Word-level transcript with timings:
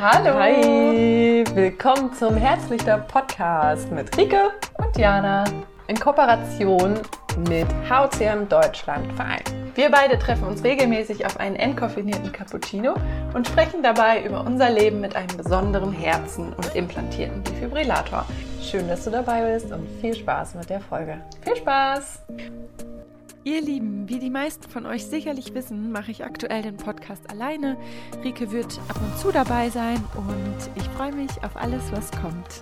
Hallo! 0.00 0.32
Hi! 0.38 1.44
Willkommen 1.52 2.14
zum 2.14 2.34
Herzlichter 2.34 2.96
Podcast 2.96 3.92
mit 3.92 4.16
Rike 4.16 4.50
und 4.78 4.96
Jana 4.96 5.44
in 5.88 6.00
Kooperation 6.00 6.94
mit 7.50 7.66
HCM 7.86 8.48
Deutschland 8.48 9.12
Verein. 9.12 9.42
Wir 9.74 9.90
beide 9.90 10.18
treffen 10.18 10.44
uns 10.44 10.64
regelmäßig 10.64 11.26
auf 11.26 11.38
einen 11.38 11.56
entkoffinierten 11.56 12.32
Cappuccino 12.32 12.94
und 13.34 13.46
sprechen 13.46 13.82
dabei 13.82 14.24
über 14.24 14.40
unser 14.40 14.70
Leben 14.70 15.02
mit 15.02 15.14
einem 15.16 15.36
besonderen 15.36 15.92
Herzen 15.92 16.54
und 16.54 16.74
implantierten 16.74 17.44
Defibrillator. 17.44 18.24
Schön, 18.62 18.88
dass 18.88 19.04
du 19.04 19.10
dabei 19.10 19.52
bist 19.52 19.70
und 19.70 19.86
viel 20.00 20.14
Spaß 20.14 20.54
mit 20.54 20.70
der 20.70 20.80
Folge. 20.80 21.20
Viel 21.42 21.56
Spaß! 21.56 22.22
Ihr 23.42 23.62
Lieben, 23.62 24.06
wie 24.06 24.18
die 24.18 24.28
meisten 24.28 24.68
von 24.68 24.84
euch 24.84 25.06
sicherlich 25.06 25.54
wissen, 25.54 25.92
mache 25.92 26.10
ich 26.10 26.24
aktuell 26.24 26.60
den 26.60 26.76
Podcast 26.76 27.30
alleine. 27.30 27.78
Rike 28.22 28.50
wird 28.50 28.78
ab 28.88 29.00
und 29.00 29.18
zu 29.18 29.32
dabei 29.32 29.70
sein 29.70 29.96
und 30.14 30.70
ich 30.74 30.82
freue 30.90 31.12
mich 31.12 31.30
auf 31.42 31.56
alles, 31.56 31.80
was 31.90 32.10
kommt. 32.10 32.60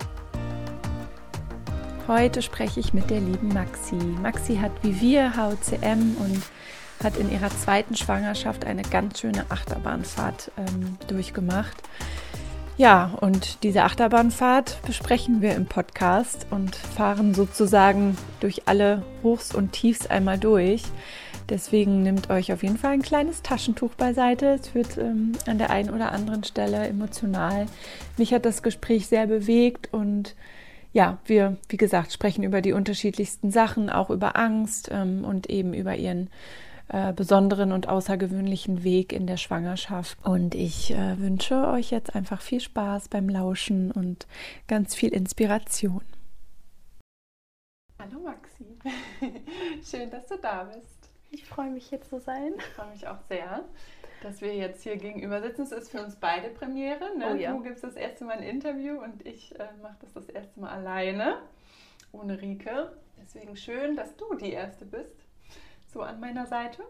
Heute 2.06 2.42
spreche 2.42 2.78
ich 2.78 2.94
mit 2.94 3.10
der 3.10 3.18
lieben 3.18 3.48
Maxi. 3.48 3.96
Maxi 3.96 4.54
hat 4.54 4.70
wie 4.82 5.00
wir 5.00 5.34
HCM 5.36 6.16
und 6.20 6.42
hat 7.02 7.16
in 7.16 7.32
ihrer 7.32 7.50
zweiten 7.50 7.96
Schwangerschaft 7.96 8.64
eine 8.64 8.82
ganz 8.82 9.18
schöne 9.18 9.46
Achterbahnfahrt 9.48 10.52
ähm, 10.58 10.96
durchgemacht. 11.08 11.76
Ja, 12.78 13.10
und 13.20 13.64
diese 13.64 13.82
Achterbahnfahrt 13.82 14.80
besprechen 14.86 15.42
wir 15.42 15.56
im 15.56 15.66
Podcast 15.66 16.46
und 16.50 16.76
fahren 16.76 17.34
sozusagen 17.34 18.16
durch 18.38 18.68
alle 18.68 19.02
Hochs 19.24 19.52
und 19.52 19.72
Tiefs 19.72 20.06
einmal 20.06 20.38
durch. 20.38 20.84
Deswegen 21.48 22.04
nehmt 22.04 22.30
euch 22.30 22.52
auf 22.52 22.62
jeden 22.62 22.78
Fall 22.78 22.92
ein 22.92 23.02
kleines 23.02 23.42
Taschentuch 23.42 23.94
beiseite. 23.94 24.60
Es 24.62 24.76
wird 24.76 24.96
ähm, 24.96 25.32
an 25.48 25.58
der 25.58 25.70
einen 25.70 25.90
oder 25.90 26.12
anderen 26.12 26.44
Stelle 26.44 26.86
emotional. 26.86 27.66
Mich 28.16 28.32
hat 28.32 28.44
das 28.44 28.62
Gespräch 28.62 29.08
sehr 29.08 29.26
bewegt 29.26 29.88
und 29.92 30.36
ja, 30.92 31.18
wir, 31.26 31.56
wie 31.68 31.78
gesagt, 31.78 32.12
sprechen 32.12 32.44
über 32.44 32.60
die 32.60 32.72
unterschiedlichsten 32.74 33.50
Sachen, 33.50 33.90
auch 33.90 34.08
über 34.08 34.36
Angst 34.36 34.88
ähm, 34.92 35.24
und 35.24 35.50
eben 35.50 35.74
über 35.74 35.96
ihren 35.96 36.30
äh, 36.88 37.12
besonderen 37.12 37.72
und 37.72 37.88
außergewöhnlichen 37.88 38.82
Weg 38.82 39.12
in 39.12 39.26
der 39.26 39.36
Schwangerschaft. 39.36 40.18
Und 40.24 40.54
ich 40.54 40.90
äh, 40.92 41.18
wünsche 41.18 41.68
euch 41.68 41.90
jetzt 41.90 42.14
einfach 42.14 42.40
viel 42.40 42.60
Spaß 42.60 43.08
beim 43.08 43.28
Lauschen 43.28 43.90
und 43.90 44.26
ganz 44.68 44.94
viel 44.94 45.12
Inspiration. 45.12 46.02
Hallo 47.98 48.20
Maxi, 48.20 48.64
schön, 49.84 50.10
dass 50.10 50.28
du 50.28 50.38
da 50.38 50.64
bist. 50.64 51.10
Ich 51.30 51.44
freue 51.44 51.70
mich 51.70 51.88
hier 51.88 52.00
zu 52.00 52.20
sein. 52.20 52.54
Ich 52.56 52.64
freue 52.64 52.90
mich 52.90 53.06
auch 53.06 53.20
sehr, 53.28 53.64
dass 54.22 54.40
wir 54.40 54.54
jetzt 54.54 54.82
hier 54.82 54.96
gegenüber 54.96 55.42
sitzen. 55.42 55.62
Es 55.62 55.72
ist 55.72 55.90
für 55.90 56.02
uns 56.02 56.16
beide 56.16 56.48
Premiere. 56.48 57.18
Ne? 57.18 57.32
Oh, 57.32 57.34
ja. 57.34 57.52
Du 57.52 57.62
gibst 57.62 57.84
das 57.84 57.96
erste 57.96 58.24
Mal 58.24 58.38
ein 58.38 58.42
Interview 58.42 58.98
und 58.98 59.26
ich 59.26 59.54
äh, 59.60 59.68
mache 59.82 59.96
das 60.00 60.14
das 60.14 60.28
erste 60.30 60.58
Mal 60.58 60.70
alleine, 60.70 61.42
ohne 62.12 62.40
Rike. 62.40 62.96
Deswegen 63.20 63.56
schön, 63.56 63.94
dass 63.94 64.16
du 64.16 64.34
die 64.36 64.52
Erste 64.52 64.86
bist 64.86 65.27
so 65.88 66.02
an 66.02 66.20
meiner 66.20 66.46
Seite. 66.46 66.82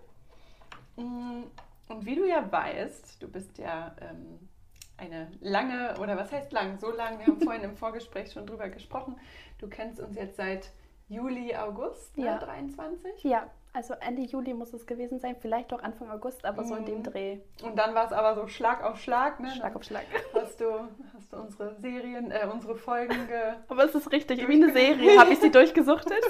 Mm, 0.97 1.45
und 1.89 2.07
wie 2.07 2.17
du 2.17 2.29
ja 2.29 2.51
weißt, 2.51 3.23
du 3.23 3.29
bist 3.29 3.59
ja 3.59 3.95
ähm, 4.01 4.49
eine 4.97 5.31
lange, 5.41 5.95
oder 6.01 6.17
was 6.17 6.33
heißt 6.33 6.53
lang? 6.53 6.79
So 6.79 6.91
lang, 6.91 7.19
wir 7.19 7.27
haben 7.27 7.41
vorhin 7.41 7.63
im 7.63 7.77
Vorgespräch 7.77 8.33
schon 8.33 8.47
drüber 8.47 8.69
gesprochen. 8.69 9.17
Du 9.59 9.69
kennst 9.69 10.01
uns 10.01 10.17
jetzt 10.17 10.37
seit 10.37 10.71
Juli, 11.09 11.55
August 11.57 12.17
ne, 12.19 12.27
ja. 12.27 12.39
23? 12.39 13.25
Ja, 13.25 13.49
also 13.73 13.95
Ende 13.95 14.23
Juli 14.23 14.55
muss 14.55 14.73
es 14.73 14.87
gewesen 14.87 15.21
sein, 15.21 15.37
vielleicht 15.41 15.73
auch 15.73 15.83
Anfang 15.83 16.11
August, 16.11 16.45
aber 16.45 16.65
so 16.65 16.75
in 16.75 16.85
dem 16.85 16.99
mhm. 16.99 17.03
Dreh. 17.05 17.39
Und 17.63 17.77
dann 17.77 17.95
war 17.95 18.07
es 18.07 18.13
aber 18.13 18.35
so 18.35 18.47
Schlag 18.47 18.83
auf 18.83 19.01
Schlag, 19.01 19.41
ne? 19.41 19.51
Schlag 19.53 19.75
auf 19.75 19.85
Schlag. 19.85 20.05
Hast 20.35 20.61
du, 20.61 20.89
hast 21.31 21.41
unsere 21.41 21.75
Serien, 21.81 22.31
äh, 22.31 22.47
unsere 22.51 22.77
Folgen 22.77 23.27
ge 23.27 23.55
Aber 23.69 23.85
es 23.85 23.95
ist 23.95 24.11
richtig, 24.13 24.47
wie 24.49 24.53
eine 24.53 24.73
Serie. 24.73 25.19
Habe 25.19 25.33
ich 25.33 25.39
sie 25.39 25.51
durchgesuchtet? 25.53 26.23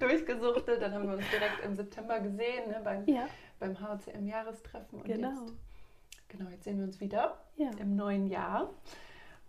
durchgesuchtet, 0.00 0.80
dann 0.80 0.92
haben 0.92 1.08
wir 1.08 1.16
uns 1.16 1.28
direkt 1.30 1.64
im 1.64 1.74
September 1.74 2.20
gesehen, 2.20 2.68
ne? 2.68 2.80
beim, 2.82 3.06
ja. 3.06 3.26
beim 3.58 3.78
HCM-Jahrestreffen. 3.80 5.02
Genau. 5.04 5.28
Jetzt, 5.28 5.54
genau, 6.28 6.50
jetzt 6.50 6.64
sehen 6.64 6.78
wir 6.78 6.84
uns 6.84 7.00
wieder 7.00 7.38
ja. 7.56 7.70
im 7.78 7.96
neuen 7.96 8.26
Jahr. 8.26 8.70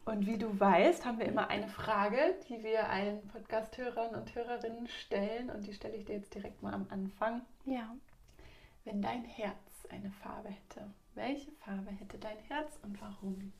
Und 0.06 0.26
wie 0.26 0.38
du 0.38 0.60
weißt, 0.60 1.06
haben 1.06 1.20
wir 1.20 1.28
immer 1.28 1.50
eine 1.50 1.68
Frage, 1.68 2.36
die 2.48 2.64
wir 2.64 2.90
allen 2.90 3.28
Podcast-Hörern 3.28 4.16
und 4.16 4.34
Hörerinnen 4.34 4.88
stellen. 4.88 5.52
Und 5.52 5.68
die 5.68 5.74
stelle 5.74 5.96
ich 5.96 6.06
dir 6.06 6.16
jetzt 6.16 6.34
direkt 6.34 6.64
mal 6.64 6.74
am 6.74 6.88
Anfang. 6.90 7.42
Ja. 7.66 7.96
Wenn 8.86 9.04
dein 9.04 9.24
Herz 9.24 9.86
eine 9.92 10.10
Farbe 10.10 10.50
hätte, 10.50 10.90
welche 11.14 11.52
Farbe 11.52 11.92
hätte 11.92 12.18
dein 12.18 12.38
Herz 12.48 12.80
und 12.82 13.00
warum? 13.02 13.54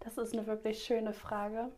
Das 0.00 0.18
ist 0.18 0.32
eine 0.34 0.46
wirklich 0.46 0.82
schöne 0.82 1.12
Frage. 1.12 1.70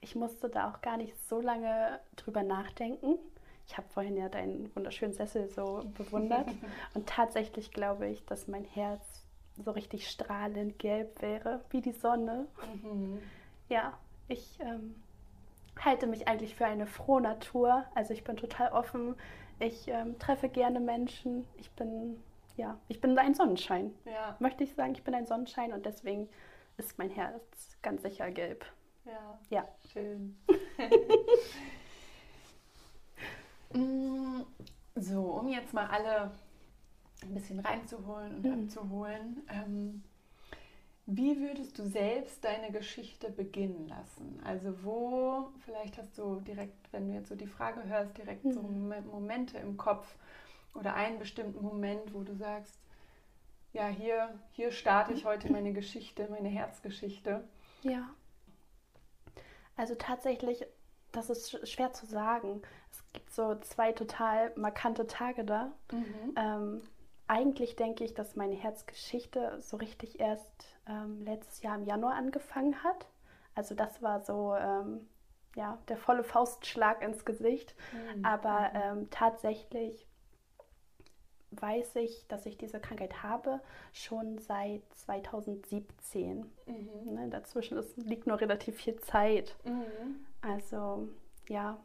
Ich 0.00 0.14
musste 0.14 0.48
da 0.48 0.70
auch 0.70 0.80
gar 0.82 0.96
nicht 0.96 1.16
so 1.28 1.40
lange 1.40 2.00
drüber 2.16 2.42
nachdenken. 2.42 3.18
Ich 3.66 3.76
habe 3.76 3.88
vorhin 3.88 4.16
ja 4.16 4.28
deinen 4.28 4.74
wunderschönen 4.76 5.14
Sessel 5.14 5.48
so 5.48 5.82
bewundert. 5.96 6.48
und 6.94 7.08
tatsächlich 7.08 7.70
glaube 7.70 8.08
ich, 8.08 8.24
dass 8.26 8.46
mein 8.46 8.64
Herz 8.64 9.24
so 9.56 9.70
richtig 9.70 10.10
strahlend 10.10 10.78
gelb 10.78 11.22
wäre, 11.22 11.64
wie 11.70 11.80
die 11.80 11.92
Sonne. 11.92 12.46
Mhm. 12.82 13.22
Ja, 13.68 13.96
ich 14.28 14.58
ähm, 14.60 14.94
halte 15.82 16.06
mich 16.06 16.28
eigentlich 16.28 16.54
für 16.54 16.66
eine 16.66 16.86
frohe 16.86 17.20
Natur. 17.20 17.84
Also 17.94 18.12
ich 18.12 18.24
bin 18.24 18.36
total 18.36 18.72
offen. 18.72 19.14
Ich 19.60 19.88
ähm, 19.88 20.18
treffe 20.18 20.48
gerne 20.48 20.80
Menschen. 20.80 21.46
Ich 21.56 21.70
bin, 21.70 22.20
ja, 22.56 22.76
ich 22.88 23.00
bin 23.00 23.16
ein 23.18 23.34
Sonnenschein. 23.34 23.94
Ja. 24.04 24.36
Möchte 24.38 24.64
ich 24.64 24.74
sagen, 24.74 24.92
ich 24.92 25.04
bin 25.04 25.14
ein 25.14 25.26
Sonnenschein 25.26 25.72
und 25.72 25.86
deswegen 25.86 26.28
ist 26.76 26.98
mein 26.98 27.10
Herz 27.10 27.78
ganz 27.82 28.02
sicher 28.02 28.30
gelb. 28.30 28.64
Ja. 29.04 29.38
Ja. 29.50 29.68
Schön. 29.92 30.38
Mm, 33.76 34.42
so, 34.94 35.20
um 35.20 35.48
jetzt 35.48 35.74
mal 35.74 35.88
alle 35.88 36.30
ein 37.22 37.34
bisschen 37.34 37.58
reinzuholen 37.58 38.36
und 38.36 38.44
mhm. 38.44 38.64
abzuholen. 38.64 39.42
Ähm, 39.48 40.04
wie 41.06 41.38
würdest 41.40 41.78
du 41.78 41.86
selbst 41.86 42.42
deine 42.44 42.70
Geschichte 42.70 43.30
beginnen 43.30 43.88
lassen? 43.88 44.40
Also 44.44 44.84
wo, 44.84 45.50
vielleicht 45.64 45.98
hast 45.98 46.16
du 46.16 46.40
direkt, 46.40 46.92
wenn 46.92 47.08
du 47.08 47.14
jetzt 47.14 47.28
so 47.28 47.34
die 47.34 47.46
Frage 47.46 47.84
hörst, 47.84 48.16
direkt 48.16 48.44
mhm. 48.44 48.52
so 48.52 48.62
Momente 48.62 49.58
im 49.58 49.76
Kopf 49.76 50.16
oder 50.74 50.94
einen 50.94 51.18
bestimmten 51.18 51.62
Moment, 51.62 52.14
wo 52.14 52.22
du 52.22 52.34
sagst, 52.34 52.78
ja, 53.74 53.88
hier, 53.88 54.38
hier 54.52 54.70
starte 54.70 55.12
ich 55.12 55.24
heute 55.24 55.52
meine 55.52 55.72
Geschichte, 55.72 56.28
meine 56.30 56.48
Herzgeschichte. 56.48 57.42
Ja. 57.82 58.08
Also 59.76 59.96
tatsächlich, 59.96 60.64
das 61.10 61.28
ist 61.28 61.68
schwer 61.68 61.92
zu 61.92 62.06
sagen. 62.06 62.62
Es 62.92 63.04
gibt 63.12 63.32
so 63.32 63.56
zwei 63.56 63.90
total 63.92 64.52
markante 64.56 65.08
Tage 65.08 65.44
da. 65.44 65.72
Mhm. 65.90 66.34
Ähm, 66.36 66.82
eigentlich 67.26 67.74
denke 67.74 68.04
ich, 68.04 68.14
dass 68.14 68.36
meine 68.36 68.54
Herzgeschichte 68.54 69.60
so 69.60 69.76
richtig 69.76 70.20
erst 70.20 70.78
ähm, 70.86 71.24
letztes 71.24 71.62
Jahr 71.62 71.76
im 71.76 71.84
Januar 71.84 72.14
angefangen 72.14 72.84
hat. 72.84 73.08
Also 73.56 73.74
das 73.74 74.00
war 74.02 74.20
so 74.20 74.54
ähm, 74.54 75.08
ja, 75.56 75.78
der 75.88 75.96
volle 75.96 76.22
Faustschlag 76.22 77.02
ins 77.02 77.24
Gesicht. 77.24 77.74
Mhm. 77.92 78.24
Aber 78.24 78.70
ähm, 78.72 79.10
tatsächlich 79.10 80.06
weiß 81.60 81.96
ich, 81.96 82.26
dass 82.28 82.46
ich 82.46 82.56
diese 82.58 82.80
Krankheit 82.80 83.22
habe, 83.22 83.60
schon 83.92 84.38
seit 84.38 84.82
2017. 84.94 86.38
Mhm. 86.66 87.14
Ne, 87.14 87.28
dazwischen 87.28 87.78
ist, 87.78 87.96
liegt 87.96 88.26
nur 88.26 88.40
relativ 88.40 88.76
viel 88.76 88.96
Zeit. 89.00 89.56
Mhm. 89.64 90.24
Also 90.42 91.08
ja, 91.48 91.78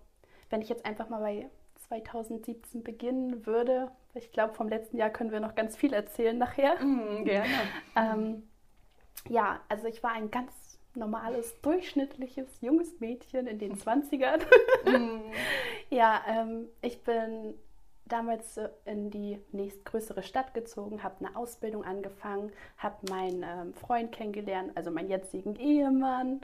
wenn 0.49 0.61
ich 0.61 0.69
jetzt 0.69 0.85
einfach 0.85 1.09
mal 1.09 1.19
bei 1.19 1.49
2017 1.87 2.83
beginnen 2.83 3.45
würde, 3.45 3.91
ich 4.13 4.31
glaube, 4.31 4.53
vom 4.53 4.69
letzten 4.69 4.97
Jahr 4.97 5.09
können 5.09 5.31
wir 5.31 5.39
noch 5.39 5.55
ganz 5.55 5.75
viel 5.75 5.93
erzählen 5.93 6.37
nachher. 6.37 6.83
Mm, 6.83 7.25
gerne. 7.25 7.53
ähm, 7.95 8.43
ja, 9.27 9.61
also 9.69 9.87
ich 9.87 10.01
war 10.03 10.11
ein 10.11 10.31
ganz 10.31 10.51
normales, 10.95 11.59
durchschnittliches, 11.61 12.61
junges 12.61 12.99
Mädchen 12.99 13.47
in 13.47 13.59
den 13.59 13.75
20ern. 13.77 14.41
mm. 14.85 15.31
Ja, 15.89 16.21
ähm, 16.27 16.67
ich 16.81 17.03
bin 17.03 17.55
damals 18.09 18.59
in 18.85 19.09
die 19.09 19.41
nächstgrößere 19.51 20.23
Stadt 20.23 20.53
gezogen, 20.53 21.03
habe 21.03 21.25
eine 21.25 21.35
Ausbildung 21.35 21.83
angefangen, 21.83 22.51
habe 22.77 22.95
meinen 23.09 23.43
ähm, 23.43 23.73
Freund 23.73 24.11
kennengelernt, 24.11 24.71
also 24.75 24.91
meinen 24.91 25.09
jetzigen 25.09 25.55
Ehemann. 25.55 26.41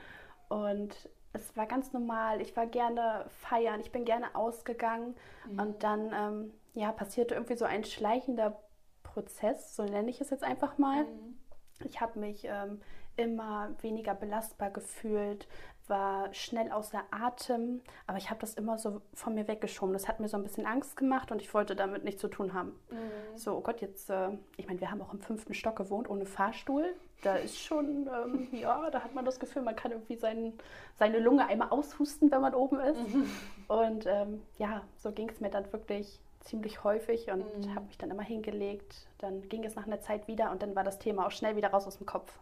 Und 0.47 1.09
es 1.33 1.55
war 1.57 1.65
ganz 1.65 1.91
normal. 1.93 2.41
Ich 2.41 2.55
war 2.55 2.65
gerne 2.65 3.25
feiern, 3.41 3.79
ich 3.81 3.91
bin 3.91 4.05
gerne 4.05 4.35
ausgegangen. 4.35 5.15
Mhm. 5.49 5.59
Und 5.59 5.83
dann 5.83 6.11
ähm, 6.13 6.53
ja, 6.73 6.91
passierte 6.91 7.35
irgendwie 7.35 7.57
so 7.57 7.65
ein 7.65 7.83
schleichender 7.83 8.57
Prozess, 9.03 9.75
so 9.75 9.83
nenne 9.83 10.09
ich 10.09 10.21
es 10.21 10.29
jetzt 10.29 10.43
einfach 10.43 10.77
mal. 10.77 11.03
Mhm. 11.03 11.37
Ich 11.83 11.99
habe 11.99 12.19
mich 12.19 12.45
ähm, 12.45 12.81
immer 13.17 13.71
weniger 13.81 14.13
belastbar 14.13 14.69
gefühlt, 14.69 15.47
war 15.87 16.33
schnell 16.33 16.71
außer 16.71 17.03
Atem, 17.11 17.81
aber 18.07 18.17
ich 18.17 18.29
habe 18.29 18.39
das 18.39 18.55
immer 18.55 18.77
so 18.77 19.01
von 19.13 19.35
mir 19.35 19.47
weggeschoben. 19.47 19.93
Das 19.93 20.07
hat 20.07 20.19
mir 20.19 20.27
so 20.27 20.37
ein 20.37 20.43
bisschen 20.43 20.65
Angst 20.65 20.97
gemacht 20.97 21.31
und 21.31 21.41
ich 21.41 21.53
wollte 21.53 21.75
damit 21.75 22.03
nichts 22.03 22.21
zu 22.21 22.27
tun 22.27 22.53
haben. 22.53 22.69
Mhm. 22.89 23.37
So, 23.37 23.57
oh 23.57 23.61
Gott, 23.61 23.81
jetzt, 23.81 24.09
äh, 24.09 24.29
ich 24.57 24.67
meine, 24.67 24.79
wir 24.79 24.91
haben 24.91 25.01
auch 25.01 25.13
im 25.13 25.21
fünften 25.21 25.53
Stock 25.53 25.75
gewohnt 25.75 26.09
ohne 26.09 26.25
Fahrstuhl. 26.25 26.95
Da 27.21 27.35
ist 27.35 27.59
schon, 27.59 28.07
ähm, 28.07 28.47
ja, 28.59 28.89
da 28.89 29.03
hat 29.03 29.13
man 29.13 29.25
das 29.25 29.39
Gefühl, 29.39 29.61
man 29.61 29.75
kann 29.75 29.91
irgendwie 29.91 30.15
sein, 30.15 30.53
seine 30.97 31.19
Lunge 31.19 31.47
einmal 31.47 31.69
aushusten, 31.69 32.31
wenn 32.31 32.41
man 32.41 32.55
oben 32.55 32.79
ist. 32.79 33.13
Mhm. 33.13 33.29
Und 33.67 34.05
ähm, 34.07 34.41
ja, 34.57 34.83
so 34.97 35.11
ging 35.11 35.29
es 35.29 35.39
mir 35.39 35.49
dann 35.49 35.71
wirklich 35.71 36.19
ziemlich 36.41 36.83
häufig 36.83 37.31
und 37.31 37.39
mhm. 37.39 37.73
habe 37.73 37.87
mich 37.87 37.97
dann 37.97 38.11
immer 38.11 38.21
hingelegt. 38.21 39.07
Dann 39.17 39.49
ging 39.49 39.63
es 39.63 39.73
nach 39.73 39.87
einer 39.87 39.99
Zeit 39.99 40.27
wieder 40.27 40.51
und 40.51 40.61
dann 40.61 40.75
war 40.75 40.83
das 40.83 40.99
Thema 40.99 41.25
auch 41.25 41.31
schnell 41.31 41.55
wieder 41.55 41.69
raus 41.69 41.87
aus 41.87 41.97
dem 41.97 42.05
Kopf. 42.05 42.39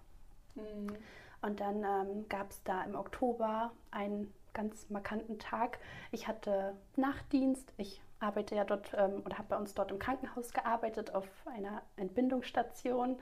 Mhm. 0.55 0.95
Und 1.41 1.59
dann 1.59 1.83
ähm, 1.83 2.29
gab 2.29 2.51
es 2.51 2.63
da 2.63 2.83
im 2.83 2.95
Oktober 2.95 3.71
einen 3.91 4.33
ganz 4.53 4.89
markanten 4.89 5.39
Tag. 5.39 5.79
Ich 6.11 6.27
hatte 6.27 6.73
Nachtdienst. 6.95 7.73
Ich 7.77 8.01
arbeite 8.19 8.55
ja 8.55 8.63
dort 8.63 8.93
ähm, 8.97 9.21
oder 9.25 9.37
habe 9.37 9.49
bei 9.49 9.57
uns 9.57 9.73
dort 9.73 9.91
im 9.91 9.99
Krankenhaus 9.99 10.53
gearbeitet 10.53 11.13
auf 11.13 11.27
einer 11.45 11.81
Entbindungsstation. 11.97 13.17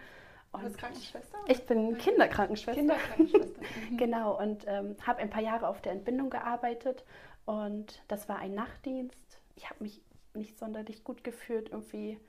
Und 0.52 0.62
du 0.62 0.68
bist 0.68 0.78
Krankenschwester? 0.78 1.38
Ich 1.48 1.66
bin 1.66 1.98
Kinderkrankenschwester. 1.98 2.80
Kinderkrankenschwester. 2.80 3.62
Mhm. 3.90 3.98
genau, 3.98 4.38
und 4.38 4.66
ähm, 4.68 4.96
habe 5.06 5.20
ein 5.20 5.30
paar 5.30 5.42
Jahre 5.42 5.68
auf 5.68 5.82
der 5.82 5.94
Entbindung 5.94 6.30
gearbeitet. 6.30 7.04
Und 7.46 8.04
das 8.08 8.28
war 8.30 8.38
ein 8.38 8.54
Nachtdienst. 8.54 9.42
Ich 9.56 9.70
habe 9.70 9.84
mich 9.84 10.02
nicht 10.34 10.60
sonderlich 10.60 11.04
gut 11.04 11.24
gefühlt. 11.24 11.70
Irgendwie 11.70 12.20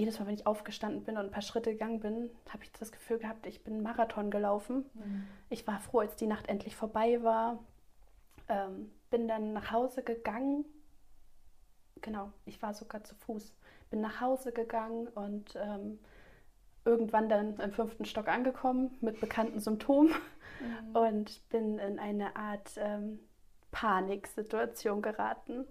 jedes 0.00 0.18
Mal, 0.18 0.26
wenn 0.26 0.34
ich 0.34 0.46
aufgestanden 0.46 1.04
bin 1.04 1.16
und 1.16 1.26
ein 1.26 1.30
paar 1.30 1.42
Schritte 1.42 1.72
gegangen 1.72 2.00
bin, 2.00 2.30
habe 2.48 2.64
ich 2.64 2.72
das 2.72 2.90
Gefühl 2.90 3.18
gehabt, 3.18 3.46
ich 3.46 3.62
bin 3.62 3.74
einen 3.74 3.82
Marathon 3.82 4.30
gelaufen. 4.30 4.86
Mhm. 4.94 5.26
Ich 5.50 5.66
war 5.66 5.78
froh, 5.78 6.00
als 6.00 6.16
die 6.16 6.26
Nacht 6.26 6.48
endlich 6.48 6.74
vorbei 6.74 7.22
war. 7.22 7.58
Ähm, 8.48 8.90
bin 9.10 9.28
dann 9.28 9.52
nach 9.52 9.70
Hause 9.70 10.02
gegangen. 10.02 10.64
Genau, 12.00 12.32
ich 12.46 12.62
war 12.62 12.72
sogar 12.72 13.04
zu 13.04 13.14
Fuß. 13.14 13.54
Bin 13.90 14.00
nach 14.00 14.20
Hause 14.22 14.52
gegangen 14.52 15.06
und 15.08 15.54
ähm, 15.56 15.98
irgendwann 16.86 17.28
dann 17.28 17.58
im 17.58 17.72
fünften 17.72 18.06
Stock 18.06 18.28
angekommen 18.28 18.96
mit 19.02 19.20
bekannten 19.20 19.60
Symptomen 19.60 20.08
mhm. 20.60 20.96
und 20.96 21.48
bin 21.50 21.78
in 21.78 21.98
eine 21.98 22.36
Art 22.36 22.72
ähm, 22.78 23.18
Paniksituation 23.72 25.02
geraten. 25.02 25.58
Mhm. 25.58 25.66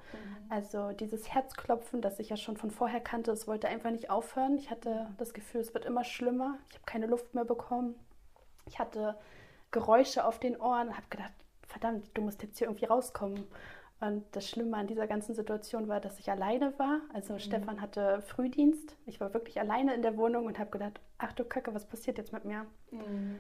Also 0.50 0.92
dieses 0.92 1.34
Herzklopfen, 1.34 2.02
das 2.02 2.20
ich 2.20 2.30
ja 2.30 2.38
schon 2.38 2.58
von 2.58 2.72
vorher 2.72 3.02
kannte, 3.02 3.32
es 3.32 3.48
wollte 3.48 3.68
einfach 3.68 3.92
nicht 3.92 4.10
aufhören. 4.10 4.58
Ich 4.58 4.70
hatte 4.70 5.10
das 5.18 5.34
Gefühl, 5.34 5.62
es 5.62 5.74
wird 5.74 5.86
immer 5.86 6.04
schlimmer. 6.04 6.58
Ich 6.70 6.76
habe 6.76 6.86
keine 6.86 7.08
Luft 7.08 7.34
mehr 7.34 7.46
bekommen. 7.46 7.96
Ich 8.66 8.80
hatte 8.80 9.18
Geräusche 9.72 10.26
auf 10.26 10.40
den 10.40 10.60
Ohren 10.60 10.90
und 10.90 10.98
habe 10.98 11.08
gedacht, 11.10 11.34
verdammt, 11.68 12.10
du 12.14 12.22
musst 12.22 12.42
jetzt 12.42 12.58
hier 12.58 12.68
irgendwie 12.68 12.86
rauskommen. 12.86 13.46
Und 14.02 14.24
das 14.32 14.48
Schlimme 14.48 14.78
an 14.78 14.88
dieser 14.88 15.08
ganzen 15.08 15.36
Situation 15.36 15.90
war, 15.90 16.00
dass 16.00 16.20
ich 16.20 16.32
alleine 16.32 16.78
war. 16.80 17.02
Also 17.14 17.34
mhm. 17.34 17.40
Stefan 17.40 17.82
hatte 17.82 18.22
Frühdienst. 18.22 18.96
Ich 19.06 19.20
war 19.20 19.34
wirklich 19.34 19.60
alleine 19.60 19.94
in 19.94 20.02
der 20.02 20.16
Wohnung 20.16 20.46
und 20.46 20.58
habe 20.58 20.70
gedacht, 20.70 21.02
ach 21.18 21.34
du 21.34 21.44
Kacke, 21.44 21.74
was 21.74 21.86
passiert 21.86 22.18
jetzt 22.18 22.32
mit 22.32 22.46
mir? 22.46 22.66
Mhm. 22.92 23.40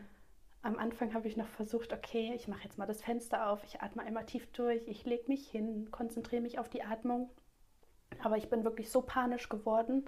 Am 0.61 0.77
Anfang 0.77 1.13
habe 1.13 1.27
ich 1.27 1.37
noch 1.37 1.47
versucht, 1.47 1.93
okay, 1.93 2.33
ich 2.35 2.47
mache 2.47 2.63
jetzt 2.63 2.77
mal 2.77 2.85
das 2.85 3.01
Fenster 3.01 3.49
auf, 3.49 3.63
ich 3.63 3.81
atme 3.81 4.03
einmal 4.03 4.25
tief 4.25 4.45
durch, 4.51 4.87
ich 4.87 5.05
lege 5.05 5.23
mich 5.27 5.47
hin, 5.47 5.89
konzentriere 5.89 6.41
mich 6.41 6.59
auf 6.59 6.67
die 6.67 6.83
Atmung. 6.83 7.29
Aber 8.21 8.37
ich 8.37 8.49
bin 8.49 8.65
wirklich 8.65 8.91
so 8.91 9.01
panisch 9.01 9.47
geworden, 9.47 10.05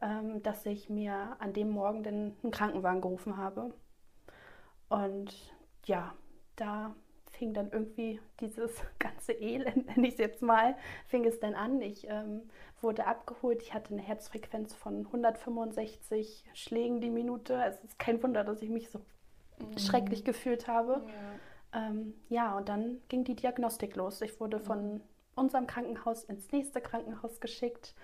ähm, 0.00 0.42
dass 0.42 0.66
ich 0.66 0.90
mir 0.90 1.36
an 1.38 1.52
dem 1.52 1.70
Morgen 1.70 2.02
den, 2.02 2.36
einen 2.42 2.50
Krankenwagen 2.50 3.00
gerufen 3.00 3.36
habe. 3.36 3.72
Und 4.88 5.54
ja, 5.84 6.14
da 6.56 6.94
fing 7.30 7.54
dann 7.54 7.70
irgendwie 7.70 8.20
dieses 8.40 8.82
ganze 8.98 9.32
Elend, 9.32 9.86
nenne 9.86 10.08
ich 10.08 10.14
es 10.14 10.18
jetzt 10.18 10.42
mal, 10.42 10.76
fing 11.06 11.24
es 11.24 11.38
dann 11.38 11.54
an. 11.54 11.80
Ich 11.80 12.08
ähm, 12.08 12.42
wurde 12.80 13.06
abgeholt. 13.06 13.62
Ich 13.62 13.72
hatte 13.72 13.94
eine 13.94 14.02
Herzfrequenz 14.02 14.74
von 14.74 15.06
165 15.06 16.44
Schlägen 16.54 17.00
die 17.00 17.10
Minute. 17.10 17.54
Es 17.64 17.82
ist 17.84 17.98
kein 17.98 18.22
Wunder, 18.22 18.44
dass 18.44 18.62
ich 18.62 18.70
mich 18.70 18.90
so 18.90 19.00
mhm. 19.58 19.78
schrecklich 19.78 20.24
gefühlt 20.24 20.68
habe. 20.68 21.02
Ja. 21.72 21.88
Ähm, 21.88 22.14
ja, 22.28 22.56
und 22.56 22.68
dann 22.68 22.98
ging 23.08 23.24
die 23.24 23.36
Diagnostik 23.36 23.96
los. 23.96 24.20
Ich 24.20 24.38
wurde 24.40 24.58
mhm. 24.58 24.64
von 24.64 25.00
unserem 25.34 25.66
Krankenhaus 25.66 26.24
ins 26.24 26.52
nächste 26.52 26.80
Krankenhaus 26.80 27.40
geschickt. 27.40 27.94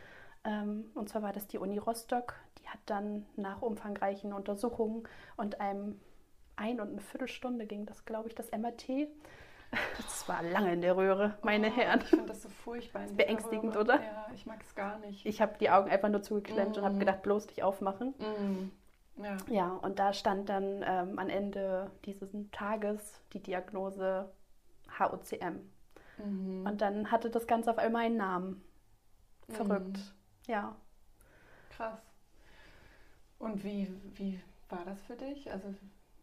Ähm, 0.45 0.91
und 0.95 1.09
zwar 1.09 1.23
war 1.23 1.33
das 1.33 1.47
die 1.47 1.59
Uni 1.59 1.79
Rostock. 1.79 2.35
Die 2.61 2.69
hat 2.69 2.81
dann 2.87 3.27
nach 3.37 3.63
umfangreichen 3.63 4.33
Untersuchungen 4.33 5.05
und 5.37 5.61
einem 5.61 6.01
ein 6.57 6.81
und 6.81 6.91
eine 6.91 7.01
Viertelstunde 7.01 7.67
ging 7.67 7.87
das, 7.87 8.05
glaube 8.05 8.29
ich, 8.29 8.35
das 8.35 8.51
MRT. 8.51 9.09
Das 9.99 10.27
war 10.29 10.43
lange 10.43 10.73
in 10.73 10.81
der 10.81 10.97
Röhre, 10.97 11.37
meine 11.43 11.69
oh, 11.69 11.77
Herren. 11.77 12.01
Ich 12.01 12.09
finde 12.09 12.27
das 12.27 12.43
so 12.43 12.49
furchtbar. 12.49 13.03
Das 13.03 13.11
ist 13.11 13.17
beängstigend, 13.19 13.77
oder? 13.77 13.97
Ja, 13.97 14.27
ich 14.35 14.47
mag 14.47 14.63
es 14.63 14.75
gar 14.75 14.99
nicht. 14.99 15.27
Ich 15.27 15.43
habe 15.43 15.59
die 15.61 15.69
Augen 15.69 15.91
einfach 15.91 16.09
nur 16.09 16.23
zugeklemmt 16.23 16.77
mm. 16.77 16.79
und 16.79 16.85
habe 16.85 16.95
mhm. 16.95 17.01
gedacht, 17.01 17.23
bloß 17.23 17.49
nicht 17.49 17.63
aufmachen. 17.63 18.15
Mm. 18.19 18.71
Ja. 19.23 19.37
ja, 19.49 19.69
und 19.73 19.99
da 19.99 20.13
stand 20.13 20.49
dann 20.49 20.85
ähm, 20.87 21.19
am 21.19 21.29
Ende 21.29 21.91
dieses 22.05 22.31
Tages 22.53 23.21
die 23.33 23.43
Diagnose 23.43 24.31
HOCM. 24.99 25.61
Mhm. 26.19 26.67
Und 26.67 26.81
dann 26.81 27.11
hatte 27.11 27.31
das 27.31 27.47
Ganze 27.47 27.71
auf 27.71 27.79
einmal 27.79 28.07
einen 28.07 28.17
Namen. 28.17 28.65
Verrückt. 29.49 29.97
Mhm. 29.97 30.53
Ja. 30.53 30.77
Krass. 31.71 32.01
Und 33.39 33.65
wie, 33.65 33.89
wie 34.15 34.41
war 34.69 34.85
das 34.85 35.01
für 35.03 35.17
dich? 35.17 35.51
Also, 35.51 35.75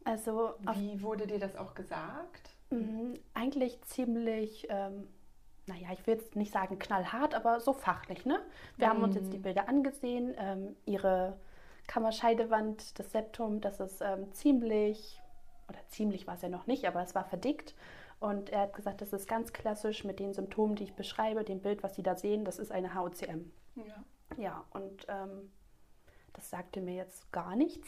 also 0.03 0.55
wie 0.75 1.01
wurde 1.01 1.27
dir 1.27 1.39
das 1.39 1.55
auch 1.55 1.73
gesagt? 1.73 2.49
Mhm, 2.69 3.15
eigentlich 3.33 3.81
ziemlich, 3.83 4.67
ähm, 4.69 5.07
naja, 5.65 5.89
ich 5.93 6.05
will 6.05 6.15
jetzt 6.15 6.35
nicht 6.35 6.51
sagen 6.51 6.77
knallhart, 6.77 7.33
aber 7.33 7.59
so 7.59 7.73
fachlich. 7.73 8.25
Ne? 8.25 8.39
Wir 8.77 8.89
haben 8.89 9.01
uns 9.01 9.15
jetzt 9.15 9.33
die 9.33 9.37
mhm. 9.37 9.43
Bilder 9.43 9.69
angesehen. 9.69 10.35
Ähm, 10.37 10.75
ihre 10.85 11.37
Kammerscheidewand, 11.87 12.97
das 12.99 13.11
Septum, 13.11 13.61
das 13.61 13.79
ist 13.79 14.01
ähm, 14.01 14.31
ziemlich, 14.33 15.21
oder 15.69 15.79
ziemlich 15.87 16.27
war 16.27 16.35
es 16.35 16.41
ja 16.41 16.49
noch 16.49 16.67
nicht, 16.67 16.85
aber 16.85 17.01
es 17.01 17.15
war 17.15 17.25
verdickt. 17.25 17.75
Und 18.19 18.49
er 18.49 18.61
hat 18.61 18.73
gesagt, 18.73 19.01
das 19.01 19.13
ist 19.13 19.27
ganz 19.27 19.53
klassisch 19.53 20.03
mit 20.03 20.19
den 20.19 20.33
Symptomen, 20.33 20.75
die 20.75 20.85
ich 20.85 20.95
beschreibe, 20.95 21.43
dem 21.43 21.59
Bild, 21.59 21.83
was 21.83 21.95
Sie 21.95 22.03
da 22.03 22.15
sehen, 22.15 22.45
das 22.45 22.59
ist 22.59 22.71
eine 22.71 22.95
HOCM. 22.95 23.51
Ja. 23.75 24.03
Ja, 24.37 24.65
und 24.71 25.05
ähm, 25.07 25.51
das 26.33 26.49
sagte 26.49 26.81
mir 26.81 26.95
jetzt 26.95 27.31
gar 27.31 27.55
nichts. 27.55 27.87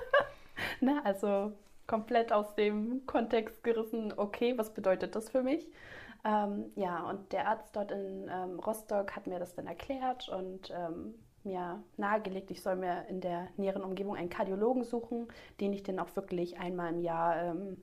ne, 0.80 1.00
also 1.04 1.52
komplett 1.86 2.32
aus 2.32 2.54
dem 2.54 3.06
Kontext 3.06 3.62
gerissen, 3.62 4.12
okay, 4.16 4.58
was 4.58 4.74
bedeutet 4.74 5.14
das 5.14 5.30
für 5.30 5.42
mich? 5.42 5.70
Ähm, 6.24 6.72
ja, 6.74 7.08
und 7.08 7.32
der 7.32 7.48
Arzt 7.48 7.74
dort 7.76 7.92
in 7.92 8.28
ähm, 8.28 8.58
Rostock 8.58 9.14
hat 9.14 9.26
mir 9.26 9.38
das 9.38 9.54
dann 9.54 9.66
erklärt 9.66 10.28
und 10.28 10.70
ähm, 10.70 11.14
mir 11.46 11.82
nahegelegt, 11.96 12.50
ich 12.50 12.62
soll 12.62 12.76
mir 12.76 13.06
in 13.08 13.20
der 13.20 13.48
näheren 13.56 13.82
Umgebung 13.82 14.16
einen 14.16 14.28
Kardiologen 14.28 14.84
suchen, 14.84 15.28
den 15.60 15.72
ich 15.72 15.82
dann 15.82 15.98
auch 15.98 16.14
wirklich 16.16 16.58
einmal 16.58 16.92
im 16.92 17.00
Jahr 17.00 17.36
ähm, 17.36 17.78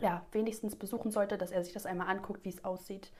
ja, 0.00 0.24
wenigstens 0.32 0.76
besuchen 0.76 1.10
sollte, 1.10 1.36
dass 1.38 1.50
er 1.50 1.62
sich 1.64 1.72
das 1.72 1.86
einmal 1.86 2.08
anguckt, 2.08 2.44
wie 2.44 2.50
es 2.50 2.64
aussieht. 2.64 3.12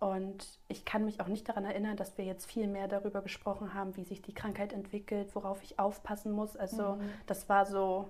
Und 0.00 0.46
ich 0.68 0.84
kann 0.84 1.04
mich 1.04 1.20
auch 1.20 1.26
nicht 1.26 1.48
daran 1.48 1.64
erinnern, 1.64 1.96
dass 1.96 2.16
wir 2.18 2.24
jetzt 2.24 2.46
viel 2.46 2.68
mehr 2.68 2.86
darüber 2.86 3.20
gesprochen 3.20 3.74
haben, 3.74 3.96
wie 3.96 4.04
sich 4.04 4.22
die 4.22 4.32
Krankheit 4.32 4.72
entwickelt, 4.72 5.34
worauf 5.34 5.62
ich 5.62 5.78
aufpassen 5.78 6.30
muss. 6.30 6.56
Also 6.56 6.96
mhm. 6.96 7.10
das 7.26 7.48
war 7.48 7.66
so, 7.66 8.08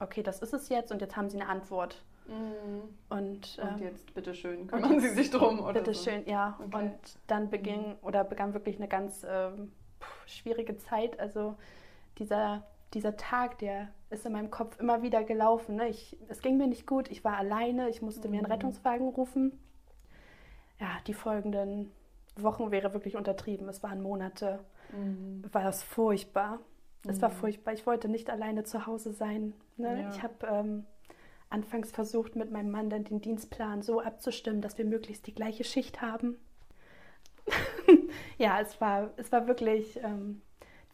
okay, 0.00 0.22
das 0.22 0.40
ist 0.40 0.52
es 0.52 0.68
jetzt 0.68 0.90
und 0.90 1.00
jetzt 1.00 1.16
haben 1.16 1.30
Sie 1.30 1.40
eine 1.40 1.48
Antwort. 1.48 2.02
Mhm. 2.26 2.82
Und, 3.08 3.58
ähm, 3.62 3.74
und 3.74 3.80
jetzt 3.80 4.12
bitteschön, 4.12 4.66
kümmern 4.66 5.00
Sie 5.00 5.10
sich 5.10 5.30
drum. 5.30 5.60
Oder 5.60 5.74
bitteschön, 5.74 6.24
so. 6.24 6.30
ja. 6.30 6.58
Okay. 6.58 6.76
Und 6.84 6.98
dann 7.28 7.48
beging 7.48 7.90
mhm. 7.90 7.96
oder 8.02 8.24
begann 8.24 8.52
wirklich 8.52 8.76
eine 8.76 8.88
ganz 8.88 9.24
ähm, 9.28 9.70
schwierige 10.30 10.76
Zeit. 10.76 11.18
Also 11.20 11.56
dieser, 12.18 12.64
dieser 12.94 13.16
Tag, 13.16 13.58
der 13.58 13.88
ist 14.10 14.26
in 14.26 14.32
meinem 14.32 14.50
Kopf 14.50 14.78
immer 14.80 15.02
wieder 15.02 15.24
gelaufen. 15.24 15.76
Ne? 15.76 15.88
Ich, 15.88 16.16
es 16.28 16.42
ging 16.42 16.56
mir 16.56 16.66
nicht 16.66 16.86
gut, 16.86 17.10
ich 17.10 17.24
war 17.24 17.36
alleine, 17.36 17.88
ich 17.88 18.02
musste 18.02 18.28
mhm. 18.28 18.32
mir 18.32 18.38
einen 18.38 18.46
mhm. 18.46 18.52
Rettungswagen 18.52 19.08
rufen. 19.08 19.58
Ja, 20.80 20.88
die 21.06 21.14
folgenden 21.14 21.90
Wochen 22.36 22.70
wäre 22.70 22.92
wirklich 22.94 23.16
untertrieben. 23.16 23.68
Es 23.68 23.82
waren 23.82 24.02
Monate. 24.02 24.60
Mhm. 24.92 25.44
War 25.52 25.62
das 25.62 25.82
furchtbar. 25.82 26.58
Es 27.06 27.18
mhm. 27.18 27.22
war 27.22 27.30
furchtbar. 27.30 27.72
Ich 27.72 27.86
wollte 27.86 28.08
nicht 28.08 28.30
alleine 28.30 28.64
zu 28.64 28.86
Hause 28.86 29.12
sein. 29.12 29.54
Ne? 29.76 30.02
Ja. 30.02 30.10
Ich 30.10 30.22
habe 30.22 30.46
ähm, 30.46 30.86
anfangs 31.48 31.90
versucht, 31.90 32.36
mit 32.36 32.50
meinem 32.50 32.70
Mann 32.70 32.90
dann 32.90 33.04
den 33.04 33.20
Dienstplan 33.20 33.82
so 33.82 34.00
abzustimmen, 34.00 34.62
dass 34.62 34.78
wir 34.78 34.84
möglichst 34.84 35.26
die 35.26 35.34
gleiche 35.34 35.64
Schicht 35.64 36.00
haben. 36.00 36.36
Ja, 38.38 38.60
es 38.60 38.80
war, 38.80 39.10
es 39.16 39.30
war 39.32 39.46
wirklich 39.46 39.98
ähm, 40.02 40.42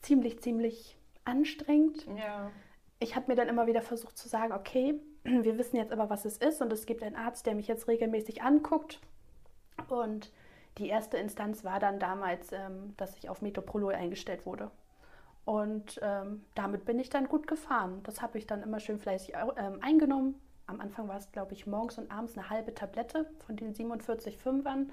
ziemlich, 0.02 0.40
ziemlich 0.40 0.96
anstrengend. 1.24 2.06
Ja. 2.16 2.50
Ich 2.98 3.16
habe 3.16 3.26
mir 3.28 3.34
dann 3.34 3.48
immer 3.48 3.66
wieder 3.66 3.82
versucht 3.82 4.16
zu 4.16 4.28
sagen, 4.28 4.52
okay, 4.52 5.00
wir 5.24 5.58
wissen 5.58 5.76
jetzt 5.76 5.92
aber, 5.92 6.08
was 6.10 6.24
es 6.24 6.38
ist 6.38 6.62
und 6.62 6.72
es 6.72 6.86
gibt 6.86 7.02
einen 7.02 7.16
Arzt, 7.16 7.46
der 7.46 7.54
mich 7.54 7.68
jetzt 7.68 7.88
regelmäßig 7.88 8.42
anguckt. 8.42 9.00
Und 9.88 10.32
die 10.78 10.88
erste 10.88 11.16
Instanz 11.16 11.64
war 11.64 11.80
dann 11.80 11.98
damals, 11.98 12.52
ähm, 12.52 12.94
dass 12.96 13.16
ich 13.16 13.28
auf 13.28 13.42
Metoprolol 13.42 13.94
eingestellt 13.94 14.46
wurde. 14.46 14.70
Und 15.44 16.00
ähm, 16.02 16.44
damit 16.54 16.84
bin 16.84 16.98
ich 16.98 17.08
dann 17.08 17.28
gut 17.28 17.46
gefahren. 17.46 18.00
Das 18.02 18.20
habe 18.20 18.36
ich 18.36 18.46
dann 18.46 18.62
immer 18.62 18.80
schön 18.80 18.98
fleißig 18.98 19.34
ähm, 19.56 19.78
eingenommen. 19.80 20.34
am 20.66 20.80
Anfang 20.80 21.06
war 21.06 21.18
es, 21.18 21.30
glaube 21.30 21.52
ich, 21.52 21.66
morgens 21.66 21.98
und 21.98 22.10
abends 22.10 22.36
eine 22.36 22.50
halbe 22.50 22.74
Tablette 22.74 23.30
von 23.46 23.56
den 23.56 23.72
47 23.72 24.36
Fünfern 24.38 24.90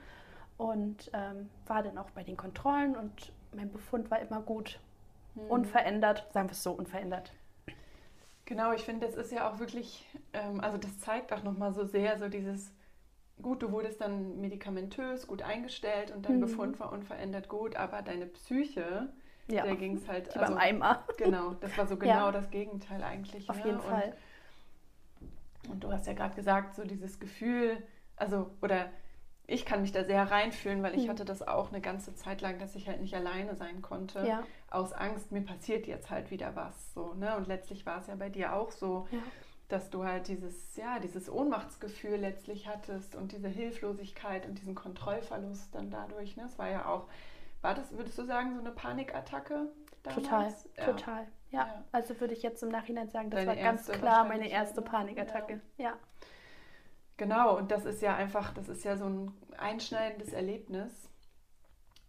und 0.57 1.09
ähm, 1.13 1.49
war 1.65 1.83
dann 1.83 1.97
auch 1.97 2.09
bei 2.11 2.23
den 2.23 2.37
Kontrollen 2.37 2.95
und 2.95 3.31
mein 3.53 3.71
Befund 3.71 4.09
war 4.11 4.19
immer 4.19 4.41
gut, 4.41 4.79
hm. 5.35 5.47
unverändert, 5.47 6.27
sagen 6.31 6.47
wir 6.47 6.53
es 6.53 6.63
so, 6.63 6.71
unverändert. 6.71 7.31
Genau, 8.45 8.73
ich 8.73 8.83
finde, 8.83 9.05
das 9.07 9.15
ist 9.15 9.31
ja 9.31 9.49
auch 9.49 9.59
wirklich, 9.59 10.05
ähm, 10.33 10.59
also 10.59 10.77
das 10.77 10.99
zeigt 10.99 11.31
auch 11.31 11.43
nochmal 11.43 11.73
so 11.73 11.85
sehr 11.85 12.17
so 12.17 12.27
dieses, 12.27 12.73
gut, 13.41 13.61
du 13.63 13.71
wurdest 13.71 14.01
dann 14.01 14.41
medikamentös 14.41 15.27
gut 15.27 15.41
eingestellt 15.41 16.11
und 16.11 16.25
dein 16.25 16.37
mhm. 16.37 16.41
Befund 16.41 16.79
war 16.79 16.91
unverändert 16.91 17.47
gut, 17.47 17.75
aber 17.75 18.01
deine 18.01 18.25
Psyche, 18.25 19.09
ja. 19.47 19.63
der 19.63 19.75
ging 19.75 19.95
es 19.95 20.07
halt. 20.07 20.33
Die 20.33 20.39
also, 20.39 20.53
beim 20.53 20.61
Eimer. 20.61 21.05
Genau, 21.17 21.53
das 21.53 21.77
war 21.77 21.87
so 21.87 21.97
genau 21.97 22.25
ja. 22.25 22.31
das 22.31 22.49
Gegenteil 22.49 23.03
eigentlich. 23.03 23.49
Auf 23.49 23.57
ne? 23.59 23.65
jeden 23.65 23.81
Fall. 23.81 24.13
Und, 25.65 25.71
und 25.71 25.83
du 25.83 25.91
hast 25.91 26.05
ja 26.05 26.13
gerade 26.13 26.35
gesagt, 26.35 26.75
so 26.75 26.83
dieses 26.83 27.19
Gefühl, 27.19 27.81
also, 28.17 28.51
oder 28.61 28.89
ich 29.53 29.65
kann 29.65 29.81
mich 29.81 29.91
da 29.91 30.03
sehr 30.03 30.29
reinfühlen, 30.29 30.81
weil 30.81 30.95
ich 30.95 31.05
mhm. 31.05 31.11
hatte 31.11 31.25
das 31.25 31.47
auch 31.47 31.69
eine 31.69 31.79
ganze 31.79 32.15
Zeit 32.15 32.41
lang, 32.41 32.57
dass 32.57 32.75
ich 32.75 32.87
halt 32.87 33.01
nicht 33.01 33.13
alleine 33.13 33.55
sein 33.55 33.81
konnte. 33.81 34.25
Ja. 34.25 34.43
Aus 34.69 34.93
Angst, 34.93 35.31
mir 35.31 35.41
passiert 35.41 35.85
jetzt 35.85 36.09
halt 36.09 36.31
wieder 36.31 36.55
was. 36.55 36.93
So, 36.93 37.13
ne? 37.13 37.37
Und 37.37 37.47
letztlich 37.47 37.85
war 37.85 37.99
es 37.99 38.07
ja 38.07 38.15
bei 38.15 38.29
dir 38.29 38.53
auch 38.53 38.71
so, 38.71 39.07
ja. 39.11 39.19
dass 39.69 39.91
du 39.91 40.05
halt 40.05 40.27
dieses, 40.27 40.75
ja, 40.75 40.99
dieses 40.99 41.29
Ohnmachtsgefühl 41.29 42.15
letztlich 42.15 42.67
hattest 42.67 43.15
und 43.15 43.31
diese 43.31 43.47
Hilflosigkeit 43.47 44.47
und 44.47 44.57
diesen 44.57 44.73
Kontrollverlust 44.73 45.73
dann 45.75 45.91
dadurch. 45.91 46.35
Ne? 46.35 46.45
Es 46.45 46.57
war 46.57 46.69
ja 46.69 46.87
auch, 46.87 47.07
war 47.61 47.75
das, 47.75 47.95
würdest 47.95 48.17
du 48.17 48.25
sagen, 48.25 48.55
so 48.55 48.59
eine 48.59 48.71
Panikattacke? 48.71 49.67
Damals? 50.01 50.23
Total, 50.23 50.53
ja. 50.77 50.85
total. 50.85 51.27
Ja. 51.51 51.83
also 51.91 52.19
würde 52.19 52.33
ich 52.33 52.41
jetzt 52.41 52.63
im 52.63 52.69
Nachhinein 52.69 53.09
sagen, 53.09 53.29
das 53.29 53.45
Deine 53.45 53.55
war 53.55 53.63
ganz 53.63 53.87
klar 53.87 54.25
meine 54.25 54.49
erste 54.49 54.81
ne? 54.81 54.87
Panikattacke. 54.87 55.61
ja. 55.77 55.93
Genau, 57.17 57.57
und 57.57 57.71
das 57.71 57.85
ist 57.85 58.01
ja 58.01 58.15
einfach, 58.15 58.53
das 58.53 58.69
ist 58.69 58.83
ja 58.83 58.97
so 58.97 59.05
ein 59.05 59.31
einschneidendes 59.59 60.33
Erlebnis. 60.33 60.91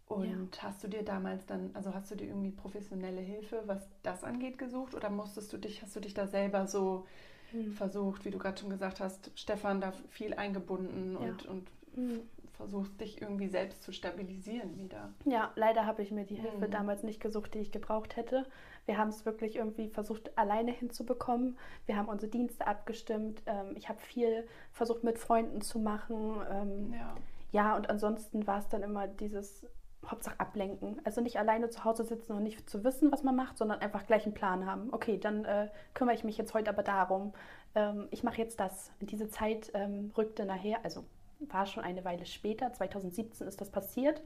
Und 0.07 0.55
ja. 0.55 0.63
hast 0.63 0.83
du 0.83 0.87
dir 0.87 1.03
damals 1.03 1.45
dann, 1.47 1.71
also 1.73 1.93
hast 1.93 2.11
du 2.11 2.15
dir 2.15 2.27
irgendwie 2.27 2.51
professionelle 2.51 3.21
Hilfe, 3.21 3.63
was 3.65 3.89
das 4.03 4.23
angeht, 4.23 4.57
gesucht 4.59 4.93
oder 4.93 5.09
musstest 5.09 5.51
du 5.51 5.57
dich, 5.57 5.81
hast 5.81 5.95
du 5.95 5.99
dich 5.99 6.13
da 6.13 6.27
selber 6.27 6.67
so 6.67 7.07
hm. 7.51 7.71
versucht, 7.73 8.23
wie 8.23 8.29
du 8.29 8.37
gerade 8.37 8.59
schon 8.59 8.69
gesagt 8.69 8.99
hast, 8.99 9.31
Stefan 9.33 9.81
da 9.81 9.93
viel 10.09 10.35
eingebunden 10.35 11.13
ja. 11.13 11.19
und, 11.19 11.45
und 11.47 11.67
hm. 11.95 12.21
versucht 12.53 13.01
dich 13.01 13.19
irgendwie 13.19 13.47
selbst 13.47 13.81
zu 13.81 13.91
stabilisieren 13.91 14.77
wieder? 14.77 15.11
Ja, 15.25 15.51
leider 15.55 15.87
habe 15.87 16.03
ich 16.03 16.11
mir 16.11 16.25
die 16.25 16.35
Hilfe 16.35 16.65
hm. 16.65 16.71
damals 16.71 17.01
nicht 17.01 17.19
gesucht, 17.19 17.55
die 17.55 17.59
ich 17.59 17.71
gebraucht 17.71 18.15
hätte. 18.15 18.45
Wir 18.85 18.99
haben 18.99 19.09
es 19.09 19.25
wirklich 19.25 19.55
irgendwie 19.55 19.89
versucht, 19.89 20.37
alleine 20.37 20.71
hinzubekommen. 20.71 21.57
Wir 21.87 21.97
haben 21.97 22.09
unsere 22.09 22.29
Dienste 22.29 22.67
abgestimmt. 22.67 23.41
Ähm, 23.47 23.75
ich 23.75 23.89
habe 23.89 23.99
viel 23.99 24.47
versucht, 24.71 25.03
mit 25.03 25.17
Freunden 25.17 25.61
zu 25.61 25.79
machen. 25.79 26.35
Ähm, 26.51 26.93
ja. 26.93 27.15
Ja, 27.55 27.77
und 27.77 27.89
ansonsten 27.89 28.45
war 28.47 28.59
es 28.59 28.67
dann 28.67 28.83
immer 28.83 29.07
dieses 29.07 29.65
Hauptsache 30.05 30.37
ablenken. 30.41 30.99
Also 31.05 31.21
nicht 31.21 31.39
alleine 31.39 31.69
zu 31.69 31.85
Hause 31.85 32.03
sitzen 32.03 32.33
und 32.33 32.43
nicht 32.43 32.69
zu 32.69 32.83
wissen, 32.83 33.13
was 33.13 33.23
man 33.23 33.33
macht, 33.33 33.57
sondern 33.57 33.79
einfach 33.79 34.05
gleich 34.05 34.25
einen 34.25 34.33
Plan 34.33 34.65
haben. 34.65 34.89
Okay, 34.91 35.17
dann 35.17 35.45
äh, 35.45 35.69
kümmere 35.93 36.15
ich 36.15 36.25
mich 36.25 36.37
jetzt 36.37 36.53
heute 36.53 36.69
aber 36.69 36.83
darum. 36.83 37.33
Ähm, 37.73 38.09
ich 38.11 38.23
mache 38.23 38.39
jetzt 38.39 38.59
das. 38.59 38.91
Diese 38.99 39.29
Zeit 39.29 39.71
ähm, 39.73 40.11
rückte 40.17 40.43
nachher, 40.43 40.83
also 40.83 41.05
war 41.39 41.65
schon 41.65 41.81
eine 41.81 42.03
Weile 42.03 42.25
später, 42.25 42.73
2017 42.73 43.47
ist 43.47 43.61
das 43.61 43.71
passiert. 43.71 44.21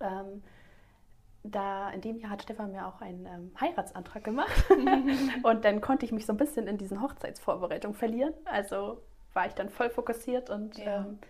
Ähm, 0.00 0.42
da 1.44 1.90
in 1.90 2.00
dem 2.00 2.18
Jahr 2.18 2.32
hat 2.32 2.42
Stefan 2.42 2.72
mir 2.72 2.88
auch 2.88 3.00
einen 3.00 3.24
ähm, 3.26 3.52
Heiratsantrag 3.60 4.24
gemacht 4.24 4.64
und 5.44 5.64
dann 5.64 5.80
konnte 5.80 6.06
ich 6.06 6.10
mich 6.10 6.26
so 6.26 6.32
ein 6.32 6.38
bisschen 6.38 6.66
in 6.66 6.76
diesen 6.76 7.00
Hochzeitsvorbereitungen 7.02 7.96
verlieren. 7.96 8.34
Also 8.46 9.00
war 9.32 9.46
ich 9.46 9.54
dann 9.54 9.68
voll 9.68 9.90
fokussiert 9.90 10.50
und 10.50 10.76
ja, 10.78 11.06
ähm, 11.06 11.20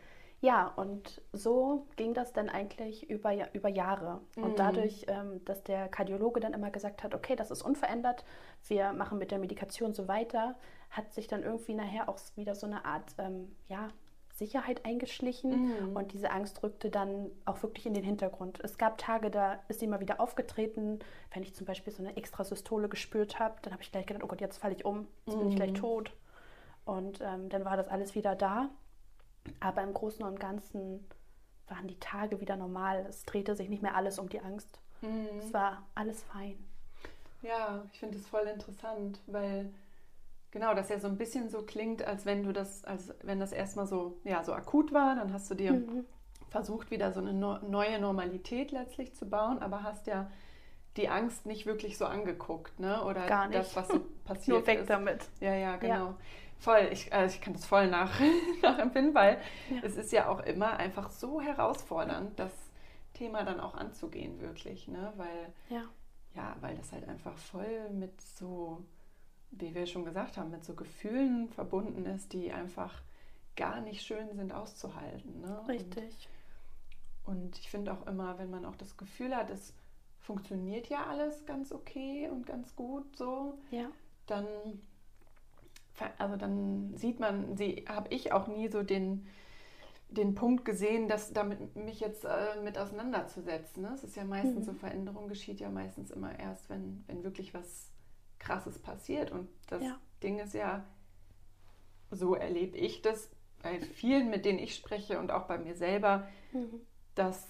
ja 0.42 0.66
und 0.66 1.22
so 1.32 1.86
ging 1.96 2.12
das 2.12 2.32
dann 2.32 2.50
eigentlich 2.50 3.08
über, 3.08 3.32
über 3.54 3.68
Jahre. 3.68 4.20
Mhm. 4.36 4.42
Und 4.44 4.58
dadurch, 4.58 5.06
ähm, 5.08 5.42
dass 5.46 5.62
der 5.62 5.88
Kardiologe 5.88 6.40
dann 6.40 6.52
immer 6.52 6.70
gesagt 6.70 7.02
hat, 7.02 7.14
okay, 7.14 7.34
das 7.34 7.50
ist 7.50 7.62
unverändert, 7.62 8.24
wir 8.68 8.92
machen 8.92 9.18
mit 9.18 9.30
der 9.30 9.38
Medikation 9.38 9.94
so 9.94 10.08
weiter, 10.08 10.56
hat 10.90 11.14
sich 11.14 11.26
dann 11.26 11.42
irgendwie 11.42 11.74
nachher 11.74 12.08
auch 12.08 12.18
wieder 12.36 12.54
so 12.54 12.66
eine 12.66 12.84
Art, 12.84 13.14
ähm, 13.18 13.56
ja, 13.68 13.88
Sicherheit 14.34 14.84
eingeschlichen 14.84 15.90
mhm. 15.90 15.96
und 15.96 16.12
diese 16.12 16.30
Angst 16.30 16.62
rückte 16.62 16.90
dann 16.90 17.30
auch 17.44 17.62
wirklich 17.62 17.86
in 17.86 17.94
den 17.94 18.02
Hintergrund. 18.02 18.58
Es 18.62 18.78
gab 18.78 18.98
Tage, 18.98 19.30
da 19.30 19.60
ist 19.68 19.80
sie 19.80 19.86
immer 19.86 20.00
wieder 20.00 20.20
aufgetreten. 20.20 21.00
Wenn 21.32 21.42
ich 21.42 21.54
zum 21.54 21.66
Beispiel 21.66 21.92
so 21.92 22.02
eine 22.02 22.16
Extrasystole 22.16 22.88
gespürt 22.88 23.38
habe, 23.38 23.56
dann 23.62 23.72
habe 23.72 23.82
ich 23.82 23.92
gleich 23.92 24.06
gedacht, 24.06 24.24
oh 24.24 24.28
Gott, 24.28 24.40
jetzt 24.40 24.58
falle 24.58 24.74
ich 24.74 24.84
um, 24.84 25.06
jetzt 25.26 25.36
mhm. 25.36 25.40
bin 25.40 25.48
ich 25.50 25.56
gleich 25.56 25.72
mhm. 25.72 25.76
tot. 25.76 26.12
Und 26.84 27.20
ähm, 27.20 27.48
dann 27.50 27.64
war 27.64 27.76
das 27.76 27.88
alles 27.88 28.14
wieder 28.14 28.34
da. 28.34 28.70
Aber 29.60 29.82
im 29.82 29.94
Großen 29.94 30.24
und 30.24 30.38
Ganzen 30.38 31.06
waren 31.68 31.88
die 31.88 31.98
Tage 31.98 32.40
wieder 32.40 32.56
normal. 32.56 33.06
Es 33.08 33.24
drehte 33.24 33.56
sich 33.56 33.68
nicht 33.68 33.82
mehr 33.82 33.96
alles 33.96 34.18
um 34.18 34.28
die 34.28 34.40
Angst. 34.40 34.80
Mhm. 35.00 35.38
Es 35.38 35.52
war 35.52 35.86
alles 35.94 36.22
fein. 36.24 36.58
Ja, 37.42 37.84
ich 37.92 37.98
finde 37.98 38.18
es 38.18 38.26
voll 38.26 38.46
interessant, 38.46 39.20
weil 39.26 39.72
Genau, 40.52 40.74
dass 40.74 40.90
ja 40.90 41.00
so 41.00 41.08
ein 41.08 41.16
bisschen 41.16 41.48
so 41.48 41.62
klingt, 41.62 42.06
als 42.06 42.26
wenn 42.26 42.42
du 42.42 42.52
das, 42.52 42.84
als 42.84 43.14
wenn 43.22 43.40
das 43.40 43.52
erstmal 43.52 43.86
so, 43.86 44.20
ja, 44.22 44.44
so 44.44 44.52
akut 44.52 44.92
war, 44.92 45.16
dann 45.16 45.32
hast 45.32 45.50
du 45.50 45.54
dir 45.54 45.72
mhm. 45.72 46.04
versucht, 46.50 46.90
wieder 46.90 47.10
so 47.12 47.20
eine 47.20 47.32
no 47.32 47.58
neue 47.66 47.98
Normalität 47.98 48.70
letztlich 48.70 49.14
zu 49.14 49.24
bauen, 49.24 49.60
aber 49.60 49.82
hast 49.82 50.06
ja 50.06 50.30
die 50.98 51.08
Angst 51.08 51.46
nicht 51.46 51.64
wirklich 51.64 51.96
so 51.96 52.04
angeguckt, 52.04 52.78
ne? 52.78 53.02
Oder 53.02 53.26
Gar 53.26 53.48
nicht. 53.48 53.60
das, 53.60 53.74
was 53.74 53.88
so 53.88 54.00
passiert 54.24 54.58
Nur 54.58 54.66
weg 54.66 54.80
ist. 54.80 54.90
damit. 54.90 55.26
Ja, 55.40 55.54
ja, 55.54 55.76
genau. 55.76 55.94
Ja. 55.94 56.18
Voll, 56.62 56.88
ich, 56.92 57.12
also 57.12 57.34
ich 57.34 57.40
kann 57.40 57.52
das 57.52 57.66
voll 57.66 57.88
nach, 57.88 58.18
nachempfinden, 58.62 59.14
weil 59.14 59.38
ja. 59.70 59.80
es 59.82 59.96
ist 59.96 60.12
ja 60.12 60.28
auch 60.28 60.40
immer 60.40 60.76
einfach 60.76 61.10
so 61.10 61.40
herausfordernd, 61.40 62.38
das 62.38 62.52
Thema 63.14 63.44
dann 63.44 63.60
auch 63.60 63.74
anzugehen, 63.74 64.40
wirklich, 64.40 64.88
ne? 64.88 65.12
Weil, 65.16 65.52
ja, 65.68 65.84
ja 66.34 66.56
weil 66.60 66.76
das 66.76 66.92
halt 66.92 67.08
einfach 67.08 67.36
voll 67.36 67.90
mit 67.90 68.20
so 68.20 68.84
wie 69.52 69.74
wir 69.74 69.86
schon 69.86 70.04
gesagt 70.04 70.36
haben, 70.36 70.50
mit 70.50 70.64
so 70.64 70.74
Gefühlen 70.74 71.48
verbunden 71.50 72.06
ist, 72.06 72.32
die 72.32 72.52
einfach 72.52 73.02
gar 73.54 73.80
nicht 73.80 74.02
schön 74.02 74.34
sind 74.34 74.52
auszuhalten. 74.52 75.40
Ne? 75.40 75.62
Richtig. 75.68 76.28
Und, 77.24 77.36
und 77.36 77.58
ich 77.58 77.70
finde 77.70 77.92
auch 77.92 78.06
immer, 78.06 78.38
wenn 78.38 78.50
man 78.50 78.64
auch 78.64 78.76
das 78.76 78.96
Gefühl 78.96 79.36
hat, 79.36 79.50
es 79.50 79.74
funktioniert 80.18 80.88
ja 80.88 81.06
alles 81.06 81.44
ganz 81.44 81.72
okay 81.72 82.28
und 82.30 82.46
ganz 82.46 82.74
gut 82.74 83.16
so, 83.16 83.58
ja. 83.70 83.90
dann, 84.26 84.46
also 86.18 86.36
dann 86.36 86.94
sieht 86.96 87.20
man, 87.20 87.56
sie 87.56 87.84
habe 87.88 88.08
ich 88.10 88.32
auch 88.32 88.48
nie 88.48 88.68
so 88.68 88.82
den, 88.82 89.26
den 90.08 90.34
Punkt 90.34 90.64
gesehen, 90.64 91.08
dass 91.08 91.32
damit 91.32 91.76
mich 91.76 92.00
jetzt 92.00 92.24
äh, 92.24 92.60
mit 92.62 92.78
auseinanderzusetzen. 92.78 93.82
Ne? 93.82 93.92
Es 93.94 94.04
ist 94.04 94.16
ja 94.16 94.24
meistens 94.24 94.66
mhm. 94.66 94.72
so, 94.72 94.74
Veränderung 94.74 95.28
geschieht 95.28 95.60
ja 95.60 95.70
meistens 95.70 96.10
immer 96.10 96.38
erst, 96.38 96.68
wenn, 96.70 97.04
wenn 97.06 97.24
wirklich 97.24 97.54
was 97.54 97.90
Krasses 98.38 98.78
passiert. 98.78 99.32
Und 99.32 99.48
das 99.68 99.82
ja. 99.82 99.98
Ding 100.22 100.38
ist 100.38 100.54
ja, 100.54 100.84
so 102.10 102.34
erlebe 102.34 102.76
ich 102.76 103.02
das 103.02 103.30
bei 103.62 103.80
vielen, 103.80 104.28
mit 104.30 104.44
denen 104.44 104.58
ich 104.58 104.74
spreche 104.74 105.18
und 105.18 105.30
auch 105.30 105.46
bei 105.46 105.58
mir 105.58 105.74
selber, 105.74 106.28
mhm. 106.52 106.80
dass 107.14 107.48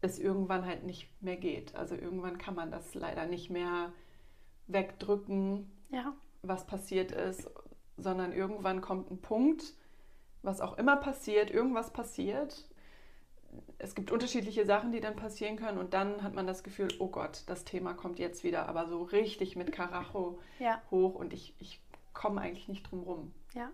es 0.00 0.18
irgendwann 0.18 0.64
halt 0.64 0.84
nicht 0.84 1.10
mehr 1.22 1.36
geht. 1.36 1.74
Also 1.74 1.94
irgendwann 1.94 2.38
kann 2.38 2.54
man 2.54 2.70
das 2.70 2.94
leider 2.94 3.26
nicht 3.26 3.50
mehr 3.50 3.92
wegdrücken, 4.66 5.70
ja. 5.90 6.14
was 6.42 6.66
passiert 6.66 7.12
ist, 7.12 7.50
sondern 8.02 8.32
irgendwann 8.32 8.80
kommt 8.80 9.10
ein 9.10 9.20
Punkt, 9.20 9.74
was 10.42 10.60
auch 10.60 10.78
immer 10.78 10.96
passiert, 10.96 11.50
irgendwas 11.50 11.92
passiert 11.92 12.70
es 13.78 13.94
gibt 13.94 14.10
unterschiedliche 14.10 14.66
Sachen, 14.66 14.92
die 14.92 15.00
dann 15.00 15.16
passieren 15.16 15.56
können 15.56 15.78
und 15.78 15.94
dann 15.94 16.22
hat 16.22 16.34
man 16.34 16.46
das 16.46 16.62
Gefühl, 16.62 16.88
oh 16.98 17.08
Gott, 17.08 17.42
das 17.46 17.64
Thema 17.64 17.94
kommt 17.94 18.18
jetzt 18.18 18.44
wieder, 18.44 18.68
aber 18.68 18.86
so 18.86 19.02
richtig 19.02 19.56
mit 19.56 19.72
Karacho 19.72 20.38
ja. 20.58 20.80
hoch 20.90 21.14
und 21.14 21.32
ich, 21.32 21.54
ich 21.58 21.80
komme 22.12 22.40
eigentlich 22.40 22.68
nicht 22.68 22.90
drum 22.90 23.02
rum. 23.02 23.34
Ja. 23.54 23.70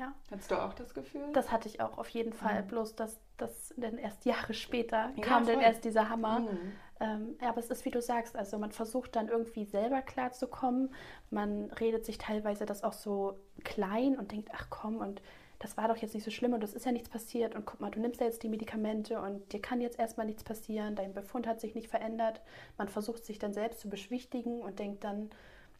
Ja. 0.00 0.14
Hattest 0.30 0.50
du 0.50 0.54
auch 0.54 0.72
das 0.72 0.94
Gefühl? 0.94 1.30
Das 1.34 1.52
hatte 1.52 1.68
ich 1.68 1.82
auch 1.82 1.98
auf 1.98 2.08
jeden 2.08 2.32
Fall. 2.32 2.62
Mhm. 2.62 2.68
Bloß, 2.68 2.96
dass 2.96 3.20
das 3.36 3.74
dann 3.76 3.98
erst 3.98 4.24
Jahre 4.24 4.54
später 4.54 5.10
ja, 5.14 5.22
kam 5.22 5.44
voll. 5.44 5.54
dann 5.54 5.62
erst 5.62 5.84
dieser 5.84 6.08
Hammer. 6.08 6.40
Mhm. 6.40 6.72
Ähm, 7.00 7.36
ja, 7.40 7.50
aber 7.50 7.58
es 7.58 7.68
ist 7.68 7.84
wie 7.84 7.90
du 7.90 8.00
sagst, 8.00 8.34
also 8.34 8.58
man 8.58 8.72
versucht 8.72 9.14
dann 9.14 9.28
irgendwie 9.28 9.66
selber 9.66 10.00
klarzukommen. 10.00 10.94
Man 11.28 11.70
redet 11.72 12.06
sich 12.06 12.16
teilweise 12.16 12.64
das 12.64 12.82
auch 12.82 12.94
so 12.94 13.38
klein 13.62 14.18
und 14.18 14.32
denkt, 14.32 14.48
ach 14.54 14.68
komm, 14.70 14.96
und 14.96 15.20
das 15.58 15.76
war 15.76 15.88
doch 15.88 15.98
jetzt 15.98 16.14
nicht 16.14 16.24
so 16.24 16.30
schlimm 16.30 16.54
und 16.54 16.64
es 16.64 16.72
ist 16.72 16.86
ja 16.86 16.92
nichts 16.92 17.10
passiert 17.10 17.54
und 17.54 17.66
guck 17.66 17.80
mal, 17.80 17.90
du 17.90 18.00
nimmst 18.00 18.20
ja 18.20 18.26
jetzt 18.26 18.42
die 18.42 18.48
Medikamente 18.48 19.20
und 19.20 19.52
dir 19.52 19.60
kann 19.60 19.82
jetzt 19.82 19.98
erstmal 19.98 20.24
nichts 20.24 20.42
passieren, 20.42 20.96
dein 20.96 21.12
Befund 21.12 21.46
hat 21.46 21.60
sich 21.60 21.74
nicht 21.74 21.88
verändert. 21.88 22.40
Man 22.78 22.88
versucht 22.88 23.26
sich 23.26 23.38
dann 23.38 23.52
selbst 23.52 23.80
zu 23.80 23.90
beschwichtigen 23.90 24.62
und 24.62 24.78
denkt 24.78 25.04
dann, 25.04 25.28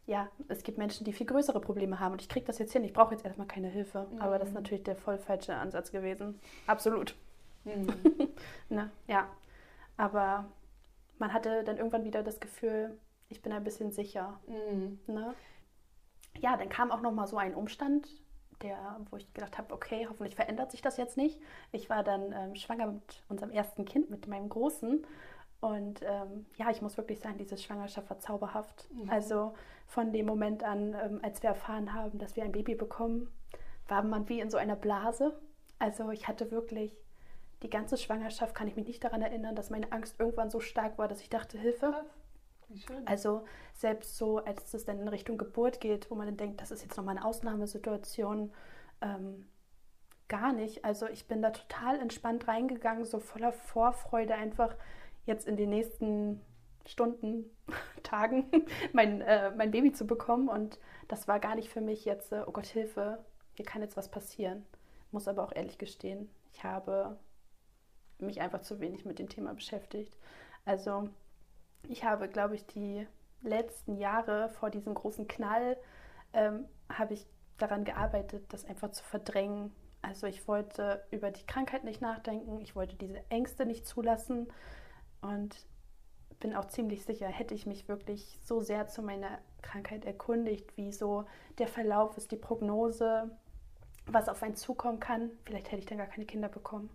ja, 0.06 0.28
es 0.48 0.62
gibt 0.62 0.78
Menschen, 0.78 1.04
die 1.04 1.12
viel 1.12 1.26
größere 1.26 1.60
Probleme 1.60 2.00
haben 2.00 2.12
und 2.12 2.22
ich 2.22 2.28
kriege 2.28 2.46
das 2.46 2.58
jetzt 2.58 2.72
hin, 2.72 2.84
ich 2.84 2.92
brauche 2.92 3.14
jetzt 3.14 3.24
erstmal 3.24 3.46
keine 3.46 3.68
Hilfe. 3.68 4.06
Mhm. 4.10 4.20
Aber 4.20 4.38
das 4.38 4.48
ist 4.48 4.54
natürlich 4.54 4.84
der 4.84 4.96
voll 4.96 5.18
falsche 5.18 5.54
Ansatz 5.54 5.92
gewesen. 5.92 6.40
Absolut. 6.66 7.14
Mhm. 7.64 7.86
ne? 8.68 8.90
Ja, 9.06 9.28
aber 9.96 10.46
man 11.18 11.32
hatte 11.32 11.62
dann 11.64 11.76
irgendwann 11.76 12.04
wieder 12.04 12.22
das 12.22 12.40
Gefühl, 12.40 12.98
ich 13.28 13.42
bin 13.42 13.52
ein 13.52 13.64
bisschen 13.64 13.92
sicher. 13.92 14.40
Mhm. 14.46 14.98
Ne? 15.06 15.34
Ja, 16.38 16.56
dann 16.56 16.68
kam 16.68 16.90
auch 16.90 17.00
noch 17.00 17.12
mal 17.12 17.26
so 17.26 17.36
ein 17.36 17.54
Umstand 17.54 18.08
der, 18.62 19.00
wo 19.10 19.16
ich 19.16 19.32
gedacht 19.32 19.58
habe, 19.58 19.72
okay, 19.72 20.06
hoffentlich 20.08 20.34
verändert 20.34 20.70
sich 20.70 20.82
das 20.82 20.96
jetzt 20.96 21.16
nicht. 21.16 21.38
Ich 21.72 21.88
war 21.88 22.02
dann 22.02 22.32
ähm, 22.32 22.54
schwanger 22.54 22.88
mit 22.88 23.22
unserem 23.28 23.50
ersten 23.50 23.84
Kind, 23.84 24.10
mit 24.10 24.26
meinem 24.26 24.48
Großen. 24.48 25.06
Und 25.60 26.00
ähm, 26.02 26.46
ja, 26.56 26.70
ich 26.70 26.80
muss 26.80 26.96
wirklich 26.96 27.20
sagen, 27.20 27.36
diese 27.36 27.58
Schwangerschaft 27.58 28.08
war 28.08 28.18
zauberhaft. 28.18 28.88
Mhm. 28.92 29.10
Also 29.10 29.54
von 29.86 30.12
dem 30.12 30.26
Moment 30.26 30.64
an, 30.64 30.94
ähm, 30.94 31.20
als 31.22 31.42
wir 31.42 31.50
erfahren 31.50 31.92
haben, 31.92 32.18
dass 32.18 32.36
wir 32.36 32.44
ein 32.44 32.52
Baby 32.52 32.74
bekommen, 32.74 33.30
war 33.88 34.02
man 34.02 34.28
wie 34.28 34.40
in 34.40 34.50
so 34.50 34.56
einer 34.56 34.76
Blase. 34.76 35.38
Also 35.78 36.10
ich 36.10 36.28
hatte 36.28 36.50
wirklich 36.50 36.96
die 37.62 37.70
ganze 37.70 37.98
Schwangerschaft, 37.98 38.54
kann 38.54 38.68
ich 38.68 38.76
mich 38.76 38.86
nicht 38.86 39.04
daran 39.04 39.20
erinnern, 39.20 39.54
dass 39.54 39.68
meine 39.68 39.92
Angst 39.92 40.18
irgendwann 40.18 40.48
so 40.48 40.60
stark 40.60 40.96
war, 40.96 41.08
dass 41.08 41.20
ich 41.20 41.28
dachte, 41.28 41.58
Hilfe. 41.58 42.04
Also 43.04 43.44
selbst 43.74 44.16
so, 44.16 44.38
als 44.38 44.72
es 44.72 44.84
dann 44.84 45.00
in 45.00 45.08
Richtung 45.08 45.36
Geburt 45.36 45.80
geht, 45.80 46.10
wo 46.10 46.14
man 46.14 46.26
dann 46.26 46.36
denkt, 46.36 46.60
das 46.60 46.70
ist 46.70 46.82
jetzt 46.82 46.96
nochmal 46.96 47.16
eine 47.16 47.26
Ausnahmesituation, 47.26 48.52
ähm, 49.00 49.48
gar 50.28 50.52
nicht. 50.52 50.84
Also 50.84 51.08
ich 51.08 51.26
bin 51.26 51.42
da 51.42 51.50
total 51.50 51.98
entspannt 51.98 52.46
reingegangen, 52.46 53.04
so 53.04 53.18
voller 53.18 53.52
Vorfreude 53.52 54.34
einfach 54.34 54.76
jetzt 55.30 55.46
in 55.46 55.56
den 55.56 55.70
nächsten 55.70 56.40
Stunden, 56.86 57.44
Tagen 58.02 58.50
mein, 58.92 59.22
äh, 59.22 59.50
mein 59.56 59.70
Baby 59.70 59.92
zu 59.92 60.06
bekommen. 60.06 60.48
Und 60.48 60.78
das 61.08 61.26
war 61.28 61.40
gar 61.40 61.54
nicht 61.54 61.70
für 61.70 61.80
mich 61.80 62.04
jetzt, 62.04 62.32
äh, 62.32 62.42
oh 62.46 62.52
Gott, 62.52 62.66
Hilfe, 62.66 63.24
hier 63.54 63.64
kann 63.64 63.80
jetzt 63.80 63.96
was 63.96 64.10
passieren. 64.10 64.66
Muss 65.12 65.28
aber 65.28 65.42
auch 65.42 65.54
ehrlich 65.54 65.78
gestehen, 65.78 66.28
ich 66.52 66.62
habe 66.62 67.18
mich 68.18 68.40
einfach 68.40 68.60
zu 68.60 68.80
wenig 68.80 69.04
mit 69.04 69.18
dem 69.18 69.28
Thema 69.28 69.54
beschäftigt. 69.54 70.16
Also 70.64 71.08
ich 71.88 72.04
habe, 72.04 72.28
glaube 72.28 72.54
ich, 72.54 72.66
die 72.66 73.06
letzten 73.42 73.96
Jahre 73.96 74.50
vor 74.50 74.70
diesem 74.70 74.94
großen 74.94 75.26
Knall, 75.26 75.76
ähm, 76.32 76.66
habe 76.90 77.14
ich 77.14 77.26
daran 77.58 77.84
gearbeitet, 77.84 78.44
das 78.52 78.64
einfach 78.64 78.90
zu 78.90 79.02
verdrängen. 79.04 79.72
Also 80.02 80.26
ich 80.26 80.46
wollte 80.46 81.02
über 81.10 81.30
die 81.30 81.44
Krankheit 81.46 81.84
nicht 81.84 82.00
nachdenken, 82.00 82.60
ich 82.60 82.76
wollte 82.76 82.96
diese 82.96 83.22
Ängste 83.30 83.66
nicht 83.66 83.86
zulassen 83.86 84.48
und 85.20 85.66
bin 86.40 86.54
auch 86.54 86.66
ziemlich 86.66 87.04
sicher, 87.04 87.26
hätte 87.26 87.54
ich 87.54 87.66
mich 87.66 87.86
wirklich 87.88 88.38
so 88.44 88.60
sehr 88.60 88.88
zu 88.88 89.02
meiner 89.02 89.38
Krankheit 89.62 90.04
erkundigt, 90.04 90.76
wie 90.76 90.90
so 90.90 91.26
der 91.58 91.68
Verlauf 91.68 92.16
ist, 92.16 92.32
die 92.32 92.36
Prognose, 92.36 93.30
was 94.06 94.28
auf 94.28 94.42
einen 94.42 94.56
zukommen 94.56 95.00
kann, 95.00 95.30
vielleicht 95.44 95.70
hätte 95.70 95.80
ich 95.80 95.86
dann 95.86 95.98
gar 95.98 96.06
keine 96.06 96.26
Kinder 96.26 96.48
bekommen. 96.48 96.90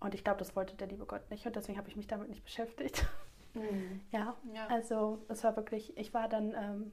Und 0.00 0.14
ich 0.14 0.24
glaube, 0.24 0.38
das 0.38 0.56
wollte 0.56 0.74
der 0.74 0.88
liebe 0.88 1.06
Gott 1.06 1.30
nicht 1.30 1.46
und 1.46 1.54
deswegen 1.54 1.78
habe 1.78 1.88
ich 1.88 1.96
mich 1.96 2.08
damit 2.08 2.28
nicht 2.28 2.44
beschäftigt. 2.44 3.06
Mhm. 3.54 4.00
Ja, 4.10 4.34
ja, 4.54 4.66
also 4.68 5.24
es 5.28 5.44
war 5.44 5.56
wirklich, 5.56 5.96
ich 5.98 6.14
war 6.14 6.26
dann 6.26 6.54
ähm, 6.54 6.92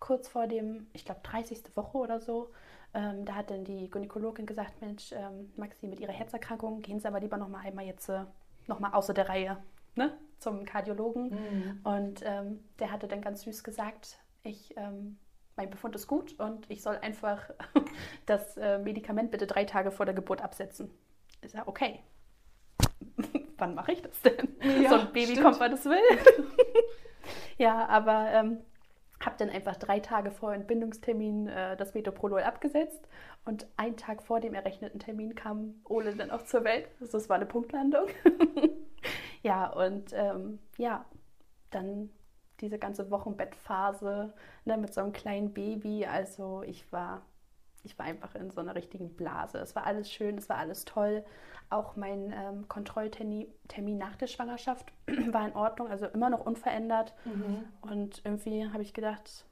kurz 0.00 0.28
vor 0.28 0.48
dem, 0.48 0.88
ich 0.92 1.04
glaube, 1.04 1.20
30. 1.22 1.76
Woche 1.76 1.98
oder 1.98 2.20
so, 2.20 2.50
ähm, 2.94 3.24
da 3.24 3.36
hat 3.36 3.50
dann 3.50 3.64
die 3.64 3.88
Gynäkologin 3.88 4.44
gesagt, 4.44 4.80
Mensch, 4.80 5.12
ähm, 5.12 5.52
Maxi, 5.56 5.86
mit 5.86 6.00
Ihrer 6.00 6.12
Herzerkrankung 6.12 6.82
gehen 6.82 6.98
Sie 6.98 7.06
aber 7.06 7.20
lieber 7.20 7.36
noch 7.36 7.48
mal 7.48 7.60
einmal 7.60 7.84
jetzt 7.84 8.08
äh, 8.08 8.24
noch 8.66 8.80
mal 8.80 8.92
außer 8.92 9.14
der 9.14 9.28
Reihe 9.28 9.62
ne, 9.94 10.16
zum 10.38 10.64
Kardiologen. 10.64 11.30
Mhm. 11.30 11.80
Und 11.84 12.22
ähm, 12.24 12.64
der 12.78 12.90
hatte 12.90 13.08
dann 13.08 13.20
ganz 13.20 13.42
süß 13.42 13.64
gesagt, 13.64 14.18
ich, 14.42 14.76
ähm, 14.76 15.18
mein 15.56 15.70
Befund 15.70 15.94
ist 15.94 16.06
gut 16.06 16.38
und 16.38 16.70
ich 16.70 16.82
soll 16.82 16.96
einfach 16.96 17.50
das 18.26 18.56
äh, 18.56 18.78
Medikament 18.78 19.30
bitte 19.30 19.46
drei 19.46 19.64
Tage 19.64 19.90
vor 19.90 20.06
der 20.06 20.14
Geburt 20.14 20.42
absetzen. 20.42 20.90
Ich 21.42 21.52
sage, 21.52 21.68
okay, 21.68 22.00
wann 23.58 23.74
mache 23.74 23.92
ich 23.92 24.02
das 24.02 24.20
denn? 24.22 24.56
Ja, 24.82 24.90
so 24.90 24.96
ein 24.96 25.12
Baby 25.12 25.32
stimmt. 25.32 25.42
kommt, 25.42 25.60
wann 25.60 25.72
es 25.72 25.84
will. 25.84 25.98
ja, 27.58 27.86
aber 27.86 28.30
ähm, 28.32 28.58
habe 29.24 29.36
dann 29.38 29.50
einfach 29.50 29.76
drei 29.76 30.00
Tage 30.00 30.30
vor 30.30 30.52
Entbindungstermin 30.52 31.48
äh, 31.48 31.76
das 31.76 31.94
Metoprolol 31.94 32.42
abgesetzt 32.42 33.08
und 33.44 33.66
einen 33.76 33.96
Tag 33.96 34.22
vor 34.22 34.40
dem 34.40 34.54
errechneten 34.54 35.00
Termin 35.00 35.34
kam 35.34 35.74
Ole 35.84 36.14
dann 36.14 36.30
auch 36.30 36.44
zur 36.44 36.64
Welt. 36.64 36.88
Also 37.00 37.18
es 37.18 37.28
war 37.28 37.36
eine 37.36 37.46
Punktlandung. 37.46 38.06
ja, 39.42 39.66
und 39.66 40.12
ähm, 40.12 40.58
ja, 40.78 41.04
dann 41.70 42.10
diese 42.60 42.78
ganze 42.78 43.10
Wochenbettphase 43.10 44.32
ne, 44.64 44.76
mit 44.78 44.94
so 44.94 45.00
einem 45.00 45.12
kleinen 45.12 45.52
Baby. 45.52 46.06
Also 46.06 46.62
ich 46.62 46.90
war, 46.92 47.22
ich 47.84 47.98
war 47.98 48.06
einfach 48.06 48.34
in 48.34 48.50
so 48.50 48.60
einer 48.60 48.74
richtigen 48.74 49.14
Blase. 49.14 49.58
Es 49.58 49.76
war 49.76 49.84
alles 49.84 50.10
schön, 50.10 50.38
es 50.38 50.48
war 50.48 50.56
alles 50.56 50.84
toll. 50.84 51.24
Auch 51.70 51.96
mein 51.96 52.32
ähm, 52.32 52.68
Kontrolltermin 52.68 53.48
nach 53.98 54.16
der 54.16 54.26
Schwangerschaft 54.26 54.92
war 55.06 55.46
in 55.46 55.54
Ordnung, 55.54 55.88
also 55.88 56.06
immer 56.06 56.30
noch 56.30 56.44
unverändert. 56.44 57.14
Mhm. 57.24 57.64
Und 57.82 58.22
irgendwie 58.24 58.68
habe 58.70 58.82
ich 58.82 58.94
gedacht, 58.94 59.46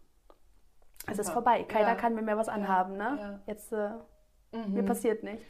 es 1.07 1.19
ist 1.19 1.31
vorbei. 1.31 1.65
Keiner 1.65 1.89
ja. 1.89 1.95
kann 1.95 2.15
mir 2.15 2.23
mehr 2.23 2.39
was 2.39 2.49
anhaben. 2.49 2.97
Ne? 2.97 3.17
Ja. 3.19 3.41
Jetzt, 3.47 3.73
äh, 3.73 3.91
mhm. 4.53 4.73
mir 4.73 4.85
passiert 4.85 5.23
nichts. 5.23 5.47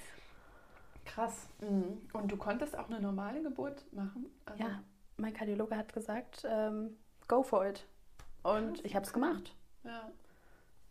Krass. 1.04 1.48
Mhm. 1.60 2.00
Und 2.12 2.32
du 2.32 2.36
konntest 2.36 2.76
auch 2.76 2.88
eine 2.88 3.00
normale 3.00 3.42
Geburt 3.42 3.84
machen? 3.92 4.26
Also 4.46 4.62
ja, 4.62 4.82
mein 5.16 5.34
Kardiologe 5.34 5.76
hat 5.76 5.92
gesagt, 5.92 6.46
ähm, 6.48 6.96
go 7.28 7.42
for 7.42 7.66
it. 7.66 7.86
Und 8.42 8.74
Krass. 8.74 8.80
ich 8.84 8.94
habe 8.96 9.06
es 9.06 9.12
gemacht. 9.12 9.54
Ja. 9.84 10.10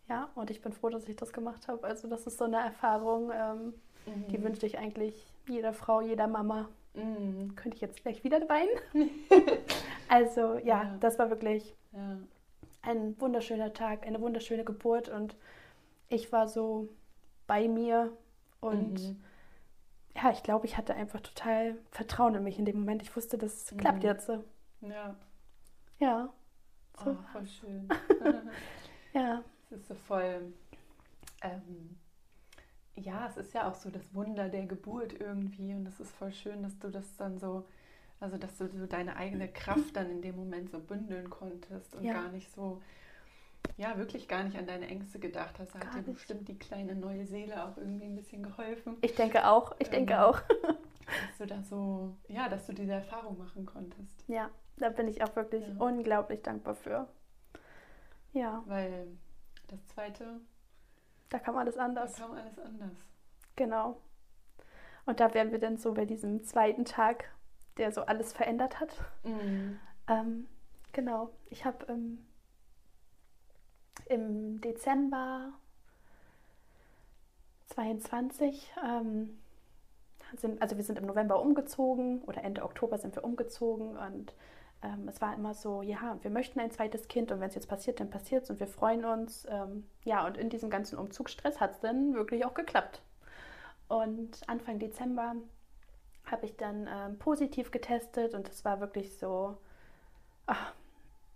Ja, 0.10 0.30
und 0.36 0.50
ich 0.50 0.62
bin 0.62 0.74
froh, 0.74 0.90
dass 0.90 1.08
ich 1.08 1.16
das 1.16 1.32
gemacht 1.32 1.68
habe. 1.68 1.88
Also 1.88 2.08
das 2.08 2.28
ist 2.28 2.38
so 2.38 2.46
eine 2.46 2.58
Erfahrung, 2.58 3.32
ähm, 3.34 3.74
mhm. 4.06 4.28
die 4.30 4.44
wünschte 4.44 4.66
ich 4.66 4.78
eigentlich 4.78 5.16
jeder 5.48 5.74
Frau, 5.74 6.02
jeder 6.02 6.28
Mama. 6.28 6.70
Mhm. 6.94 7.56
Könnte 7.56 7.76
ich 7.76 7.82
jetzt 7.82 8.02
gleich 8.02 8.24
wieder 8.24 8.42
weinen? 8.50 8.70
also 10.10 10.56
ja, 10.56 10.84
ja, 10.84 10.98
das 11.00 11.18
war 11.18 11.30
wirklich 11.30 11.76
ja. 11.94 12.18
ein 12.82 13.20
wunderschöner 13.20 13.74
Tag, 13.74 14.06
eine 14.06 14.20
wunderschöne 14.20 14.66
Geburt 14.66 15.08
und 15.08 15.38
ich 16.10 16.32
war 16.32 16.50
so 16.50 16.90
bei 17.48 17.68
mir 17.70 18.12
und 18.60 19.00
mhm. 19.00 19.24
ja, 20.16 20.32
ich 20.32 20.44
glaube, 20.44 20.66
ich 20.66 20.78
hatte 20.78 20.94
einfach 20.94 21.22
total 21.22 21.78
Vertrauen 21.92 22.36
in 22.36 22.44
mich 22.44 22.60
in 22.60 22.66
dem 22.66 22.80
Moment. 22.80 23.02
Ich 23.02 23.16
wusste, 23.16 23.38
das 23.38 23.72
mhm. 23.72 23.78
klappt 23.78 24.04
jetzt. 24.04 24.30
Ja. 24.82 25.16
Ja. 26.00 26.30
So. 27.04 27.12
Oh, 27.12 27.16
voll 27.32 27.46
schön. 27.46 27.88
ja. 29.14 29.44
Es 29.72 29.80
ist 29.80 29.88
so 29.88 29.96
voll 29.96 30.54
ähm, 31.42 31.98
ja, 32.96 33.28
es 33.28 33.38
ist 33.38 33.54
ja 33.54 33.70
auch 33.70 33.76
so 33.76 33.90
das 33.90 34.14
Wunder 34.14 34.50
der 34.50 34.66
Geburt 34.66 35.14
irgendwie 35.20 35.74
und 35.74 35.88
es 35.88 36.00
ist 36.00 36.12
voll 36.12 36.32
schön, 36.32 36.64
dass 36.64 36.78
du 36.80 36.90
das 36.90 37.16
dann 37.18 37.40
so, 37.40 37.66
also 38.20 38.38
dass 38.38 38.58
du 38.58 38.68
so 38.68 38.86
deine 38.86 39.16
eigene 39.16 39.48
Kraft 39.48 39.96
dann 39.96 40.10
in 40.10 40.22
dem 40.22 40.36
Moment 40.36 40.70
so 40.70 40.80
bündeln 40.80 41.30
konntest 41.30 41.96
und 41.96 42.04
ja. 42.04 42.14
gar 42.14 42.30
nicht 42.30 42.52
so, 42.54 42.82
ja, 43.78 43.98
wirklich 43.98 44.28
gar 44.28 44.44
nicht 44.44 44.58
an 44.58 44.68
deine 44.68 44.88
Ängste 44.88 45.20
gedacht 45.20 45.58
hast. 45.60 45.74
Hat 45.74 45.94
dir 45.96 46.02
bestimmt 46.02 46.48
die 46.48 46.58
kleine 46.58 46.96
neue 46.96 47.26
Seele 47.26 47.66
auch 47.66 47.78
irgendwie 47.78 48.06
ein 48.06 48.16
bisschen 48.16 48.44
geholfen. 48.44 48.98
Ich 49.02 49.16
denke 49.16 49.48
auch, 49.48 49.74
ich 49.80 49.88
ähm, 49.88 49.94
denke 49.94 50.26
auch. 50.26 50.42
dass 50.52 51.38
du 51.40 51.46
da 51.46 51.64
so, 51.64 52.16
ja, 52.28 52.50
dass 52.50 52.68
du 52.68 52.74
diese 52.74 52.94
Erfahrung 52.94 53.38
machen 53.38 53.66
konntest. 53.66 54.24
Ja, 54.28 54.50
da 54.78 54.90
bin 54.90 55.08
ich 55.08 55.24
auch 55.24 55.36
wirklich 55.36 55.66
ja. 55.68 55.74
unglaublich 55.80 56.42
dankbar 56.42 56.76
für. 56.76 57.08
Ja. 58.34 58.64
Weil 58.66 59.08
das 59.72 59.88
zweite 59.88 60.42
da 61.32 61.40
kam 61.40 61.58
alles 61.58 61.78
anders. 61.78 62.14
Da 62.14 62.26
kam 62.26 62.34
alles 62.34 62.60
anders. 62.60 62.92
Genau. 63.56 64.02
Und 65.06 65.20
da 65.20 65.34
wären 65.34 65.52
wir 65.52 65.60
dann 65.60 65.78
so 65.78 65.94
bei 65.94 66.06
diesem 66.06 66.44
zweiten 66.44 66.86
Tag, 66.86 67.34
der 67.78 67.92
so 67.92 68.02
alles 68.02 68.34
verändert 68.34 68.80
hat. 68.80 68.94
Mhm. 69.24 69.80
Ähm, 70.08 70.48
genau. 70.92 71.32
Ich 71.50 71.64
habe 71.64 71.86
ähm, 71.88 72.26
im 74.08 74.60
Dezember 74.60 75.54
22, 77.68 78.74
ähm, 78.86 79.40
sind, 80.36 80.62
also 80.62 80.76
wir 80.76 80.84
sind 80.84 81.00
im 81.00 81.06
November 81.06 81.42
umgezogen 81.42 82.22
oder 82.24 82.44
Ende 82.44 82.64
Oktober 82.64 82.98
sind 82.98 83.16
wir 83.16 83.24
umgezogen 83.24 83.98
und 83.98 84.34
ähm, 84.84 85.08
es 85.08 85.22
war 85.22 85.34
immer 85.36 85.54
so, 85.54 85.82
ja, 85.82 86.18
wir 86.22 86.32
möchten 86.32 86.60
ein 86.60 86.72
zweites 86.72 87.08
Kind 87.08 87.32
und 87.32 87.40
wenn 87.40 87.50
es 87.50 87.56
jetzt 87.56 87.70
passiert, 87.70 88.00
dann 88.00 88.10
passiert 88.10 88.44
es 88.44 88.50
und 88.50 88.60
wir 88.60 88.68
freuen 88.68 89.06
uns. 89.06 89.46
Ähm, 89.50 89.86
ja, 90.04 90.26
und 90.26 90.38
in 90.38 90.50
diesem 90.50 90.70
ganzen 90.70 90.98
Umzugsstress 90.98 91.60
hat 91.60 91.72
es 91.72 91.80
dann 91.80 92.14
wirklich 92.14 92.46
auch 92.46 92.54
geklappt. 92.54 93.02
Und 93.88 94.42
Anfang 94.48 94.80
Dezember 94.80 95.36
habe 96.26 96.46
ich 96.46 96.56
dann 96.58 96.88
ähm, 96.88 97.20
positiv 97.20 97.72
getestet 97.72 98.34
und 98.34 98.48
es 98.50 98.64
war 98.64 98.80
wirklich 98.80 99.18
so, 99.18 99.58
ach, 100.46 100.74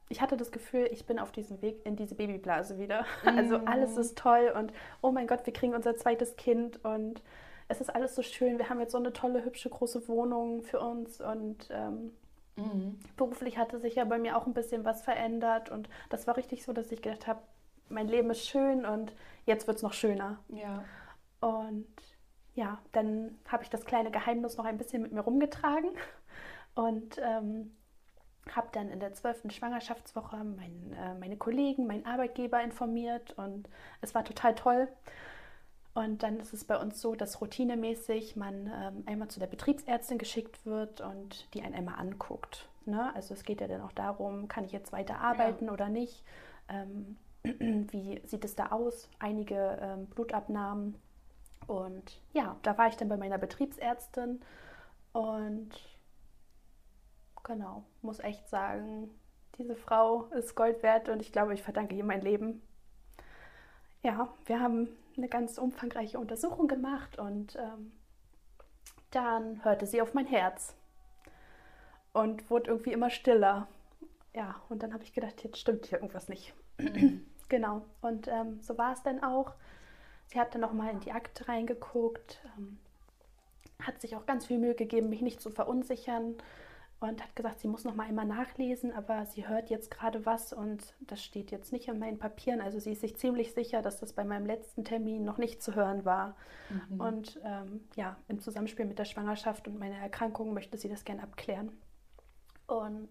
ich 0.10 0.22
hatte 0.22 0.38
das 0.38 0.52
Gefühl, 0.52 0.88
ich 0.92 1.06
bin 1.06 1.20
auf 1.20 1.32
diesem 1.32 1.62
Weg 1.62 1.86
in 1.86 1.96
diese 1.96 2.16
Babyblase 2.16 2.80
wieder. 2.80 3.06
Mm. 3.24 3.28
Also 3.38 3.58
alles 3.58 3.98
ist 3.98 4.18
toll 4.18 4.54
und 4.56 4.74
oh 5.02 5.12
mein 5.12 5.28
Gott, 5.28 5.46
wir 5.46 5.54
kriegen 5.54 5.76
unser 5.76 5.96
zweites 5.96 6.36
Kind 6.36 6.84
und 6.84 7.22
es 7.68 7.82
ist 7.82 7.94
alles 7.94 8.16
so 8.16 8.22
schön. 8.22 8.58
Wir 8.58 8.70
haben 8.70 8.80
jetzt 8.80 8.92
so 8.92 9.00
eine 9.00 9.14
tolle, 9.14 9.44
hübsche, 9.44 9.70
große 9.70 10.08
Wohnung 10.08 10.62
für 10.62 10.80
uns 10.80 11.20
und 11.20 11.68
ähm, 11.72 12.12
Mhm. 12.56 13.00
Beruflich 13.18 13.58
hatte 13.58 13.80
sich 13.80 13.96
ja 13.96 14.06
bei 14.06 14.18
mir 14.18 14.38
auch 14.38 14.46
ein 14.46 14.54
bisschen 14.54 14.86
was 14.86 15.02
verändert 15.02 15.70
und 15.70 15.90
das 16.10 16.28
war 16.28 16.38
richtig 16.38 16.64
so, 16.64 16.74
dass 16.74 16.92
ich 16.92 17.02
gedacht 17.02 17.28
habe, 17.28 17.42
mein 17.90 18.08
Leben 18.08 18.30
ist 18.30 18.48
schön 18.48 18.86
und 18.86 19.14
jetzt 19.46 19.68
wird 19.68 19.78
es 19.78 19.84
noch 19.84 19.94
schöner. 19.94 20.40
Ja. 20.50 20.84
Und 21.42 21.88
ja, 22.56 22.80
dann 22.94 23.38
habe 23.48 23.64
ich 23.64 23.70
das 23.70 23.86
kleine 23.86 24.12
Geheimnis 24.12 24.58
noch 24.58 24.66
ein 24.66 24.78
bisschen 24.78 25.02
mit 25.02 25.12
mir 25.12 25.22
rumgetragen 25.22 25.92
und 26.76 27.18
ähm, 27.22 27.76
habe 28.54 28.68
dann 28.72 28.90
in 28.90 29.00
der 29.00 29.14
zwölften 29.14 29.50
Schwangerschaftswoche 29.50 30.38
mein, 30.38 30.94
äh, 30.94 31.16
meine 31.16 31.38
Kollegen, 31.38 31.88
meinen 31.88 32.06
Arbeitgeber 32.06 32.62
informiert 32.62 33.34
und 33.38 33.70
es 34.02 34.16
war 34.16 34.24
total 34.24 34.56
toll. 34.56 34.88
Und 35.96 36.24
dann 36.24 36.42
ist 36.42 36.54
es 36.54 36.66
bei 36.66 36.78
uns 36.78 37.00
so, 37.00 37.16
dass 37.16 37.40
routinemäßig 37.40 38.36
man 38.36 38.68
ähm, 38.68 39.04
einmal 39.06 39.30
zu 39.30 39.40
der 39.40 39.48
Betriebsärztin 39.48 40.18
geschickt 40.18 40.66
wird 40.66 41.00
und 41.00 41.48
die 41.54 41.62
einen 41.62 41.74
einmal 41.74 41.96
anguckt. 41.98 42.68
Ne? 42.86 43.16
Also 43.16 43.34
es 43.34 43.46
geht 43.46 43.62
ja 43.62 43.68
dann 43.68 43.82
auch 43.82 43.94
darum, 43.94 44.50
kann 44.50 44.66
ich 44.66 44.74
jetzt 44.74 44.92
weiter 44.92 45.20
arbeiten 45.20 45.68
ja. 45.68 45.72
oder 45.72 45.88
nicht? 45.88 46.22
Ähm, 46.68 47.16
wie 47.44 48.22
sieht 48.26 48.44
es 48.44 48.56
da 48.56 48.68
aus? 48.68 49.10
Einige 49.20 49.80
ähm, 49.82 50.08
Blutabnahmen. 50.08 50.96
Und 51.66 52.20
ja, 52.34 52.58
da 52.62 52.78
war 52.78 52.90
ich 52.90 52.98
dann 52.98 53.08
bei 53.08 53.18
meiner 53.18 53.38
Betriebsärztin 53.38 54.42
und 55.14 55.70
genau, 57.46 57.86
muss 58.02 58.20
echt 58.20 58.50
sagen, 58.50 59.10
diese 59.58 59.78
Frau 59.78 60.26
ist 60.26 60.56
Gold 60.56 60.84
wert 60.84 61.08
und 61.08 61.22
ich 61.22 61.32
glaube, 61.32 61.54
ich 61.54 61.64
verdanke 61.64 61.96
ihr 61.96 62.04
mein 62.04 62.22
Leben. 62.22 62.62
Ja, 64.04 64.28
wir 64.46 64.60
haben 64.60 64.90
eine 65.18 65.30
ganz 65.30 65.58
umfangreiche 65.58 66.20
Untersuchung 66.20 66.68
gemacht 66.68 67.18
und 67.18 67.56
ähm, 67.56 67.92
dann 69.12 69.64
hörte 69.64 69.88
sie 69.88 70.02
auf 70.02 70.14
mein 70.14 70.26
Herz 70.26 70.76
und 72.14 72.50
wurde 72.50 72.72
irgendwie 72.72 72.94
immer 72.94 73.10
stiller. 73.10 73.68
Ja, 74.34 74.56
und 74.70 74.84
dann 74.84 74.94
habe 74.94 75.04
ich 75.04 75.14
gedacht, 75.14 75.44
jetzt 75.44 75.58
stimmt 75.58 75.86
hier 75.86 76.00
irgendwas 76.00 76.28
nicht. 76.28 76.54
genau, 77.50 77.86
und 78.02 78.28
ähm, 78.28 78.62
so 78.62 78.78
war 78.78 78.94
es 78.94 79.04
dann 79.04 79.24
auch. 79.24 79.54
Sie 80.28 80.40
hat 80.40 80.54
dann 80.54 80.62
nochmal 80.62 80.92
in 80.92 81.00
die 81.00 81.12
Akte 81.12 81.48
reingeguckt, 81.48 82.42
ähm, 82.58 82.78
hat 83.82 84.02
sich 84.02 84.16
auch 84.16 84.26
ganz 84.26 84.46
viel 84.48 84.58
Mühe 84.58 84.76
gegeben, 84.76 85.10
mich 85.10 85.22
nicht 85.22 85.42
zu 85.42 85.50
verunsichern 85.50 86.36
und 87.00 87.22
hat 87.22 87.36
gesagt, 87.36 87.60
sie 87.60 87.68
muss 87.68 87.84
noch 87.84 87.96
mal 87.96 88.08
einmal 88.08 88.26
nachlesen, 88.26 88.94
aber 88.94 89.26
sie 89.26 89.48
hört 89.48 89.70
jetzt 89.70 89.92
gerade 89.92 90.26
was 90.26 90.54
und 90.54 90.96
das 91.02 91.22
steht 91.22 91.52
jetzt 91.52 91.72
nicht 91.72 91.88
in 91.88 92.00
meinen 92.00 92.18
Papieren. 92.18 92.62
Also 92.62 92.80
sie 92.80 92.94
ist 92.94 93.02
sich 93.02 93.18
ziemlich 93.18 93.54
sicher, 93.54 93.82
dass 93.82 94.00
das 94.00 94.14
bei 94.14 94.24
meinem 94.24 94.46
letzten 94.46 94.86
Termin 94.86 95.24
noch 95.24 95.38
nicht 95.38 95.62
zu 95.62 95.76
hören 95.76 96.06
war. 96.06 96.36
Mhm. 96.70 97.00
Und 97.00 97.42
ähm, 97.44 97.82
ja, 97.96 98.18
im 98.28 98.40
Zusammenspiel 98.40 98.86
mit 98.86 98.98
der 98.98 99.06
Schwangerschaft 99.06 99.68
und 99.68 99.78
meiner 99.78 99.98
Erkrankung 99.98 100.54
möchte 100.54 100.78
sie 100.78 100.90
das 100.90 101.04
gerne 101.04 101.24
abklären. 101.24 101.72
Und 102.68 103.10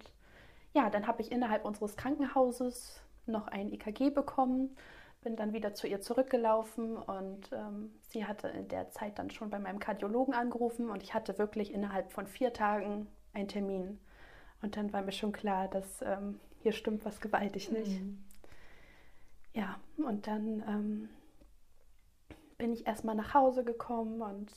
ja, 0.73 0.90
dann 0.90 1.07
habe 1.07 1.23
ich 1.23 1.31
innerhalb 1.31 1.64
unseres 1.64 1.97
Krankenhauses 1.97 3.01
noch 3.27 3.49
ein 3.49 3.73
EKG 3.73 4.11
bekommen, 4.11 4.77
bin 5.23 5.37
dann 5.37 5.53
wieder 5.53 5.73
zu 5.75 5.87
ihr 5.87 6.01
zurückgelaufen 6.01 6.97
und 6.97 7.51
ähm, 7.53 7.94
sie 8.03 8.27
hatte 8.27 8.49
in 8.49 8.68
der 8.68 8.90
Zeit 8.90 9.18
dann 9.18 9.31
schon 9.31 9.51
bei 9.51 9.59
meinem 9.59 9.79
Kardiologen 9.79 10.35
angerufen 10.35 10.90
und 10.90 11.03
ich 11.03 11.14
hatte 11.14 11.38
wirklich 11.38 11.73
innerhalb 11.73 12.12
von 12.12 12.27
vier 12.27 12.53
Tagen 12.53 13.07
einen 13.35 13.49
Termin. 13.49 14.01
Und 14.62 14.77
dann 14.77 14.92
war 14.92 15.03
mir 15.03 15.12
schon 15.12 15.33
klar, 15.33 15.68
dass 15.68 16.01
ähm, 16.03 16.40
hier 16.62 16.73
stimmt 16.73 17.05
was 17.05 17.20
gewaltig 17.20 17.70
nicht. 17.70 18.01
Mhm. 18.01 18.25
Ja, 19.53 19.79
und 19.99 20.27
dann 20.27 20.64
ähm, 20.66 21.09
bin 22.57 22.73
ich 22.73 22.87
erstmal 22.87 23.14
nach 23.14 23.35
Hause 23.35 23.64
gekommen 23.64 24.23
und 24.23 24.53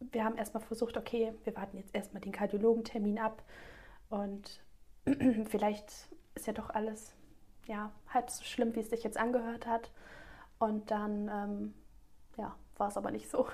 wir 0.00 0.24
haben 0.24 0.36
erstmal 0.36 0.62
versucht, 0.62 0.96
okay, 0.96 1.32
wir 1.44 1.56
warten 1.56 1.76
jetzt 1.76 1.94
erstmal 1.94 2.20
den 2.20 2.32
Kardiologentermin 2.32 3.18
ab 3.18 3.42
und 4.08 4.62
vielleicht 5.48 6.08
ist 6.34 6.46
ja 6.46 6.52
doch 6.52 6.70
alles 6.70 7.14
ja, 7.66 7.92
halb 8.08 8.30
so 8.30 8.44
schlimm, 8.44 8.74
wie 8.74 8.80
es 8.80 8.90
sich 8.90 9.02
jetzt 9.02 9.16
angehört 9.16 9.66
hat. 9.66 9.90
Und 10.58 10.90
dann 10.90 11.28
ähm, 11.28 11.74
ja, 12.36 12.56
war 12.76 12.88
es 12.88 12.96
aber 12.96 13.10
nicht 13.10 13.28
so. 13.28 13.46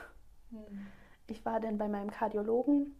Mhm. 0.51 0.87
Ich 1.27 1.45
war 1.45 1.61
dann 1.61 1.79
bei 1.79 1.89
meinem 1.89 2.11
Kardiologen 2.11 2.95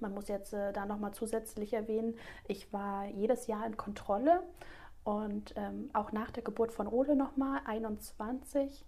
man 0.00 0.14
muss 0.14 0.28
jetzt 0.28 0.52
äh, 0.52 0.72
da 0.72 0.86
nochmal 0.86 1.12
zusätzlich 1.12 1.72
erwähnen, 1.72 2.18
ich 2.46 2.72
war 2.72 3.06
jedes 3.06 3.46
Jahr 3.46 3.66
in 3.66 3.76
Kontrolle 3.76 4.42
und 5.04 5.54
ähm, 5.56 5.90
auch 5.92 6.12
nach 6.12 6.30
der 6.30 6.42
Geburt 6.42 6.72
von 6.72 6.88
Ole 6.88 7.14
nochmal, 7.14 7.60
21. 7.64 8.84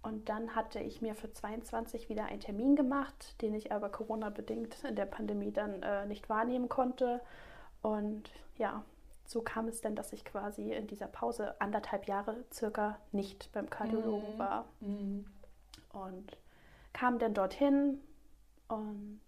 Und 0.00 0.28
dann 0.28 0.54
hatte 0.54 0.80
ich 0.80 1.02
mir 1.02 1.14
für 1.14 1.32
22 1.32 2.08
wieder 2.08 2.26
einen 2.26 2.40
Termin 2.40 2.76
gemacht, 2.76 3.40
den 3.42 3.54
ich 3.54 3.72
aber 3.72 3.90
Corona-bedingt 3.90 4.84
in 4.84 4.96
der 4.96 5.06
Pandemie 5.06 5.52
dann 5.52 5.82
äh, 5.82 6.06
nicht 6.06 6.28
wahrnehmen 6.28 6.68
konnte. 6.68 7.20
Und 7.82 8.30
ja, 8.56 8.84
so 9.26 9.42
kam 9.42 9.68
es 9.68 9.82
dann, 9.82 9.94
dass 9.94 10.12
ich 10.14 10.24
quasi 10.24 10.72
in 10.72 10.86
dieser 10.86 11.08
Pause 11.08 11.60
anderthalb 11.60 12.06
Jahre 12.06 12.44
circa 12.50 12.98
nicht 13.12 13.50
beim 13.52 13.68
Kardiologen 13.68 14.34
mhm. 14.34 14.38
war. 14.38 14.64
Mhm. 14.80 15.26
Und 15.92 16.38
kam 16.94 17.18
dann 17.18 17.34
dorthin 17.34 18.00
und 18.68 19.20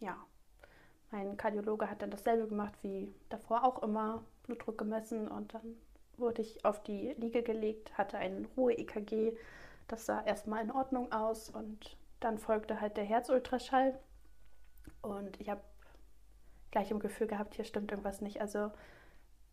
ja, 0.00 0.16
mein 1.10 1.36
Kardiologe 1.36 1.90
hat 1.90 2.02
dann 2.02 2.10
dasselbe 2.10 2.48
gemacht 2.48 2.74
wie 2.82 3.14
davor 3.28 3.64
auch 3.64 3.82
immer, 3.82 4.24
Blutdruck 4.42 4.78
gemessen 4.78 5.28
und 5.28 5.54
dann 5.54 5.76
wurde 6.18 6.42
ich 6.42 6.64
auf 6.64 6.82
die 6.82 7.14
Liege 7.18 7.42
gelegt, 7.42 7.96
hatte 7.96 8.18
ein 8.18 8.46
Ruhe-EKG. 8.56 9.36
Das 9.88 10.06
sah 10.06 10.22
erstmal 10.22 10.64
in 10.64 10.70
Ordnung 10.70 11.12
aus 11.12 11.50
und 11.50 11.96
dann 12.20 12.38
folgte 12.38 12.80
halt 12.80 12.96
der 12.96 13.04
Herzultraschall. 13.04 13.98
Und 15.02 15.40
ich 15.40 15.50
habe 15.50 15.60
gleich 16.70 16.90
im 16.90 16.98
Gefühl 16.98 17.26
gehabt, 17.26 17.54
hier 17.54 17.64
stimmt 17.64 17.90
irgendwas 17.90 18.20
nicht. 18.20 18.40
Also 18.40 18.72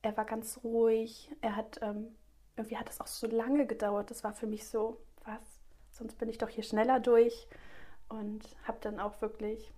er 0.01 0.17
war 0.17 0.25
ganz 0.25 0.59
ruhig. 0.63 1.31
Er 1.41 1.55
hat, 1.55 1.79
ähm, 1.81 2.15
irgendwie 2.55 2.77
hat 2.77 2.89
es 2.89 2.99
auch 3.01 3.07
so 3.07 3.27
lange 3.27 3.67
gedauert. 3.67 4.09
Das 4.09 4.23
war 4.23 4.33
für 4.33 4.47
mich 4.47 4.67
so, 4.67 4.99
was? 5.25 5.41
Sonst 5.91 6.17
bin 6.17 6.29
ich 6.29 6.37
doch 6.37 6.49
hier 6.49 6.63
schneller 6.63 6.99
durch. 6.99 7.47
Und 8.09 8.55
habe 8.67 8.77
dann 8.81 8.99
auch 8.99 9.21
wirklich 9.21 9.71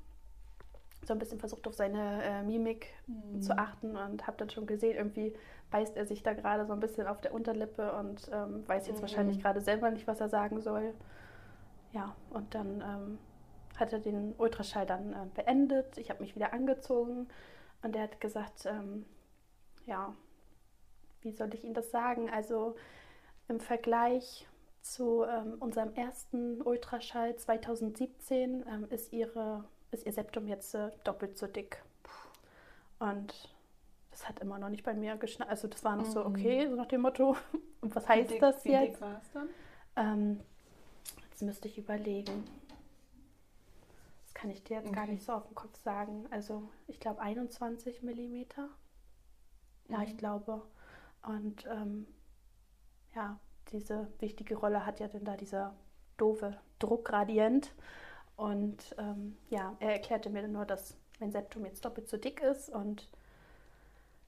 so 1.07 1.13
ein 1.13 1.19
bisschen 1.19 1.39
versucht, 1.39 1.67
auf 1.67 1.73
seine 1.73 2.23
äh, 2.23 2.43
Mimik 2.43 2.87
mhm. 3.07 3.41
zu 3.41 3.57
achten 3.57 3.95
und 3.95 4.27
habe 4.27 4.37
dann 4.37 4.49
schon 4.49 4.65
gesehen, 4.65 4.97
irgendwie 4.97 5.33
beißt 5.71 5.95
er 5.97 6.05
sich 6.05 6.23
da 6.23 6.33
gerade 6.33 6.65
so 6.65 6.73
ein 6.73 6.79
bisschen 6.79 7.07
auf 7.07 7.21
der 7.21 7.33
Unterlippe 7.33 7.93
und 7.93 8.29
ähm, 8.31 8.67
weiß 8.67 8.87
jetzt 8.87 8.97
mhm. 8.97 9.01
wahrscheinlich 9.01 9.41
gerade 9.41 9.61
selber 9.61 9.91
nicht, 9.91 10.07
was 10.07 10.21
er 10.21 10.29
sagen 10.29 10.61
soll. 10.61 10.93
Ja, 11.91 12.15
und 12.31 12.53
dann 12.55 12.81
ähm, 12.81 13.17
hat 13.77 13.93
er 13.93 13.99
den 13.99 14.33
Ultraschall 14.37 14.85
dann 14.85 15.13
äh, 15.13 15.25
beendet. 15.33 15.97
Ich 15.97 16.09
habe 16.09 16.21
mich 16.21 16.35
wieder 16.35 16.53
angezogen 16.53 17.27
und 17.83 17.95
er 17.95 18.03
hat 18.03 18.19
gesagt, 18.19 18.65
ähm, 18.65 19.05
ja, 19.85 20.13
wie 21.21 21.31
soll 21.31 21.53
ich 21.53 21.63
Ihnen 21.63 21.73
das 21.73 21.91
sagen? 21.91 22.29
Also 22.29 22.75
im 23.47 23.59
Vergleich 23.59 24.47
zu 24.81 25.23
ähm, 25.23 25.55
unserem 25.59 25.93
ersten 25.93 26.61
Ultraschall 26.61 27.35
2017 27.35 28.65
ähm, 28.67 28.87
ist 28.89 29.11
Ihre 29.11 29.65
ist 29.95 30.05
ihr 30.05 30.13
Septum 30.13 30.47
jetzt 30.47 30.75
äh, 30.75 30.91
doppelt 31.03 31.37
so 31.37 31.47
dick. 31.47 31.81
Und 32.99 33.33
das 34.11 34.27
hat 34.27 34.39
immer 34.39 34.59
noch 34.59 34.69
nicht 34.69 34.83
bei 34.83 34.93
mir 34.93 35.17
geschnallt. 35.17 35.49
Also 35.49 35.67
das 35.67 35.83
war 35.83 35.95
noch 35.95 36.07
mhm. 36.07 36.11
so, 36.11 36.25
okay, 36.25 36.67
so 36.69 36.75
nach 36.75 36.87
dem 36.87 37.01
Motto. 37.01 37.35
Und 37.81 37.95
was 37.95 38.07
heißt 38.07 38.31
dick, 38.31 38.39
das 38.39 38.63
wie 38.65 38.71
jetzt? 38.71 38.95
Dick 38.95 39.01
war 39.01 39.19
es 39.21 39.31
dann? 39.31 39.49
Ähm, 39.95 40.39
jetzt 41.29 41.41
müsste 41.41 41.67
ich 41.67 41.77
überlegen. 41.77 42.45
Das 44.23 44.33
kann 44.33 44.49
ich 44.49 44.63
dir 44.63 44.77
jetzt 44.77 44.87
okay. 44.87 44.95
gar 44.95 45.07
nicht 45.07 45.23
so 45.23 45.33
auf 45.33 45.47
den 45.47 45.55
Kopf 45.55 45.77
sagen. 45.79 46.27
Also 46.29 46.63
ich 46.87 46.99
glaube 46.99 47.21
21 47.21 48.03
Millimeter. 48.03 48.69
Ja, 49.89 49.97
mhm. 49.97 50.03
ich 50.03 50.17
glaube. 50.17 50.61
Und 51.23 51.65
ähm, 51.65 52.07
ja, 53.15 53.39
diese 53.71 54.07
wichtige 54.19 54.55
Rolle 54.55 54.85
hat 54.85 54.99
ja 54.99 55.07
dann 55.07 55.25
da 55.25 55.35
dieser 55.35 55.75
doofe 56.17 56.57
Druckgradient. 56.79 57.73
Und 58.35 58.95
ähm, 58.97 59.37
ja, 59.49 59.75
er 59.79 59.93
erklärte 59.93 60.29
mir 60.29 60.47
nur, 60.47 60.65
dass 60.65 60.97
mein 61.19 61.31
Septum 61.31 61.65
jetzt 61.65 61.85
doppelt 61.85 62.09
so 62.09 62.17
dick 62.17 62.41
ist 62.41 62.69
und 62.69 63.09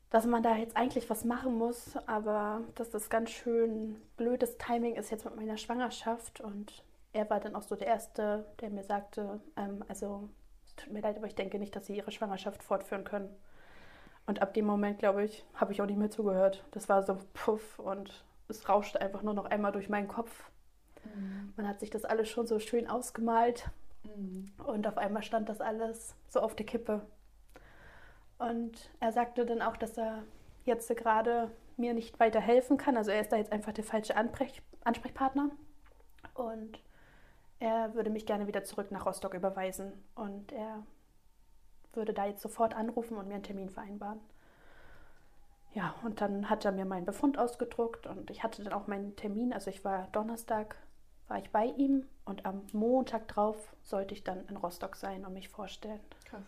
dass 0.09 0.25
man 0.25 0.41
da 0.41 0.55
jetzt 0.55 0.77
eigentlich 0.77 1.09
was 1.09 1.25
machen 1.25 1.57
muss, 1.57 1.97
aber 2.05 2.61
dass 2.75 2.89
das 2.89 3.09
ganz 3.09 3.29
schön 3.31 4.01
blödes 4.15 4.57
Timing 4.57 4.95
ist 4.95 5.11
jetzt 5.11 5.25
mit 5.25 5.35
meiner 5.35 5.57
Schwangerschaft. 5.57 6.39
Und 6.39 6.83
er 7.11 7.29
war 7.29 7.41
dann 7.41 7.55
auch 7.55 7.63
so 7.63 7.75
der 7.75 7.87
Erste, 7.87 8.45
der 8.61 8.69
mir 8.69 8.83
sagte, 8.83 9.41
ähm, 9.57 9.83
also 9.89 10.29
es 10.65 10.75
tut 10.75 10.93
mir 10.93 11.01
leid, 11.01 11.17
aber 11.17 11.27
ich 11.27 11.35
denke 11.35 11.59
nicht, 11.59 11.75
dass 11.75 11.87
sie 11.87 11.97
ihre 11.97 12.11
Schwangerschaft 12.11 12.63
fortführen 12.63 13.03
können. 13.03 13.29
Und 14.25 14.41
ab 14.41 14.53
dem 14.53 14.65
Moment, 14.65 14.99
glaube 14.99 15.23
ich, 15.23 15.45
habe 15.53 15.73
ich 15.73 15.81
auch 15.81 15.85
nicht 15.85 15.97
mehr 15.97 16.09
zugehört. 16.09 16.63
Das 16.71 16.87
war 16.87 17.03
so 17.03 17.17
puff 17.33 17.79
und 17.79 18.23
es 18.47 18.67
rauschte 18.69 19.01
einfach 19.01 19.23
nur 19.23 19.33
noch 19.33 19.45
einmal 19.45 19.73
durch 19.73 19.89
meinen 19.89 20.07
Kopf. 20.07 20.49
Mhm. 21.03 21.53
Man 21.57 21.67
hat 21.67 21.79
sich 21.81 21.89
das 21.89 22.05
alles 22.05 22.29
schon 22.29 22.47
so 22.47 22.59
schön 22.59 22.89
ausgemalt. 22.89 23.69
Mhm. 24.15 24.51
Und 24.65 24.87
auf 24.87 24.97
einmal 24.97 25.23
stand 25.23 25.49
das 25.49 25.61
alles 25.61 26.15
so 26.27 26.39
auf 26.39 26.55
der 26.55 26.65
Kippe. 26.65 27.05
Und 28.37 28.91
er 28.99 29.11
sagte 29.11 29.45
dann 29.45 29.61
auch, 29.61 29.77
dass 29.77 29.97
er 29.97 30.23
jetzt 30.65 30.95
gerade 30.95 31.51
mir 31.77 31.93
nicht 31.93 32.19
weiter 32.19 32.39
helfen 32.39 32.77
kann. 32.77 32.97
Also 32.97 33.11
er 33.11 33.21
ist 33.21 33.31
da 33.31 33.37
jetzt 33.37 33.51
einfach 33.51 33.73
der 33.73 33.83
falsche 33.83 34.15
Ansprech 34.15 34.61
Ansprechpartner. 34.83 35.49
Und 36.33 36.79
er 37.59 37.93
würde 37.95 38.09
mich 38.09 38.25
gerne 38.25 38.47
wieder 38.47 38.63
zurück 38.63 38.91
nach 38.91 39.05
Rostock 39.05 39.33
überweisen. 39.33 39.91
Und 40.15 40.51
er 40.51 40.83
würde 41.93 42.13
da 42.13 42.25
jetzt 42.25 42.41
sofort 42.41 42.75
anrufen 42.75 43.17
und 43.17 43.27
mir 43.27 43.35
einen 43.35 43.43
Termin 43.43 43.69
vereinbaren. 43.69 44.19
Ja, 45.73 45.95
und 46.03 46.21
dann 46.21 46.49
hat 46.49 46.65
er 46.65 46.71
mir 46.71 46.85
meinen 46.85 47.05
Befund 47.05 47.37
ausgedruckt 47.37 48.07
und 48.07 48.31
ich 48.31 48.41
hatte 48.43 48.63
dann 48.63 48.73
auch 48.73 48.87
meinen 48.87 49.15
Termin. 49.15 49.53
Also 49.53 49.69
ich 49.69 49.83
war 49.83 50.07
Donnerstag 50.11 50.75
war 51.27 51.37
ich 51.37 51.51
bei 51.51 51.65
ihm 51.65 52.07
und 52.27 52.45
am 52.45 52.61
Montag 52.73 53.27
drauf 53.29 53.73
sollte 53.81 54.13
ich 54.13 54.23
dann 54.23 54.45
in 54.47 54.57
Rostock 54.57 54.95
sein 54.95 55.25
und 55.25 55.33
mich 55.33 55.49
vorstellen. 55.49 56.01
Krass. 56.25 56.43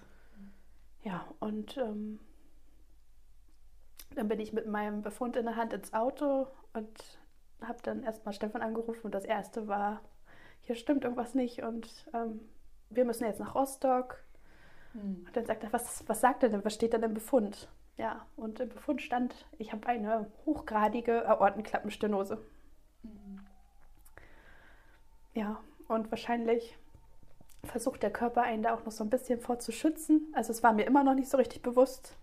Ja, 1.03 1.25
und 1.39 1.77
ähm, 1.77 2.19
dann 4.15 4.27
bin 4.27 4.39
ich 4.39 4.51
mit 4.51 4.67
meinem 4.67 5.01
Befund 5.01 5.37
in 5.37 5.45
der 5.45 5.55
Hand 5.55 5.71
ins 5.71 5.93
Auto 5.93 6.47
und 6.73 7.19
habe 7.61 7.79
dann 7.83 8.03
erstmal 8.03 8.33
Stefan 8.33 8.61
angerufen 8.61 9.05
und 9.05 9.15
das 9.15 9.23
erste 9.23 9.67
war, 9.67 10.01
hier 10.61 10.75
stimmt 10.75 11.03
irgendwas 11.03 11.33
nicht 11.33 11.63
und 11.63 11.87
ähm, 12.13 12.41
wir 12.89 13.05
müssen 13.05 13.25
jetzt 13.25 13.39
nach 13.39 13.55
Rostock. 13.55 14.21
Mhm. 14.93 15.23
Und 15.27 15.37
dann 15.37 15.45
sagt 15.45 15.63
er, 15.63 15.71
was, 15.71 16.07
was 16.07 16.19
sagt 16.19 16.43
er 16.43 16.49
denn, 16.49 16.65
was 16.65 16.73
steht 16.73 16.93
denn 16.93 17.03
im 17.03 17.13
Befund? 17.13 17.69
Ja, 17.97 18.25
und 18.35 18.59
im 18.59 18.69
Befund 18.69 19.01
stand, 19.01 19.47
ich 19.57 19.71
habe 19.71 19.87
eine 19.87 20.29
hochgradige 20.45 21.27
Aortenklappenstenose. 21.27 22.37
Mhm. 23.03 23.39
Ja, 25.33 25.61
und 25.89 26.09
wahrscheinlich 26.11 26.77
versucht 27.65 28.01
der 28.03 28.11
Körper 28.11 28.43
einen 28.43 28.63
da 28.63 28.73
auch 28.73 28.85
noch 28.85 28.91
so 28.91 29.03
ein 29.03 29.09
bisschen 29.09 29.41
vorzuschützen. 29.41 30.31
Also 30.33 30.51
es 30.51 30.63
war 30.63 30.71
mir 30.71 30.85
immer 30.85 31.03
noch 31.03 31.15
nicht 31.15 31.29
so 31.29 31.35
richtig 31.35 31.61
bewusst. 31.61 32.15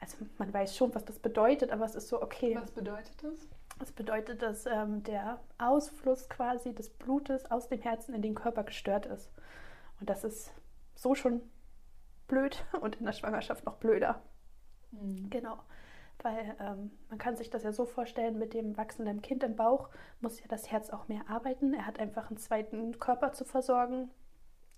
Also 0.00 0.16
man 0.38 0.52
weiß 0.52 0.76
schon, 0.76 0.94
was 0.94 1.04
das 1.04 1.18
bedeutet, 1.18 1.70
aber 1.70 1.84
es 1.84 1.94
ist 1.94 2.08
so 2.08 2.22
okay. 2.22 2.56
Was 2.58 2.70
bedeutet 2.70 3.22
das? 3.22 3.34
Das 3.78 3.92
bedeutet, 3.92 4.42
dass 4.42 4.66
ähm, 4.66 5.02
der 5.02 5.40
Ausfluss 5.58 6.28
quasi 6.28 6.72
des 6.72 6.88
Blutes 6.88 7.50
aus 7.50 7.68
dem 7.68 7.80
Herzen 7.80 8.14
in 8.14 8.22
den 8.22 8.34
Körper 8.34 8.64
gestört 8.64 9.06
ist. 9.06 9.30
Und 10.00 10.08
das 10.08 10.24
ist 10.24 10.52
so 10.94 11.14
schon 11.14 11.42
blöd 12.28 12.64
und 12.80 12.96
in 12.96 13.06
der 13.06 13.12
Schwangerschaft 13.12 13.66
noch 13.66 13.76
blöder. 13.76 14.22
Mhm. 14.92 15.28
Genau. 15.30 15.58
Weil 16.22 16.56
ähm, 16.60 16.90
man 17.08 17.18
kann 17.18 17.36
sich 17.36 17.50
das 17.50 17.62
ja 17.62 17.72
so 17.72 17.84
vorstellen, 17.84 18.38
mit 18.38 18.54
dem 18.54 18.76
wachsenden 18.76 19.22
Kind 19.22 19.44
im 19.44 19.54
Bauch 19.54 19.88
muss 20.20 20.40
ja 20.40 20.46
das 20.48 20.70
Herz 20.70 20.90
auch 20.90 21.08
mehr 21.08 21.22
arbeiten. 21.28 21.74
Er 21.74 21.86
hat 21.86 22.00
einfach 22.00 22.30
einen 22.30 22.38
zweiten 22.38 22.98
Körper 22.98 23.32
zu 23.32 23.44
versorgen. 23.44 24.10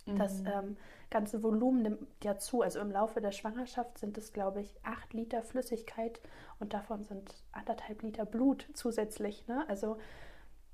Mhm. 0.07 0.17
Das 0.17 0.41
ähm, 0.41 0.77
ganze 1.11 1.43
Volumen 1.43 1.83
nimmt 1.83 2.25
ja 2.25 2.39
zu. 2.39 2.63
Also 2.63 2.81
im 2.81 2.91
Laufe 2.91 3.21
der 3.21 3.33
Schwangerschaft 3.33 3.99
sind 3.99 4.19
es, 4.19 4.33
glaube 4.33 4.61
ich, 4.61 4.75
acht 4.83 5.13
Liter 5.15 5.43
Flüssigkeit 5.43 6.21
und 6.59 6.75
davon 6.75 7.05
sind 7.05 7.43
anderthalb 7.53 8.03
Liter 8.03 8.27
Blut 8.27 8.69
zusätzlich. 8.75 9.47
Ne? 9.47 9.65
Also 9.69 9.97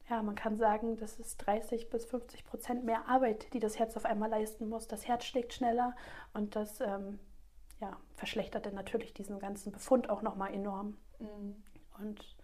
ja, 0.08 0.22
man 0.22 0.36
kann 0.36 0.56
sagen, 0.56 0.96
das 0.96 1.18
ist 1.18 1.38
30 1.38 1.90
bis 1.90 2.04
50 2.04 2.44
Prozent 2.44 2.84
mehr 2.84 3.08
Arbeit, 3.08 3.52
die 3.52 3.58
das 3.58 3.78
Herz 3.78 3.96
auf 3.96 4.04
einmal 4.04 4.30
leisten 4.30 4.68
muss. 4.68 4.86
Das 4.86 5.08
Herz 5.08 5.24
schlägt 5.24 5.52
schneller 5.52 5.96
und 6.32 6.54
das 6.54 6.80
ähm, 6.80 7.18
ja, 7.80 7.96
verschlechtert 8.14 8.66
dann 8.66 8.74
natürlich 8.74 9.12
diesen 9.14 9.38
ganzen 9.38 9.72
Befund 9.72 10.08
auch 10.08 10.22
nochmal 10.22 10.54
enorm. 10.54 10.96
Mhm. 11.18 11.62
Und 11.98 12.36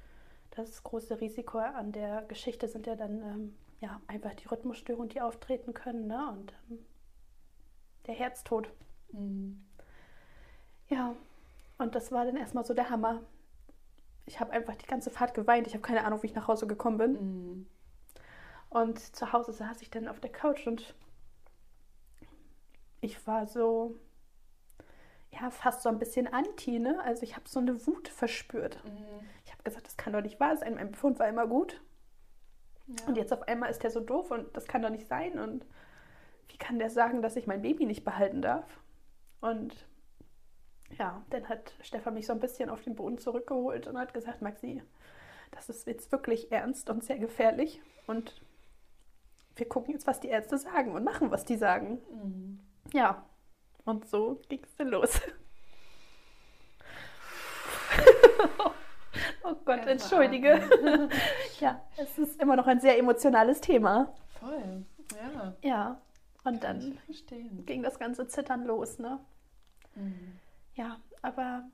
das 0.51 0.83
große 0.83 1.21
Risiko 1.21 1.59
an 1.59 1.93
der 1.93 2.23
Geschichte 2.23 2.69
sind 2.69 2.87
ja 2.87 2.97
dann 2.97 3.23
ähm, 3.23 3.57
ja, 3.81 4.01
einfach 4.07 4.35
die 4.35 4.47
Rhythmusstörungen, 4.47 5.09
die 5.09 5.21
auftreten 5.21 5.75
können 5.75 6.07
ne? 6.07 6.29
und 6.31 6.55
ähm, 6.71 6.79
der 8.07 8.15
Herztod. 8.15 8.71
Mhm. 9.13 9.65
Ja, 10.89 11.15
und 11.79 11.95
das 11.95 12.13
war 12.13 12.25
dann 12.25 12.37
erstmal 12.37 12.65
so 12.65 12.75
der 12.75 12.91
Hammer. 12.91 13.23
Ich 14.27 14.41
habe 14.41 14.53
einfach 14.53 14.77
die 14.77 14.87
ganze 14.87 15.11
Fahrt 15.11 15.35
geweint. 15.35 15.67
Ich 15.67 15.73
habe 15.73 15.83
keine 15.83 16.05
Ahnung, 16.05 16.23
wie 16.23 16.27
ich 16.27 16.35
nach 16.35 16.49
Hause 16.49 16.67
gekommen 16.67 16.99
bin. 16.99 17.13
Mhm. 17.13 17.67
Und 18.69 18.99
zu 18.99 19.33
Hause 19.33 19.53
saß 19.53 19.83
ich 19.83 19.91
dann 19.91 20.09
auf 20.09 20.21
der 20.21 20.33
Couch 20.33 20.67
und 20.67 20.95
ich 23.01 23.27
war 23.27 23.47
so, 23.47 23.97
ja, 25.33 25.51
fast 25.51 25.83
so 25.83 25.89
ein 25.89 25.99
bisschen 25.99 26.33
anti, 26.33 26.79
ne? 26.79 27.01
Also 27.05 27.23
ich 27.23 27.37
habe 27.37 27.49
so 27.49 27.59
eine 27.59 27.87
Wut 27.87 28.09
verspürt. 28.09 28.83
Mhm. 28.85 29.05
Ich 29.45 29.53
habe 29.53 29.63
gesagt, 29.63 29.87
das 29.87 29.97
kann 29.97 30.13
doch 30.13 30.21
nicht 30.21 30.41
wahr 30.41 30.57
sein. 30.57 30.75
Mein 30.75 30.91
Befund 30.91 31.19
war 31.19 31.29
immer 31.29 31.47
gut. 31.47 31.81
Ja. 32.87 33.07
Und 33.07 33.17
jetzt 33.17 33.33
auf 33.33 33.43
einmal 33.49 33.71
ist 33.71 33.83
der 33.83 33.91
so 33.91 34.01
doof 34.01 34.31
und 34.31 34.55
das 34.57 34.67
kann 34.67 34.83
doch 34.83 34.91
nicht 34.91 35.07
sein. 35.07 35.39
Und 35.39 35.65
wie 36.49 36.59
kann 36.59 36.79
der 36.79 36.91
sagen, 36.91 37.23
dass 37.23 37.37
ich 37.37 37.47
mein 37.47 37.63
Baby 37.63 37.87
nicht 37.87 38.05
behalten 38.05 38.43
darf? 38.43 38.81
Und 39.41 39.87
ja, 40.99 41.25
dann 41.31 41.49
hat 41.49 41.75
Stefan 41.81 42.15
mich 42.15 42.27
so 42.27 42.35
ein 42.35 42.41
bisschen 42.41 42.69
auf 42.69 42.83
den 42.83 42.95
Boden 42.95 43.19
zurückgeholt 43.19 43.87
und 43.87 43.99
hat 43.99 44.13
gesagt, 44.13 44.43
Maxi, 44.43 44.83
das 45.51 45.71
ist 45.71 45.87
jetzt 45.87 46.13
wirklich 46.13 46.53
ernst 46.53 46.91
und 46.91 47.03
sehr 47.03 47.19
gefährlich. 47.19 47.81
Und 48.07 48.43
wir 49.57 49.67
gucken 49.67 49.95
jetzt, 49.95 50.07
was 50.07 50.21
die 50.21 50.29
Ärzte 50.29 50.59
sagen 50.59 50.93
und 50.93 51.05
machen, 51.05 51.31
was 51.31 51.45
die 51.45 51.57
sagen. 51.57 52.03
Mhm. 52.11 52.61
Ja, 52.93 53.25
und 53.85 54.09
so 54.09 54.41
ging 54.49 54.63
es 54.63 54.75
dann 54.77 54.89
los. 54.89 55.21
oh 59.45 59.55
Gott, 59.65 59.87
entschuldige. 59.87 60.61
ja, 61.61 61.81
es 61.97 62.19
ist 62.19 62.41
immer 62.41 62.57
noch 62.57 62.67
ein 62.67 62.81
sehr 62.81 62.99
emotionales 62.99 63.61
Thema. 63.61 64.13
Voll, 64.41 64.85
ja. 65.15 65.55
Ja, 65.63 66.01
und 66.45 66.65
dann 66.65 66.99
ging 67.67 67.83
das 67.83 67.99
ganze 67.99 68.27
Zittern 68.27 68.65
los, 68.65 68.99
ne? 68.99 69.21
Mhm. 69.95 70.39
Ja, 70.75 70.99
aber 71.21 71.65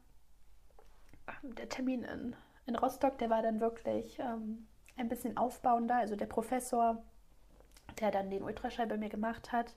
ähm, 1.26 1.54
der 1.54 1.68
Termin 1.68 2.04
in, 2.04 2.36
in 2.66 2.76
Rostock, 2.76 3.18
der 3.18 3.30
war 3.30 3.42
dann 3.42 3.60
wirklich 3.60 4.18
ähm, 4.18 4.66
ein 4.96 5.08
bisschen 5.08 5.36
aufbauender. 5.36 5.96
Also 5.96 6.16
der 6.16 6.26
Professor, 6.26 7.02
der 8.00 8.10
dann 8.10 8.30
den 8.30 8.42
Ultraschall 8.42 8.86
bei 8.86 8.96
mir 8.96 9.08
gemacht 9.08 9.52
hat, 9.52 9.74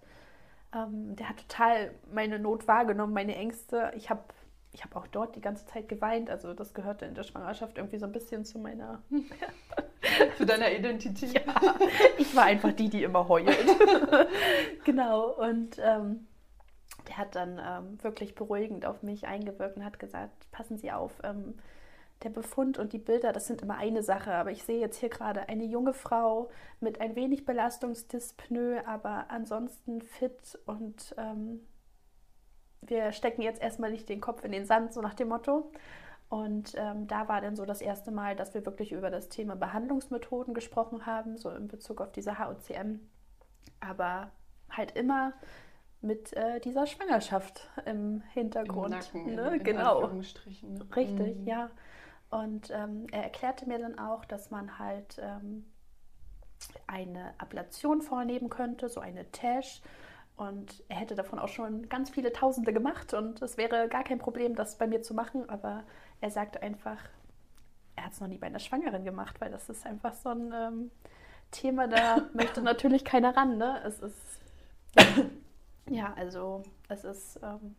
ähm, 0.73 1.15
der 1.15 1.29
hat 1.29 1.37
total 1.37 1.93
meine 2.11 2.39
Not 2.39 2.67
wahrgenommen, 2.67 3.13
meine 3.13 3.35
Ängste. 3.35 3.91
Ich 3.95 4.09
habe 4.09 4.23
ich 4.73 4.83
hab 4.83 4.95
auch 4.95 5.07
dort 5.07 5.35
die 5.35 5.41
ganze 5.41 5.65
Zeit 5.65 5.89
geweint. 5.89 6.29
Also 6.29 6.53
das 6.53 6.73
gehörte 6.73 7.05
in 7.05 7.13
der 7.13 7.23
Schwangerschaft 7.23 7.77
irgendwie 7.77 7.97
so 7.97 8.05
ein 8.05 8.13
bisschen 8.13 8.45
zu 8.45 8.57
meiner... 8.57 9.01
zu 10.37 10.45
deiner 10.45 10.71
Identität. 10.71 11.33
Ja, 11.33 11.75
ich 12.17 12.33
war 12.33 12.45
einfach 12.45 12.71
die, 12.71 12.89
die 12.89 13.03
immer 13.03 13.27
heult. 13.27 13.49
genau, 14.85 15.31
und... 15.31 15.77
Ähm, 15.83 16.27
der 17.07 17.17
hat 17.17 17.35
dann 17.35 17.59
ähm, 17.59 18.03
wirklich 18.03 18.35
beruhigend 18.35 18.85
auf 18.85 19.03
mich 19.03 19.27
eingewirkt 19.27 19.75
und 19.75 19.83
hat 19.83 19.99
gesagt, 19.99 20.49
passen 20.51 20.77
Sie 20.77 20.91
auf, 20.91 21.11
ähm, 21.23 21.55
der 22.23 22.29
Befund 22.29 22.77
und 22.77 22.93
die 22.93 22.99
Bilder, 22.99 23.33
das 23.33 23.47
sind 23.47 23.61
immer 23.61 23.77
eine 23.77 24.03
Sache, 24.03 24.33
aber 24.33 24.51
ich 24.51 24.63
sehe 24.63 24.79
jetzt 24.79 24.97
hier 24.97 25.09
gerade 25.09 25.49
eine 25.49 25.65
junge 25.65 25.93
Frau 25.93 26.49
mit 26.79 27.01
ein 27.01 27.15
wenig 27.15 27.45
Belastungsdyspnoe, 27.45 28.83
aber 28.85 29.25
ansonsten 29.29 30.01
fit 30.01 30.59
und 30.65 31.15
ähm, 31.17 31.61
wir 32.81 33.11
stecken 33.11 33.41
jetzt 33.41 33.61
erstmal 33.61 33.91
nicht 33.91 34.09
den 34.09 34.21
Kopf 34.21 34.43
in 34.43 34.51
den 34.51 34.65
Sand, 34.65 34.93
so 34.93 35.01
nach 35.01 35.13
dem 35.13 35.29
Motto. 35.29 35.71
Und 36.29 36.73
ähm, 36.77 37.07
da 37.07 37.27
war 37.27 37.41
dann 37.41 37.55
so 37.55 37.65
das 37.65 37.81
erste 37.81 38.09
Mal, 38.09 38.35
dass 38.35 38.53
wir 38.53 38.65
wirklich 38.65 38.91
über 38.91 39.09
das 39.09 39.29
Thema 39.29 39.55
Behandlungsmethoden 39.55 40.53
gesprochen 40.53 41.05
haben, 41.05 41.37
so 41.37 41.49
in 41.49 41.67
Bezug 41.67 42.01
auf 42.01 42.11
diese 42.11 42.39
HOCM. 42.39 42.99
Aber 43.81 44.31
halt 44.69 44.95
immer 44.95 45.33
mit 46.01 46.33
äh, 46.33 46.59
dieser 46.61 46.87
Schwangerschaft 46.87 47.69
im 47.85 48.21
Hintergrund. 48.33 49.11
Im 49.13 49.25
Nacken, 49.25 49.35
ne? 49.35 49.55
in, 49.57 49.63
genau. 49.63 50.07
Ne? 50.07 50.23
Richtig, 50.95 51.37
mhm. 51.37 51.47
ja. 51.47 51.69
Und 52.31 52.71
ähm, 52.71 53.07
er 53.11 53.23
erklärte 53.23 53.67
mir 53.67 53.77
dann 53.77 53.99
auch, 53.99 54.25
dass 54.25 54.49
man 54.49 54.79
halt 54.79 55.19
ähm, 55.21 55.65
eine 56.87 57.33
Ablation 57.37 58.01
vornehmen 58.01 58.49
könnte, 58.49 58.89
so 58.89 58.99
eine 58.99 59.31
TASH. 59.31 59.81
Und 60.37 60.83
er 60.87 60.95
hätte 60.95 61.15
davon 61.15 61.37
auch 61.37 61.49
schon 61.49 61.87
ganz 61.89 62.09
viele 62.09 62.33
Tausende 62.33 62.73
gemacht 62.73 63.13
und 63.13 63.41
es 63.43 63.57
wäre 63.57 63.87
gar 63.89 64.03
kein 64.03 64.17
Problem, 64.17 64.55
das 64.55 64.77
bei 64.77 64.87
mir 64.87 65.03
zu 65.03 65.13
machen. 65.13 65.47
Aber 65.49 65.83
er 66.19 66.31
sagte 66.31 66.63
einfach, 66.63 66.97
er 67.95 68.05
hat 68.05 68.13
es 68.13 68.21
noch 68.21 68.27
nie 68.27 68.39
bei 68.39 68.47
einer 68.47 68.59
Schwangeren 68.59 69.03
gemacht, 69.03 69.39
weil 69.39 69.51
das 69.51 69.69
ist 69.69 69.85
einfach 69.85 70.13
so 70.13 70.29
ein 70.29 70.51
ähm, 70.55 70.91
Thema, 71.51 71.87
da 71.87 72.29
möchte 72.33 72.61
natürlich 72.61 73.05
keiner 73.05 73.35
ran. 73.35 73.57
Ne? 73.57 73.81
Es 73.85 73.99
ist 73.99 74.41
ja, 75.89 76.13
also 76.15 76.63
es 76.87 77.03
ist 77.03 77.39
ähm, 77.43 77.75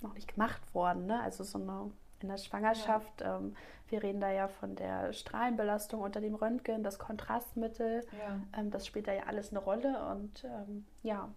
noch 0.00 0.14
nicht 0.14 0.34
gemacht 0.34 0.74
worden. 0.74 1.06
Ne? 1.06 1.20
Also 1.20 1.44
so 1.44 1.58
eine 1.58 1.92
in 2.24 2.28
der 2.30 2.38
Schwangerschaft, 2.38 3.20
ja. 3.20 3.36
ähm, 3.36 3.54
wir 3.88 4.02
reden 4.02 4.20
da 4.20 4.30
ja 4.30 4.48
von 4.48 4.74
der 4.74 5.12
Strahlenbelastung 5.12 6.00
unter 6.00 6.20
dem 6.20 6.34
Röntgen, 6.34 6.82
das 6.82 6.98
Kontrastmittel, 6.98 8.04
ja. 8.18 8.40
ähm, 8.58 8.70
das 8.70 8.86
spielt 8.86 9.06
da 9.06 9.12
ja 9.12 9.24
alles 9.24 9.50
eine 9.50 9.60
Rolle. 9.60 10.04
Und 10.10 10.44
ähm, 10.44 10.86
ja, 11.02 11.28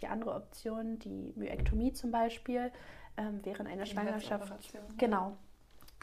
die 0.00 0.06
andere 0.06 0.34
Option, 0.34 0.98
die 0.98 1.32
Myektomie 1.34 1.92
zum 1.92 2.10
Beispiel, 2.10 2.70
ähm, 3.16 3.40
während 3.42 3.68
einer 3.68 3.84
die 3.84 3.90
Schwangerschaft. 3.90 4.52
Genau. 4.96 5.36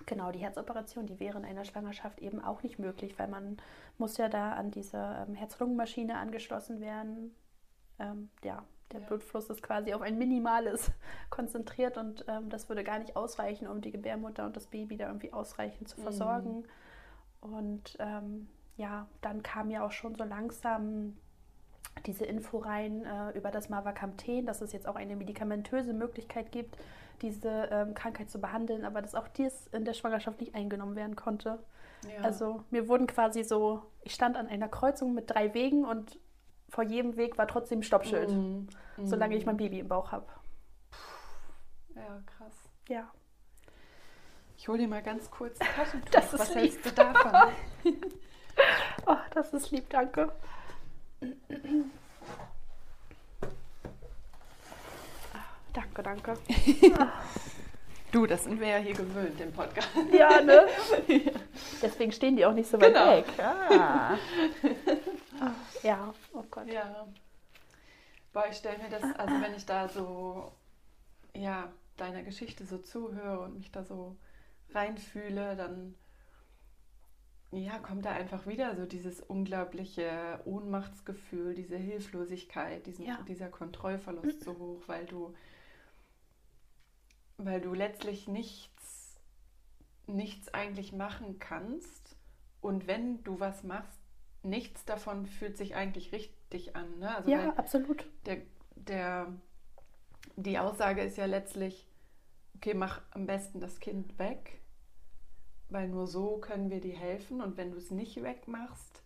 Genau, 0.05 0.31
die 0.31 0.39
Herzoperation, 0.39 1.05
die 1.05 1.21
wäre 1.21 1.38
in 1.38 1.45
einer 1.45 1.63
Schwangerschaft 1.63 2.19
eben 2.19 2.43
auch 2.43 2.63
nicht 2.63 2.79
möglich, 2.79 3.17
weil 3.17 3.29
man 3.29 3.57
muss 3.97 4.17
ja 4.17 4.27
da 4.27 4.51
an 4.51 4.69
diese 4.69 4.97
ähm, 4.97 5.35
Herz-Lungen-Maschine 5.35 6.17
angeschlossen 6.17 6.81
werden. 6.81 7.33
Ähm, 7.97 8.29
ja, 8.43 8.65
der 8.91 9.02
ja. 9.02 9.08
Blutfluss 9.08 9.50
ist 9.50 9.63
quasi 9.63 9.93
auf 9.93 10.02
ein 10.02 10.17
minimales 10.17 10.91
konzentriert 11.30 11.98
und 11.98 12.26
ähm, 12.28 12.50
das 12.50 12.69
würde 12.69 12.84
gar 12.84 13.00
nicht 13.00 13.15
ausreichen, 13.15 13.67
um 13.67 13.82
die 13.82 13.91
Gebärmutter 13.91 14.45
und 14.45 14.56
das 14.56 14.67
Baby 14.67 14.98
da 14.98 15.08
irgendwie 15.08 15.34
ausreichend 15.34 15.89
zu 15.89 16.00
versorgen. 16.00 16.60
Mhm. 16.60 17.54
Und 17.54 17.98
ähm, 18.00 18.48
ja, 18.78 19.08
dann 19.21 19.43
kam 19.43 19.69
ja 19.69 19.86
auch 19.86 19.91
schon 19.91 20.15
so 20.15 20.24
langsam 20.24 21.15
diese 22.06 22.26
Info 22.26 22.58
rein 22.58 23.06
äh, 23.06 23.38
über 23.38 23.52
das 23.52 23.69
Mavacamten, 23.69 24.45
dass 24.45 24.62
es 24.62 24.74
jetzt 24.74 24.88
auch 24.88 24.95
eine 24.95 25.15
medikamentöse 25.15 25.93
Möglichkeit 25.93 26.52
gibt, 26.52 26.78
diese 27.21 27.69
ähm, 27.71 27.93
Krankheit 27.93 28.30
zu 28.30 28.39
behandeln, 28.39 28.84
aber 28.84 29.02
dass 29.02 29.15
auch 29.15 29.28
dies 29.30 29.67
in 29.67 29.86
der 29.86 29.93
Schwangerschaft 29.93 30.39
nicht 30.39 30.56
eingenommen 30.56 30.95
werden 30.95 31.15
konnte. 31.15 31.60
Ja. 32.13 32.24
Also 32.24 32.63
mir 32.69 32.88
wurden 32.88 33.08
quasi 33.08 33.43
so, 33.43 33.82
ich 34.04 34.13
stand 34.13 34.38
an 34.38 34.48
einer 34.48 34.67
Kreuzung 34.67 35.13
mit 35.13 35.30
drei 35.30 35.54
Wegen 35.54 35.86
und 35.86 36.19
vor 36.69 36.84
jedem 36.84 37.15
Weg 37.17 37.38
war 37.38 37.47
trotzdem 37.47 37.84
Stoppschild, 37.84 38.30
mm. 38.32 38.67
solange 39.04 39.36
ich 39.36 39.45
mein 39.45 39.58
Baby 39.58 39.80
im 39.80 39.88
Bauch 39.88 40.12
habe. 40.12 40.28
Ja, 41.95 42.21
krass. 42.25 42.69
Ja. 42.89 43.12
Ich 44.58 44.67
hole 44.67 44.80
dir 44.80 44.88
mal 44.88 45.01
ganz 45.04 45.30
kurz 45.32 45.60
Taschentuch. 45.60 46.10
Das 46.12 46.34
ist 46.34 46.39
Was 46.39 46.49
lieb. 46.49 46.58
hältst 46.58 46.86
du 46.86 46.91
davon? 46.91 47.32
oh, 49.06 49.17
das 49.34 49.54
ist 49.54 49.71
lieb, 49.71 49.89
danke. 49.89 50.32
Ah, 55.34 55.43
Danke, 55.73 56.04
danke. 56.04 56.34
Du, 58.15 58.25
das 58.25 58.45
sind 58.45 58.62
wir 58.62 58.67
ja 58.69 58.78
hier 58.78 58.93
gewöhnt 58.93 59.41
im 59.41 59.51
Podcast. 59.51 59.89
Ja, 60.13 60.39
ne? 60.41 60.67
Deswegen 61.82 62.13
stehen 62.13 62.38
die 62.38 62.45
auch 62.45 62.54
nicht 62.54 62.69
so 62.69 62.80
weit 62.80 62.93
Genau. 62.93 63.12
weg. 63.12 63.25
Ah. 63.39 64.17
Ah, 65.41 65.51
Ja, 65.84 66.13
oh 66.32 66.43
Gott. 66.49 66.65
Ja. 66.71 67.06
Boah, 68.32 68.45
ich 68.49 68.56
stelle 68.56 68.78
mir 68.78 68.88
das, 68.89 69.04
also 69.19 69.41
wenn 69.41 69.54
ich 69.54 69.65
da 69.65 69.89
so, 69.89 70.49
ja, 71.36 71.67
deiner 71.97 72.23
Geschichte 72.23 72.63
so 72.65 72.78
zuhöre 72.78 73.41
und 73.41 73.58
mich 73.58 73.69
da 73.73 73.84
so 73.84 74.15
reinfühle, 74.73 75.58
dann, 75.58 75.95
ja, 77.51 77.80
kommt 77.80 78.06
da 78.06 78.12
einfach 78.12 78.47
wieder 78.47 78.78
so 78.78 78.86
dieses 78.86 79.19
unglaubliche 79.19 80.39
Ohnmachtsgefühl, 80.45 81.54
diese 81.54 81.75
Hilflosigkeit, 81.75 82.86
diesen, 82.86 83.06
Ja. 83.08 83.19
dieser 83.28 83.49
Kontrollverlust 83.49 84.41
so 84.45 84.58
hoch, 84.58 84.84
weil 84.88 85.04
du, 85.06 85.36
weil 87.38 87.62
du 87.62 87.74
letztlich 87.74 88.28
nichts, 88.28 89.15
nichts 90.08 90.54
eigentlich 90.54 90.93
machen 90.93 91.39
kannst 91.39 92.15
und 92.62 92.88
wenn 92.88 93.24
du 93.24 93.39
was 93.39 93.63
machst, 93.63 94.00
nichts 94.43 94.86
davon 94.86 95.26
fühlt 95.26 95.58
sich 95.58 95.76
eigentlich 95.76 96.12
richtig 96.12 96.76
an. 96.76 97.00
Ne? 97.00 97.15
Also 97.15 97.32
Ja, 97.32 97.54
absolut. 97.56 98.06
der, 98.26 98.38
der, 98.76 99.34
die 100.36 100.60
Aussage 100.60 101.02
ist 101.04 101.17
ja 101.17 101.26
letztlich, 101.26 101.88
okay, 102.56 102.74
mach 102.74 103.02
am 103.12 103.26
besten 103.26 103.60
das 103.60 103.80
Kind 103.80 104.17
weg, 104.19 104.62
weil 105.69 105.88
nur 105.89 106.08
so 106.08 106.38
können 106.38 106.69
wir 106.69 106.80
dir 106.80 106.95
helfen. 106.95 107.41
Und 107.41 107.58
wenn 107.58 107.71
du 107.71 107.78
es 107.78 107.91
nicht 107.91 108.21
wegmachst, 108.21 109.02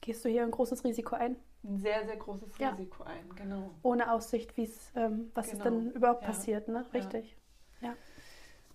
Gehst 0.00 0.22
du 0.22 0.28
hier 0.28 0.42
ein 0.42 0.50
großes 0.50 0.84
Risiko 0.84 1.16
ein, 1.16 1.36
ein 1.62 1.78
sehr, 1.78 2.04
sehr 2.04 2.16
großes 2.18 2.58
Ja. 2.58 2.70
Risiko 2.70 3.04
ein. 3.04 3.34
Genau. 3.36 3.70
ohne 3.82 4.12
Aussicht, 4.12 4.54
wie's, 4.58 4.92
ähm, 4.96 5.30
was 5.34 5.46
Genau. 5.50 5.56
ist 5.58 5.64
denn 5.64 5.90
überhaupt 5.92 6.20
Ja. 6.22 6.28
passiert, 6.28 6.68
ne? 6.68 6.84
Ja. 6.92 7.00
Richtig. 7.92 8.24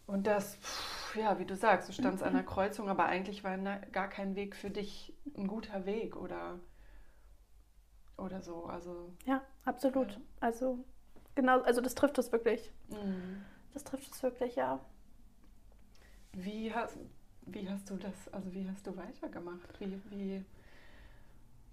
Und 0.08 0.26
das, 0.28 0.56
pff, 0.58 1.15
ja, 1.15 1.38
wie 1.39 1.45
du 1.45 1.56
sagst, 1.56 1.88
du 1.89 1.93
standst 1.93 2.24
an 2.24 2.34
der 2.34 2.43
Kreuzung, 2.43 2.89
aber 2.89 3.06
eigentlich 3.06 3.43
war 3.43 3.58
na, 3.58 3.78
gar 3.91 4.10
kein 4.10 4.36
Weg 4.36 4.56
für 4.56 4.69
dich 4.69 5.13
ein 5.38 5.48
guter 5.48 5.86
Weg 5.86 6.15
oder, 6.15 6.60
oder 8.17 8.41
so. 8.41 8.65
Also, 8.65 9.12
Ja, 9.26 9.41
absolut. 9.65 10.12
Ja. 10.13 10.22
Also, 10.41 10.80
genau, 11.36 11.62
also 11.62 11.82
das 11.82 11.95
trifft 11.95 12.17
es 12.17 12.32
wirklich. 12.32 12.72
mh. 12.89 13.45
Das 13.74 13.84
trifft 13.84 14.13
es 14.13 14.22
wirklich, 14.22 14.56
ja. 14.58 14.80
Wie 16.34 16.74
hast, 16.74 16.98
wie 17.45 17.69
hast 17.69 17.89
du 17.89 17.95
das, 17.98 18.32
also 18.34 18.54
wie 18.54 18.67
hast 18.69 18.86
du 18.88 18.95
weitergemacht? 18.95 19.80
Wie, 19.80 20.02
wie, 20.10 20.45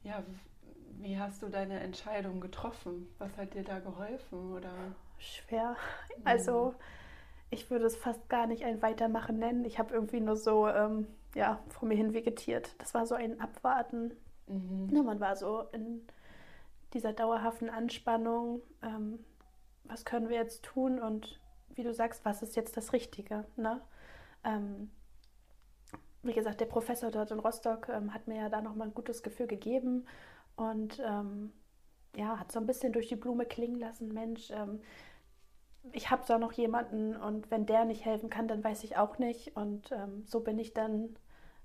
ja, 0.05 0.23
wie 1.01 1.19
hast 1.19 1.43
du 1.43 1.49
deine 1.49 1.81
Entscheidung 1.81 2.41
getroffen? 2.41 3.09
Was 3.19 3.37
hat 3.37 3.55
dir 3.55 3.65
da 3.65 3.79
geholfen? 3.81 4.53
Oder? 4.55 4.95
Schwer. 5.19 5.77
Also, 6.25 6.75
ich 7.57 7.71
würde 7.71 7.87
es 7.87 7.97
fast 7.97 8.29
gar 8.29 8.47
nicht 8.47 8.65
ein 8.65 8.83
Weitermachen 8.83 9.39
nennen. 9.39 9.65
Ich 9.65 9.79
habe 9.79 9.95
irgendwie 9.95 10.21
nur 10.21 10.37
so, 10.37 10.69
ähm, 10.69 11.07
ja, 11.35 11.59
vor 11.69 11.89
mir 11.89 11.97
hin 11.97 12.13
vegetiert. 12.13 12.75
Das 12.79 12.93
war 12.95 13.07
so 13.07 13.15
ein 13.15 13.41
Abwarten. 13.41 14.15
Mhm. 14.47 14.91
Ja, 14.95 15.03
man 15.03 15.21
war 15.21 15.37
so 15.37 15.63
in 15.73 16.07
dieser 16.93 17.15
dauerhaften 17.15 17.71
Anspannung. 17.71 18.61
Ähm, 18.83 19.19
was 19.85 20.05
können 20.05 20.29
wir 20.29 20.37
jetzt 20.37 20.65
tun? 20.65 20.99
Und 20.99 21.41
wie 21.75 21.83
du 21.83 21.95
sagst, 21.95 22.25
was 22.25 22.43
ist 22.43 22.57
jetzt 22.57 22.77
das 22.77 22.93
Richtige? 22.93 23.45
Ne? 23.57 23.81
Ähm, 24.45 24.91
wie 26.23 26.35
gesagt, 26.35 26.61
der 26.61 26.67
Professor 26.67 27.11
dort 27.11 27.31
in 27.31 27.39
Rostock 27.39 27.89
ähm, 27.89 28.13
hat 28.13 28.29
mir 28.29 28.37
ja 28.37 28.49
da 28.51 28.61
nochmal 28.61 28.89
ein 28.89 28.95
gutes 28.95 29.23
Gefühl 29.23 29.47
gegeben 29.47 30.07
und 30.57 31.01
ähm, 31.05 31.53
ja, 32.17 32.39
hat 32.39 32.53
so 32.53 32.59
ein 32.59 32.67
bisschen 32.67 32.93
durch 32.93 33.09
die 33.09 33.17
Blume 33.17 33.47
klingen 33.47 33.79
lassen, 33.79 34.13
Mensch, 34.13 34.51
ähm, 34.51 34.81
ich 35.93 36.11
habe 36.11 36.23
da 36.27 36.39
noch 36.39 36.53
jemanden 36.53 37.17
und 37.17 37.51
wenn 37.51 37.67
der 37.67 37.85
nicht 37.85 38.05
helfen 38.05 38.31
kann, 38.31 38.49
dann 38.49 38.63
weiß 38.63 38.85
ich 38.85 38.97
auch 38.97 39.19
nicht. 39.19 39.57
Und 39.57 39.91
ähm, 39.93 40.25
so 40.27 40.41
bin 40.41 40.59
ich 40.59 40.75
dann 40.75 41.17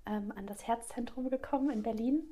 ähm, 0.06 0.32
an 0.36 0.46
das 0.48 0.68
Herzzentrum 0.68 1.30
gekommen 1.30 1.70
in 1.70 1.84
Berlin. 1.84 2.24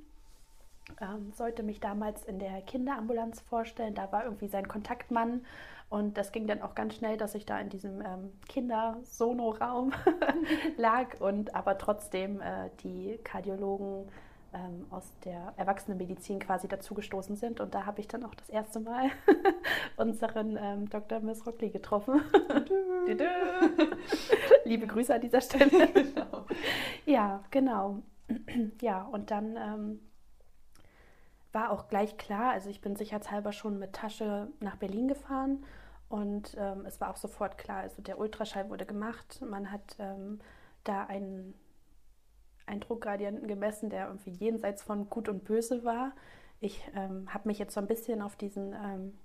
Ähm, 1.01 1.31
sollte 1.33 1.61
mich 1.61 1.79
damals 1.79 2.23
in 2.23 2.39
der 2.39 2.61
Kinderambulanz 2.61 3.41
vorstellen. 3.41 3.93
Da 3.93 4.11
war 4.11 4.23
irgendwie 4.23 4.47
sein 4.47 4.67
Kontaktmann 4.67 5.45
und 5.89 6.17
das 6.17 6.31
ging 6.31 6.47
dann 6.47 6.61
auch 6.61 6.75
ganz 6.75 6.95
schnell, 6.95 7.17
dass 7.17 7.35
ich 7.35 7.45
da 7.45 7.59
in 7.59 7.69
diesem 7.69 8.01
ähm, 8.01 8.31
Kindersonoraum 8.47 9.91
lag 10.77 11.19
und 11.19 11.55
aber 11.55 11.77
trotzdem 11.77 12.41
äh, 12.41 12.69
die 12.83 13.19
Kardiologen 13.23 14.07
ähm, 14.53 14.85
aus 14.89 15.11
der 15.25 15.53
Erwachsenenmedizin 15.57 16.39
quasi 16.39 16.67
dazugestoßen 16.67 17.35
sind. 17.35 17.59
Und 17.59 17.73
da 17.75 17.85
habe 17.85 18.01
ich 18.01 18.07
dann 18.07 18.23
auch 18.23 18.35
das 18.35 18.49
erste 18.49 18.79
Mal 18.79 19.09
unseren 19.97 20.57
ähm, 20.57 20.89
Dr. 20.89 21.19
Miss 21.19 21.45
Rockley 21.45 21.69
getroffen. 21.69 22.21
Liebe 24.65 24.87
Grüße 24.87 25.13
an 25.13 25.21
dieser 25.21 25.41
Stelle. 25.41 25.87
genau. 25.93 26.45
Ja, 27.05 27.43
genau. 27.51 28.03
ja, 28.81 29.03
und 29.03 29.31
dann 29.31 29.55
ähm, 29.57 29.99
war 31.51 31.71
auch 31.71 31.87
gleich 31.87 32.17
klar, 32.17 32.51
also 32.51 32.69
ich 32.69 32.81
bin 32.81 32.95
sicherheitshalber 32.95 33.51
schon 33.51 33.79
mit 33.79 33.93
Tasche 33.93 34.49
nach 34.59 34.75
Berlin 34.75 35.07
gefahren 35.07 35.65
und 36.07 36.55
ähm, 36.59 36.85
es 36.85 37.01
war 37.01 37.09
auch 37.09 37.17
sofort 37.17 37.57
klar, 37.57 37.79
also 37.81 38.01
der 38.01 38.19
Ultraschall 38.19 38.69
wurde 38.69 38.85
gemacht, 38.85 39.41
man 39.47 39.71
hat 39.71 39.95
ähm, 39.99 40.39
da 40.83 41.05
einen, 41.05 41.53
einen 42.69 42.81
Druckgradienten 42.81 43.47
gemessen, 43.47 43.89
der 43.89 44.07
irgendwie 44.07 44.31
jenseits 44.31 44.83
von 44.83 45.09
Gut 45.09 45.27
und 45.27 45.43
Böse 45.43 45.83
war. 45.83 46.13
Ich 46.59 46.83
ähm, 46.95 47.33
habe 47.33 47.47
mich 47.47 47.59
jetzt 47.59 47.73
so 47.73 47.79
ein 47.79 47.87
bisschen 47.87 48.21
auf 48.21 48.35
diesen 48.35 48.73
ähm, 48.73 49.17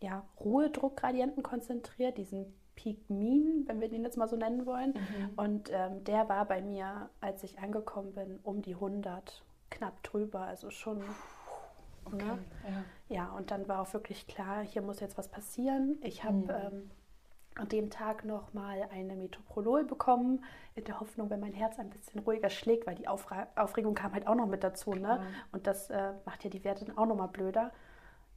ja, 0.00 0.24
Ruhedruckgradienten 0.40 1.42
konzentriert, 1.42 2.18
diesen 2.18 2.54
Peak 2.74 3.08
Mean, 3.08 3.64
wenn 3.66 3.80
wir 3.80 3.88
den 3.88 4.04
jetzt 4.04 4.16
mal 4.18 4.28
so 4.28 4.36
nennen 4.36 4.66
wollen. 4.66 4.92
Mhm. 4.92 5.30
Und 5.36 5.70
ähm, 5.72 6.04
der 6.04 6.28
war 6.28 6.44
bei 6.46 6.60
mir, 6.60 7.08
als 7.20 7.42
ich 7.42 7.58
angekommen 7.58 8.12
bin, 8.12 8.38
um 8.42 8.60
die 8.62 8.74
100, 8.74 9.44
knapp 9.70 10.02
drüber, 10.02 10.40
also 10.40 10.70
schon. 10.70 11.02
Okay. 12.04 12.16
Ne? 12.24 12.38
Ja. 12.64 12.84
Ja, 13.08 13.28
und 13.32 13.50
dann 13.50 13.68
war 13.68 13.80
auch 13.82 13.92
wirklich 13.94 14.26
klar, 14.26 14.62
hier 14.62 14.82
muss 14.82 15.00
jetzt 15.00 15.16
was 15.16 15.28
passieren. 15.28 15.98
Ich 16.02 16.24
habe 16.24 16.36
Mhm. 16.36 16.50
ähm, 16.50 16.90
an 17.56 17.68
dem 17.68 17.90
Tag 17.90 18.24
noch 18.24 18.52
mal 18.52 18.88
eine 18.92 19.16
Metoprolol 19.16 19.84
bekommen, 19.84 20.44
in 20.74 20.84
der 20.84 21.00
Hoffnung, 21.00 21.30
wenn 21.30 21.40
mein 21.40 21.54
Herz 21.54 21.78
ein 21.78 21.90
bisschen 21.90 22.20
ruhiger 22.20 22.50
schlägt, 22.50 22.86
weil 22.86 22.94
die 22.94 23.08
Aufra 23.08 23.48
Aufregung 23.56 23.94
kam 23.94 24.12
halt 24.12 24.26
auch 24.26 24.34
noch 24.34 24.46
mit 24.46 24.62
dazu. 24.62 24.92
Ne? 24.92 25.22
Und 25.52 25.66
das 25.66 25.90
äh, 25.90 26.12
macht 26.24 26.44
ja 26.44 26.50
die 26.50 26.64
Werte 26.64 26.84
dann 26.84 26.98
auch 26.98 27.06
noch 27.06 27.16
mal 27.16 27.28
blöder. 27.28 27.72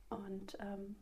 Und 0.10 0.58
ähm, 0.60 0.96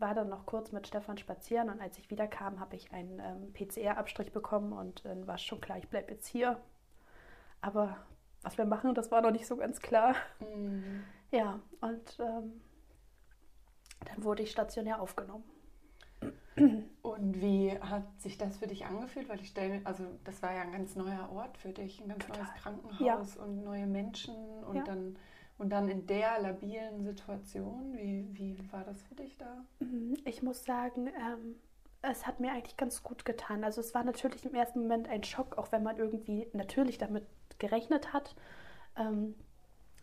war 0.00 0.14
dann 0.14 0.28
noch 0.28 0.46
kurz 0.46 0.72
mit 0.72 0.86
Stefan 0.86 1.18
spazieren 1.18 1.70
und 1.70 1.80
als 1.80 1.98
ich 1.98 2.10
wiederkam, 2.10 2.60
habe 2.60 2.76
ich 2.76 2.92
einen 2.92 3.20
ähm, 3.20 3.52
PCR-Abstrich 3.52 4.32
bekommen 4.32 4.72
und 4.72 5.04
dann 5.04 5.26
war 5.26 5.38
schon 5.38 5.60
klar, 5.60 5.78
ich 5.78 5.88
bleibe 5.88 6.12
jetzt 6.12 6.26
hier. 6.26 6.60
Aber 7.60 7.96
was 8.42 8.56
wir 8.58 8.64
machen, 8.64 8.94
das 8.94 9.10
war 9.10 9.20
noch 9.20 9.30
nicht 9.30 9.46
so 9.46 9.56
ganz 9.56 9.80
klar. 9.80 10.14
Mhm. 10.40 11.04
Ja, 11.30 11.60
und 11.80 12.18
ähm, 12.20 12.60
dann 14.06 14.24
wurde 14.24 14.42
ich 14.42 14.50
stationär 14.50 15.00
aufgenommen. 15.00 15.44
Und 17.02 17.40
wie 17.40 17.70
hat 17.80 18.20
sich 18.20 18.36
das 18.36 18.56
für 18.58 18.66
dich 18.66 18.84
angefühlt? 18.86 19.28
Weil 19.28 19.40
ich 19.40 19.48
stelle 19.48 19.80
also 19.84 20.04
das 20.24 20.42
war 20.42 20.52
ja 20.52 20.62
ein 20.62 20.72
ganz 20.72 20.96
neuer 20.96 21.30
Ort 21.32 21.56
für 21.56 21.70
dich, 21.72 22.00
ein 22.00 22.08
ganz 22.08 22.26
Total. 22.26 22.42
neues 22.42 22.54
Krankenhaus 22.62 23.36
und 23.36 23.62
neue 23.64 23.86
Menschen 23.86 24.34
und 24.64 24.76
Ja. 24.76 24.82
dann 24.84 25.16
und 25.58 25.70
dann 25.70 25.88
in 25.88 26.06
der 26.06 26.40
labilen 26.40 27.02
Situation. 27.02 27.92
Wie, 27.96 28.28
wie 28.32 28.56
war 28.72 28.84
das 28.84 29.02
für 29.02 29.16
dich 29.16 29.36
da? 29.38 29.64
Mhm, 29.80 30.16
Ich 30.24 30.42
muss 30.42 30.64
sagen, 30.64 31.08
ähm, 31.08 31.56
es 32.02 32.26
hat 32.28 32.38
mir 32.38 32.52
eigentlich 32.52 32.76
ganz 32.76 33.02
gut 33.02 33.24
getan. 33.24 33.64
Also 33.64 33.80
es 33.80 33.92
war 33.92 34.04
natürlich 34.04 34.44
im 34.44 34.54
ersten 34.54 34.80
Moment 34.80 35.08
ein 35.08 35.24
Schock, 35.24 35.58
auch 35.58 35.72
wenn 35.72 35.82
man 35.82 35.96
irgendwie 35.96 36.46
natürlich 36.52 36.98
damit 36.98 37.26
gerechnet 37.58 38.12
hat. 38.12 38.36
Ähm, 38.96 39.34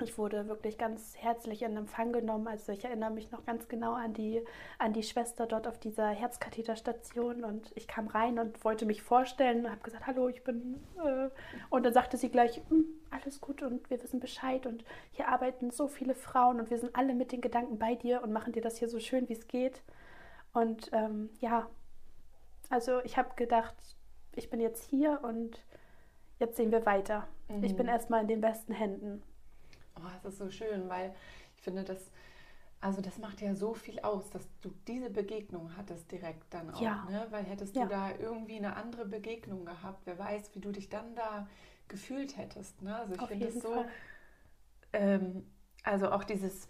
ich 0.04 0.18
wurde 0.18 0.48
wirklich 0.48 0.78
ganz 0.78 1.16
herzlich 1.18 1.62
in 1.62 1.78
Empfang 1.78 2.12
genommen. 2.12 2.48
Also 2.48 2.72
ich 2.72 2.84
erinnere 2.84 3.12
mich 3.12 3.32
noch 3.32 3.46
ganz 3.46 3.68
genau 3.70 3.94
an 3.94 4.14
die, 4.14 4.44
an 4.78 4.92
die 4.94 5.04
Schwester 5.04 5.46
dort 5.48 5.68
auf 5.68 5.78
dieser 5.80 6.10
Herzkatheterstation 6.10 7.44
und 7.44 7.72
ich 7.76 7.88
kam 7.88 8.08
rein 8.08 8.38
und 8.40 8.64
wollte 8.66 8.86
mich 8.86 9.02
vorstellen 9.02 9.66
und 9.66 9.72
habe 9.72 9.82
gesagt, 9.82 10.06
hallo, 10.08 10.28
ich 10.28 10.44
bin... 10.44 10.84
Äh, 11.04 11.30
und 11.70 11.84
dann 11.86 11.94
sagte 11.94 12.18
sie 12.18 12.30
gleich, 12.30 12.62
"Hm, 12.70 12.86
alles 13.10 13.40
gut 13.40 13.64
und 13.64 13.90
wir 13.90 14.02
wissen 14.04 14.20
Bescheid 14.20 14.66
und 14.66 14.84
hier 15.12 15.30
arbeiten 15.30 15.72
so 15.72 15.88
viele 15.88 16.16
Frauen 16.16 16.60
und 16.60 16.70
wir 16.70 16.78
sind 16.78 16.96
alle 16.96 17.14
mit 17.16 17.32
den 17.32 17.42
Gedanken 17.42 17.78
bei 17.80 17.96
dir 17.96 18.22
und 18.22 18.34
machen 18.34 18.52
dir 18.54 18.62
das 18.62 18.78
hier 18.78 18.90
so 18.90 19.00
schön, 19.00 19.30
wie 19.30 19.34
es 19.34 19.48
geht. 19.48 19.82
Und 20.54 20.90
ähm, 20.94 21.30
ja, 21.40 21.70
also 22.70 23.00
ich 23.04 23.18
habe 23.18 23.30
gedacht, 23.36 23.76
ich 24.36 24.50
bin 24.50 24.60
jetzt 24.60 24.84
hier 24.90 25.22
und 25.24 25.64
jetzt 26.40 26.58
sehen 26.58 26.72
wir 26.72 26.86
weiter. 26.86 27.28
Ich 27.62 27.76
bin 27.78 27.86
Mhm. 27.86 27.92
erstmal 27.94 28.22
in 28.22 28.28
den 28.28 28.42
besten 28.42 28.74
Händen. 28.74 29.24
Oh, 30.06 30.20
das 30.24 30.34
ist 30.34 30.40
so 30.40 30.50
schön, 30.50 30.90
weil 30.90 31.14
ich 31.56 31.62
finde, 31.62 31.84
das 31.84 32.00
Also 32.82 33.02
das 33.02 33.18
macht 33.18 33.42
ja 33.42 33.56
so 33.56 33.74
viel 33.74 34.00
aus, 34.02 34.30
dass 34.30 34.48
du 34.62 34.72
diese 34.88 35.10
Begegnung 35.10 35.76
hattest 35.76 36.12
direkt 36.12 36.54
dann 36.54 36.70
auch, 36.70 36.82
ja. 36.82 37.06
ne? 37.10 37.26
Weil 37.32 37.44
hättest 37.44 37.76
ja. 37.76 37.84
du 37.84 37.90
da 37.90 38.12
irgendwie 38.12 38.58
eine 38.58 38.76
andere 38.76 39.06
Begegnung 39.06 39.66
gehabt, 39.66 40.02
wer 40.06 40.20
weiß, 40.20 40.52
wie 40.54 40.60
du 40.60 40.72
dich 40.72 40.90
dann 40.90 41.16
da 41.16 41.48
gefühlt 41.88 42.38
hättest. 42.38 42.82
Ne? 42.82 42.96
Also 42.96 43.16
ich 43.16 43.22
finde 43.22 43.48
es 43.48 43.62
so, 43.62 43.86
ähm, 44.94 45.46
also 45.84 46.12
auch 46.12 46.24
dieses 46.24 46.68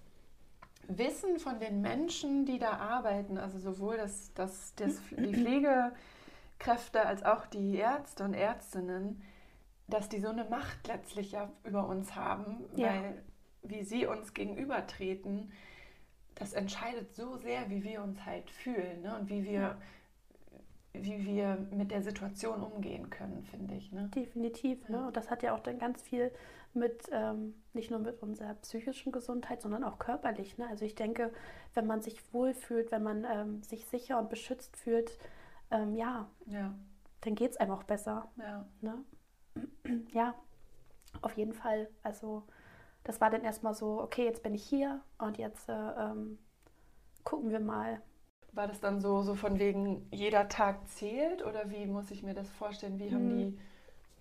Wissen 0.87 1.39
von 1.39 1.59
den 1.59 1.81
Menschen, 1.81 2.45
die 2.45 2.59
da 2.59 2.73
arbeiten, 2.77 3.37
also 3.37 3.59
sowohl 3.59 3.97
das, 3.97 4.33
das, 4.33 4.73
das, 4.75 4.99
die 5.11 5.33
Pflegekräfte 6.59 7.05
als 7.05 7.23
auch 7.23 7.45
die 7.47 7.75
Ärzte 7.75 8.23
und 8.23 8.33
Ärztinnen, 8.33 9.21
dass 9.87 10.09
die 10.09 10.19
so 10.19 10.29
eine 10.29 10.45
Macht 10.45 10.87
letztlich 10.87 11.31
ja 11.31 11.51
über 11.63 11.87
uns 11.87 12.15
haben, 12.15 12.65
ja. 12.75 12.87
weil 12.87 13.23
wie 13.63 13.83
sie 13.83 14.05
uns 14.05 14.33
gegenübertreten, 14.33 15.51
das 16.35 16.53
entscheidet 16.53 17.15
so 17.15 17.37
sehr, 17.37 17.69
wie 17.69 17.83
wir 17.83 18.03
uns 18.03 18.25
halt 18.25 18.49
fühlen 18.49 19.01
ne? 19.01 19.17
und 19.17 19.29
wie 19.29 19.43
wir, 19.43 19.51
ja. 19.51 19.77
wie 20.93 21.25
wir 21.25 21.67
mit 21.71 21.91
der 21.91 22.01
Situation 22.01 22.61
umgehen 22.61 23.09
können, 23.09 23.43
finde 23.43 23.75
ich. 23.75 23.91
Ne? 23.91 24.09
Definitiv. 24.13 24.87
Ne? 24.89 25.07
Und 25.07 25.17
das 25.17 25.29
hat 25.29 25.43
ja 25.43 25.55
auch 25.55 25.61
dann 25.61 25.79
ganz 25.79 26.01
viel 26.01 26.31
mit, 26.73 27.07
ähm, 27.11 27.55
nicht 27.73 27.89
nur 27.89 27.99
mit 27.99 28.21
unserer 28.21 28.53
psychischen 28.55 29.11
Gesundheit, 29.11 29.61
sondern 29.61 29.83
auch 29.83 29.97
körperlich. 29.97 30.57
Ne? 30.57 30.67
Also 30.67 30.83
ich 30.83 30.95
denke, 30.95 31.31
wenn 31.73 31.87
man 31.87 32.01
sich 32.01 32.21
wohlfühlt, 32.33 32.91
wenn 32.91 33.03
man 33.03 33.25
ähm, 33.25 33.63
sich 33.63 33.85
sicher 33.85 34.19
und 34.19 34.29
beschützt 34.29 34.75
fühlt, 34.75 35.17
ähm, 35.71 35.95
ja, 35.95 36.29
ja, 36.47 36.75
dann 37.21 37.35
geht 37.35 37.51
es 37.51 37.57
einem 37.57 37.71
auch 37.71 37.83
besser. 37.83 38.29
Ja. 38.37 38.65
Ne? 38.81 39.03
ja, 40.11 40.33
auf 41.21 41.37
jeden 41.37 41.53
Fall. 41.53 41.89
Also 42.03 42.43
das 43.03 43.21
war 43.21 43.29
dann 43.29 43.43
erstmal 43.43 43.73
so, 43.73 44.01
okay, 44.01 44.25
jetzt 44.25 44.43
bin 44.43 44.53
ich 44.53 44.63
hier 44.63 45.01
und 45.19 45.37
jetzt 45.37 45.69
äh, 45.69 45.73
ähm, 45.73 46.39
gucken 47.23 47.51
wir 47.51 47.59
mal. 47.59 48.01
War 48.51 48.67
das 48.67 48.79
dann 48.79 48.99
so, 48.99 49.21
so 49.21 49.35
von 49.35 49.59
wegen, 49.59 50.07
jeder 50.11 50.47
Tag 50.47 50.87
zählt 50.87 51.45
oder 51.45 51.69
wie 51.69 51.85
muss 51.85 52.09
ich 52.09 52.23
mir 52.23 52.33
das 52.33 52.49
vorstellen? 52.49 52.99
Wie 52.99 53.13
haben 53.13 53.29
hm. 53.29 53.37
die. 53.37 53.59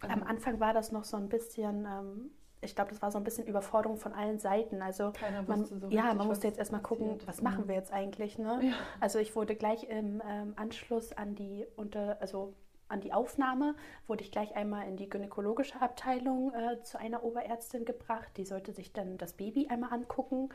Also 0.00 0.12
Am 0.12 0.22
Anfang 0.24 0.60
war 0.60 0.74
das 0.74 0.92
noch 0.92 1.04
so 1.04 1.16
ein 1.16 1.28
bisschen, 1.28 1.86
ähm, 1.86 2.30
ich 2.60 2.74
glaube, 2.74 2.90
das 2.90 3.00
war 3.00 3.10
so 3.10 3.16
ein 3.16 3.24
bisschen 3.24 3.46
Überforderung 3.46 3.96
von 3.96 4.12
allen 4.12 4.38
Seiten. 4.38 4.82
Also 4.82 5.12
man, 5.46 5.64
so 5.64 5.88
ja, 5.88 6.12
man 6.12 6.26
musste 6.26 6.46
jetzt 6.46 6.58
erstmal 6.58 6.82
gucken, 6.82 7.18
was 7.26 7.40
machen 7.40 7.64
mhm. 7.64 7.68
wir 7.68 7.74
jetzt 7.76 7.92
eigentlich. 7.92 8.38
Ne? 8.38 8.60
Ja. 8.62 8.74
Also 9.00 9.18
ich 9.18 9.34
wurde 9.34 9.54
gleich 9.54 9.84
im 9.84 10.20
ähm, 10.28 10.52
Anschluss 10.56 11.12
an 11.12 11.34
die 11.34 11.66
unter, 11.76 12.20
also 12.20 12.54
an 12.94 13.00
die 13.00 13.12
Aufnahme 13.12 13.74
wurde 14.06 14.22
ich 14.22 14.30
gleich 14.30 14.56
einmal 14.56 14.88
in 14.88 14.96
die 14.96 15.08
gynäkologische 15.08 15.80
Abteilung 15.82 16.54
äh, 16.54 16.80
zu 16.82 16.98
einer 16.98 17.24
Oberärztin 17.24 17.84
gebracht. 17.84 18.28
Die 18.36 18.44
sollte 18.46 18.72
sich 18.72 18.92
dann 18.92 19.18
das 19.18 19.34
Baby 19.34 19.68
einmal 19.68 19.92
angucken. 19.92 20.48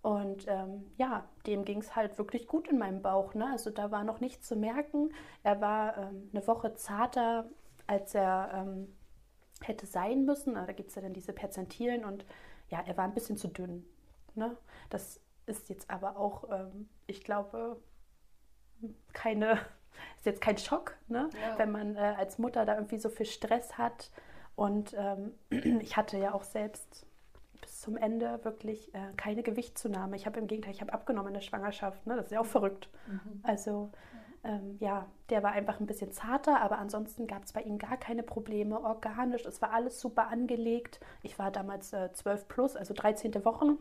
Und 0.00 0.46
ähm, 0.48 0.90
ja, 0.96 1.28
dem 1.46 1.64
ging 1.64 1.78
es 1.78 1.94
halt 1.94 2.18
wirklich 2.18 2.48
gut 2.48 2.66
in 2.66 2.78
meinem 2.78 3.02
Bauch. 3.02 3.34
Ne? 3.34 3.46
Also 3.52 3.70
da 3.70 3.92
war 3.92 4.02
noch 4.02 4.20
nichts 4.20 4.48
zu 4.48 4.56
merken. 4.56 5.12
Er 5.44 5.60
war 5.60 5.96
ähm, 5.96 6.30
eine 6.32 6.44
Woche 6.48 6.74
zarter, 6.74 7.48
als 7.86 8.14
er 8.14 8.50
ähm, 8.52 8.96
hätte 9.60 9.86
sein 9.86 10.24
müssen. 10.24 10.54
Da 10.54 10.72
gibt 10.72 10.88
es 10.88 10.96
ja 10.96 11.02
dann 11.02 11.12
diese 11.12 11.32
Perzentilen 11.32 12.04
und 12.04 12.24
ja, 12.70 12.80
er 12.80 12.96
war 12.96 13.04
ein 13.04 13.14
bisschen 13.14 13.36
zu 13.36 13.48
dünn. 13.48 13.84
Ne? 14.34 14.56
Das 14.90 15.20
ist 15.46 15.68
jetzt 15.68 15.90
aber 15.90 16.16
auch, 16.16 16.50
ähm, 16.50 16.88
ich 17.06 17.22
glaube, 17.22 17.80
keine 19.12 19.58
ist 20.22 20.26
jetzt 20.26 20.40
kein 20.40 20.56
Schock, 20.56 20.96
ne? 21.08 21.28
Ja. 21.42 21.58
wenn 21.58 21.72
man 21.72 21.96
äh, 21.96 22.14
als 22.16 22.38
Mutter 22.38 22.64
da 22.64 22.76
irgendwie 22.76 22.98
so 22.98 23.08
viel 23.08 23.26
Stress 23.26 23.76
hat. 23.76 24.12
Und 24.54 24.94
ähm, 24.96 25.32
ich 25.80 25.96
hatte 25.96 26.16
ja 26.16 26.32
auch 26.32 26.44
selbst 26.44 27.06
bis 27.60 27.80
zum 27.80 27.96
Ende 27.96 28.38
wirklich 28.44 28.94
äh, 28.94 29.12
keine 29.16 29.42
Gewichtszunahme. 29.42 30.14
Ich 30.14 30.24
habe 30.26 30.38
im 30.38 30.46
Gegenteil, 30.46 30.74
ich 30.74 30.80
habe 30.80 30.92
abgenommen 30.92 31.28
in 31.28 31.34
der 31.34 31.40
Schwangerschaft. 31.40 32.06
Ne? 32.06 32.14
Das 32.14 32.26
ist 32.26 32.30
ja 32.30 32.40
auch 32.40 32.46
verrückt. 32.46 32.88
Mhm. 33.08 33.40
Also 33.42 33.90
ähm, 34.44 34.76
ja, 34.78 35.06
der 35.28 35.42
war 35.42 35.50
einfach 35.52 35.80
ein 35.80 35.86
bisschen 35.86 36.12
zarter, 36.12 36.60
aber 36.60 36.78
ansonsten 36.78 37.26
gab 37.26 37.42
es 37.42 37.52
bei 37.52 37.62
ihm 37.62 37.78
gar 37.78 37.96
keine 37.96 38.22
Probleme. 38.22 38.80
Organisch, 38.80 39.44
es 39.44 39.60
war 39.60 39.72
alles 39.72 40.00
super 40.00 40.28
angelegt. 40.28 41.00
Ich 41.22 41.36
war 41.40 41.50
damals 41.50 41.92
äh, 41.92 42.12
12 42.12 42.46
plus, 42.46 42.76
also 42.76 42.94
13. 42.94 43.44
Wochen. 43.44 43.76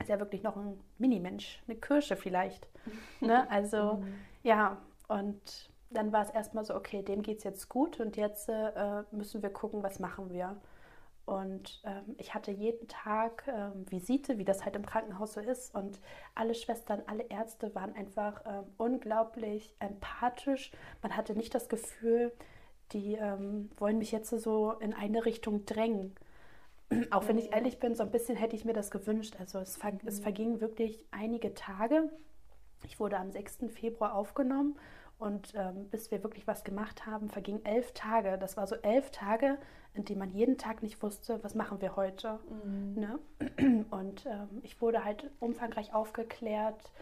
Ist 0.00 0.08
ja 0.08 0.18
wirklich 0.18 0.42
noch 0.42 0.56
ein 0.56 0.80
Minimensch, 0.96 1.62
eine 1.68 1.76
Kirsche 1.76 2.16
vielleicht. 2.16 2.66
ne? 3.20 3.46
Also 3.50 3.98
mhm. 3.98 4.14
ja, 4.42 4.78
und 5.08 5.70
dann 5.90 6.12
war 6.12 6.22
es 6.22 6.30
erstmal 6.30 6.64
so, 6.64 6.74
okay, 6.74 7.02
dem 7.02 7.22
geht 7.22 7.38
es 7.38 7.44
jetzt 7.44 7.68
gut 7.68 8.00
und 8.00 8.16
jetzt 8.16 8.48
äh, 8.48 9.04
müssen 9.12 9.42
wir 9.42 9.50
gucken, 9.50 9.82
was 9.82 9.98
machen 10.00 10.30
wir. 10.30 10.56
Und 11.26 11.82
ähm, 11.84 12.14
ich 12.18 12.34
hatte 12.34 12.52
jeden 12.52 12.86
Tag 12.86 13.48
ähm, 13.48 13.84
Visite, 13.90 14.38
wie 14.38 14.44
das 14.44 14.64
halt 14.64 14.76
im 14.76 14.86
Krankenhaus 14.86 15.34
so 15.34 15.40
ist. 15.40 15.74
Und 15.74 16.00
alle 16.36 16.54
Schwestern, 16.54 17.02
alle 17.08 17.24
Ärzte 17.24 17.74
waren 17.74 17.94
einfach 17.96 18.42
ähm, 18.46 18.64
unglaublich 18.76 19.74
empathisch. 19.80 20.70
Man 21.02 21.16
hatte 21.16 21.34
nicht 21.34 21.52
das 21.52 21.68
Gefühl, 21.68 22.32
die 22.92 23.14
ähm, 23.14 23.70
wollen 23.76 23.98
mich 23.98 24.12
jetzt 24.12 24.30
so 24.30 24.72
in 24.72 24.94
eine 24.94 25.24
Richtung 25.24 25.66
drängen. 25.66 26.14
Auch 27.10 27.26
wenn 27.26 27.38
ich 27.38 27.52
ehrlich 27.52 27.80
bin, 27.80 27.96
so 27.96 28.04
ein 28.04 28.12
bisschen 28.12 28.36
hätte 28.36 28.54
ich 28.54 28.64
mir 28.64 28.72
das 28.72 28.92
gewünscht. 28.92 29.34
Also 29.40 29.58
es, 29.58 29.76
ver 29.76 29.92
mhm. 29.92 30.00
es 30.06 30.20
vergingen 30.20 30.60
wirklich 30.60 31.04
einige 31.10 31.54
Tage. 31.54 32.08
Ich 32.84 33.00
wurde 33.00 33.18
am 33.18 33.30
6. 33.30 33.58
Februar 33.68 34.14
aufgenommen 34.14 34.78
und 35.18 35.54
ähm, 35.54 35.88
bis 35.88 36.10
wir 36.10 36.22
wirklich 36.22 36.46
was 36.46 36.62
gemacht 36.62 37.06
haben, 37.06 37.30
vergingen 37.30 37.64
elf 37.64 37.92
Tage. 37.92 38.36
Das 38.38 38.56
war 38.56 38.66
so 38.66 38.76
elf 38.76 39.10
Tage, 39.10 39.58
in 39.94 40.04
denen 40.04 40.18
man 40.18 40.30
jeden 40.30 40.58
Tag 40.58 40.82
nicht 40.82 41.02
wusste, 41.02 41.42
was 41.42 41.54
machen 41.54 41.80
wir 41.80 41.96
heute. 41.96 42.38
Mhm. 42.64 42.94
Ne? 42.94 43.84
Und 43.90 44.26
ähm, 44.26 44.60
ich 44.62 44.80
wurde 44.82 45.04
halt 45.04 45.30
umfangreich 45.40 45.94
aufgeklärt, 45.94 46.92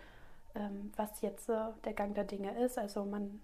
ähm, 0.55 0.93
was 0.97 1.21
jetzt 1.23 1.49
äh, 1.49 1.73
der 1.85 1.93
Gang 1.93 2.15
der 2.15 2.25
Dinge 2.25 2.57
ist. 2.65 2.79
Also 2.79 3.05
man 3.05 3.41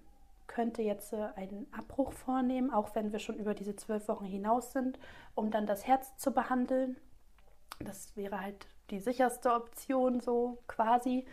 könnte 0.46 0.82
jetzt 0.82 1.12
äh, 1.12 1.28
einen 1.34 1.66
Abbruch 1.72 2.12
vornehmen, 2.12 2.72
auch 2.72 2.94
wenn 2.94 3.12
wir 3.12 3.18
schon 3.18 3.36
über 3.36 3.54
diese 3.54 3.74
zwölf 3.74 4.06
Wochen 4.08 4.24
hinaus 4.24 4.72
sind, 4.72 4.98
um 5.34 5.50
dann 5.50 5.66
das 5.66 5.86
Herz 5.86 6.16
zu 6.16 6.32
behandeln. 6.32 6.96
Das 7.80 8.16
wäre 8.16 8.40
halt 8.40 8.68
die 8.90 9.00
sicherste 9.00 9.52
Option 9.52 10.20
so 10.20 10.58
quasi 10.68 11.24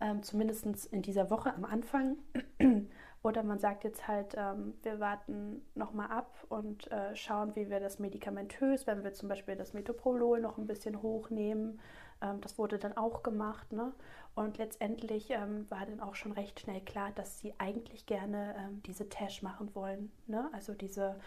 ähm, 0.00 0.22
zumindest 0.22 0.86
in 0.86 1.02
dieser 1.02 1.30
Woche 1.30 1.54
am 1.54 1.64
Anfang. 1.64 2.16
Oder 3.22 3.42
man 3.42 3.58
sagt 3.58 3.82
jetzt 3.82 4.06
halt, 4.06 4.34
ähm, 4.36 4.74
wir 4.82 5.00
warten 5.00 5.62
nochmal 5.74 6.10
ab 6.10 6.44
und 6.48 6.90
äh, 6.92 7.16
schauen, 7.16 7.56
wie 7.56 7.68
wir 7.68 7.80
das 7.80 7.98
medikamentös, 7.98 8.86
wenn 8.86 9.02
wir 9.02 9.14
zum 9.14 9.28
Beispiel 9.28 9.56
das 9.56 9.72
Metoprolol 9.72 10.40
noch 10.40 10.58
ein 10.58 10.66
bisschen 10.66 11.02
hochnehmen. 11.02 11.80
Ähm, 12.22 12.40
das 12.40 12.56
wurde 12.56 12.78
dann 12.78 12.96
auch 12.96 13.22
gemacht. 13.24 13.72
Ne? 13.72 13.92
Und 14.36 14.58
letztendlich 14.58 15.30
ähm, 15.30 15.68
war 15.70 15.86
dann 15.86 16.00
auch 16.00 16.14
schon 16.14 16.32
recht 16.32 16.60
schnell 16.60 16.80
klar, 16.82 17.10
dass 17.14 17.40
sie 17.40 17.54
eigentlich 17.58 18.06
gerne 18.06 18.54
ähm, 18.58 18.82
diese 18.84 19.08
Tash 19.08 19.42
machen 19.42 19.74
wollen. 19.74 20.12
Ne? 20.26 20.48
Also 20.52 20.74
diese, 20.74 21.18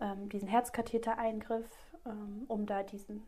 ähm, 0.00 0.28
diesen 0.28 0.48
Herzkatheter-Eingriff, 0.48 1.68
ähm, 2.06 2.44
um 2.48 2.64
da 2.64 2.82
diesen 2.82 3.22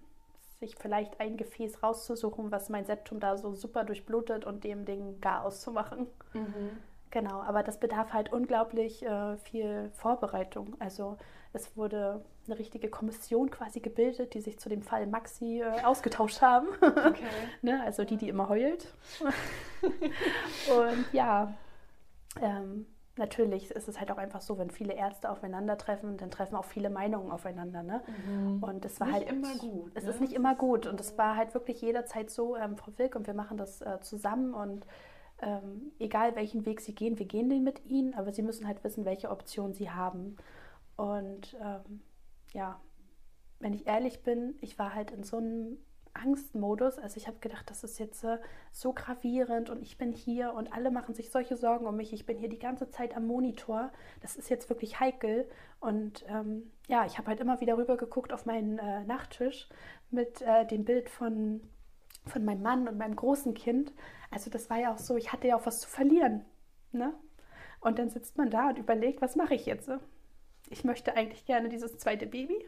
sich 0.61 0.77
vielleicht 0.77 1.21
ein 1.21 1.37
Gefäß 1.37 1.83
rauszusuchen, 1.83 2.51
was 2.51 2.69
mein 2.69 2.87
Septum 2.87 3.21
da 3.21 3.37
so 3.37 3.55
super 3.55 3.85
durchblutet 3.85 4.45
und 4.45 4.65
dem 4.65 4.85
Ding 4.85 5.21
gar 5.21 5.45
auszumachen. 5.45 6.07
Mhm. 6.33 6.71
Genau, 7.11 7.41
aber 7.43 7.63
das 7.63 7.79
bedarf 7.79 8.13
halt 8.13 8.33
unglaublich 8.33 9.05
äh, 9.05 9.37
viel 9.37 9.91
Vorbereitung. 9.93 10.75
Also 10.81 11.17
es 11.53 11.77
wurde 11.77 12.25
eine 12.47 12.59
richtige 12.59 12.89
Kommission 12.89 13.51
quasi 13.51 13.79
gebildet, 13.79 14.35
die 14.35 14.41
sich 14.41 14.59
zu 14.59 14.69
dem 14.69 14.83
Fall 14.83 15.07
Maxi 15.07 15.61
äh, 15.61 15.85
ausgetauscht 15.85 16.43
haben. 16.43 16.67
Okay. 16.81 17.25
ne? 17.63 17.83
Also 17.85 18.05
die, 18.05 18.17
die 18.17 18.29
immer 18.29 18.49
heult. 18.49 18.93
und 19.23 21.07
ja, 21.13 21.55
ähm, 22.41 22.87
natürlich 23.17 23.71
ist 23.71 23.89
es 23.89 23.99
halt 24.01 24.11
auch 24.11 24.19
einfach 24.19 24.41
so, 24.41 24.59
wenn 24.59 24.71
viele 24.71 24.95
Ärzte 24.95 25.31
aufeinandertreffen, 25.31 26.17
dann 26.17 26.31
treffen 26.31 26.57
auch 26.57 26.65
viele 26.65 26.91
Meinungen 26.91 27.31
aufeinander. 27.31 27.83
Ne? 27.83 28.03
Mhm. 28.27 28.63
Und 28.63 28.85
es 28.85 29.01
war 29.01 29.07
nicht 29.09 29.17
halt 29.17 29.31
immer 29.31 29.55
gut. 29.57 29.93
Es 29.95 30.05
ne? 30.05 30.11
ist 30.11 30.21
nicht 30.21 30.33
immer 30.33 30.55
gut 30.55 30.87
und 30.87 31.01
es 31.01 31.17
war 31.17 31.37
halt 31.37 31.55
wirklich 31.55 31.81
jederzeit 31.81 32.31
so, 32.31 32.57
ähm, 32.57 32.77
Frau 32.77 32.93
Wilk, 32.97 33.15
und 33.15 33.27
wir 33.27 33.35
machen 33.35 33.57
das 33.57 33.81
äh, 33.81 34.01
zusammen 34.01 34.55
und 34.55 34.87
ähm, 35.41 35.93
egal 35.99 36.37
welchen 36.37 36.65
Weg 36.67 36.81
Sie 36.81 36.95
gehen, 36.95 37.19
wir 37.19 37.27
gehen 37.27 37.49
den 37.49 37.65
mit 37.65 37.85
Ihnen, 37.87 38.15
aber 38.15 38.33
Sie 38.33 38.43
müssen 38.43 38.67
halt 38.67 38.83
wissen, 38.85 39.05
welche 39.05 39.31
Option 39.31 39.75
Sie 39.75 39.91
haben. 39.91 40.37
Und 40.97 41.57
ähm, 41.61 42.01
ja, 42.53 42.81
wenn 43.59 43.73
ich 43.73 43.87
ehrlich 43.87 44.23
bin, 44.23 44.57
ich 44.61 44.79
war 44.79 44.95
halt 44.95 45.11
in 45.11 45.25
so 45.25 45.39
einem 45.39 45.79
Angstmodus. 46.15 46.99
Also 46.99 47.17
ich 47.17 47.27
habe 47.27 47.39
gedacht, 47.41 47.69
das 47.69 47.85
ist 47.85 47.99
jetzt 47.99 48.25
äh, 48.25 48.39
so 48.73 48.93
gravierend 48.93 49.71
und 49.71 49.83
ich 49.83 49.99
bin 49.99 50.13
hier 50.13 50.55
und 50.55 50.73
alle 50.73 50.91
machen 50.91 51.15
sich 51.15 51.31
solche 51.31 51.57
Sorgen 51.57 51.87
um 51.87 51.97
mich. 51.97 52.13
Ich 52.13 52.27
bin 52.27 52.39
hier 52.39 52.49
die 52.49 52.59
ganze 52.59 52.89
Zeit 52.89 53.17
am 53.17 53.27
Monitor. 53.27 53.93
Das 54.23 54.37
ist 54.37 54.49
jetzt 54.49 54.69
wirklich 54.69 55.01
heikel. 55.01 55.49
Und 55.81 56.25
ähm, 56.29 56.71
ja, 56.89 57.05
ich 57.05 57.19
habe 57.19 57.29
halt 57.29 57.41
immer 57.41 57.61
wieder 57.61 57.77
rüber 57.77 57.97
geguckt 57.97 58.33
auf 58.33 58.47
meinen 58.47 58.79
äh, 58.79 59.05
Nachttisch 59.05 59.69
mit 60.11 60.41
äh, 60.43 60.67
dem 60.67 60.85
Bild 60.85 61.11
von, 61.11 61.61
von 62.27 62.45
meinem 62.45 62.63
Mann 62.63 62.89
und 62.89 62.97
meinem 62.97 63.17
großen 63.17 63.55
Kind. 63.55 63.93
Also 64.31 64.51
das 64.51 64.71
war 64.71 64.79
ja 64.79 64.93
auch 64.93 64.99
so, 64.99 65.17
ich 65.17 65.33
hatte 65.33 65.49
ja 65.49 65.57
auch 65.57 65.67
was 65.67 65.81
zu 65.81 65.89
verlieren. 65.89 66.45
Ne? 66.93 67.13
Und 67.81 67.99
dann 67.99 68.09
sitzt 68.09 68.39
man 68.39 68.51
da 68.51 68.69
und 68.69 68.79
überlegt, 68.79 69.21
was 69.21 69.37
mache 69.37 69.55
ich 69.55 69.67
jetzt? 69.67 69.91
Ich 70.71 70.85
möchte 70.85 71.15
eigentlich 71.17 71.45
gerne 71.45 71.69
dieses 71.69 71.99
zweite 71.99 72.27
Baby 72.27 72.65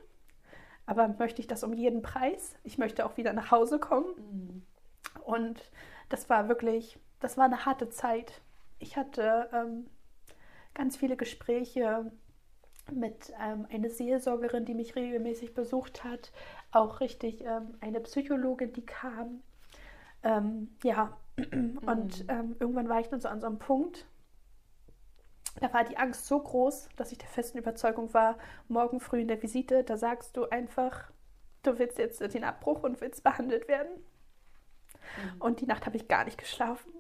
aber 0.86 1.08
möchte 1.08 1.40
ich 1.40 1.48
das 1.48 1.64
um 1.64 1.72
jeden 1.72 2.02
Preis? 2.02 2.54
Ich 2.62 2.78
möchte 2.78 3.04
auch 3.04 3.16
wieder 3.16 3.32
nach 3.32 3.50
Hause 3.50 3.78
kommen. 3.78 4.06
Mhm. 4.16 4.62
Und 5.24 5.70
das 6.08 6.30
war 6.30 6.48
wirklich, 6.48 6.98
das 7.20 7.36
war 7.36 7.44
eine 7.44 7.66
harte 7.66 7.90
Zeit. 7.90 8.40
Ich 8.78 8.96
hatte 8.96 9.48
ähm, 9.52 9.86
ganz 10.74 10.96
viele 10.96 11.16
Gespräche 11.16 12.10
mit 12.92 13.32
ähm, 13.42 13.66
einer 13.70 13.90
Seelsorgerin, 13.90 14.64
die 14.64 14.74
mich 14.74 14.94
regelmäßig 14.94 15.54
besucht 15.54 16.04
hat, 16.04 16.30
auch 16.70 17.00
richtig 17.00 17.42
ähm, 17.44 17.74
eine 17.80 18.00
Psychologin, 18.00 18.72
die 18.72 18.86
kam. 18.86 19.42
Ähm, 20.22 20.76
ja, 20.84 21.16
und 21.36 22.24
mhm. 22.24 22.30
ähm, 22.30 22.56
irgendwann 22.60 22.88
war 22.88 23.00
ich 23.00 23.08
dann 23.08 23.20
so 23.20 23.28
an 23.28 23.40
so 23.40 23.46
einem 23.46 23.58
Punkt, 23.58 24.06
da 25.60 25.72
war 25.72 25.84
die 25.84 25.96
Angst 25.96 26.26
so 26.26 26.38
groß, 26.38 26.88
dass 26.96 27.12
ich 27.12 27.18
der 27.18 27.28
festen 27.28 27.58
Überzeugung 27.58 28.12
war, 28.12 28.36
morgen 28.68 29.00
früh 29.00 29.20
in 29.20 29.28
der 29.28 29.42
Visite, 29.42 29.84
da 29.84 29.96
sagst 29.96 30.36
du 30.36 30.48
einfach, 30.50 31.10
du 31.62 31.78
willst 31.78 31.98
jetzt 31.98 32.20
den 32.20 32.44
Abbruch 32.44 32.82
und 32.82 33.00
willst 33.00 33.24
behandelt 33.24 33.68
werden. 33.68 34.04
Mhm. 35.16 35.40
Und 35.40 35.60
die 35.60 35.66
Nacht 35.66 35.86
habe 35.86 35.96
ich 35.96 36.08
gar 36.08 36.24
nicht 36.24 36.38
geschlafen. 36.38 36.92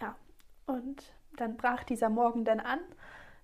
Ja, 0.00 0.16
und 0.66 1.12
dann 1.36 1.56
brach 1.56 1.84
dieser 1.84 2.08
Morgen 2.08 2.44
dann 2.44 2.60
an. 2.60 2.80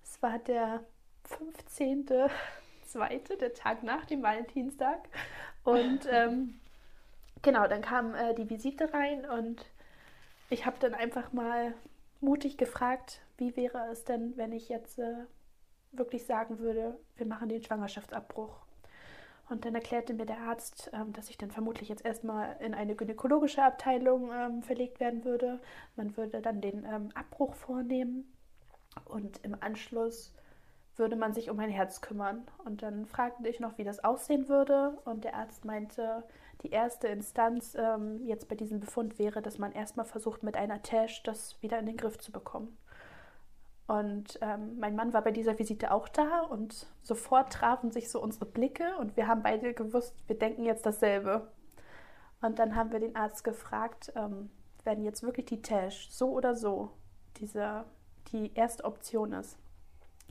Es 0.03 0.21
war 0.21 0.39
der 0.39 0.83
15.2., 1.27 3.37
der 3.37 3.53
Tag 3.53 3.83
nach 3.83 4.05
dem 4.05 4.21
Valentinstag. 4.21 5.07
Und 5.63 6.01
ähm, 6.11 6.59
genau, 7.41 7.67
dann 7.67 7.81
kam 7.81 8.15
äh, 8.15 8.33
die 8.35 8.49
Visite 8.49 8.93
rein 8.93 9.25
und 9.25 9.65
ich 10.49 10.65
habe 10.65 10.77
dann 10.79 10.93
einfach 10.93 11.31
mal 11.31 11.73
mutig 12.21 12.57
gefragt, 12.57 13.21
wie 13.39 13.55
wäre 13.55 13.87
es 13.91 14.03
denn, 14.03 14.35
wenn 14.37 14.51
ich 14.51 14.69
jetzt 14.69 14.99
äh, 14.99 15.25
wirklich 15.91 16.25
sagen 16.25 16.59
würde, 16.59 16.97
wir 17.15 17.25
machen 17.25 17.49
den 17.49 17.63
Schwangerschaftsabbruch. 17.63 18.55
Und 19.49 19.65
dann 19.65 19.73
erklärte 19.73 20.13
mir 20.13 20.27
der 20.27 20.39
Arzt, 20.41 20.91
ähm, 20.93 21.11
dass 21.13 21.29
ich 21.29 21.37
dann 21.37 21.49
vermutlich 21.49 21.89
jetzt 21.89 22.05
erstmal 22.05 22.55
in 22.59 22.75
eine 22.75 22.95
gynäkologische 22.95 23.63
Abteilung 23.63 24.31
ähm, 24.31 24.61
verlegt 24.61 24.99
werden 24.99 25.25
würde. 25.25 25.59
Man 25.95 26.15
würde 26.15 26.41
dann 26.41 26.61
den 26.61 26.85
ähm, 26.85 27.09
Abbruch 27.15 27.55
vornehmen 27.55 28.31
und 29.05 29.43
im 29.43 29.55
Anschluss 29.59 30.33
würde 30.95 31.15
man 31.15 31.33
sich 31.33 31.49
um 31.49 31.57
mein 31.57 31.71
Herz 31.71 32.01
kümmern. 32.01 32.45
Und 32.65 32.83
dann 32.83 33.07
fragte 33.07 33.47
ich 33.47 33.59
noch, 33.59 33.77
wie 33.77 33.83
das 33.83 34.03
aussehen 34.03 34.49
würde. 34.49 34.99
Und 35.05 35.23
der 35.23 35.35
Arzt 35.35 35.65
meinte, 35.65 36.23
die 36.61 36.69
erste 36.69 37.07
Instanz 37.07 37.75
ähm, 37.75 38.23
jetzt 38.25 38.49
bei 38.49 38.55
diesem 38.55 38.79
Befund 38.79 39.17
wäre, 39.17 39.41
dass 39.41 39.57
man 39.57 39.71
erstmal 39.71 40.05
versucht, 40.05 40.43
mit 40.43 40.57
einer 40.57 40.83
Tash 40.83 41.23
das 41.23 41.59
wieder 41.63 41.79
in 41.79 41.85
den 41.85 41.97
Griff 41.97 42.19
zu 42.19 42.31
bekommen. 42.31 42.77
Und 43.89 44.37
ähm, 44.41 44.77
mein 44.77 44.95
Mann 44.95 45.13
war 45.13 45.23
bei 45.23 45.31
dieser 45.31 45.57
Visite 45.57 45.89
auch 45.89 46.07
da 46.09 46.41
und 46.41 46.85
sofort 47.01 47.51
trafen 47.51 47.89
sich 47.89 48.11
so 48.11 48.21
unsere 48.21 48.45
Blicke 48.45 48.95
und 48.99 49.17
wir 49.17 49.25
haben 49.25 49.41
beide 49.41 49.73
gewusst, 49.73 50.13
wir 50.27 50.37
denken 50.37 50.63
jetzt 50.63 50.85
dasselbe. 50.85 51.51
Und 52.39 52.59
dann 52.59 52.75
haben 52.75 52.91
wir 52.91 52.99
den 52.99 53.15
Arzt 53.15 53.43
gefragt, 53.43 54.13
ähm, 54.15 54.51
wenn 54.83 55.03
jetzt 55.03 55.23
wirklich 55.23 55.47
die 55.47 55.63
Tash 55.63 56.07
so 56.11 56.29
oder 56.29 56.53
so 56.53 56.91
diese, 57.37 57.83
die 58.31 58.53
erste 58.53 58.85
Option 58.85 59.33
ist, 59.33 59.57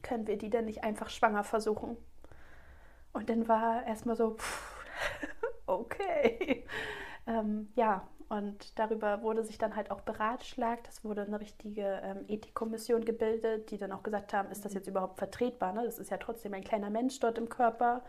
können 0.02 0.28
wir 0.28 0.38
die 0.38 0.50
denn 0.50 0.66
nicht 0.66 0.84
einfach 0.84 1.10
schwanger 1.10 1.42
versuchen? 1.42 1.96
Und 3.12 3.28
dann 3.28 3.48
war 3.48 3.84
erstmal 3.84 4.14
so, 4.14 4.36
pff, 4.36 4.76
okay. 5.66 6.64
ähm, 7.26 7.72
ja, 7.74 8.06
und 8.28 8.78
darüber 8.78 9.22
wurde 9.22 9.42
sich 9.42 9.56
dann 9.56 9.74
halt 9.74 9.90
auch 9.90 10.02
beratschlagt. 10.02 10.86
Es 10.88 11.02
wurde 11.02 11.22
eine 11.22 11.40
richtige 11.40 12.00
ähm, 12.02 12.24
Ethikkommission 12.28 13.04
gebildet, 13.04 13.70
die 13.70 13.78
dann 13.78 13.90
auch 13.90 14.02
gesagt 14.02 14.34
haben, 14.34 14.50
ist 14.50 14.64
das 14.64 14.74
jetzt 14.74 14.86
überhaupt 14.86 15.18
vertretbar? 15.18 15.72
Ne? 15.72 15.84
Das 15.84 15.98
ist 15.98 16.10
ja 16.10 16.18
trotzdem 16.18 16.52
ein 16.52 16.64
kleiner 16.64 16.90
Mensch 16.90 17.18
dort 17.20 17.38
im 17.38 17.48
Körper. 17.48 18.02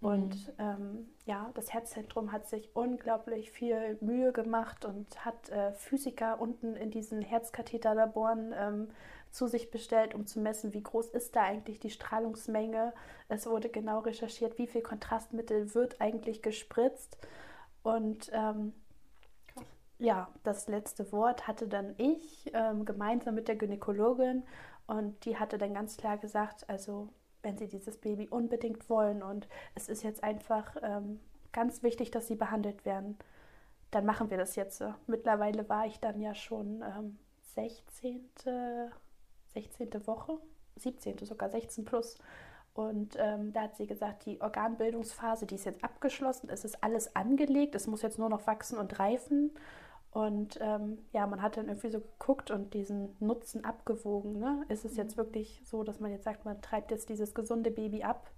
Und 0.00 0.48
mhm. 0.48 0.54
ähm, 0.58 1.08
ja, 1.26 1.50
das 1.54 1.72
Herzzentrum 1.72 2.32
hat 2.32 2.48
sich 2.48 2.74
unglaublich 2.74 3.52
viel 3.52 3.98
Mühe 4.00 4.32
gemacht 4.32 4.84
und 4.84 5.24
hat 5.24 5.48
äh, 5.50 5.72
Physiker 5.74 6.40
unten 6.40 6.74
in 6.74 6.90
diesen 6.90 7.22
Herzkatheterlaboren 7.22 8.52
ähm, 8.56 8.88
zu 9.30 9.46
sich 9.46 9.70
bestellt, 9.70 10.12
um 10.12 10.26
zu 10.26 10.40
messen, 10.40 10.74
wie 10.74 10.82
groß 10.82 11.10
ist 11.10 11.36
da 11.36 11.42
eigentlich 11.42 11.78
die 11.78 11.90
Strahlungsmenge. 11.90 12.92
Es 13.28 13.46
wurde 13.46 13.68
genau 13.68 14.00
recherchiert, 14.00 14.58
wie 14.58 14.66
viel 14.66 14.82
Kontrastmittel 14.82 15.72
wird 15.72 16.00
eigentlich 16.00 16.42
gespritzt. 16.42 17.16
Und 17.84 18.28
ähm, 18.32 18.72
ja, 20.02 20.28
das 20.42 20.68
letzte 20.68 21.12
Wort 21.12 21.46
hatte 21.46 21.68
dann 21.68 21.94
ich 21.98 22.50
ähm, 22.54 22.84
gemeinsam 22.84 23.34
mit 23.34 23.48
der 23.48 23.56
Gynäkologin 23.56 24.42
und 24.86 25.24
die 25.24 25.38
hatte 25.38 25.58
dann 25.58 25.74
ganz 25.74 25.96
klar 25.96 26.18
gesagt, 26.18 26.68
also 26.68 27.08
wenn 27.42 27.56
sie 27.56 27.68
dieses 27.68 27.98
Baby 27.98 28.28
unbedingt 28.28 28.88
wollen 28.90 29.22
und 29.22 29.48
es 29.74 29.88
ist 29.88 30.02
jetzt 30.02 30.22
einfach 30.24 30.76
ähm, 30.82 31.20
ganz 31.52 31.82
wichtig, 31.82 32.10
dass 32.10 32.26
sie 32.26 32.36
behandelt 32.36 32.84
werden, 32.84 33.16
dann 33.90 34.04
machen 34.04 34.30
wir 34.30 34.38
das 34.38 34.56
jetzt. 34.56 34.82
Mittlerweile 35.06 35.68
war 35.68 35.86
ich 35.86 36.00
dann 36.00 36.20
ja 36.20 36.34
schon 36.34 36.82
ähm, 36.82 37.18
16. 37.54 38.30
16. 39.54 40.06
Woche, 40.06 40.38
17. 40.76 41.18
sogar 41.18 41.50
16 41.50 41.84
plus. 41.84 42.18
Und 42.74 43.16
ähm, 43.18 43.52
da 43.52 43.62
hat 43.62 43.76
sie 43.76 43.86
gesagt, 43.86 44.24
die 44.24 44.40
Organbildungsphase, 44.40 45.44
die 45.46 45.56
ist 45.56 45.66
jetzt 45.66 45.84
abgeschlossen, 45.84 46.48
es 46.48 46.64
ist 46.64 46.82
alles 46.82 47.14
angelegt, 47.14 47.74
es 47.74 47.86
muss 47.86 48.00
jetzt 48.00 48.18
nur 48.18 48.30
noch 48.30 48.46
wachsen 48.46 48.78
und 48.78 48.98
reifen. 48.98 49.50
Und 50.12 50.58
ähm, 50.60 50.98
ja, 51.12 51.26
man 51.26 51.40
hat 51.40 51.56
dann 51.56 51.68
irgendwie 51.68 51.90
so 51.90 52.00
geguckt 52.00 52.50
und 52.50 52.74
diesen 52.74 53.16
Nutzen 53.18 53.64
abgewogen. 53.64 54.38
Ne? 54.38 54.64
Ist 54.68 54.84
es 54.84 54.96
jetzt 54.96 55.16
mhm. 55.16 55.22
wirklich 55.22 55.62
so, 55.64 55.84
dass 55.84 56.00
man 56.00 56.10
jetzt 56.10 56.24
sagt, 56.24 56.44
man 56.44 56.60
treibt 56.60 56.90
jetzt 56.90 57.08
dieses 57.08 57.34
gesunde 57.34 57.70
Baby 57.70 58.02
ab 58.02 58.30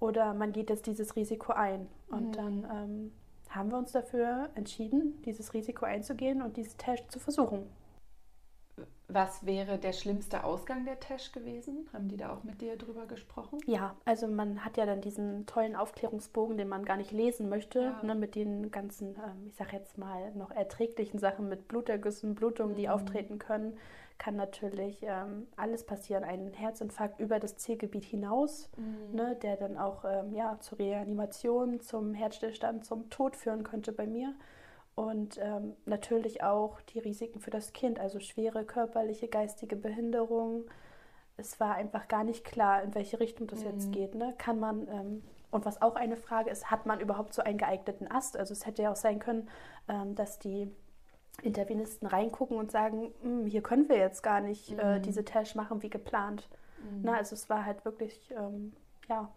oder 0.00 0.32
man 0.32 0.52
geht 0.52 0.70
jetzt 0.70 0.86
dieses 0.86 1.14
Risiko 1.14 1.52
ein? 1.52 1.88
Und 2.08 2.28
mhm. 2.28 2.32
dann 2.32 2.66
ähm, 2.72 3.12
haben 3.50 3.70
wir 3.70 3.76
uns 3.76 3.92
dafür 3.92 4.48
entschieden, 4.54 5.20
dieses 5.26 5.52
Risiko 5.52 5.84
einzugehen 5.84 6.40
und 6.40 6.56
diese 6.56 6.76
Test 6.78 7.10
zu 7.12 7.18
versuchen. 7.18 7.66
Was 9.08 9.44
wäre 9.44 9.78
der 9.78 9.92
schlimmste 9.92 10.44
Ausgang 10.44 10.86
der 10.86 10.98
Tesch 10.98 11.30
gewesen? 11.32 11.88
Haben 11.92 12.08
die 12.08 12.16
da 12.16 12.32
auch 12.32 12.42
mit 12.42 12.62
dir 12.62 12.76
drüber 12.78 13.06
gesprochen? 13.06 13.58
Ja, 13.66 13.96
also 14.06 14.26
man 14.26 14.64
hat 14.64 14.78
ja 14.78 14.86
dann 14.86 15.02
diesen 15.02 15.44
tollen 15.44 15.76
Aufklärungsbogen, 15.76 16.56
den 16.56 16.68
man 16.68 16.86
gar 16.86 16.96
nicht 16.96 17.12
lesen 17.12 17.50
möchte, 17.50 17.80
ja. 17.80 18.02
ne, 18.02 18.14
mit 18.14 18.34
den 18.34 18.70
ganzen, 18.70 19.10
ähm, 19.16 19.48
ich 19.48 19.56
sag 19.56 19.74
jetzt 19.74 19.98
mal, 19.98 20.32
noch 20.34 20.50
erträglichen 20.50 21.18
Sachen 21.18 21.50
mit 21.50 21.68
Blutergüssen, 21.68 22.34
Blutungen, 22.34 22.76
die 22.76 22.86
mhm. 22.86 22.92
auftreten 22.92 23.38
können. 23.38 23.76
Kann 24.16 24.36
natürlich 24.36 25.02
ähm, 25.02 25.48
alles 25.56 25.84
passieren. 25.84 26.24
Ein 26.24 26.52
Herzinfarkt 26.54 27.20
über 27.20 27.38
das 27.38 27.56
Zielgebiet 27.56 28.04
hinaus, 28.04 28.70
mhm. 28.78 29.16
ne, 29.16 29.36
der 29.42 29.56
dann 29.56 29.76
auch 29.76 30.06
ähm, 30.06 30.32
ja, 30.32 30.58
zur 30.60 30.78
Reanimation, 30.78 31.80
zum 31.80 32.14
Herzstillstand, 32.14 32.86
zum 32.86 33.10
Tod 33.10 33.36
führen 33.36 33.64
könnte 33.64 33.92
bei 33.92 34.06
mir 34.06 34.34
und 34.94 35.38
ähm, 35.42 35.74
natürlich 35.86 36.42
auch 36.42 36.80
die 36.82 37.00
Risiken 37.00 37.40
für 37.40 37.50
das 37.50 37.72
Kind, 37.72 37.98
also 37.98 38.20
schwere 38.20 38.64
körperliche, 38.64 39.28
geistige 39.28 39.76
Behinderung. 39.76 40.64
Es 41.36 41.58
war 41.58 41.74
einfach 41.74 42.06
gar 42.06 42.22
nicht 42.22 42.44
klar, 42.44 42.82
in 42.82 42.94
welche 42.94 43.18
Richtung 43.18 43.46
das 43.48 43.60
mhm. 43.60 43.70
jetzt 43.70 43.92
geht. 43.92 44.14
Ne? 44.14 44.34
Kann 44.38 44.60
man, 44.60 44.86
ähm, 44.88 45.24
und 45.50 45.64
was 45.64 45.82
auch 45.82 45.96
eine 45.96 46.16
Frage 46.16 46.50
ist, 46.50 46.70
hat 46.70 46.86
man 46.86 47.00
überhaupt 47.00 47.34
so 47.34 47.42
einen 47.42 47.58
geeigneten 47.58 48.08
Ast? 48.08 48.36
Also 48.36 48.52
es 48.52 48.66
hätte 48.66 48.82
ja 48.82 48.92
auch 48.92 48.96
sein 48.96 49.18
können, 49.18 49.48
ähm, 49.88 50.14
dass 50.14 50.38
die 50.38 50.70
Intervenisten 51.42 52.06
reingucken 52.06 52.56
und 52.56 52.70
sagen, 52.70 53.12
hm, 53.22 53.46
hier 53.46 53.62
können 53.62 53.88
wir 53.88 53.96
jetzt 53.96 54.22
gar 54.22 54.40
nicht 54.40 54.70
äh, 54.70 54.74
mhm. 54.74 54.80
äh, 54.80 55.00
diese 55.00 55.24
Tash 55.24 55.56
machen 55.56 55.82
wie 55.82 55.90
geplant. 55.90 56.48
Mhm. 56.78 57.00
Na, 57.02 57.16
also 57.16 57.34
es 57.34 57.50
war 57.50 57.64
halt 57.64 57.84
wirklich, 57.84 58.32
ähm, 58.36 58.72
ja, 59.08 59.28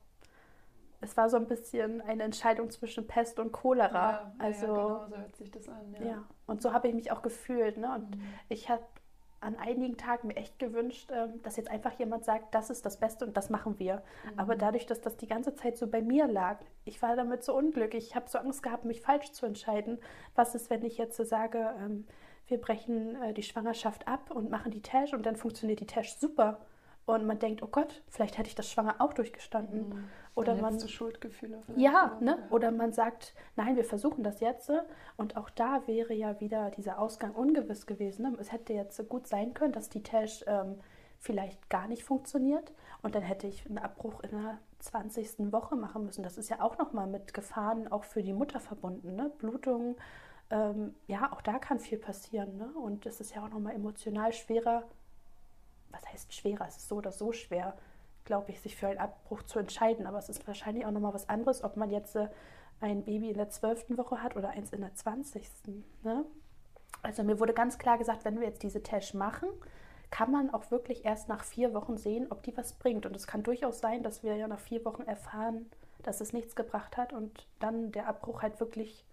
es 1.02 1.16
war 1.16 1.30
so 1.30 1.38
ein 1.38 1.48
bisschen 1.48 2.02
eine 2.02 2.24
Entscheidung 2.24 2.70
zwischen 2.70 3.06
Pest 3.06 3.40
und 3.40 3.52
Cholera. 3.52 4.12
Ja, 4.12 4.34
also, 4.40 4.66
ja, 4.66 4.74
genau, 4.74 5.08
so 5.08 5.18
hört 5.18 5.36
sich 5.36 5.52
das 5.52 5.70
an. 5.70 5.96
Ja, 6.00 6.06
ja. 6.06 6.24
und 6.48 6.62
so 6.62 6.74
habe 6.74 6.88
ich 6.88 6.94
mich 6.94 7.12
auch 7.12 7.22
gefühlt. 7.22 7.78
Ne? 7.78 7.94
Und 7.94 8.16
mhm. 8.16 8.24
ich 8.50 8.70
habe 8.70 8.84
an 9.40 9.56
einigen 9.56 9.98
Tagen 9.98 10.30
mir 10.30 10.36
echt 10.36 10.58
gewünscht, 10.58 11.12
ähm, 11.14 11.42
dass 11.44 11.58
jetzt 11.58 11.70
einfach 11.70 11.98
jemand 12.00 12.26
sagt, 12.26 12.56
das 12.56 12.72
ist 12.72 12.86
das 12.86 13.00
Beste 13.00 13.26
und 13.26 13.38
das 13.38 13.52
machen 13.52 13.78
wir. 13.78 13.98
Mhm. 13.98 14.40
Aber 14.40 14.56
dadurch, 14.56 14.88
dass 14.88 15.00
das 15.00 15.18
die 15.18 15.28
ganze 15.28 15.54
Zeit 15.54 15.78
so 15.78 15.88
bei 15.88 16.02
mir 16.02 16.28
lag, 16.28 16.60
ich 16.86 17.02
war 17.02 17.16
damit 17.16 17.44
so 17.44 17.56
unglücklich. 17.56 18.08
Ich 18.08 18.16
habe 18.16 18.28
so 18.28 18.40
Angst 18.40 18.64
gehabt, 18.64 18.86
mich 18.86 19.02
falsch 19.02 19.32
zu 19.32 19.46
entscheiden. 19.46 20.00
Was 20.36 20.56
ist, 20.56 20.72
wenn 20.72 20.84
ich 20.84 20.98
jetzt 20.98 21.18
sage, 21.18 21.74
ähm, 21.80 22.08
wir 22.48 22.60
brechen 22.60 23.22
äh, 23.22 23.34
die 23.34 23.44
Schwangerschaft 23.44 24.08
ab 24.08 24.32
und 24.32 24.50
machen 24.50 24.72
die 24.72 24.82
Tash 24.82 25.14
und 25.14 25.26
dann 25.26 25.36
funktioniert 25.36 25.80
die 25.80 25.88
Tash 25.88 26.16
super. 26.16 26.66
Und 27.06 27.26
man 27.26 27.40
denkt, 27.40 27.64
oh 27.64 27.68
Gott, 27.68 28.04
vielleicht 28.10 28.38
hätte 28.38 28.50
ich 28.50 28.56
das 28.56 28.70
schwanger 28.70 28.96
auch 29.00 29.14
durchgestanden. 29.14 29.90
Mhm. 29.90 30.10
Oder 30.38 30.56
man 30.56 30.80
Schuldgefühle. 30.88 31.64
Ja, 31.76 32.16
ne? 32.22 32.38
Oder 32.52 32.70
man 32.70 32.94
sagt, 32.94 33.34
nein, 33.56 33.76
wir 33.76 33.84
versuchen 33.84 34.24
das 34.24 34.40
jetzt. 34.40 34.72
Und 35.16 35.36
auch 35.36 35.50
da 35.50 35.88
wäre 35.88 36.14
ja 36.14 36.40
wieder 36.40 36.70
dieser 36.70 37.00
Ausgang 37.00 37.32
ungewiss 37.34 37.88
gewesen. 37.88 38.22
Ne? 38.22 38.38
Es 38.40 38.52
hätte 38.52 38.74
jetzt 38.74 39.10
gut 39.10 39.26
sein 39.26 39.56
können, 39.56 39.74
dass 39.74 39.90
die 39.90 40.04
Tash 40.04 40.44
ähm, 40.46 40.76
vielleicht 41.18 41.72
gar 41.72 41.88
nicht 41.88 42.04
funktioniert. 42.04 42.72
Und 43.02 43.16
dann 43.16 43.24
hätte 43.24 43.48
ich 43.48 43.66
einen 43.66 43.80
Abbruch 43.80 44.20
in 44.20 44.30
der 44.30 44.60
20. 44.80 45.52
Woche 45.52 45.76
machen 45.76 46.06
müssen. 46.06 46.22
Das 46.22 46.38
ist 46.38 46.50
ja 46.50 46.62
auch 46.62 46.78
nochmal 46.78 47.08
mit 47.08 47.34
Gefahren 47.34 47.92
auch 47.92 48.04
für 48.04 48.22
die 48.22 48.34
Mutter 48.34 48.60
verbunden. 48.60 49.16
Ne? 49.16 49.32
Blutungen, 49.40 49.96
ähm, 50.52 50.94
ja, 51.08 51.32
auch 51.34 51.42
da 51.42 51.58
kann 51.58 51.80
viel 51.80 51.98
passieren. 51.98 52.58
Ne? 52.58 52.70
Und 52.76 53.08
es 53.08 53.20
ist 53.20 53.34
ja 53.34 53.44
auch 53.44 53.50
nochmal 53.50 53.74
emotional 53.74 54.32
schwerer. 54.34 54.84
Was 55.90 56.08
heißt 56.14 56.32
schwerer? 56.32 56.68
Es 56.68 56.78
ist 56.78 56.90
so 56.90 56.98
oder 56.98 57.12
so 57.12 57.32
schwer 57.32 57.76
glaube 58.28 58.52
ich, 58.52 58.62
sich 58.62 58.76
für 58.76 58.88
einen 58.88 59.00
Abbruch 59.00 59.42
zu 59.44 59.58
entscheiden. 59.58 60.06
Aber 60.06 60.20
es 60.20 60.30
ist 60.30 60.46
wahrscheinlich 60.46 60.86
auch 60.86 60.92
nochmal 60.92 61.16
was 61.16 61.28
anderes, 61.28 61.64
ob 61.64 61.78
man 61.78 61.90
jetzt 61.90 62.16
äh, 62.16 62.28
ein 62.80 63.04
Baby 63.04 63.32
in 63.32 63.38
der 63.38 63.50
zwölften 63.50 63.98
Woche 63.98 64.22
hat 64.22 64.36
oder 64.36 64.50
eins 64.50 64.72
in 64.72 64.82
der 64.82 64.94
zwanzigsten. 64.94 65.84
Ne? 66.04 66.26
Also 67.02 67.24
mir 67.24 67.40
wurde 67.40 67.54
ganz 67.54 67.80
klar 67.80 67.98
gesagt, 67.98 68.26
wenn 68.26 68.40
wir 68.40 68.48
jetzt 68.48 68.62
diese 68.62 68.84
Tash 68.84 69.16
machen, 69.16 69.50
kann 70.12 70.32
man 70.32 70.54
auch 70.54 70.70
wirklich 70.70 71.06
erst 71.06 71.28
nach 71.28 71.44
vier 71.44 71.74
Wochen 71.74 71.98
sehen, 71.98 72.28
ob 72.30 72.44
die 72.44 72.56
was 72.56 72.74
bringt. 72.74 73.06
Und 73.06 73.16
es 73.16 73.28
kann 73.28 73.44
durchaus 73.44 73.80
sein, 73.80 74.04
dass 74.04 74.24
wir 74.24 74.36
ja 74.36 74.48
nach 74.48 74.60
vier 74.60 74.86
Wochen 74.86 75.04
erfahren, 75.04 75.70
dass 76.04 76.22
es 76.22 76.34
nichts 76.34 76.56
gebracht 76.56 76.96
hat 76.98 77.14
und 77.14 77.48
dann 77.60 77.92
der 77.92 78.08
Abbruch 78.08 78.42
halt 78.42 78.60
wirklich 78.60 79.06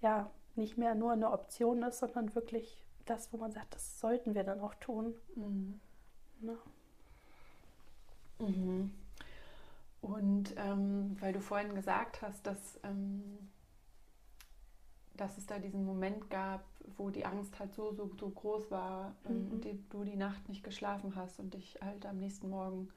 ja 0.00 0.30
nicht 0.56 0.78
mehr 0.78 0.94
nur 0.94 1.12
eine 1.12 1.30
Option 1.30 1.82
ist, 1.82 1.98
sondern 1.98 2.34
wirklich 2.34 2.84
das, 3.06 3.32
wo 3.32 3.36
man 3.36 3.52
sagt, 3.52 3.74
das 3.74 4.00
sollten 4.00 4.34
wir 4.34 4.44
dann 4.44 4.60
auch 4.60 4.74
tun. 4.74 5.14
Mhm. 5.36 5.80
Ne? 6.40 6.56
Mhm. 8.40 8.90
Und 10.00 10.54
ähm, 10.56 11.16
weil 11.20 11.32
du 11.32 11.40
vorhin 11.40 11.74
gesagt 11.74 12.22
hast, 12.22 12.46
dass, 12.46 12.80
ähm, 12.84 13.22
dass 15.14 15.36
es 15.36 15.46
da 15.46 15.58
diesen 15.58 15.84
Moment 15.84 16.30
gab, 16.30 16.64
wo 16.96 17.10
die 17.10 17.26
Angst 17.26 17.58
halt 17.58 17.74
so, 17.74 17.92
so, 17.92 18.10
so 18.18 18.30
groß 18.30 18.70
war 18.70 19.14
ähm, 19.28 19.46
mhm. 19.46 19.52
und 19.52 19.64
die, 19.64 19.78
du 19.90 20.04
die 20.04 20.16
Nacht 20.16 20.48
nicht 20.48 20.64
geschlafen 20.64 21.14
hast 21.16 21.38
und 21.38 21.54
dich 21.54 21.78
halt 21.82 22.06
am 22.06 22.18
nächsten 22.18 22.48
Morgen 22.48 22.88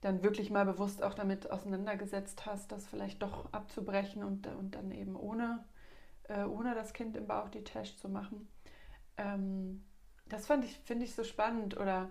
dann 0.00 0.22
wirklich 0.22 0.50
mal 0.50 0.64
bewusst 0.64 1.02
auch 1.02 1.14
damit 1.14 1.50
auseinandergesetzt 1.50 2.46
hast, 2.46 2.72
das 2.72 2.86
vielleicht 2.86 3.22
doch 3.22 3.52
abzubrechen 3.52 4.24
und, 4.24 4.46
und 4.46 4.74
dann 4.74 4.92
eben 4.92 5.14
ohne, 5.14 5.62
äh, 6.28 6.44
ohne 6.44 6.74
das 6.74 6.94
Kind 6.94 7.16
im 7.16 7.26
Bauch 7.26 7.50
die 7.50 7.64
Tash 7.64 7.96
zu 7.96 8.08
machen. 8.08 8.48
Ähm, 9.18 9.84
das 10.26 10.46
fand 10.46 10.64
ich, 10.64 10.78
finde 10.84 11.04
ich 11.04 11.14
so 11.14 11.24
spannend 11.24 11.76
oder 11.76 12.08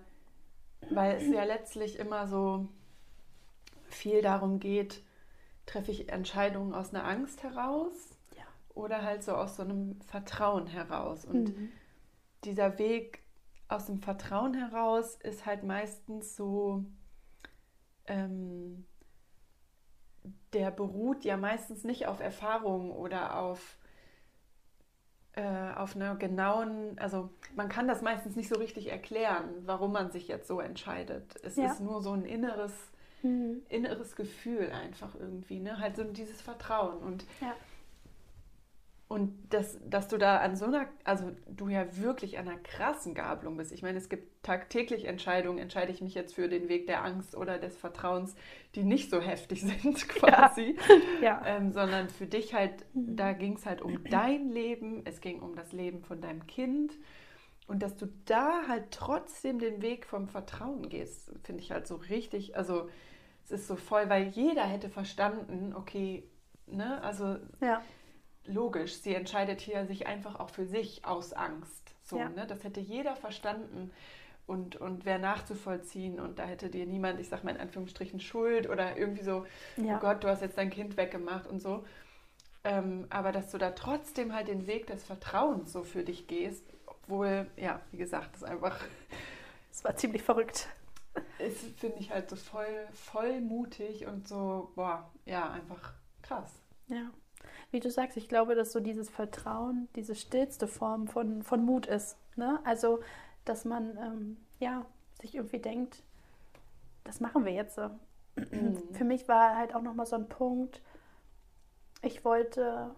weil 0.88 1.16
es 1.16 1.28
ja 1.28 1.44
letztlich 1.44 1.98
immer 1.98 2.26
so 2.26 2.68
viel 3.88 4.22
darum 4.22 4.60
geht, 4.60 5.02
treffe 5.66 5.90
ich 5.90 6.08
Entscheidungen 6.08 6.74
aus 6.74 6.94
einer 6.94 7.04
Angst 7.04 7.42
heraus 7.42 7.92
ja. 8.36 8.44
oder 8.74 9.02
halt 9.02 9.22
so 9.22 9.34
aus 9.34 9.56
so 9.56 9.62
einem 9.62 10.00
Vertrauen 10.02 10.66
heraus. 10.66 11.24
Und 11.24 11.56
mhm. 11.56 11.68
dieser 12.44 12.78
Weg 12.78 13.22
aus 13.68 13.86
dem 13.86 14.00
Vertrauen 14.00 14.54
heraus 14.54 15.16
ist 15.16 15.46
halt 15.46 15.62
meistens 15.62 16.34
so, 16.34 16.84
ähm, 18.06 18.84
der 20.52 20.70
beruht 20.70 21.24
ja 21.24 21.36
meistens 21.36 21.84
nicht 21.84 22.06
auf 22.06 22.20
Erfahrungen 22.20 22.90
oder 22.90 23.38
auf 23.38 23.78
äh, 25.36 25.72
auf 25.76 25.94
einer 25.94 26.16
genauen, 26.16 26.98
also 26.98 27.30
man 27.54 27.68
kann 27.68 27.86
das 27.86 28.02
meistens 28.02 28.36
nicht 28.36 28.48
so 28.48 28.58
richtig 28.58 28.90
erklären, 28.90 29.48
warum 29.64 29.92
man 29.92 30.10
sich 30.10 30.28
jetzt 30.28 30.48
so 30.48 30.60
entscheidet. 30.60 31.36
Es 31.44 31.56
ja. 31.56 31.66
ist 31.70 31.80
nur 31.80 32.02
so 32.02 32.12
ein 32.12 32.24
inneres, 32.24 32.72
mhm. 33.22 33.62
inneres 33.68 34.16
Gefühl 34.16 34.70
einfach 34.72 35.14
irgendwie, 35.14 35.60
ne? 35.60 35.78
Halt 35.78 35.96
so 35.96 36.04
dieses 36.04 36.40
Vertrauen. 36.40 36.98
Und 36.98 37.24
ja. 37.40 37.54
Und 39.10 39.52
dass, 39.52 39.76
dass 39.84 40.06
du 40.06 40.18
da 40.18 40.36
an 40.36 40.54
so 40.54 40.66
einer, 40.66 40.86
also 41.02 41.32
du 41.48 41.68
ja 41.68 41.96
wirklich 41.96 42.38
an 42.38 42.46
einer 42.46 42.58
krassen 42.58 43.12
Gabelung 43.12 43.56
bist. 43.56 43.72
Ich 43.72 43.82
meine, 43.82 43.98
es 43.98 44.08
gibt 44.08 44.44
tagtäglich 44.44 45.04
Entscheidungen, 45.04 45.58
entscheide 45.58 45.90
ich 45.90 46.00
mich 46.00 46.14
jetzt 46.14 46.32
für 46.32 46.48
den 46.48 46.68
Weg 46.68 46.86
der 46.86 47.02
Angst 47.02 47.34
oder 47.34 47.58
des 47.58 47.76
Vertrauens, 47.76 48.36
die 48.76 48.84
nicht 48.84 49.10
so 49.10 49.20
heftig 49.20 49.62
sind 49.62 50.08
quasi, 50.08 50.76
ja. 51.20 51.22
ja. 51.42 51.42
Ähm, 51.44 51.72
sondern 51.72 52.08
für 52.08 52.26
dich 52.26 52.54
halt, 52.54 52.86
mhm. 52.94 53.16
da 53.16 53.32
ging 53.32 53.54
es 53.54 53.66
halt 53.66 53.82
um 53.82 54.04
dein 54.04 54.48
Leben, 54.48 55.02
es 55.04 55.20
ging 55.20 55.40
um 55.40 55.56
das 55.56 55.72
Leben 55.72 56.04
von 56.04 56.20
deinem 56.20 56.46
Kind. 56.46 56.96
Und 57.66 57.82
dass 57.82 57.96
du 57.96 58.06
da 58.26 58.68
halt 58.68 58.92
trotzdem 58.92 59.58
den 59.58 59.82
Weg 59.82 60.06
vom 60.06 60.28
Vertrauen 60.28 60.88
gehst, 60.88 61.32
finde 61.42 61.64
ich 61.64 61.72
halt 61.72 61.88
so 61.88 61.96
richtig, 61.96 62.56
also 62.56 62.88
es 63.42 63.50
ist 63.50 63.66
so 63.66 63.74
voll, 63.74 64.08
weil 64.08 64.28
jeder 64.28 64.62
hätte 64.62 64.88
verstanden, 64.88 65.74
okay, 65.74 66.22
ne, 66.68 67.02
also... 67.02 67.38
Ja 67.60 67.82
logisch, 68.50 68.94
sie 68.94 69.14
entscheidet 69.14 69.60
hier 69.60 69.86
sich 69.86 70.06
einfach 70.06 70.38
auch 70.38 70.50
für 70.50 70.66
sich 70.66 71.04
aus 71.04 71.32
Angst. 71.32 71.94
So, 72.04 72.18
ja. 72.18 72.28
ne? 72.28 72.46
Das 72.46 72.64
hätte 72.64 72.80
jeder 72.80 73.16
verstanden 73.16 73.90
und, 74.46 74.76
und 74.76 75.04
wäre 75.04 75.18
nachzuvollziehen 75.18 76.18
und 76.18 76.38
da 76.38 76.44
hätte 76.44 76.70
dir 76.70 76.86
niemand, 76.86 77.20
ich 77.20 77.28
sag 77.28 77.44
mal 77.44 77.52
in 77.52 77.60
Anführungsstrichen, 77.60 78.20
Schuld 78.20 78.68
oder 78.68 78.96
irgendwie 78.96 79.22
so, 79.22 79.46
ja. 79.76 79.96
oh 79.96 80.00
Gott, 80.00 80.24
du 80.24 80.28
hast 80.28 80.42
jetzt 80.42 80.58
dein 80.58 80.70
Kind 80.70 80.96
weggemacht 80.96 81.46
und 81.46 81.60
so. 81.60 81.84
Ähm, 82.62 83.06
aber 83.08 83.32
dass 83.32 83.50
du 83.52 83.58
da 83.58 83.70
trotzdem 83.70 84.34
halt 84.34 84.48
den 84.48 84.66
Weg 84.66 84.86
des 84.86 85.04
Vertrauens 85.04 85.72
so 85.72 85.82
für 85.82 86.02
dich 86.02 86.26
gehst, 86.26 86.64
obwohl, 86.84 87.46
ja, 87.56 87.80
wie 87.90 87.96
gesagt, 87.96 88.34
das 88.34 88.44
einfach. 88.44 88.78
Es 89.72 89.84
war 89.84 89.94
ziemlich 89.94 90.24
verrückt. 90.24 90.66
Ist, 91.38 91.78
finde 91.78 91.98
ich 92.00 92.10
halt 92.10 92.28
so 92.28 92.34
voll, 92.34 92.88
voll 92.92 93.40
mutig 93.40 94.04
und 94.08 94.26
so, 94.26 94.72
boah, 94.74 95.08
ja, 95.24 95.48
einfach 95.48 95.94
krass. 96.22 96.52
Ja 96.88 97.08
wie 97.70 97.80
du 97.80 97.90
sagst, 97.90 98.16
ich 98.16 98.28
glaube, 98.28 98.54
dass 98.54 98.72
so 98.72 98.80
dieses 98.80 99.08
Vertrauen 99.08 99.88
diese 99.96 100.14
stillste 100.14 100.66
Form 100.66 101.06
von, 101.06 101.42
von 101.42 101.64
Mut 101.64 101.86
ist. 101.86 102.16
Ne? 102.36 102.58
Also, 102.64 103.00
dass 103.44 103.64
man 103.64 103.96
ähm, 103.98 104.36
ja, 104.58 104.84
sich 105.20 105.34
irgendwie 105.34 105.58
denkt, 105.58 106.02
das 107.04 107.20
machen 107.20 107.44
wir 107.44 107.52
jetzt. 107.52 107.78
Mhm. 108.36 108.82
Für 108.92 109.04
mich 109.04 109.28
war 109.28 109.56
halt 109.56 109.74
auch 109.74 109.82
nochmal 109.82 110.06
so 110.06 110.16
ein 110.16 110.28
Punkt, 110.28 110.82
ich 112.02 112.24
wollte, 112.24 112.94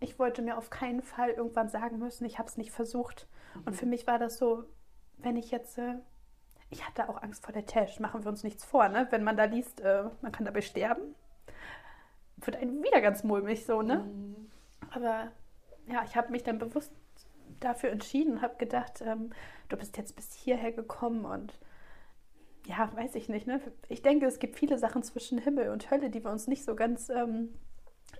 ich 0.00 0.18
wollte 0.18 0.42
mir 0.42 0.58
auf 0.58 0.70
keinen 0.70 1.02
Fall 1.02 1.30
irgendwann 1.30 1.68
sagen 1.68 1.98
müssen, 1.98 2.24
ich 2.24 2.38
habe 2.38 2.48
es 2.48 2.56
nicht 2.56 2.72
versucht. 2.72 3.28
Mhm. 3.54 3.62
Und 3.66 3.74
für 3.74 3.86
mich 3.86 4.06
war 4.06 4.18
das 4.18 4.38
so, 4.38 4.64
wenn 5.18 5.36
ich 5.36 5.50
jetzt, 5.50 5.78
äh, 5.78 5.94
ich 6.70 6.86
hatte 6.86 7.08
auch 7.08 7.22
Angst 7.22 7.44
vor 7.44 7.52
der 7.52 7.66
Tash, 7.66 8.00
machen 8.00 8.24
wir 8.24 8.30
uns 8.30 8.42
nichts 8.42 8.64
vor, 8.64 8.88
ne? 8.88 9.06
wenn 9.10 9.22
man 9.22 9.36
da 9.36 9.44
liest, 9.44 9.80
äh, 9.80 10.04
man 10.22 10.32
kann 10.32 10.44
dabei 10.44 10.60
sterben 10.60 11.14
wird 12.36 12.56
einem 12.56 12.82
wieder 12.82 13.00
ganz 13.00 13.24
mulmig 13.24 13.64
so, 13.64 13.82
ne? 13.82 13.98
Mhm. 13.98 14.50
Aber 14.90 15.32
ja, 15.86 16.02
ich 16.04 16.16
habe 16.16 16.30
mich 16.30 16.42
dann 16.42 16.58
bewusst 16.58 16.92
dafür 17.60 17.90
entschieden, 17.90 18.42
habe 18.42 18.56
gedacht, 18.56 19.02
ähm, 19.04 19.30
du 19.68 19.76
bist 19.76 19.96
jetzt 19.96 20.16
bis 20.16 20.32
hierher 20.32 20.72
gekommen 20.72 21.24
und 21.24 21.58
ja, 22.66 22.90
weiß 22.94 23.14
ich 23.14 23.28
nicht, 23.28 23.46
ne? 23.46 23.60
Ich 23.88 24.02
denke, 24.02 24.26
es 24.26 24.38
gibt 24.38 24.56
viele 24.56 24.78
Sachen 24.78 25.02
zwischen 25.02 25.38
Himmel 25.38 25.70
und 25.70 25.90
Hölle, 25.90 26.10
die 26.10 26.24
wir 26.24 26.30
uns 26.30 26.46
nicht 26.46 26.64
so 26.64 26.74
ganz 26.74 27.10
ähm, 27.10 27.54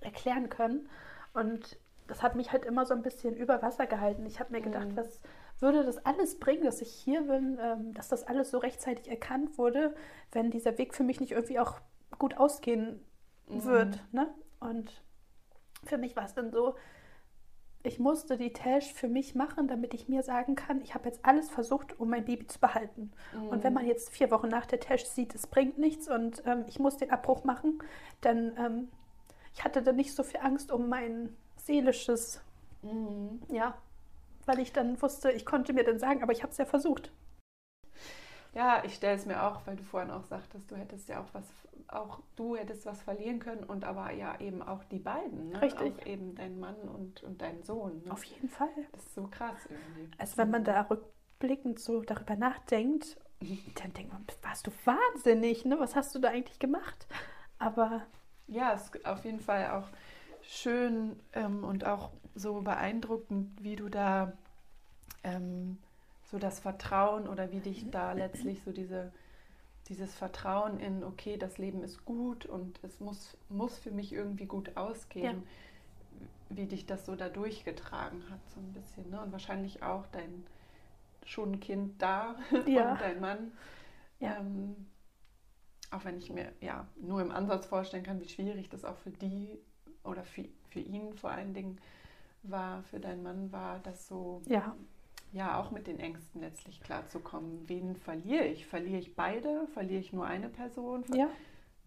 erklären 0.01 0.49
können. 0.51 0.89
Und 1.33 1.79
das 2.07 2.23
hat 2.23 2.37
mich 2.37 2.53
halt 2.53 2.65
immer 2.67 2.85
so 2.85 2.95
ein 2.95 3.03
bisschen 3.03 3.35
über 3.35 3.63
Wasser 3.63 3.87
gehalten. 3.87 4.27
Ich 4.27 4.41
habe 4.41 4.53
mir 4.53 4.61
gedacht, 4.61 4.89
mhm. 4.89 4.97
was 4.97 5.21
würde 5.61 5.85
das 5.85 6.05
alles 6.05 6.39
bringen, 6.39 6.65
dass 6.65 6.83
ich 6.83 6.91
hier 6.91 7.23
bin, 7.23 7.59
ähm, 7.61 7.95
dass 7.95 8.09
das 8.09 8.25
alles 8.25 8.51
so 8.51 8.59
rechtzeitig 8.59 9.09
erkannt 9.09 9.57
wurde, 9.57 9.95
wenn 10.33 10.51
dieser 10.51 10.77
Weg 10.79 10.95
für 10.95 11.05
mich 11.05 11.21
nicht 11.21 11.33
irgendwie 11.33 11.59
auch 11.59 11.81
gut 12.19 12.37
ausgehen 12.37 13.01
wird. 13.47 13.97
Mhm. 14.13 14.21
Ne? 14.21 14.35
Und 14.61 15.03
für 15.85 15.99
mich 15.99 16.17
war 16.17 16.25
es 16.25 16.35
dann 16.35 16.51
so, 16.51 16.75
ich 17.83 17.99
musste 17.99 18.39
die 18.39 18.53
Tash 18.53 18.93
für 18.95 19.09
mich 19.09 19.35
machen, 19.35 19.69
damit 19.69 19.93
ich 19.93 20.09
mir 20.09 20.23
sagen 20.23 20.55
kann, 20.55 20.81
ich 20.81 20.95
habe 20.95 21.07
jetzt 21.07 21.25
alles 21.25 21.51
versucht, 21.51 22.01
um 22.01 22.09
mein 22.09 22.25
Baby 22.25 22.47
zu 22.47 22.59
behalten. 22.59 23.13
Mhm. 23.35 23.49
Und 23.49 23.65
wenn 23.65 23.75
man 23.75 23.87
jetzt 23.87 24.09
vier 24.11 24.31
Wochen 24.31 24.49
nach 24.49 24.65
der 24.65 24.81
Tash 24.81 25.05
sieht, 25.05 25.35
es 25.35 25.47
bringt 25.47 25.79
nichts 25.79 26.09
und 26.09 26.43
ähm, 26.47 26.65
ich 26.67 26.79
muss 26.79 26.97
den 26.97 27.11
Abbruch 27.11 27.45
machen, 27.45 27.83
dann 28.23 28.57
ähm, 28.57 28.89
ich 29.53 29.65
hatte 29.65 29.83
dann 29.83 29.97
nicht 29.97 30.15
so 30.15 30.23
viel 30.23 30.41
Angst 30.41 30.73
um 30.73 30.89
mein 30.89 31.37
seelisches, 31.57 32.41
mhm. 32.83 33.41
ja, 33.49 33.77
weil 34.47 34.59
ich 34.61 34.73
dann 34.73 35.01
wusste, 35.01 35.31
ich 35.31 35.47
konnte 35.47 35.73
mir 35.73 35.85
dann 35.85 35.99
sagen, 35.99 36.23
aber 36.23 36.33
ich 36.33 36.43
habe 36.43 36.53
es 36.53 36.59
ja 36.59 36.65
versucht. 36.65 37.13
Ja, 38.55 38.83
ich 38.85 38.95
stelle 38.95 39.17
es 39.17 39.27
mir 39.27 39.43
auch, 39.43 39.67
weil 39.67 39.77
du 39.77 39.83
vorhin 39.83 40.11
auch 40.11 40.25
sagtest, 40.25 40.71
du 40.71 40.77
hättest 40.77 41.09
ja 41.09 41.21
auch 41.21 41.29
was 41.33 41.45
auch 41.89 42.21
du 42.37 42.57
hättest 42.57 42.87
was 42.87 43.03
verlieren 43.03 43.39
können 43.39 43.65
und 43.65 43.85
aber 43.85 44.13
ja 44.13 44.39
eben 44.41 44.63
auch 44.63 44.85
die 44.85 44.99
beiden. 44.99 45.51
Ne? 45.51 45.63
Richtig. 45.63 45.95
Auch 46.01 46.07
eben 46.07 46.35
dein 46.35 46.59
Mann 46.59 46.77
und, 46.77 47.23
und 47.23 47.41
dein 47.41 47.63
Sohn. 47.63 48.03
Ne? 48.05 48.13
Auf 48.13 48.25
jeden 48.25 48.49
Fall. 48.49 48.69
Das 48.93 49.05
ist 49.05 49.15
so 49.15 49.27
krass 49.27 49.59
irgendwie. 49.69 50.11
Also 50.19 50.37
wenn 50.37 50.51
man 50.51 50.65
da 50.65 50.83
rückblickend 50.83 51.79
so 51.79 52.03
darüber 52.03 52.37
nachdenkt, 52.37 53.19
dann 53.83 53.93
denkt 53.93 54.13
man, 54.13 54.25
warst 54.43 54.67
du 54.67 54.71
wahnsinnig, 54.85 55.65
ne? 55.65 55.79
Was 55.79 55.95
hast 55.95 56.15
du 56.15 56.19
da 56.19 56.31
eigentlich 56.31 56.59
gemacht? 56.59 57.07
Aber. 57.59 58.03
Ja, 58.47 58.75
es 58.75 58.91
ist 58.91 59.07
auf 59.07 59.25
jeden 59.25 59.41
Fall 59.41 59.71
auch 59.71 59.89
schön 60.43 61.19
ähm, 61.33 61.65
und 61.65 61.87
auch 61.87 62.11
so 62.35 62.61
beeindruckend, 62.61 63.63
wie 63.63 63.77
du 63.77 63.89
da 63.89 64.33
ähm, 65.23 65.79
so 66.31 66.39
das 66.39 66.61
Vertrauen 66.61 67.29
oder 67.29 67.53
wie 67.53 67.61
dich 67.61 67.91
da 67.91 68.13
letztlich 68.13 68.63
so 68.63 68.73
diese 68.73 69.13
dieses 69.89 70.15
Vertrauen 70.15 70.81
in, 70.81 71.05
okay, 71.05 71.37
das 71.37 71.59
Leben 71.59 71.83
ist 71.83 72.05
gut 72.05 72.47
und 72.47 72.83
es 72.83 73.01
muss, 73.01 73.37
muss 73.49 73.79
für 73.79 73.91
mich 73.91 74.13
irgendwie 74.13 74.47
gut 74.47 74.77
ausgehen, 74.77 75.43
ja. 75.43 76.57
wie 76.57 76.67
dich 76.67 76.87
das 76.87 77.05
so 77.07 77.17
da 77.17 77.29
durchgetragen 77.29 78.23
hat, 78.31 78.41
so 78.55 78.61
ein 78.61 78.73
bisschen. 78.73 79.11
Ne? 79.11 79.21
Und 79.21 79.33
wahrscheinlich 79.33 79.83
auch 79.83 80.07
dein 80.09 80.47
schon 81.25 81.61
Kind 81.61 82.01
da 82.01 82.37
ja. 82.67 82.93
und 82.93 83.01
dein 83.01 83.21
Mann. 83.21 83.53
Ja. 84.21 84.39
Ähm, 84.39 84.87
auch 85.91 86.05
wenn 86.05 86.19
ich 86.19 86.31
mir 86.31 86.53
ja 86.61 86.89
nur 86.97 87.21
im 87.21 87.31
Ansatz 87.31 87.67
vorstellen 87.67 88.05
kann, 88.05 88.21
wie 88.21 88.29
schwierig 88.29 88.69
das 88.69 88.85
auch 88.85 88.97
für 88.97 89.11
die 89.11 89.59
oder 90.03 90.25
für, 90.25 90.45
für 90.71 90.81
ihn 90.81 91.15
vor 91.15 91.31
allen 91.31 91.55
Dingen 91.55 91.79
war, 92.43 92.83
für 92.85 93.01
deinen 93.01 93.23
Mann 93.23 93.53
war, 93.53 93.79
das 93.81 94.09
so 94.09 94.43
ja 94.47 94.75
ja 95.35 95.61
auch 95.61 95.73
mit 95.73 95.87
den 95.87 95.99
Ängsten 95.99 96.41
letztlich 96.41 96.81
klarzukommen. 96.81 97.69
Wen 97.69 97.97
verliere 97.97 98.45
ich? 98.45 98.67
Verliere 98.67 98.99
ich 98.99 99.17
beide? 99.17 99.67
Verliere 99.75 100.01
ich 100.01 100.13
nur 100.13 100.27
eine 100.27 100.49
Person? 100.49 101.05
Ja. 101.13 101.29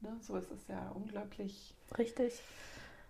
Ne, 0.01 0.15
so 0.19 0.35
ist 0.35 0.51
es 0.51 0.67
ja 0.67 0.91
unglaublich. 0.93 1.73
Richtig. 1.97 2.39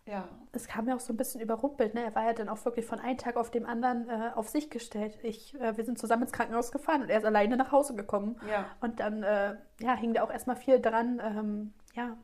ja. 0.05 0.29
es 0.53 0.67
kam 0.67 0.85
mir 0.85 0.95
auch 0.95 0.99
so 1.01 1.11
ein 1.11 1.17
bisschen 1.17 1.41
überrumpelt. 1.41 1.95
Ne? 1.95 2.03
Er 2.03 2.15
war 2.15 2.23
ja 2.23 2.33
dann 2.33 2.49
auch 2.49 2.63
wirklich 2.65 2.85
von 2.85 2.99
einem 2.99 3.17
Tag 3.17 3.35
auf 3.35 3.49
dem 3.49 3.65
anderen 3.65 4.07
äh, 4.07 4.31
auf 4.35 4.47
sich 4.47 4.69
gestellt. 4.69 5.17
Ich, 5.23 5.55
äh, 5.55 5.75
wir 5.75 5.83
sind 5.83 5.97
zusammen 5.97 6.23
ins 6.23 6.31
Krankenhaus 6.31 6.71
gefahren 6.71 7.01
und 7.01 7.09
er 7.09 7.17
ist 7.17 7.25
alleine 7.25 7.57
nach 7.57 7.71
Hause 7.71 7.95
gekommen. 7.95 8.39
Ja. 8.49 8.69
Und 8.79 8.99
dann 8.99 9.23
äh, 9.23 9.55
ja, 9.81 9.95
hing 9.95 10.13
da 10.13 10.23
auch 10.23 10.31
erstmal 10.31 10.55
viel 10.55 10.79
dran, 10.79 11.19
ähm, 11.21 11.73
ja, 11.95 12.15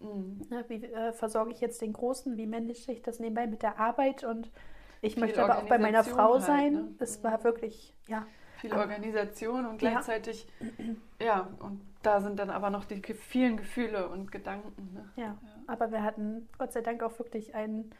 mhm. 0.00 0.42
ne, 0.50 0.64
wie 0.68 0.84
äh, 0.84 1.14
versorge 1.14 1.52
ich 1.52 1.60
jetzt 1.60 1.80
den 1.80 1.94
Großen, 1.94 2.36
wie 2.36 2.46
manage 2.46 2.92
ich 2.92 3.02
das 3.02 3.18
nebenbei 3.18 3.46
mit 3.46 3.62
der 3.62 3.80
Arbeit 3.80 4.24
und 4.24 4.50
ich 5.06 5.16
möchte 5.16 5.42
aber 5.42 5.58
auch 5.58 5.68
bei 5.68 5.78
meiner 5.78 6.04
Frau 6.04 6.34
halt, 6.34 6.42
sein. 6.42 6.72
Ne? 6.72 6.88
Es 6.98 7.22
war 7.22 7.42
wirklich, 7.44 7.94
ja. 8.08 8.26
Viel 8.58 8.72
Organisation 8.72 9.66
und 9.66 9.78
gleichzeitig, 9.78 10.48
ja. 11.18 11.26
ja, 11.26 11.48
und 11.60 11.82
da 12.02 12.20
sind 12.20 12.38
dann 12.38 12.50
aber 12.50 12.70
noch 12.70 12.84
die 12.84 13.02
vielen 13.14 13.58
Gefühle 13.58 14.08
und 14.08 14.32
Gedanken. 14.32 14.94
Ne? 14.94 15.08
Ja. 15.16 15.24
ja. 15.24 15.36
aber 15.66 15.92
wir 15.92 16.02
hatten 16.02 16.48
Gott 16.58 16.72
sei 16.72 16.80
Dank 16.80 17.02
auch 17.02 17.18
wirklich 17.18 17.54
ein 17.54 17.90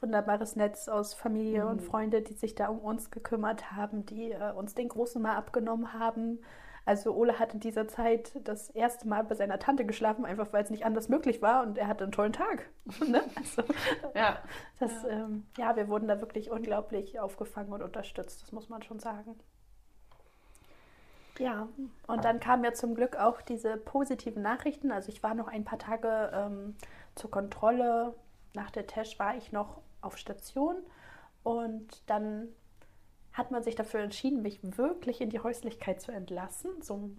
wunderbares 0.00 0.56
Netz 0.56 0.88
aus 0.88 1.14
Familie 1.14 1.64
mhm. 1.64 1.70
und 1.70 1.82
Freunde, 1.82 2.22
die 2.22 2.34
sich 2.34 2.54
da 2.54 2.68
um 2.68 2.78
uns 2.78 3.10
gekümmert 3.10 3.72
haben, 3.72 4.06
die 4.06 4.32
äh, 4.32 4.52
uns 4.52 4.74
den 4.74 4.88
Großen 4.88 5.20
mal 5.20 5.36
abgenommen 5.36 5.92
haben. 5.92 6.38
Also 6.86 7.12
Ole 7.16 7.40
hat 7.40 7.52
in 7.52 7.58
dieser 7.58 7.88
Zeit 7.88 8.32
das 8.44 8.70
erste 8.70 9.08
Mal 9.08 9.24
bei 9.24 9.34
seiner 9.34 9.58
Tante 9.58 9.84
geschlafen, 9.84 10.24
einfach 10.24 10.52
weil 10.52 10.62
es 10.62 10.70
nicht 10.70 10.86
anders 10.86 11.08
möglich 11.08 11.42
war 11.42 11.64
und 11.64 11.76
er 11.76 11.88
hatte 11.88 12.04
einen 12.04 12.12
tollen 12.12 12.32
Tag. 12.32 12.70
ne? 13.06 13.24
also, 13.34 13.62
ja. 14.14 14.38
Das, 14.78 15.02
ja. 15.02 15.08
Ähm, 15.08 15.46
ja, 15.58 15.74
wir 15.74 15.88
wurden 15.88 16.06
da 16.06 16.20
wirklich 16.20 16.52
unglaublich 16.52 17.18
aufgefangen 17.18 17.72
und 17.72 17.82
unterstützt, 17.82 18.40
das 18.40 18.52
muss 18.52 18.68
man 18.68 18.84
schon 18.84 19.00
sagen. 19.00 19.36
Ja, 21.38 21.68
und 22.06 22.24
dann 22.24 22.38
kamen 22.38 22.64
ja 22.64 22.72
zum 22.72 22.94
Glück 22.94 23.16
auch 23.16 23.42
diese 23.42 23.76
positiven 23.76 24.40
Nachrichten. 24.40 24.92
Also 24.92 25.10
ich 25.10 25.22
war 25.24 25.34
noch 25.34 25.48
ein 25.48 25.64
paar 25.64 25.80
Tage 25.80 26.30
ähm, 26.32 26.76
zur 27.16 27.32
Kontrolle. 27.32 28.14
Nach 28.54 28.70
der 28.70 28.86
Test 28.86 29.18
war 29.18 29.36
ich 29.36 29.50
noch 29.50 29.82
auf 30.00 30.16
Station 30.16 30.76
und 31.42 32.02
dann 32.06 32.48
hat 33.36 33.50
man 33.50 33.62
sich 33.62 33.74
dafür 33.74 34.00
entschieden, 34.00 34.40
mich 34.40 34.60
wirklich 34.62 35.20
in 35.20 35.28
die 35.28 35.40
Häuslichkeit 35.40 36.00
zu 36.00 36.10
entlassen. 36.10 36.70
So, 36.80 37.10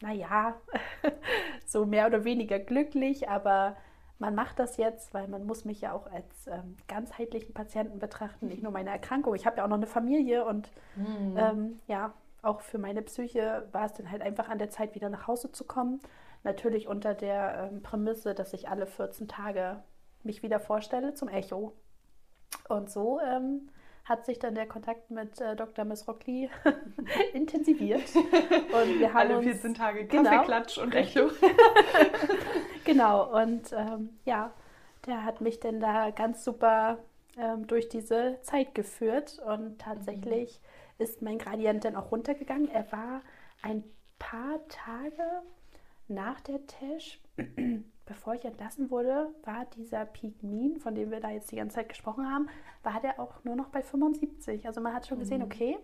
naja, 0.00 0.58
so 1.66 1.84
mehr 1.84 2.06
oder 2.06 2.24
weniger 2.24 2.58
glücklich, 2.58 3.28
aber 3.28 3.76
man 4.18 4.34
macht 4.34 4.58
das 4.58 4.78
jetzt, 4.78 5.12
weil 5.12 5.28
man 5.28 5.44
muss 5.44 5.66
mich 5.66 5.82
ja 5.82 5.92
auch 5.92 6.06
als 6.06 6.46
ähm, 6.46 6.76
ganzheitlichen 6.88 7.52
Patienten 7.52 7.98
betrachten, 7.98 8.46
nicht 8.46 8.62
nur 8.62 8.72
meine 8.72 8.90
Erkrankung. 8.90 9.34
Ich 9.34 9.46
habe 9.46 9.58
ja 9.58 9.64
auch 9.64 9.68
noch 9.68 9.76
eine 9.76 9.86
Familie 9.86 10.46
und 10.46 10.70
mhm. 10.96 11.36
ähm, 11.36 11.80
ja, 11.86 12.14
auch 12.42 12.62
für 12.62 12.78
meine 12.78 13.02
Psyche 13.02 13.68
war 13.72 13.84
es 13.84 13.92
dann 13.92 14.10
halt 14.10 14.22
einfach 14.22 14.48
an 14.48 14.58
der 14.58 14.70
Zeit, 14.70 14.94
wieder 14.94 15.10
nach 15.10 15.26
Hause 15.26 15.52
zu 15.52 15.64
kommen. 15.64 16.00
Natürlich 16.42 16.88
unter 16.88 17.14
der 17.14 17.70
ähm, 17.70 17.82
Prämisse, 17.82 18.34
dass 18.34 18.54
ich 18.54 18.68
alle 18.70 18.86
14 18.86 19.28
Tage 19.28 19.82
mich 20.22 20.42
wieder 20.42 20.58
vorstelle 20.58 21.12
zum 21.12 21.28
Echo. 21.28 21.74
Und 22.68 22.90
so 22.90 23.20
ähm, 23.20 23.68
hat 24.10 24.26
sich 24.26 24.38
dann 24.38 24.54
der 24.54 24.66
Kontakt 24.66 25.10
mit 25.10 25.40
äh, 25.40 25.56
Dr. 25.56 25.86
Miss 25.86 26.06
Rockley 26.06 26.50
intensiviert. 27.32 28.14
Und 28.14 28.98
wir 28.98 29.14
haben 29.14 29.30
alle 29.30 29.42
14 29.42 29.70
uns, 29.70 29.78
Tage 29.78 30.06
Kaffeeklatsch 30.06 30.74
genau, 30.74 30.86
und 30.86 30.94
Echo. 30.94 31.30
genau, 32.84 33.42
und 33.42 33.72
ähm, 33.72 34.10
ja, 34.26 34.52
der 35.06 35.24
hat 35.24 35.40
mich 35.40 35.60
dann 35.60 35.80
da 35.80 36.10
ganz 36.10 36.44
super 36.44 36.98
ähm, 37.38 37.66
durch 37.66 37.88
diese 37.88 38.38
Zeit 38.42 38.74
geführt 38.74 39.40
und 39.46 39.78
tatsächlich. 39.78 40.60
Mhm 40.60 40.70
ist 41.00 41.22
mein 41.22 41.38
Gradient 41.38 41.84
dann 41.84 41.96
auch 41.96 42.12
runtergegangen. 42.12 42.70
Er 42.70 42.90
war 42.92 43.22
ein 43.62 43.82
paar 44.18 44.60
Tage 44.68 45.42
nach 46.08 46.40
der 46.40 46.66
Tesch, 46.66 47.20
bevor 48.10 48.34
ich 48.34 48.44
entlassen 48.44 48.90
wurde, 48.90 49.28
war 49.44 49.66
dieser 49.76 50.04
Peak 50.04 50.42
Mean, 50.42 50.80
von 50.80 50.96
dem 50.96 51.12
wir 51.12 51.20
da 51.20 51.30
jetzt 51.30 51.52
die 51.52 51.56
ganze 51.56 51.76
Zeit 51.76 51.88
gesprochen 51.88 52.28
haben, 52.28 52.48
war 52.82 53.00
der 53.00 53.20
auch 53.20 53.44
nur 53.44 53.54
noch 53.54 53.68
bei 53.68 53.82
75. 53.82 54.66
Also 54.66 54.80
man 54.80 54.92
hat 54.92 55.06
schon 55.06 55.20
gesehen, 55.20 55.38
mhm. 55.38 55.44
okay, 55.44 55.78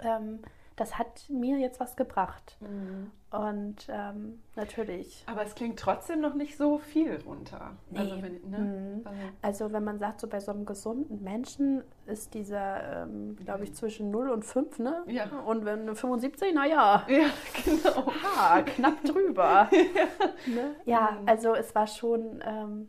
ähm, 0.00 0.40
das 0.80 0.98
hat 0.98 1.28
mir 1.28 1.58
jetzt 1.58 1.78
was 1.78 1.94
gebracht. 1.94 2.56
Mhm. 2.60 3.10
Und 3.30 3.86
ähm, 3.90 4.40
natürlich. 4.56 5.22
Aber 5.26 5.42
es 5.44 5.54
klingt 5.54 5.78
trotzdem 5.78 6.20
noch 6.22 6.34
nicht 6.34 6.56
so 6.56 6.78
viel 6.78 7.20
runter. 7.26 7.72
Nee. 7.90 7.98
Also, 7.98 8.22
wenn, 8.22 8.50
ne? 8.50 8.58
mhm. 8.58 9.02
also. 9.04 9.20
also, 9.42 9.72
wenn 9.74 9.84
man 9.84 9.98
sagt, 9.98 10.20
so 10.20 10.26
bei 10.26 10.40
so 10.40 10.52
einem 10.52 10.64
gesunden 10.64 11.22
Menschen 11.22 11.84
ist 12.06 12.32
dieser, 12.32 13.02
ähm, 13.02 13.36
glaube 13.36 13.64
ich, 13.64 13.74
zwischen 13.74 14.10
0 14.10 14.30
und 14.30 14.44
5, 14.44 14.78
ne? 14.78 15.02
Ja. 15.06 15.26
Und 15.46 15.66
wenn 15.66 15.94
75, 15.94 16.54
naja. 16.54 17.06
Ja, 17.08 17.28
genau. 17.64 18.10
Ha, 18.24 18.62
knapp 18.62 19.04
drüber. 19.04 19.68
ja. 19.72 20.52
Ne? 20.52 20.76
ja, 20.86 21.18
mhm. 21.20 21.28
also 21.28 21.54
es 21.54 21.74
war 21.74 21.86
schon, 21.86 22.42
ähm, 22.42 22.88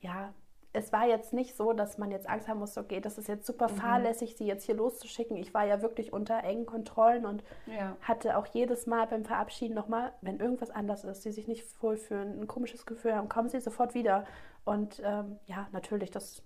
ja, 0.00 0.34
es 0.72 0.92
war 0.92 1.06
jetzt 1.06 1.32
nicht 1.32 1.56
so, 1.56 1.72
dass 1.72 1.98
man 1.98 2.10
jetzt 2.10 2.28
Angst 2.28 2.46
haben 2.46 2.60
muss, 2.60 2.78
okay, 2.78 3.00
das 3.00 3.18
ist 3.18 3.28
jetzt 3.28 3.46
super 3.46 3.68
mhm. 3.68 3.76
fahrlässig, 3.76 4.36
sie 4.36 4.46
jetzt 4.46 4.64
hier 4.64 4.76
loszuschicken. 4.76 5.36
Ich 5.36 5.52
war 5.52 5.64
ja 5.64 5.82
wirklich 5.82 6.12
unter 6.12 6.44
engen 6.44 6.64
Kontrollen 6.66 7.26
und 7.26 7.42
ja. 7.66 7.96
hatte 8.02 8.36
auch 8.36 8.46
jedes 8.46 8.86
Mal 8.86 9.06
beim 9.08 9.24
Verabschieden 9.24 9.74
nochmal, 9.74 10.12
wenn 10.20 10.38
irgendwas 10.38 10.70
anders 10.70 11.04
ist, 11.04 11.22
sie 11.22 11.32
sich 11.32 11.48
nicht 11.48 11.64
wohlfühlen, 11.82 12.40
ein 12.40 12.46
komisches 12.46 12.86
Gefühl 12.86 13.16
haben, 13.16 13.28
kommen 13.28 13.48
sie 13.48 13.60
sofort 13.60 13.94
wieder. 13.94 14.24
Und 14.64 15.02
ähm, 15.04 15.38
ja, 15.46 15.68
natürlich, 15.72 16.12
das, 16.12 16.42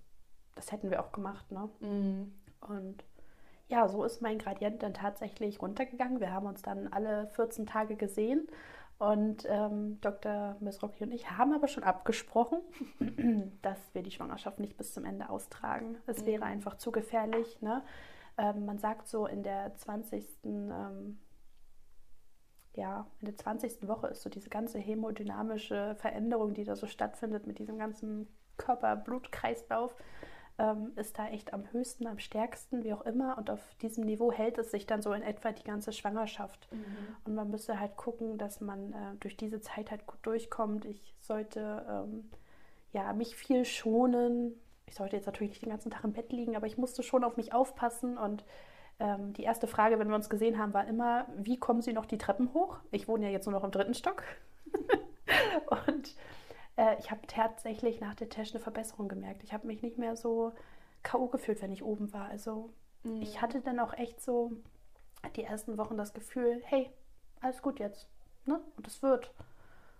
das 0.54 0.72
hätten 0.72 0.90
wir 0.90 1.02
auch 1.02 1.12
gemacht. 1.12 1.50
Ne? 1.50 1.68
Mhm. 1.80 2.34
Und 2.66 3.04
ja, 3.68 3.88
so 3.88 4.04
ist 4.04 4.22
mein 4.22 4.38
Gradient 4.38 4.82
dann 4.82 4.94
tatsächlich 4.94 5.60
runtergegangen. 5.60 6.20
Wir 6.20 6.32
haben 6.32 6.46
uns 6.46 6.62
dann 6.62 6.88
alle 6.88 7.28
14 7.34 7.66
Tage 7.66 7.96
gesehen 7.96 8.46
und 8.98 9.44
ähm, 9.48 10.00
Dr. 10.00 10.56
Misrocki 10.60 11.04
und 11.04 11.12
ich 11.12 11.30
haben 11.30 11.52
aber 11.52 11.68
schon 11.68 11.82
abgesprochen, 11.82 12.60
dass 13.62 13.78
wir 13.92 14.02
die 14.02 14.10
Schwangerschaft 14.10 14.60
nicht 14.60 14.76
bis 14.76 14.94
zum 14.94 15.04
Ende 15.04 15.30
austragen. 15.30 15.98
Es 16.06 16.22
mhm. 16.22 16.26
wäre 16.26 16.44
einfach 16.44 16.76
zu 16.76 16.92
gefährlich. 16.92 17.60
Ne? 17.60 17.82
Ähm, 18.38 18.64
man 18.64 18.78
sagt 18.78 19.08
so 19.08 19.26
in 19.26 19.42
der 19.42 19.74
20. 19.74 20.26
Ähm, 20.44 21.18
ja, 22.76 23.06
in 23.20 23.26
der 23.26 23.36
20. 23.36 23.86
Woche 23.86 24.08
ist 24.08 24.22
so 24.22 24.30
diese 24.30 24.50
ganze 24.50 24.78
hämodynamische 24.78 25.94
Veränderung, 25.96 26.54
die 26.54 26.64
da 26.64 26.74
so 26.74 26.86
stattfindet 26.86 27.46
mit 27.46 27.58
diesem 27.58 27.78
ganzen 27.78 28.28
Körper-Blutkreislauf 28.56 29.94
ähm, 30.58 30.92
ist 30.96 31.18
da 31.18 31.28
echt 31.28 31.52
am 31.52 31.70
höchsten, 31.72 32.06
am 32.06 32.18
stärksten, 32.18 32.84
wie 32.84 32.92
auch 32.92 33.02
immer. 33.02 33.36
Und 33.38 33.50
auf 33.50 33.60
diesem 33.82 34.04
Niveau 34.04 34.30
hält 34.30 34.58
es 34.58 34.70
sich 34.70 34.86
dann 34.86 35.02
so 35.02 35.12
in 35.12 35.22
etwa 35.22 35.52
die 35.52 35.64
ganze 35.64 35.92
Schwangerschaft. 35.92 36.68
Mhm. 36.72 36.84
Und 37.24 37.34
man 37.34 37.50
müsste 37.50 37.80
halt 37.80 37.96
gucken, 37.96 38.38
dass 38.38 38.60
man 38.60 38.92
äh, 38.92 39.16
durch 39.20 39.36
diese 39.36 39.60
Zeit 39.60 39.90
halt 39.90 40.06
gut 40.06 40.20
durchkommt. 40.22 40.84
Ich 40.84 41.14
sollte 41.20 41.84
ähm, 41.88 42.30
ja, 42.92 43.12
mich 43.12 43.34
viel 43.36 43.64
schonen. 43.64 44.54
Ich 44.86 44.94
sollte 44.94 45.16
jetzt 45.16 45.26
natürlich 45.26 45.50
nicht 45.50 45.62
den 45.62 45.70
ganzen 45.70 45.90
Tag 45.90 46.04
im 46.04 46.12
Bett 46.12 46.32
liegen, 46.32 46.56
aber 46.56 46.66
ich 46.66 46.78
musste 46.78 47.02
schon 47.02 47.24
auf 47.24 47.36
mich 47.36 47.52
aufpassen 47.52 48.16
und 48.18 48.44
ähm, 49.00 49.32
die 49.32 49.42
erste 49.42 49.66
Frage, 49.66 49.98
wenn 49.98 50.08
wir 50.08 50.14
uns 50.14 50.30
gesehen 50.30 50.58
haben, 50.58 50.72
war 50.72 50.86
immer, 50.86 51.26
wie 51.36 51.58
kommen 51.58 51.82
Sie 51.82 51.92
noch 51.92 52.06
die 52.06 52.18
Treppen 52.18 52.54
hoch? 52.54 52.78
Ich 52.92 53.08
wohne 53.08 53.26
ja 53.26 53.32
jetzt 53.32 53.46
nur 53.46 53.54
noch 53.54 53.64
im 53.64 53.72
dritten 53.72 53.94
Stock. 53.94 54.22
und 55.88 56.14
äh, 56.76 56.98
ich 56.98 57.10
habe 57.10 57.26
tatsächlich 57.26 58.00
nach 58.00 58.14
der 58.14 58.28
Test 58.28 58.54
eine 58.54 58.62
Verbesserung 58.62 59.08
gemerkt. 59.08 59.42
Ich 59.42 59.52
habe 59.52 59.66
mich 59.66 59.82
nicht 59.82 59.98
mehr 59.98 60.16
so 60.16 60.52
K.O. 61.02 61.28
gefühlt, 61.28 61.60
wenn 61.62 61.72
ich 61.72 61.84
oben 61.84 62.12
war. 62.12 62.28
Also 62.28 62.70
mhm. 63.02 63.22
ich 63.22 63.40
hatte 63.40 63.60
dann 63.60 63.78
auch 63.78 63.94
echt 63.94 64.22
so 64.22 64.52
die 65.36 65.44
ersten 65.44 65.78
Wochen 65.78 65.96
das 65.96 66.14
Gefühl, 66.14 66.62
hey, 66.64 66.90
alles 67.40 67.62
gut 67.62 67.78
jetzt. 67.78 68.08
Ne? 68.46 68.60
Und 68.76 68.86
es 68.86 69.02
wird. 69.02 69.32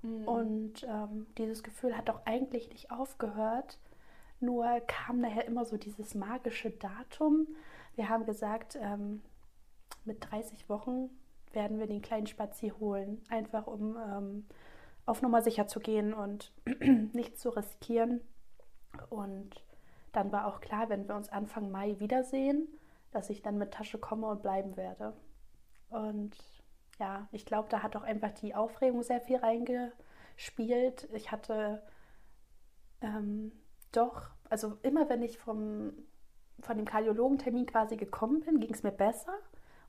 Mhm. 0.02 0.28
Und 0.28 0.82
ähm, 0.84 1.26
dieses 1.38 1.62
Gefühl 1.62 1.96
hat 1.96 2.10
auch 2.10 2.24
eigentlich 2.26 2.68
nicht 2.70 2.90
aufgehört. 2.90 3.78
Nur 4.40 4.80
kam 4.86 5.20
nachher 5.20 5.46
immer 5.46 5.64
so 5.64 5.76
dieses 5.76 6.14
magische 6.14 6.70
Datum. 6.70 7.46
Wir 7.96 8.08
haben 8.08 8.26
gesagt, 8.26 8.76
ähm, 8.80 9.22
mit 10.04 10.30
30 10.30 10.68
Wochen 10.68 11.10
werden 11.52 11.78
wir 11.78 11.86
den 11.86 12.02
kleinen 12.02 12.26
Spazi 12.26 12.72
holen. 12.78 13.22
Einfach 13.28 13.66
um 13.66 13.96
ähm, 13.96 14.46
auf 15.06 15.22
Nummer 15.22 15.42
sicher 15.42 15.66
zu 15.66 15.80
gehen 15.80 16.14
und 16.14 16.52
nichts 17.12 17.40
zu 17.40 17.50
riskieren. 17.50 18.20
Und 19.10 19.64
dann 20.12 20.32
war 20.32 20.46
auch 20.46 20.60
klar, 20.60 20.88
wenn 20.88 21.08
wir 21.08 21.16
uns 21.16 21.28
Anfang 21.28 21.70
Mai 21.70 21.98
wiedersehen, 21.98 22.68
dass 23.10 23.30
ich 23.30 23.42
dann 23.42 23.58
mit 23.58 23.72
Tasche 23.72 23.98
komme 23.98 24.26
und 24.26 24.42
bleiben 24.42 24.76
werde. 24.76 25.14
Und 25.90 26.36
ja, 26.98 27.28
ich 27.32 27.44
glaube, 27.44 27.68
da 27.68 27.82
hat 27.82 27.96
auch 27.96 28.02
einfach 28.02 28.32
die 28.32 28.54
Aufregung 28.54 29.02
sehr 29.02 29.20
viel 29.20 29.38
reingespielt. 29.38 31.08
Ich 31.12 31.32
hatte 31.32 31.82
ähm, 33.00 33.52
doch, 33.92 34.22
also 34.48 34.78
immer 34.82 35.08
wenn 35.08 35.22
ich 35.22 35.38
vom, 35.38 35.92
von 36.60 36.76
dem 36.76 36.86
Kardiologentermin 36.86 37.66
quasi 37.66 37.96
gekommen 37.96 38.40
bin, 38.40 38.60
ging 38.60 38.72
es 38.72 38.82
mir 38.82 38.92
besser. 38.92 39.34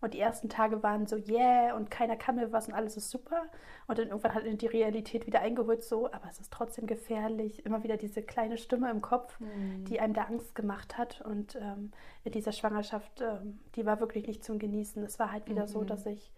Und 0.05 0.13
die 0.13 0.19
ersten 0.19 0.49
Tage 0.49 0.83
waren 0.83 1.07
so, 1.07 1.15
yeah, 1.15 1.75
und 1.75 1.89
keiner 1.89 2.15
kann 2.15 2.35
mir 2.35 2.51
was 2.51 2.67
und 2.67 2.75
alles 2.75 2.95
ist 2.95 3.09
super. 3.09 3.41
Und 3.87 3.97
dann 3.97 4.09
irgendwann 4.09 4.35
hat 4.35 4.43
die 4.45 4.67
Realität 4.67 5.25
wieder 5.25 5.41
eingeholt, 5.41 5.83
so, 5.83 6.05
aber 6.11 6.29
es 6.29 6.39
ist 6.39 6.53
trotzdem 6.53 6.85
gefährlich. 6.85 7.65
Immer 7.65 7.81
wieder 7.81 7.97
diese 7.97 8.21
kleine 8.21 8.59
Stimme 8.59 8.91
im 8.91 9.01
Kopf, 9.01 9.39
mhm. 9.39 9.83
die 9.85 9.99
einem 9.99 10.13
da 10.13 10.25
Angst 10.25 10.53
gemacht 10.53 10.99
hat. 10.99 11.21
Und 11.21 11.55
ähm, 11.55 11.89
in 12.23 12.33
dieser 12.33 12.51
Schwangerschaft, 12.51 13.21
ähm, 13.21 13.59
die 13.75 13.87
war 13.87 13.99
wirklich 13.99 14.27
nicht 14.27 14.43
zum 14.43 14.59
Genießen. 14.59 15.03
Es 15.03 15.17
war 15.17 15.31
halt 15.31 15.49
wieder 15.49 15.63
mhm. 15.63 15.69
so, 15.69 15.83
dass 15.83 16.05
ich 16.05 16.31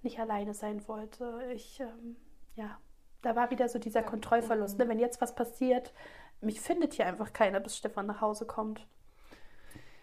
nicht 0.00 0.18
alleine 0.18 0.54
sein 0.54 0.88
wollte. 0.88 1.42
Ich, 1.54 1.78
ähm, 1.78 2.16
ja, 2.54 2.78
da 3.20 3.36
war 3.36 3.50
wieder 3.50 3.68
so 3.68 3.78
dieser 3.78 4.02
Kontrollverlust. 4.02 4.78
Ne? 4.78 4.88
Wenn 4.88 4.98
jetzt 4.98 5.20
was 5.20 5.34
passiert, 5.34 5.92
mich 6.40 6.62
findet 6.62 6.94
hier 6.94 7.04
einfach 7.04 7.34
keiner, 7.34 7.60
bis 7.60 7.76
Stefan 7.76 8.06
nach 8.06 8.22
Hause 8.22 8.46
kommt. 8.46 8.86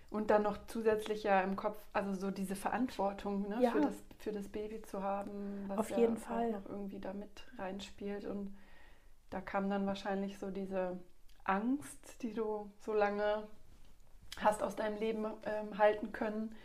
Und 0.09 0.29
dann 0.29 0.43
noch 0.43 0.57
zusätzlich 0.67 1.23
ja 1.23 1.41
im 1.41 1.55
Kopf, 1.55 1.77
also 1.91 2.13
so 2.13 2.31
diese 2.31 2.55
Verantwortung 2.55 3.49
ne, 3.49 3.59
ja. 3.61 3.71
für, 3.71 3.81
das, 3.81 3.93
für 4.19 4.31
das 4.31 4.47
Baby 4.47 4.81
zu 4.81 5.03
haben, 5.03 5.65
was 5.67 5.79
Auf 5.79 5.89
jeden 5.89 6.15
ja 6.15 6.21
Fall. 6.21 6.51
noch 6.51 6.65
irgendwie 6.69 6.99
da 6.99 7.13
mit 7.13 7.45
reinspielt. 7.57 8.25
Und 8.25 8.55
da 9.29 9.41
kam 9.41 9.69
dann 9.69 9.85
wahrscheinlich 9.85 10.39
so 10.39 10.49
diese 10.49 10.97
Angst, 11.43 12.21
die 12.21 12.33
du 12.33 12.71
so 12.79 12.93
lange 12.93 13.47
hast 14.39 14.63
aus 14.63 14.75
deinem 14.75 14.97
Leben 14.97 15.25
ähm, 15.43 15.77
halten 15.77 16.11
können, 16.11 16.55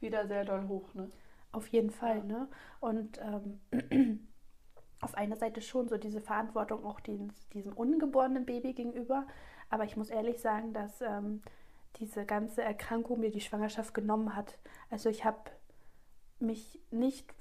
wieder 0.00 0.26
sehr 0.26 0.44
doll 0.44 0.66
hoch. 0.68 0.94
Ne? 0.94 1.10
Auf 1.52 1.68
jeden 1.68 1.90
Fall. 1.90 2.18
Ja. 2.18 2.24
Ne? 2.24 2.48
Und 2.80 3.20
ähm, 3.20 4.28
auf 5.00 5.14
einer 5.14 5.36
Seite 5.36 5.60
schon 5.60 5.88
so 5.88 5.98
diese 5.98 6.20
Verantwortung 6.20 6.84
auch 6.84 7.00
den, 7.00 7.32
diesem 7.52 7.72
ungeborenen 7.74 8.46
Baby 8.46 8.72
gegenüber. 8.72 9.26
Aber 9.68 9.84
ich 9.84 9.96
muss 9.96 10.10
ehrlich 10.10 10.40
sagen, 10.40 10.72
dass 10.72 11.00
ähm, 11.00 11.42
diese 11.98 12.24
ganze 12.24 12.62
Erkrankung 12.62 13.20
mir 13.20 13.30
die 13.30 13.40
Schwangerschaft 13.40 13.94
genommen 13.94 14.36
hat. 14.36 14.58
Also 14.90 15.08
ich 15.08 15.24
habe 15.24 15.38
mich 16.38 16.80
nicht 16.90 17.32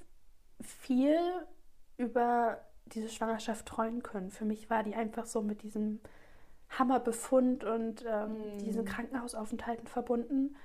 viel 0.61 1.17
über 1.97 2.61
diese 2.85 3.09
Schwangerschaft 3.09 3.65
treuen 3.65 4.03
können. 4.03 4.29
Für 4.29 4.45
mich 4.45 4.69
war 4.69 4.83
die 4.83 4.95
einfach 4.95 5.25
so 5.25 5.41
mit 5.41 5.63
diesem 5.63 5.99
Hammerbefund 6.69 7.63
und 7.63 8.05
ähm, 8.07 8.57
mm. 8.57 8.57
diesen 8.59 8.85
Krankenhausaufenthalten 8.85 9.87
verbunden, 9.87 10.55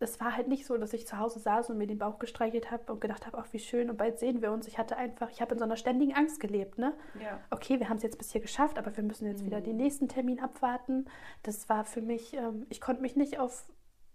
es 0.00 0.18
war 0.18 0.34
halt 0.34 0.48
nicht 0.48 0.66
so, 0.66 0.76
dass 0.78 0.94
ich 0.94 1.06
zu 1.06 1.18
Hause 1.18 1.38
saß 1.38 1.70
und 1.70 1.78
mir 1.78 1.86
den 1.86 1.98
Bauch 1.98 2.18
gestreichelt 2.18 2.70
habe 2.70 2.90
und 2.90 3.00
gedacht 3.00 3.26
habe, 3.26 3.36
ach 3.38 3.46
wie 3.52 3.58
schön 3.58 3.90
und 3.90 3.98
bald 3.98 4.18
sehen 4.18 4.40
wir 4.40 4.50
uns. 4.50 4.66
Ich 4.66 4.78
hatte 4.78 4.96
einfach, 4.96 5.30
ich 5.30 5.42
habe 5.42 5.52
in 5.52 5.58
so 5.58 5.64
einer 5.64 5.76
ständigen 5.76 6.14
Angst 6.14 6.40
gelebt. 6.40 6.78
Ne? 6.78 6.94
Ja. 7.22 7.38
Okay, 7.50 7.78
wir 7.78 7.90
haben 7.90 7.98
es 7.98 8.02
jetzt 8.02 8.16
bis 8.16 8.32
hier 8.32 8.40
geschafft, 8.40 8.78
aber 8.78 8.96
wir 8.96 9.04
müssen 9.04 9.26
jetzt 9.26 9.42
mhm. 9.42 9.46
wieder 9.46 9.60
den 9.60 9.76
nächsten 9.76 10.08
Termin 10.08 10.40
abwarten. 10.40 11.04
Das 11.42 11.68
war 11.68 11.84
für 11.84 12.00
mich, 12.00 12.34
ähm, 12.34 12.66
ich 12.70 12.80
konnte 12.80 13.02
mich 13.02 13.14
nicht 13.14 13.38
auf 13.38 13.64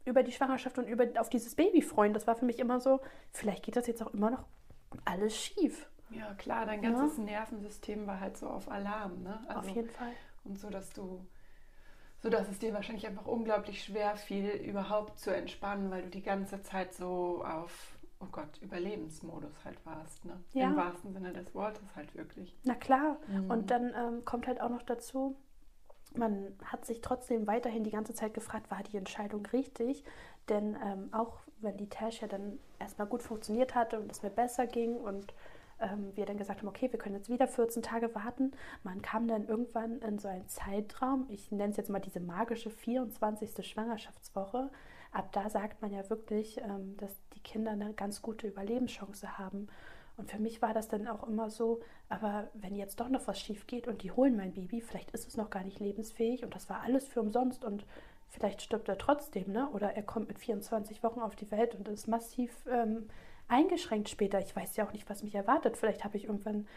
über 0.06 0.24
die 0.24 0.32
Schwangerschaft 0.32 0.78
und 0.78 0.88
über, 0.88 1.08
auf 1.20 1.30
dieses 1.30 1.56
Baby 1.56 1.82
freuen. 1.82 2.14
Das 2.14 2.28
war 2.28 2.36
für 2.36 2.46
mich 2.46 2.60
immer 2.60 2.80
so, 2.80 3.00
vielleicht 3.32 3.64
geht 3.64 3.76
das 3.76 3.88
jetzt 3.88 4.04
auch 4.04 4.14
immer 4.14 4.32
noch 4.32 4.46
alles 5.04 5.36
schief. 5.36 5.90
Ja, 6.12 6.34
klar, 6.36 6.66
dein 6.66 6.82
ganzes 6.82 7.18
ja. 7.18 7.24
Nervensystem 7.24 8.06
war 8.08 8.20
halt 8.20 8.38
so 8.38 8.48
auf 8.48 8.70
Alarm. 8.70 9.24
Ne? 9.24 9.44
Also, 9.48 9.60
auf 9.60 9.76
jeden 9.76 9.90
Fall. 9.90 10.12
Und 10.44 10.60
so, 10.60 10.70
dass 10.70 10.92
du 10.92 11.26
sodass 12.26 12.50
es 12.50 12.58
dir 12.58 12.74
wahrscheinlich 12.74 13.06
einfach 13.06 13.28
unglaublich 13.28 13.84
schwer 13.84 14.16
fiel, 14.16 14.50
überhaupt 14.50 15.20
zu 15.20 15.30
entspannen, 15.30 15.92
weil 15.92 16.02
du 16.02 16.10
die 16.10 16.24
ganze 16.24 16.60
Zeit 16.64 16.92
so 16.96 17.46
auf, 17.46 17.96
oh 18.20 18.26
Gott, 18.32 18.58
Überlebensmodus 18.64 19.54
halt 19.64 19.78
warst. 19.86 20.26
Ne? 20.26 20.34
Ja. 20.54 20.70
Im 20.70 20.76
wahrsten 20.76 21.14
Sinne 21.14 21.34
des 21.34 21.54
Wortes 21.54 21.84
halt 21.96 22.16
wirklich. 22.16 22.58
Na 22.64 22.74
klar. 22.74 23.18
Mhm. 23.28 23.52
Und 23.52 23.70
dann 23.70 23.94
ähm, 23.96 24.26
kommt 24.26 24.48
halt 24.48 24.60
auch 24.60 24.70
noch 24.70 24.82
dazu, 24.82 25.36
man 26.16 26.58
hat 26.66 26.84
sich 26.86 27.02
trotzdem 27.02 27.46
weiterhin 27.46 27.84
die 27.84 27.92
ganze 27.92 28.16
Zeit 28.16 28.34
gefragt, 28.34 28.72
war 28.72 28.82
die 28.82 28.98
Entscheidung 28.98 29.46
richtig? 29.54 30.04
Denn 30.50 30.76
ähm, 30.84 31.10
auch 31.12 31.42
wenn 31.60 31.78
die 31.78 31.90
Tasche 31.90 32.28
dann 32.28 32.58
erstmal 32.80 33.08
gut 33.08 33.22
funktioniert 33.22 33.76
hatte 33.76 34.00
und 34.00 34.12
es 34.12 34.24
mir 34.24 34.32
besser 34.32 34.66
ging 34.66 34.96
und 34.96 35.32
ähm, 35.80 36.12
wir 36.16 36.26
dann 36.26 36.38
gesagt 36.38 36.62
haben, 36.62 36.68
okay, 36.68 36.92
wir 36.92 37.00
können 37.00 37.16
jetzt 37.16 37.30
wieder 37.30 37.48
14 37.48 37.84
Tage 37.84 38.14
warten. 38.16 38.52
Man 38.84 39.02
kam 39.02 39.28
dann 39.28 39.48
irgendwann 39.48 40.00
in 40.00 40.20
so 40.20 40.28
einen 40.28 40.48
Zeitraum, 40.48 41.26
ich 41.30 41.52
nenne 41.52 41.72
es 41.72 41.78
jetzt 41.78 41.90
mal 41.90 42.00
diese 42.00 42.20
magische 42.20 42.70
24. 42.70 43.68
Schwangerschaftswoche. 43.68 44.70
Ab 45.12 45.32
da 45.32 45.50
sagt 45.50 45.82
man 45.82 45.92
ja 45.92 46.10
wirklich, 46.10 46.60
ähm, 46.60 46.98
dass 46.98 47.12
die 47.36 47.40
Kinder 47.42 47.72
eine 47.72 47.94
ganz 47.94 48.22
gute 48.22 48.48
Überlebenschance 48.48 49.38
haben. 49.38 49.68
Und 50.18 50.32
für 50.32 50.40
mich 50.40 50.62
war 50.62 50.74
das 50.74 50.88
dann 50.88 51.08
auch 51.08 51.28
immer 51.28 51.50
so, 51.50 51.82
aber 52.08 52.50
wenn 52.54 52.76
jetzt 52.76 53.00
doch 53.00 53.10
noch 53.10 53.28
was 53.28 53.40
schief 53.40 53.68
geht 53.68 53.88
und 53.88 54.02
die 54.02 54.12
holen 54.12 54.38
mein 54.38 54.54
Baby, 54.54 54.80
vielleicht 54.82 55.12
ist 55.12 55.28
es 55.28 55.36
noch 55.36 55.50
gar 55.50 55.64
nicht 55.64 55.80
lebensfähig 55.80 56.44
und 56.44 56.56
das 56.56 56.70
war 56.70 56.82
alles 56.82 57.08
für 57.08 57.22
umsonst 57.22 57.66
und 57.66 57.86
vielleicht 58.30 58.62
stirbt 58.62 58.88
er 58.88 58.98
trotzdem, 58.98 59.52
ne? 59.52 59.70
Oder 59.72 59.94
er 59.96 60.04
kommt 60.04 60.28
mit 60.28 60.40
24 60.40 61.04
Wochen 61.04 61.20
auf 61.20 61.36
die 61.36 61.52
Welt 61.52 61.76
und 61.76 61.88
ist 61.88 62.08
massiv 62.08 62.52
ähm, 62.70 63.08
eingeschränkt 63.48 64.10
später. 64.10 64.40
Ich 64.40 64.56
weiß 64.56 64.76
ja 64.78 64.88
auch 64.88 64.94
nicht, 64.94 65.10
was 65.10 65.24
mich 65.24 65.36
erwartet. 65.36 65.78
Vielleicht 65.78 66.04
habe 66.04 66.18
ich 66.18 66.26
irgendwann 66.26 66.68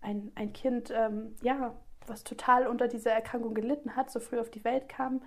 ein, 0.00 0.30
ein 0.34 0.52
Kind, 0.52 0.90
ähm, 0.94 1.34
ja, 1.42 1.74
was 2.06 2.24
total 2.24 2.66
unter 2.66 2.88
dieser 2.88 3.12
Erkrankung 3.12 3.54
gelitten 3.54 3.96
hat, 3.96 4.10
so 4.10 4.20
früh 4.20 4.38
auf 4.38 4.50
die 4.50 4.64
Welt 4.64 4.88
kam. 4.88 5.22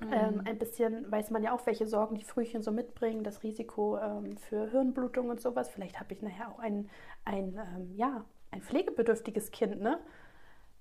Mhm. 0.00 0.12
Ähm, 0.12 0.42
ein 0.44 0.58
bisschen 0.58 1.10
weiß 1.10 1.30
man 1.30 1.42
ja 1.42 1.52
auch, 1.52 1.66
welche 1.66 1.86
Sorgen 1.86 2.14
die 2.14 2.24
Frühchen 2.24 2.62
so 2.62 2.70
mitbringen, 2.70 3.24
das 3.24 3.42
Risiko 3.42 3.98
ähm, 3.98 4.36
für 4.36 4.70
Hirnblutung 4.70 5.28
und 5.28 5.40
sowas. 5.40 5.68
Vielleicht 5.68 5.98
habe 5.98 6.12
ich 6.14 6.22
nachher 6.22 6.50
auch 6.50 6.58
ein, 6.60 6.88
ein, 7.24 7.58
ähm, 7.74 7.94
ja, 7.94 8.24
ein 8.50 8.62
pflegebedürftiges 8.62 9.50
Kind, 9.50 9.80
ne? 9.80 9.98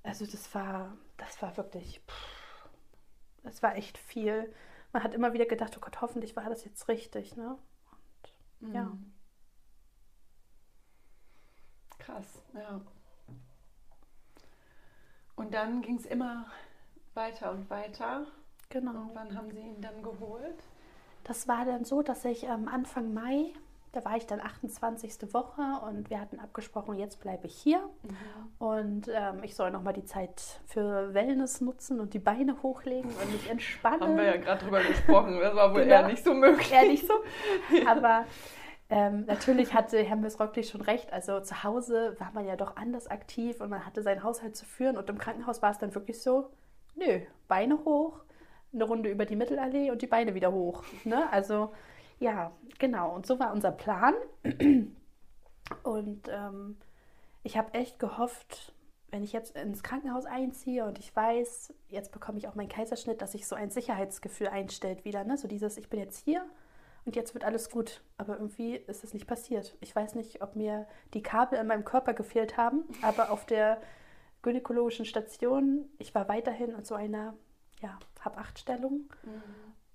Also 0.04 0.26
das 0.26 0.54
war, 0.54 0.96
das 1.18 1.42
war 1.42 1.58
wirklich, 1.58 2.02
pff, 2.08 2.70
das 3.44 3.64
war 3.64 3.76
echt 3.76 3.98
viel. 3.98 4.54
Man 4.94 5.04
hat 5.04 5.14
immer 5.14 5.34
wieder 5.34 5.46
gedacht, 5.46 5.76
oh 5.78 5.82
Gott, 5.82 6.00
hoffentlich 6.02 6.36
war 6.36 6.50
das 6.50 6.64
jetzt 6.64 6.88
richtig, 6.88 7.36
ne? 7.36 7.58
Mhm. 8.60 8.74
Ja. 8.76 8.98
Krass, 12.00 12.42
ja. 12.54 12.82
Und 15.36 15.54
dann 15.54 15.82
ging 15.82 15.98
es 15.98 16.06
immer 16.06 16.46
weiter 17.14 17.52
und 17.52 17.70
weiter. 17.70 18.26
Genau. 18.70 19.02
Und 19.02 19.16
wann 19.16 19.36
haben 19.36 19.52
Sie 19.52 19.60
ihn 19.60 19.82
dann 19.82 20.02
geholt? 20.02 20.64
Das 21.24 21.48
war 21.48 21.66
dann 21.66 21.86
so, 21.86 22.02
dass 22.02 22.26
ich 22.26 22.44
ähm, 22.44 22.68
Anfang 22.68 23.14
Mai, 23.14 23.54
da 23.98 24.06
war 24.06 24.16
ich 24.16 24.28
dann 24.28 24.40
28. 24.40 25.34
Woche 25.34 25.62
und 25.88 26.12
wir 26.12 26.22
hatten 26.22 26.40
abgesprochen, 26.40 27.00
jetzt 27.00 27.20
bleibe 27.20 27.48
ich 27.48 27.56
hier. 27.56 27.80
Mhm. 27.80 28.18
Und 28.60 29.08
ähm, 29.08 29.42
ich 29.42 29.56
soll 29.56 29.72
nochmal 29.72 29.94
die 29.94 30.06
Zeit 30.06 30.62
für 30.68 31.16
Wellness 31.16 31.62
nutzen 31.62 32.00
und 32.00 32.14
die 32.14 32.20
Beine 32.20 32.62
hochlegen 32.62 33.10
und 33.10 33.32
mich 33.32 33.50
entspannen. 33.50 34.02
Haben 34.02 34.18
wir 34.18 34.24
ja 34.24 34.38
gerade 34.38 34.64
drüber 34.64 34.84
gesprochen, 34.84 35.40
das 35.40 35.56
war 35.56 35.74
wohl 35.74 35.82
genau. 35.82 35.96
eher 35.96 36.08
nicht 36.08 36.24
so 36.24 36.36
möglich. 36.36 36.72
Eher 36.72 36.84
nicht 36.84 37.08
so. 37.08 37.14
Aber 37.88 38.26
ähm, 38.90 39.26
natürlich 39.26 39.74
hatte 39.74 39.98
Herr 40.04 40.18
Rockli 40.40 40.64
schon 40.64 40.82
recht. 40.82 41.12
Also 41.12 41.40
zu 41.40 41.64
Hause 41.64 42.16
war 42.20 42.32
man 42.34 42.46
ja 42.46 42.56
doch 42.56 42.76
anders 42.76 43.08
aktiv 43.08 43.60
und 43.62 43.70
man 43.70 43.84
hatte 43.84 44.04
seinen 44.04 44.22
Haushalt 44.22 44.56
zu 44.56 44.66
führen. 44.66 44.96
Und 44.96 45.10
im 45.10 45.18
Krankenhaus 45.18 45.64
war 45.64 45.72
es 45.72 45.80
dann 45.80 45.96
wirklich 45.96 46.22
so, 46.22 46.52
nö, 46.96 47.22
Beine 47.48 47.84
hoch, 47.84 48.20
eine 48.74 48.84
Runde 48.84 49.10
über 49.10 49.26
die 49.26 49.36
Mittelallee 49.36 49.90
und 49.90 50.04
die 50.04 50.08
Beine 50.08 50.36
wieder 50.36 50.52
hoch. 50.52 50.84
Ne? 51.04 51.28
Also 51.32 51.72
ja, 52.20 52.52
genau. 52.80 53.14
Und 53.14 53.26
so 53.26 53.40
war 53.40 53.54
unser 53.54 53.72
Plan. 53.72 54.14
Und 55.84 56.30
ähm, 56.30 56.78
ich 57.44 57.58
habe 57.58 57.74
echt 57.74 58.00
gehofft, 58.00 58.74
wenn 59.10 59.24
ich 59.24 59.34
jetzt 59.34 59.56
ins 59.56 59.84
Krankenhaus 59.84 60.26
einziehe 60.26 60.86
und 60.86 61.00
ich 61.00 61.16
weiß, 61.16 61.74
jetzt 61.90 62.12
bekomme 62.12 62.38
ich 62.38 62.48
auch 62.48 62.56
meinen 62.56 62.70
Kaiserschnitt, 62.70 63.22
dass 63.22 63.32
sich 63.32 63.48
so 63.48 63.56
ein 63.56 63.70
Sicherheitsgefühl 63.70 64.48
einstellt 64.48 65.06
wieder. 65.06 65.24
Ne? 65.24 65.38
So 65.38 65.48
dieses, 65.48 65.78
ich 65.78 65.90
bin 65.90 66.00
jetzt 66.00 66.24
hier 66.24 66.46
und 67.06 67.16
jetzt 67.16 67.34
wird 67.34 67.46
alles 67.46 67.70
gut. 67.70 68.02
Aber 68.18 68.38
irgendwie 68.38 68.76
ist 68.76 69.04
es 69.04 69.14
nicht 69.14 69.28
passiert. 69.28 69.78
Ich 69.80 69.96
weiß 69.96 70.16
nicht, 70.16 70.42
ob 70.42 70.56
mir 70.56 70.88
die 71.14 71.24
Kabel 71.24 71.60
in 71.60 71.68
meinem 71.68 71.86
Körper 71.86 72.14
gefehlt 72.14 72.58
haben, 72.58 72.84
aber 73.02 73.32
auf 73.32 73.46
der 73.46 73.82
gynäkologischen 74.42 75.06
Station, 75.06 75.90
ich 76.00 76.14
war 76.14 76.28
weiterhin 76.28 76.72
in 76.72 76.84
so 76.84 76.96
einer 76.96 77.34
ja, 77.82 77.98
Hab-Acht-Stellung 78.20 79.10
mhm. 79.24 79.42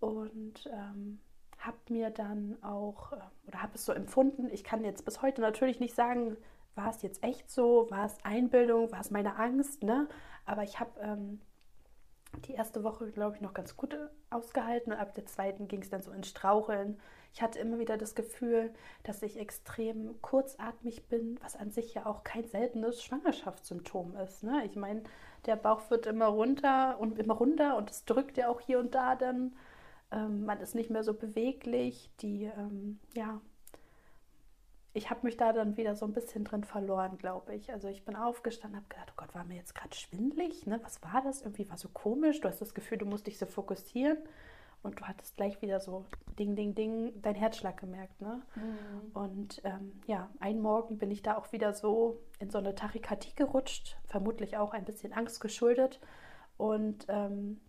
und 0.01 0.71
ähm, 0.73 1.21
habe 1.67 1.79
mir 1.89 2.11
dann 2.11 2.63
auch, 2.63 3.13
äh, 3.13 3.17
oder 3.47 3.63
habe 3.63 3.75
es 3.75 3.85
so 3.85 3.93
empfunden, 3.93 4.49
ich 4.51 4.65
kann 4.65 4.85
jetzt 4.85 5.05
bis 5.05 5.23
heute 5.23 5.41
natürlich 5.41 5.81
nicht 5.81 5.95
sagen, 5.95 6.37
war 6.75 6.91
es 6.91 7.03
jetzt 7.03 7.23
echt 7.23 7.51
so, 7.51 7.87
war 7.91 8.07
es 8.07 8.17
Einbildung, 8.25 8.91
war 8.93 9.01
es 9.01 9.11
meine 9.11 9.37
Angst, 9.37 9.83
ne? 9.83 10.09
aber 10.47 10.63
ich 10.63 10.81
habe 10.81 10.99
ähm, 11.01 11.41
die 12.47 12.55
erste 12.55 12.83
Woche, 12.83 13.11
glaube 13.11 13.37
ich, 13.37 13.43
noch 13.43 13.53
ganz 13.53 13.77
gut 13.77 13.97
ausgehalten 14.31 14.93
und 14.93 14.99
ab 14.99 15.15
der 15.15 15.27
zweiten 15.27 15.69
ging 15.69 15.83
es 15.83 15.91
dann 15.91 16.03
so 16.03 16.11
ins 16.13 16.29
Straucheln. 16.29 16.99
Ich 17.35 17.43
hatte 17.43 17.59
immer 17.59 17.79
wieder 17.79 17.99
das 17.99 18.15
Gefühl, 18.15 18.73
dass 19.03 19.23
ich 19.23 19.39
extrem 19.39 20.21
kurzatmig 20.23 21.09
bin, 21.09 21.39
was 21.43 21.57
an 21.57 21.71
sich 21.71 21.95
ja 21.95 22.07
auch 22.07 22.25
kein 22.25 22.47
seltenes 22.47 23.03
Schwangerschaftssymptom 23.03 24.17
ist. 24.17 24.43
Ne? 24.43 24.63
Ich 24.65 24.77
meine, 24.77 25.03
der 25.47 25.57
Bauch 25.57 25.91
wird 25.91 26.07
immer 26.07 26.27
runter 26.27 26.99
und 26.99 27.19
immer 27.19 27.35
runter 27.35 27.77
und 27.77 27.91
es 27.91 28.05
drückt 28.05 28.37
ja 28.39 28.49
auch 28.49 28.61
hier 28.61 28.79
und 28.79 28.95
da 28.95 29.15
dann. 29.15 29.55
Ähm, 30.13 30.45
man 30.45 30.61
ist 30.61 30.75
nicht 30.75 30.91
mehr 30.91 31.03
so 31.03 31.15
beweglich. 31.15 32.11
Die, 32.21 32.45
ähm, 32.45 33.01
ja, 33.15 33.41
ich 34.95 35.09
habe 35.11 35.21
mich 35.23 35.37
da 35.37 35.53
dann 35.53 35.77
wieder 35.77 35.95
so 35.95 36.05
ein 36.05 36.13
bisschen 36.13 36.45
drin 36.45 36.65
verloren, 36.65 37.17
glaube 37.17 37.55
ich. 37.55 37.73
Also 37.73 37.89
ich 37.89 38.05
bin 38.05 38.15
aufgestanden, 38.15 38.77
habe 38.77 38.89
gedacht, 38.89 39.09
oh 39.13 39.15
Gott, 39.17 39.35
war 39.35 39.45
mir 39.45 39.57
jetzt 39.57 39.75
gerade 39.75 39.97
schwindlig? 39.97 40.67
Ne? 40.67 40.81
Was 40.83 41.03
war 41.03 41.23
das? 41.23 41.41
Irgendwie 41.41 41.69
war 41.71 41.79
so 41.79 41.89
komisch. 41.89 42.41
Du 42.41 42.49
hast 42.49 42.61
das 42.61 42.75
Gefühl, 42.75 42.99
du 42.99 43.07
musst 43.07 43.27
dich 43.27 43.39
so 43.39 43.47
fokussieren. 43.47 44.19
Und 44.83 45.01
du 45.01 45.05
hattest 45.05 45.37
gleich 45.37 45.63
wieder 45.63 45.79
so 45.79 46.05
Ding, 46.39 46.57
Ding, 46.57 46.75
Ding, 46.75 47.13
dein 47.23 47.37
Herzschlag 47.37 47.79
gemerkt. 47.79 48.21
Ne? 48.21 48.43
Mhm. 48.57 49.13
Und 49.15 49.61
ähm, 49.65 50.01
ja, 50.07 50.29
einen 50.41 50.61
Morgen 50.61 50.99
bin 50.99 51.11
ich 51.11 51.23
da 51.23 51.39
auch 51.39 51.53
wieder 51.53 51.73
so 51.73 52.21
in 52.41 52.51
so 52.51 52.59
eine 52.59 52.75
Tachykardie 52.75 53.35
gerutscht. 53.35 53.97
Vermutlich 54.07 54.57
auch 54.57 54.75
ein 54.75 54.85
bisschen 54.85 55.13
Angst 55.13 55.41
geschuldet. 55.41 56.01
Und 56.59 57.07
ähm, 57.09 57.61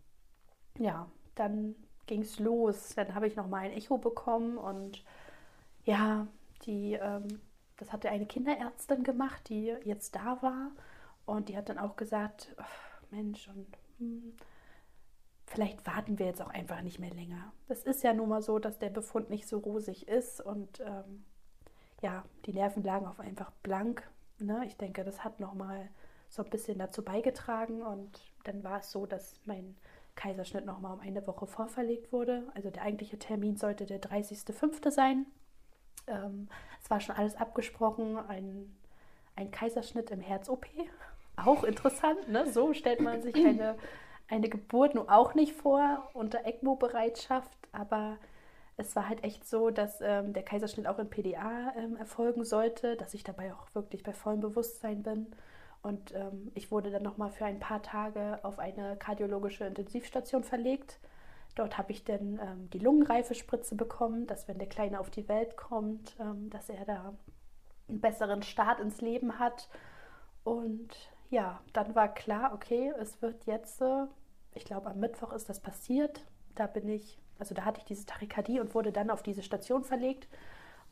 ja, 0.80 1.10
dann 1.36 1.76
ging 2.08 2.22
es 2.22 2.40
los. 2.40 2.94
Dann 2.96 3.16
habe 3.16 3.28
ich 3.28 3.36
noch 3.36 3.48
mal 3.48 3.60
ein 3.60 3.72
Echo 3.72 3.98
bekommen 3.98 4.58
und 4.58 5.04
ja, 5.86 6.28
die, 6.66 6.94
ähm, 6.94 7.42
das 7.78 7.92
hatte 7.92 8.10
eine 8.10 8.26
Kinderärztin 8.26 9.04
gemacht, 9.04 9.50
die 9.50 9.76
jetzt 9.84 10.16
da 10.16 10.42
war. 10.42 10.72
Und 11.26 11.50
die 11.50 11.58
hat 11.58 11.70
dann 11.70 11.78
auch 11.78 11.96
gesagt, 11.96 12.56
Mensch, 13.12 13.48
und 13.48 13.68
hm, 14.00 14.34
vielleicht 15.46 15.86
warten 15.86 16.20
wir 16.20 16.26
jetzt 16.26 16.42
auch 16.42 16.50
einfach 16.50 16.82
nicht 16.82 17.00
mehr 17.00 17.14
länger. 17.14 17.54
Es 17.68 17.84
ist 17.84 18.04
ja 18.04 18.14
nun 18.14 18.30
mal 18.30 18.42
so, 18.42 18.60
dass 18.60 18.80
der 18.80 18.90
Befund 18.90 19.30
nicht 19.30 19.48
so 19.48 19.60
rosig 19.60 20.08
ist 20.08 20.42
und 20.42 20.80
ähm, 20.82 21.24
ja, 22.02 22.26
die 22.46 22.54
Nerven 22.54 22.84
lagen 22.84 23.06
auf 23.06 23.20
einfach 23.20 23.52
blank. 23.64 24.10
Ne? 24.40 24.64
Ich 24.66 24.78
denke, 24.78 25.04
das 25.04 25.24
hat 25.24 25.40
nochmal 25.40 25.90
so 26.30 26.44
ein 26.44 26.50
bisschen 26.50 26.80
dazu 26.80 27.04
beigetragen 27.04 27.82
und 27.82 28.20
dann 28.44 28.64
war 28.64 28.80
es 28.80 28.92
so, 28.92 29.06
dass 29.06 29.40
mein 29.46 29.78
Kaiserschnitt 30.16 30.66
nochmal 30.66 30.94
um 30.94 31.00
eine 31.00 31.26
Woche 31.28 31.48
vorverlegt 31.48 32.12
wurde. 32.12 32.44
Also 32.56 32.70
der 32.70 32.84
eigentliche 32.84 33.20
Termin 33.20 33.58
sollte 33.58 33.86
der 33.86 34.02
30.05. 34.02 34.92
sein. 34.92 35.26
Ähm, 36.08 36.50
es 36.82 36.90
war 36.90 37.00
schon 37.00 37.16
alles 37.16 37.36
abgesprochen, 37.36 38.18
ein, 38.18 38.76
ein 39.36 39.52
Kaiserschnitt 39.52 40.12
im 40.12 40.20
Herz-OP. 40.20 40.66
Auch 41.36 41.64
interessant, 41.64 42.30
ne? 42.30 42.52
So 42.52 42.74
stellt 42.74 43.02
man 43.02 43.22
sich 43.22 43.36
eine, 43.36 43.76
eine 44.28 44.50
Geburt 44.50 44.94
nun 44.94 45.10
auch 45.10 45.34
nicht 45.34 45.54
vor 45.54 46.10
unter 46.14 46.46
ECMO-Bereitschaft, 46.46 47.58
aber 47.72 48.18
es 48.78 48.96
war 48.96 49.10
halt 49.10 49.24
echt 49.24 49.48
so, 49.48 49.72
dass 49.72 50.00
ähm, 50.02 50.34
der 50.34 50.44
Kaiserschnitt 50.44 50.88
auch 50.88 51.00
in 51.00 51.10
PDA 51.10 51.74
ähm, 51.76 51.96
erfolgen 51.96 52.44
sollte, 52.44 52.96
dass 52.98 53.14
ich 53.14 53.24
dabei 53.24 53.54
auch 53.54 53.68
wirklich 53.74 54.04
bei 54.04 54.14
vollem 54.14 54.42
Bewusstsein 54.42 55.02
bin. 55.02 55.28
Und 55.84 56.16
ähm, 56.16 56.52
ich 56.56 56.72
wurde 56.72 56.90
dann 56.90 57.04
nochmal 57.04 57.30
für 57.30 57.46
ein 57.46 57.60
paar 57.60 57.84
Tage 57.84 58.40
auf 58.44 58.58
eine 58.58 58.98
kardiologische 58.98 59.66
Intensivstation 59.66 60.44
verlegt. 60.44 61.00
Dort 61.56 61.78
habe 61.78 61.92
ich 61.92 62.04
dann 62.04 62.40
ähm, 62.42 62.70
die 62.72 62.80
Lungenreifespritze 62.80 63.76
bekommen, 63.76 64.26
dass 64.26 64.48
wenn 64.48 64.58
der 64.58 64.70
Kleine 64.70 65.00
auf 65.00 65.12
die 65.12 65.28
Welt 65.28 65.56
kommt, 65.58 66.16
ähm, 66.20 66.50
dass 66.50 66.70
er 66.70 66.86
da 66.86 67.14
einen 67.88 68.02
besseren 68.02 68.42
Start 68.42 68.80
ins 68.80 69.02
Leben 69.02 69.38
hat. 69.38 69.70
Und 70.44 70.90
ja, 71.30 71.62
dann 71.74 71.94
war 71.94 72.12
klar, 72.12 72.54
okay, 72.54 72.92
es 73.00 73.22
wird 73.22 73.46
jetzt, 73.46 73.82
äh, 73.82 74.06
ich 74.56 74.66
glaube 74.66 74.90
am 74.90 75.00
Mittwoch 75.00 75.34
ist 75.34 75.50
das 75.50 75.60
passiert. 75.60 76.26
Da 76.56 76.66
bin 76.66 76.88
ich 76.88 77.20
also 77.40 77.56
da 77.56 77.66
hatte 77.66 77.80
ich 77.80 77.86
diese 77.86 78.06
Tachykardie 78.06 78.60
und 78.60 78.74
wurde 78.74 78.92
dann 78.92 79.10
auf 79.10 79.24
diese 79.24 79.44
Station 79.44 79.84
verlegt. 79.84 80.28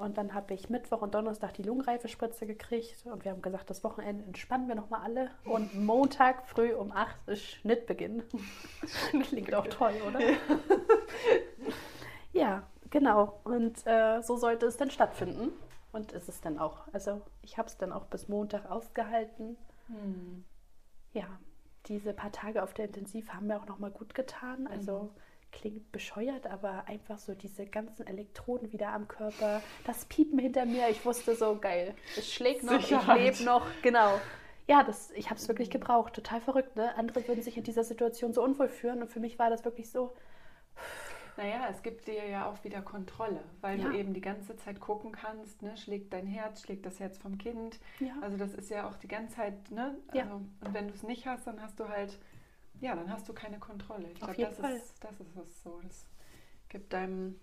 Und 0.02 0.18
dann 0.18 0.34
habe 0.34 0.56
ich 0.56 0.70
Mittwoch 0.70 1.04
und 1.04 1.14
Donnerstag 1.14 1.54
die 1.54 1.62
Lungenreifespritze 1.62 2.48
gekriegt. 2.48 3.06
Und 3.06 3.24
wir 3.24 3.32
haben 3.32 3.44
gesagt, 3.44 3.70
das 3.70 3.84
Wochenende 3.84 4.24
entspannen 4.26 4.68
wir 4.68 4.74
nochmal 4.74 5.02
alle. 5.04 5.30
Und 5.46 5.76
Montag 5.76 6.48
früh 6.48 6.74
um 6.74 6.92
8 6.92 7.28
ist 7.28 7.44
Schnittbeginn. 7.44 8.24
Klingt 9.30 9.54
auch 9.54 9.68
toll, 9.68 9.94
oder? 10.08 10.20
ja, 12.34 12.64
genau. 12.90 13.42
Und 13.44 13.86
äh, 13.86 14.22
so 14.22 14.38
sollte 14.38 14.66
es 14.66 14.78
dann 14.78 14.90
stattfinden. 14.90 15.52
Und 15.92 16.14
ist 16.14 16.30
es 16.30 16.42
dann 16.42 16.58
auch. 16.58 16.88
Also 16.94 17.22
ich 17.44 17.60
habe 17.60 17.68
es 17.68 17.78
dann 17.78 17.92
auch 17.92 18.06
bis 18.06 18.28
Montag 18.28 18.72
ausgehalten. 18.72 19.56
Hm. 19.86 20.46
Ja, 21.14 21.28
diese 21.86 22.14
paar 22.14 22.32
Tage 22.32 22.64
auf 22.64 22.74
der 22.74 22.86
Intensiv 22.86 23.34
haben 23.34 23.48
mir 23.48 23.58
auch 23.58 23.68
nochmal 23.68 23.92
gut 23.92 24.16
getan. 24.16 24.66
Also 24.66 25.04
mhm 25.04 25.22
klingt 25.52 25.92
bescheuert, 25.92 26.48
aber 26.48 26.88
einfach 26.88 27.20
so 27.20 27.34
diese 27.34 27.66
ganzen 27.66 28.08
Elektroden 28.08 28.72
wieder 28.72 28.90
am 28.90 29.08
Körper, 29.08 29.62
das 29.86 30.06
Piepen 30.06 30.40
hinter 30.40 30.66
mir, 30.66 30.90
ich 30.90 31.06
wusste 31.06 31.36
so, 31.36 31.58
geil, 31.58 31.94
es 32.18 32.32
schlägt 32.32 32.64
noch, 32.64 32.82
Sicherheit. 32.82 33.20
ich 33.20 33.40
lebe 33.40 33.44
noch, 33.46 33.66
genau. 33.82 34.20
Ja, 34.68 34.84
das, 34.84 35.12
ich 35.12 35.30
habe 35.30 35.40
es 35.40 35.48
wirklich 35.48 35.70
gebraucht, 35.70 36.14
total 36.14 36.40
verrückt. 36.40 36.76
Ne? 36.76 36.96
Andere 36.96 37.28
würden 37.28 37.44
sich 37.44 37.58
in 37.58 37.64
dieser 37.64 37.84
Situation 37.84 38.32
so 38.32 38.44
unwohl 38.44 38.70
fühlen 38.70 39.02
und 39.02 39.10
für 39.10 39.20
mich 39.20 39.38
war 39.38 39.50
das 39.50 39.66
wirklich 39.66 39.90
so. 39.90 40.14
Naja, 41.38 41.68
es 41.70 41.82
gibt 41.82 42.08
dir 42.08 42.28
ja 42.28 42.50
auch 42.50 42.64
wieder 42.64 42.82
Kontrolle, 42.82 43.42
weil 43.62 43.80
ja. 43.80 43.90
du 43.90 43.98
eben 43.98 44.14
die 44.14 44.22
ganze 44.22 44.56
Zeit 44.58 44.80
gucken 44.80 45.12
kannst, 45.12 45.62
ne? 45.62 45.76
schlägt 45.78 46.14
dein 46.14 46.28
Herz, 46.28 46.62
schlägt 46.62 46.86
das 46.86 47.00
Herz 47.00 47.18
vom 47.18 47.38
Kind. 47.38 47.80
Ja. 48.00 48.14
Also 48.22 48.38
das 48.38 48.54
ist 48.54 48.70
ja 48.70 48.88
auch 48.88 48.96
die 48.98 49.08
ganze 49.08 49.36
Zeit, 49.36 49.72
ne? 49.72 49.98
Also, 50.08 50.18
ja. 50.18 50.34
Und 50.34 50.74
wenn 50.74 50.88
du 50.88 50.94
es 50.94 51.04
nicht 51.04 51.26
hast, 51.26 51.48
dann 51.48 51.62
hast 51.62 51.80
du 51.80 51.88
halt 51.88 52.20
ja, 52.82 52.96
dann 52.96 53.12
hast 53.12 53.30
du 53.30 53.34
keine 53.34 53.60
Kontrolle. 53.60 54.10
Ich 54.12 54.20
glaube, 54.20 54.36
das, 54.36 54.60
Ist, 54.60 55.04
das 55.04 55.20
ist 55.20 55.38
es 55.38 55.64
so. 55.64 55.80
Das 55.84 56.08
gibt 56.68 56.92
deinem, 56.94 57.40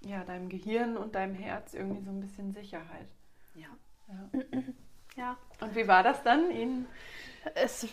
ja, 0.00 0.24
deinem 0.24 0.48
Gehirn 0.48 0.96
und 0.96 1.16
deinem 1.16 1.34
Herz 1.34 1.74
irgendwie 1.74 2.02
so 2.02 2.10
ein 2.10 2.20
bisschen 2.20 2.52
Sicherheit. 2.52 3.08
Ja. 3.54 3.68
Ja. 4.06 4.30
ja. 5.16 5.36
Und 5.60 5.74
wie 5.74 5.88
war 5.88 6.04
das 6.04 6.22
dann, 6.22 6.52
ihn 6.52 6.86
es, 7.56 7.80
zu 7.80 7.88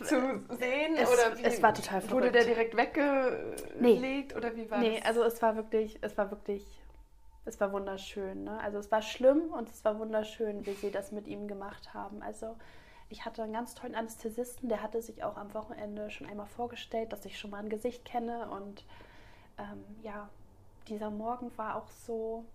sehen? 0.49 0.95
Es, 0.95 1.09
oder 1.09 1.37
wie, 1.37 1.43
es 1.43 1.61
war 1.63 1.73
total 1.73 2.01
verrückt. 2.01 2.11
Wurde 2.11 2.31
der 2.31 2.45
direkt 2.45 2.77
weggelegt? 2.77 3.81
Nee. 3.81 4.27
Oder 4.35 4.55
wie 4.55 4.69
war 4.69 4.77
nee, 4.77 4.99
das? 4.99 5.07
also 5.07 5.23
es 5.23 5.41
war 5.41 5.55
wirklich, 5.55 5.97
es 6.01 6.15
war 6.19 6.29
wirklich, 6.29 6.63
es 7.45 7.59
war 7.59 7.71
wunderschön. 7.71 8.43
Ne? 8.43 8.59
Also 8.59 8.77
es 8.77 8.91
war 8.91 9.01
schlimm 9.01 9.51
und 9.53 9.69
es 9.69 9.83
war 9.83 9.97
wunderschön, 9.97 10.67
wie 10.67 10.73
sie 10.73 10.91
das 10.91 11.11
mit 11.11 11.27
ihm 11.27 11.47
gemacht 11.47 11.95
haben. 11.95 12.21
Also 12.21 12.55
ich 13.09 13.25
hatte 13.25 13.43
einen 13.43 13.53
ganz 13.53 13.75
tollen 13.75 13.95
Anästhesisten, 13.95 14.69
der 14.69 14.81
hatte 14.81 15.01
sich 15.01 15.23
auch 15.23 15.37
am 15.37 15.53
Wochenende 15.53 16.09
schon 16.09 16.27
einmal 16.27 16.47
vorgestellt, 16.47 17.13
dass 17.13 17.25
ich 17.25 17.39
schon 17.39 17.51
mal 17.51 17.59
ein 17.59 17.69
Gesicht 17.69 18.03
kenne. 18.05 18.49
Und 18.49 18.83
ähm, 19.57 19.83
ja, 20.01 20.29
dieser 20.87 21.11
Morgen 21.11 21.51
war 21.57 21.75
auch 21.75 21.89
so, 21.89 22.45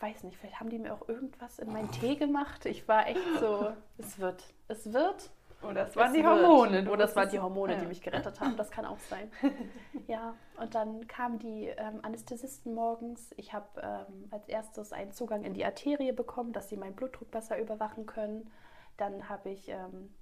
weiß 0.00 0.24
nicht, 0.24 0.36
vielleicht 0.38 0.60
haben 0.60 0.70
die 0.70 0.78
mir 0.78 0.94
auch 0.94 1.08
irgendwas 1.08 1.58
in 1.58 1.72
meinen 1.72 1.90
Tee 1.90 2.16
gemacht. 2.16 2.66
Ich 2.66 2.88
war 2.88 3.06
echt 3.06 3.20
so, 3.40 3.72
es 3.98 4.18
wird, 4.18 4.42
es 4.68 4.92
wird. 4.92 5.30
Oder 5.62 5.86
es 5.88 5.96
waren 5.96 6.12
die 6.12 6.24
Hormone. 6.24 6.90
Oder 6.90 7.06
es 7.06 7.16
waren 7.16 7.28
die 7.30 7.40
Hormone, 7.40 7.74
ja. 7.74 7.80
die 7.80 7.86
mich 7.86 8.02
gerettet 8.02 8.40
haben. 8.40 8.56
Das 8.56 8.70
kann 8.70 8.84
auch 8.84 8.98
sein. 8.98 9.30
ja, 10.06 10.34
und 10.60 10.74
dann 10.74 11.06
kamen 11.08 11.38
die 11.38 11.66
ähm, 11.66 12.00
Anästhesisten 12.02 12.74
morgens. 12.74 13.30
Ich 13.36 13.54
habe 13.54 13.66
ähm, 13.82 14.28
als 14.30 14.46
erstes 14.48 14.92
einen 14.92 15.12
Zugang 15.12 15.44
in 15.44 15.54
die 15.54 15.64
Arterie 15.64 16.12
bekommen, 16.12 16.52
dass 16.52 16.68
sie 16.68 16.76
meinen 16.76 16.94
Blutdruck 16.94 17.30
besser 17.30 17.58
überwachen 17.58 18.06
können. 18.06 18.50
Dann 18.96 19.28
habe 19.28 19.50
ich 19.50 19.68
ähm, 19.68 20.14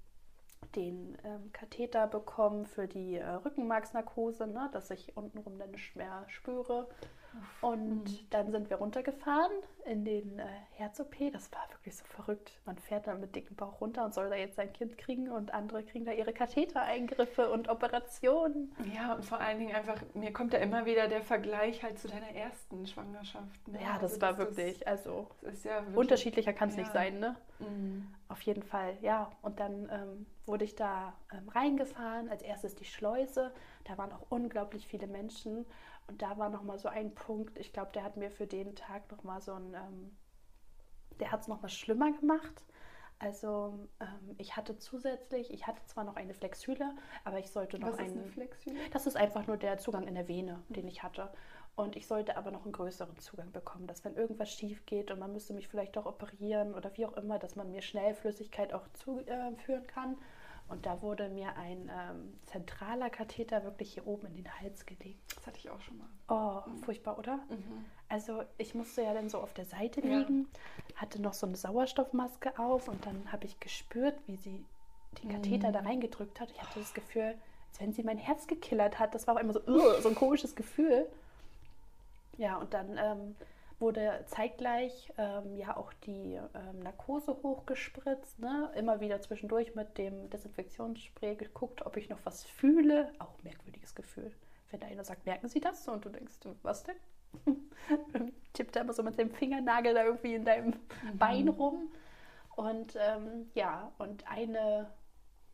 den 0.75 1.17
ähm, 1.23 1.51
Katheter 1.53 2.07
bekommen 2.07 2.65
für 2.65 2.87
die 2.87 3.15
äh, 3.15 3.27
Rückenmarksnarkose, 3.27 4.47
ne, 4.47 4.69
dass 4.73 4.91
ich 4.91 5.15
untenrum 5.15 5.57
dann 5.57 5.71
nicht 5.71 5.95
mehr 5.95 6.25
spüre. 6.27 6.87
Und 7.61 8.03
mhm. 8.05 8.27
dann 8.29 8.51
sind 8.51 8.69
wir 8.69 8.77
runtergefahren 8.77 9.51
in 9.85 10.03
den 10.05 10.39
äh, 10.39 10.45
Herz-OP. 10.73 11.15
Das 11.31 11.51
war 11.51 11.61
wirklich 11.71 11.95
so 11.95 12.05
verrückt. 12.05 12.51
Man 12.65 12.77
fährt 12.77 13.07
dann 13.07 13.19
mit 13.19 13.35
dicken 13.35 13.55
Bauch 13.55 13.81
runter 13.81 14.05
und 14.05 14.13
soll 14.13 14.29
da 14.29 14.35
jetzt 14.35 14.55
sein 14.55 14.71
Kind 14.73 14.97
kriegen 14.97 15.29
und 15.29 15.53
andere 15.53 15.83
kriegen 15.83 16.05
da 16.05 16.11
ihre 16.11 16.33
Kathetereingriffe 16.33 17.49
und 17.51 17.69
Operationen. 17.69 18.75
Ja, 18.93 19.13
und 19.13 19.25
vor 19.25 19.39
allen 19.39 19.59
Dingen 19.59 19.75
einfach, 19.75 20.01
mir 20.13 20.33
kommt 20.33 20.53
da 20.53 20.57
immer 20.57 20.85
wieder 20.85 21.07
der 21.07 21.21
Vergleich 21.21 21.83
halt 21.83 21.99
zu 21.99 22.07
deiner 22.07 22.29
ersten 22.29 22.85
Schwangerschaft. 22.87 23.67
Ne? 23.67 23.79
Ja, 23.81 23.97
das 23.99 24.13
also, 24.13 24.21
war 24.21 24.29
das 24.29 24.37
wirklich, 24.39 24.81
ist, 24.81 24.87
also 24.87 25.27
ja 25.63 25.81
wirklich, 25.81 25.97
unterschiedlicher 25.97 26.53
kann 26.53 26.69
es 26.69 26.75
ja. 26.75 26.81
nicht 26.81 26.93
sein, 26.93 27.19
ne? 27.19 27.35
Mhm. 27.59 28.07
Auf 28.27 28.41
jeden 28.41 28.63
Fall, 28.63 28.97
ja. 29.01 29.31
Und 29.41 29.59
dann 29.59 29.89
ähm, 29.91 30.25
wurde 30.45 30.65
ich 30.65 30.75
da 30.75 31.13
ähm, 31.31 31.47
reingefahren, 31.49 32.29
als 32.29 32.41
erstes 32.41 32.75
die 32.75 32.85
Schleuse. 32.85 33.53
Da 33.83 33.97
waren 33.97 34.11
auch 34.11 34.25
unglaublich 34.29 34.87
viele 34.87 35.07
Menschen. 35.07 35.65
Und 36.07 36.21
da 36.21 36.37
war 36.37 36.49
nochmal 36.49 36.77
so 36.77 36.87
ein 36.87 37.13
Punkt, 37.15 37.57
ich 37.57 37.73
glaube, 37.73 37.91
der 37.93 38.03
hat 38.03 38.17
mir 38.17 38.29
für 38.29 38.47
den 38.47 38.75
Tag 38.75 39.11
nochmal 39.11 39.41
so 39.41 39.53
ein, 39.53 39.73
ähm, 39.73 40.15
der 41.19 41.31
hat 41.31 41.41
es 41.41 41.47
nochmal 41.47 41.69
schlimmer 41.69 42.11
gemacht. 42.11 42.63
Also 43.17 43.87
ähm, 44.01 44.35
ich 44.37 44.55
hatte 44.55 44.77
zusätzlich, 44.77 45.51
ich 45.51 45.67
hatte 45.67 45.81
zwar 45.85 46.03
noch 46.03 46.15
eine 46.15 46.33
Flexhüle, 46.33 46.95
aber 47.23 47.39
ich 47.39 47.49
sollte 47.49 47.79
noch 47.79 47.93
Was 47.93 47.99
einen. 47.99 48.09
Ist 48.09 48.17
eine 48.17 48.27
Flexhüle? 48.27 48.75
Das 48.91 49.07
ist 49.07 49.15
einfach 49.15 49.47
nur 49.47 49.57
der 49.57 49.77
Zugang 49.77 50.07
in 50.07 50.15
der 50.15 50.27
Vene, 50.27 50.61
den 50.69 50.87
ich 50.87 51.01
hatte. 51.01 51.31
Und 51.75 51.95
ich 51.95 52.07
sollte 52.07 52.37
aber 52.37 52.51
noch 52.51 52.63
einen 52.63 52.71
größeren 52.71 53.17
Zugang 53.19 53.51
bekommen, 53.51 53.87
dass 53.87 54.05
wenn 54.05 54.15
irgendwas 54.15 54.51
schief 54.51 54.85
geht 54.85 55.11
und 55.11 55.19
man 55.19 55.33
müsste 55.33 55.53
mich 55.53 55.67
vielleicht 55.67 55.97
auch 55.97 56.05
operieren 56.05 56.73
oder 56.73 56.95
wie 56.95 57.05
auch 57.05 57.13
immer, 57.13 57.37
dass 57.37 57.55
man 57.55 57.71
mir 57.71 57.81
schnell 57.81 58.13
Flüssigkeit 58.13 58.73
auch 58.73 58.87
zuführen 58.93 59.87
kann. 59.87 60.17
Und 60.67 60.85
da 60.87 61.01
wurde 61.01 61.29
mir 61.29 61.55
ein 61.57 61.91
ähm, 61.93 62.33
zentraler 62.45 63.11
Katheter 63.11 63.63
wirklich 63.63 63.93
hier 63.93 64.07
oben 64.07 64.25
in 64.27 64.35
den 64.35 64.61
Hals 64.61 64.85
gelegt. 64.85 65.35
Das 65.35 65.45
hatte 65.45 65.59
ich 65.59 65.69
auch 65.69 65.79
schon 65.81 65.97
mal. 65.97 66.09
Oh, 66.27 66.67
mhm. 66.67 66.77
furchtbar, 66.79 67.19
oder? 67.19 67.35
Mhm. 67.49 67.85
Also 68.09 68.43
ich 68.57 68.73
musste 68.73 69.03
ja 69.03 69.13
dann 69.13 69.29
so 69.29 69.39
auf 69.39 69.53
der 69.53 69.65
Seite 69.65 70.01
liegen, 70.01 70.47
ja. 70.89 71.01
hatte 71.01 71.21
noch 71.21 71.33
so 71.33 71.45
eine 71.45 71.55
Sauerstoffmaske 71.55 72.57
auf 72.57 72.87
und 72.87 73.05
dann 73.05 73.31
habe 73.31 73.45
ich 73.45 73.59
gespürt, 73.59 74.15
wie 74.25 74.37
sie 74.37 74.65
den 75.21 75.29
Katheter 75.29 75.69
mhm. 75.69 75.73
da 75.73 75.79
reingedrückt 75.81 76.39
hat. 76.39 76.49
Ich 76.51 76.61
hatte 76.61 76.79
das 76.79 76.93
Gefühl, 76.93 77.35
als 77.69 77.79
wenn 77.79 77.93
sie 77.93 78.03
mein 78.03 78.17
Herz 78.17 78.47
gekillert 78.47 78.97
hat. 78.97 79.13
Das 79.13 79.27
war 79.27 79.35
auch 79.35 79.39
immer 79.39 79.53
so, 79.53 79.61
so 80.01 80.09
ein 80.09 80.15
komisches 80.15 80.55
Gefühl. 80.55 81.07
Ja, 82.37 82.57
und 82.57 82.73
dann 82.73 82.97
ähm, 82.97 83.35
wurde 83.79 84.23
zeitgleich 84.27 85.11
ähm, 85.17 85.55
ja 85.55 85.75
auch 85.75 85.91
die 85.93 86.39
ähm, 86.53 86.79
Narkose 86.79 87.37
hochgespritzt. 87.43 88.39
Ne? 88.39 88.71
Immer 88.75 88.99
wieder 89.01 89.21
zwischendurch 89.21 89.75
mit 89.75 89.97
dem 89.97 90.29
Desinfektionsspray 90.29 91.35
geguckt, 91.35 91.85
ob 91.85 91.97
ich 91.97 92.09
noch 92.09 92.19
was 92.23 92.43
fühle. 92.43 93.11
Auch 93.19 93.41
merkwürdiges 93.43 93.95
Gefühl. 93.95 94.31
Wenn 94.71 94.79
da 94.79 94.87
einer 94.87 95.03
sagt, 95.03 95.25
merken 95.25 95.49
Sie 95.49 95.59
das? 95.59 95.87
Und 95.87 96.05
du 96.05 96.09
denkst, 96.09 96.35
was 96.61 96.83
denn? 96.83 96.95
Tippt 98.53 98.75
da 98.75 98.81
immer 98.81 98.93
so 98.93 99.03
mit 99.03 99.19
dem 99.19 99.29
Fingernagel 99.29 99.93
da 99.93 100.05
irgendwie 100.05 100.35
in 100.35 100.45
deinem 100.45 100.67
mhm. 100.67 101.17
Bein 101.17 101.47
rum. 101.49 101.91
Und 102.55 102.95
ähm, 102.97 103.49
ja, 103.53 103.91
und 103.97 104.25
eine 104.27 104.89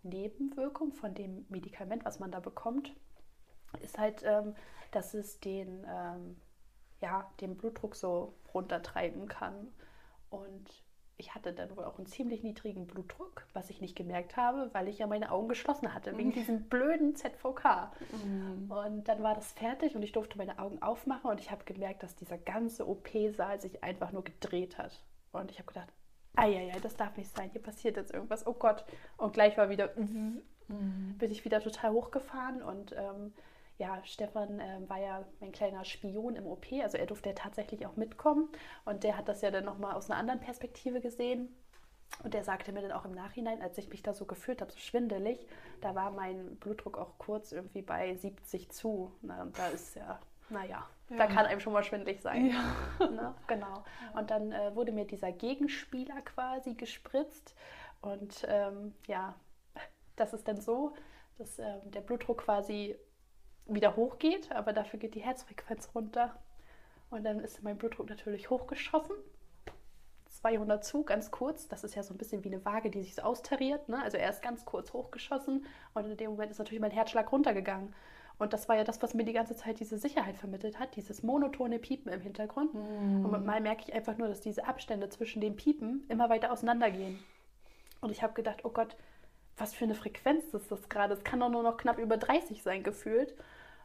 Nebenwirkung 0.04 0.94
von 0.94 1.16
dem 1.16 1.46
Medikament, 1.50 2.06
was 2.06 2.20
man 2.20 2.32
da 2.32 2.40
bekommt, 2.40 2.94
ist 3.82 3.98
halt, 3.98 4.22
ähm, 4.24 4.56
dass 4.92 5.14
es 5.14 5.40
den 5.40 5.86
ähm, 5.90 6.38
ja, 7.02 7.30
den 7.42 7.58
Blutdruck 7.58 7.96
so 7.96 8.34
runtertreiben 8.54 9.28
kann. 9.28 9.68
Und 10.30 10.84
ich 11.18 11.36
hatte 11.36 11.54
dann 11.54 11.76
wohl 11.76 11.84
auch 11.84 11.98
einen 11.98 12.08
ziemlich 12.08 12.42
niedrigen 12.42 12.88
Blutdruck, 12.88 13.46
was 13.54 13.70
ich 13.70 13.80
nicht 13.80 13.96
gemerkt 13.96 14.38
habe, 14.38 14.70
weil 14.74 14.88
ich 14.88 15.00
ja 15.00 15.08
meine 15.08 15.32
Augen 15.32 15.50
geschlossen 15.50 15.94
hatte, 15.94 16.18
wegen 16.18 16.30
mhm. 16.30 16.34
diesem 16.34 16.64
blöden 16.64 17.16
ZVK. 17.16 17.92
Mhm. 18.24 18.72
Und 18.72 19.08
dann 19.08 19.22
war 19.22 19.36
das 19.36 19.52
fertig 19.52 19.96
und 19.96 20.02
ich 20.02 20.14
durfte 20.14 20.38
meine 20.38 20.58
Augen 20.58 20.82
aufmachen 20.82 21.30
und 21.30 21.40
ich 21.40 21.52
habe 21.52 21.64
gemerkt, 21.64 22.02
dass 22.02 22.16
dieser 22.16 22.38
ganze 22.38 22.88
OP-Saal 22.88 23.62
sich 23.62 23.84
einfach 23.84 24.12
nur 24.12 24.24
gedreht 24.24 24.78
hat. 24.78 25.04
Und 25.32 25.52
ich 25.52 25.60
habe 25.60 25.68
gedacht, 25.68 25.94
eieiei, 26.36 26.80
das 26.82 26.96
darf 26.96 27.16
nicht 27.18 27.36
sein, 27.36 27.52
hier 27.52 27.62
passiert 27.62 27.98
jetzt 27.98 28.14
irgendwas, 28.14 28.48
oh 28.48 28.54
Gott. 28.54 28.84
Und 29.18 29.34
gleich 29.34 29.58
war 29.58 29.70
wieder, 29.70 29.92
mhm. 29.96 30.42
bin 30.68 31.32
ich 31.32 31.46
wieder 31.46 31.62
total 31.62 31.92
hochgefahren 31.92 32.64
und 32.64 32.96
ähm, 32.98 33.34
ja, 33.82 34.00
Stefan 34.04 34.60
äh, 34.60 34.78
war 34.88 35.00
ja 35.00 35.26
mein 35.40 35.52
kleiner 35.52 35.84
Spion 35.86 36.36
im 36.36 36.46
OP, 36.46 36.68
also 36.84 36.98
er 36.98 37.08
durfte 37.08 37.30
ja 37.30 37.36
tatsächlich 37.36 37.88
auch 37.88 37.96
mitkommen 37.96 38.48
und 38.86 39.04
der 39.04 39.18
hat 39.18 39.28
das 39.28 39.42
ja 39.42 39.50
dann 39.50 39.66
nochmal 39.66 39.96
aus 39.96 40.10
einer 40.10 40.20
anderen 40.20 40.40
Perspektive 40.40 41.02
gesehen. 41.02 41.50
Und 42.24 42.34
der 42.36 42.44
sagte 42.44 42.74
mir 42.74 42.82
dann 42.82 42.92
auch 42.92 43.06
im 43.06 43.14
Nachhinein, 43.14 43.62
als 43.62 43.78
ich 43.80 43.90
mich 43.90 44.04
da 44.04 44.14
so 44.14 44.26
gefühlt 44.26 44.62
habe, 44.62 44.72
so 44.72 44.78
schwindelig, 44.78 45.48
da 45.80 45.96
war 45.96 46.12
mein 46.12 46.58
Blutdruck 46.58 46.98
auch 46.98 47.18
kurz 47.18 47.54
irgendwie 47.54 47.82
bei 47.82 48.14
70 48.14 48.70
zu. 48.70 49.12
Na, 49.22 49.42
und 49.42 49.58
da 49.58 49.68
ist 49.70 49.96
ja, 49.96 50.20
naja, 50.50 50.86
ja. 51.10 51.18
da 51.18 51.26
kann 51.26 51.46
einem 51.46 51.62
schon 51.62 51.74
mal 51.74 51.84
schwindelig 51.84 52.22
sein. 52.22 52.52
Ja. 53.00 53.10
Ne? 53.10 53.34
Genau. 53.48 53.84
Und 54.14 54.30
dann 54.30 54.52
äh, 54.52 54.76
wurde 54.76 54.92
mir 54.92 55.06
dieser 55.06 55.32
Gegenspieler 55.32 56.22
quasi 56.22 56.76
gespritzt. 56.76 57.56
Und 58.02 58.46
ähm, 58.48 58.94
ja, 59.08 59.34
das 60.18 60.34
ist 60.34 60.48
dann 60.48 60.60
so, 60.60 60.94
dass 61.38 61.58
äh, 61.58 61.80
der 61.86 62.02
Blutdruck 62.02 62.40
quasi 62.44 62.98
wieder 63.68 63.96
hochgeht, 63.96 64.52
aber 64.52 64.74
dafür 64.74 65.00
geht 65.00 65.16
die 65.16 65.22
Herzfrequenz 65.22 65.90
runter. 65.96 66.36
Und 67.10 67.24
dann 67.24 67.40
ist 67.40 67.62
mein 67.64 67.78
Blutdruck 67.78 68.10
natürlich 68.10 68.50
hochgeschossen. 68.50 69.16
200 70.30 70.84
zu, 70.84 71.04
ganz 71.04 71.30
kurz. 71.30 71.68
Das 71.68 71.84
ist 71.84 71.96
ja 71.96 72.04
so 72.04 72.14
ein 72.14 72.18
bisschen 72.18 72.44
wie 72.44 72.50
eine 72.50 72.64
Waage, 72.66 72.90
die 72.90 73.04
sich 73.04 73.16
so 73.16 73.22
austariert. 73.22 73.90
Ne? 73.90 74.02
Also 74.02 74.18
er 74.18 74.30
ist 74.30 74.42
ganz 74.42 74.66
kurz 74.66 74.94
hochgeschossen 74.94 75.66
und 75.94 76.06
in 76.06 76.18
dem 76.18 76.32
Moment 76.32 76.52
ist 76.52 76.58
natürlich 76.58 76.82
mein 76.82 76.92
Herzschlag 76.92 77.32
runtergegangen. 77.32 77.94
Und 78.40 78.54
das 78.54 78.68
war 78.68 78.76
ja 78.76 78.84
das, 78.84 79.02
was 79.04 79.14
mir 79.14 79.24
die 79.24 79.34
ganze 79.34 79.56
Zeit 79.56 79.80
diese 79.80 80.00
Sicherheit 80.00 80.36
vermittelt 80.36 80.80
hat, 80.80 80.96
dieses 80.96 81.22
monotone 81.22 81.78
Piepen 81.78 82.12
im 82.12 82.22
Hintergrund. 82.22 82.74
Mm. 82.74 83.24
Und 83.24 83.46
mal 83.46 83.62
merke 83.62 83.84
ich 83.86 83.94
einfach 83.94 84.18
nur, 84.18 84.30
dass 84.30 84.42
diese 84.42 84.66
Abstände 84.66 85.10
zwischen 85.10 85.42
den 85.42 85.56
Piepen 85.56 86.06
immer 86.10 86.28
weiter 86.28 86.52
auseinandergehen. 86.52 87.20
Und 88.00 88.10
ich 88.10 88.24
habe 88.24 88.34
gedacht, 88.34 88.66
oh 88.66 88.70
Gott, 88.70 88.96
was 89.62 89.76
für 89.76 89.86
eine 89.86 89.96
Frequenz 89.96 90.54
ist 90.54 90.72
das 90.72 90.90
gerade? 90.90 91.14
Es 91.14 91.24
kann 91.24 91.40
doch 91.40 91.50
nur 91.50 91.62
noch 91.62 91.78
knapp 91.78 92.00
über 92.00 92.18
30 92.18 92.64
sein, 92.64 92.82
gefühlt. 92.84 93.36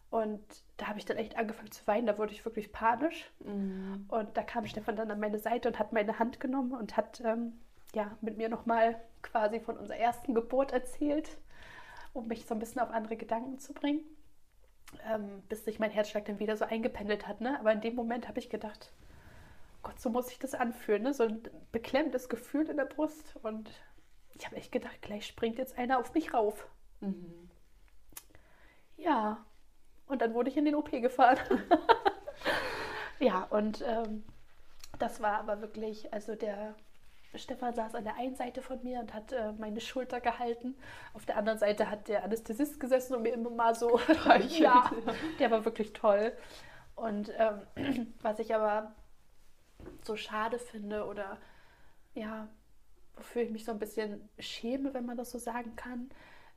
Und 0.09 0.41
da 0.79 0.87
habe 0.87 0.99
ich 0.99 1.05
dann 1.05 1.19
echt 1.19 1.37
angefangen 1.37 1.71
zu 1.71 1.87
weinen, 1.87 2.07
da 2.07 2.17
wurde 2.17 2.33
ich 2.33 2.45
wirklich 2.45 2.73
panisch. 2.73 3.31
Mhm. 3.41 4.07
Und 4.09 4.37
da 4.37 4.43
kam 4.43 4.67
Stefan 4.67 4.97
dann 4.97 5.11
an 5.11 5.21
meine 5.21 5.39
Seite 5.39 5.69
und 5.69 5.79
hat 5.79 5.93
meine 5.93 6.19
Hand 6.19 6.41
genommen 6.41 6.73
und 6.73 6.97
hat 6.97 7.21
ähm, 7.25 7.53
ja, 7.95 8.17
mit 8.23 8.39
mir 8.39 8.49
nochmal 8.49 8.97
quasi 9.23 9.61
von 9.61 9.77
unserer 9.77 9.99
ersten 9.99 10.35
Geburt 10.35 10.73
erzählt, 10.73 11.37
um 12.15 12.27
mich 12.29 12.47
so 12.47 12.55
ein 12.55 12.59
bisschen 12.59 12.81
auf 12.81 12.91
andere 12.91 13.17
Gedanken 13.17 13.59
zu 13.59 13.75
bringen, 13.75 14.01
ähm, 15.13 15.43
bis 15.49 15.65
sich 15.65 15.79
mein 15.79 15.91
Herzschlag 15.91 16.25
dann 16.25 16.39
wieder 16.39 16.57
so 16.57 16.65
eingependelt 16.65 17.27
hat. 17.27 17.43
Ne? 17.43 17.59
Aber 17.61 17.73
in 17.73 17.83
dem 17.83 17.95
Moment 17.95 18.29
habe 18.29 18.39
ich 18.39 18.49
gedacht, 18.49 18.93
Gott, 19.83 20.01
so 20.01 20.09
muss 20.09 20.31
ich 20.31 20.39
das 20.39 20.55
anfühlen, 20.55 21.03
ne? 21.03 21.13
so 21.13 21.25
ein 21.25 21.43
beklemmendes 21.73 22.31
Gefühl 22.31 22.71
in 22.71 22.79
der 22.79 22.87
Brust. 22.87 23.37
Und 23.43 23.71
ich 24.39 24.47
habe 24.47 24.57
echt 24.57 24.73
gedacht, 24.73 25.01
gleich 25.03 25.27
springt 25.27 25.59
jetzt 25.59 25.79
einer 25.79 25.99
auf 25.99 26.15
mich 26.15 26.35
rauf. 26.35 26.69
Mhm. 27.01 27.51
Ja, 28.97 29.45
und 30.07 30.23
dann 30.23 30.35
wurde 30.35 30.51
ich 30.51 30.57
in 30.57 30.65
den 30.65 30.75
OP 30.75 30.91
gefahren. 30.91 31.39
ja, 33.19 33.43
und 33.51 33.83
ähm, 33.87 34.25
das 34.99 35.21
war 35.21 35.39
aber 35.39 35.61
wirklich, 35.61 36.13
also 36.13 36.35
der 36.35 36.75
Stefan 37.35 37.75
saß 37.75 37.95
an 37.95 38.05
der 38.05 38.17
einen 38.17 38.35
Seite 38.35 38.63
von 38.63 38.83
mir 38.83 39.01
und 39.01 39.13
hat 39.13 39.33
äh, 39.33 39.53
meine 39.53 39.81
Schulter 39.81 40.21
gehalten. 40.21 40.75
Auf 41.13 41.27
der 41.27 41.37
anderen 41.37 41.59
Seite 41.59 41.91
hat 41.91 42.09
der 42.09 42.25
Anästhesist 42.25 42.81
gesessen 42.81 43.15
und 43.15 43.23
mir 43.23 43.35
immer 43.35 43.51
mal 43.51 43.75
so 43.75 44.01
ja, 44.49 44.91
der 45.39 45.51
war 45.51 45.65
wirklich 45.65 45.93
toll. 45.93 46.33
Und 46.95 47.31
ähm, 47.37 48.15
was 48.23 48.39
ich 48.39 48.55
aber 48.55 48.95
so 50.03 50.17
schade 50.17 50.59
finde 50.59 51.05
oder 51.07 51.39
ja, 52.15 52.49
wofür 53.17 53.43
ich 53.43 53.51
mich 53.51 53.65
so 53.65 53.73
ein 53.73 53.79
bisschen 53.79 54.29
schäme, 54.39 54.95
wenn 54.95 55.07
man 55.07 55.17
das 55.17 55.31
so 55.31 55.39
sagen 55.39 55.75
kann, 55.77 56.11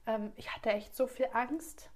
ähm, 0.06 0.32
ich 0.36 0.54
hatte 0.54 0.72
echt 0.72 0.96
so 0.96 1.08
viel 1.08 1.28
Angst, 1.34 1.90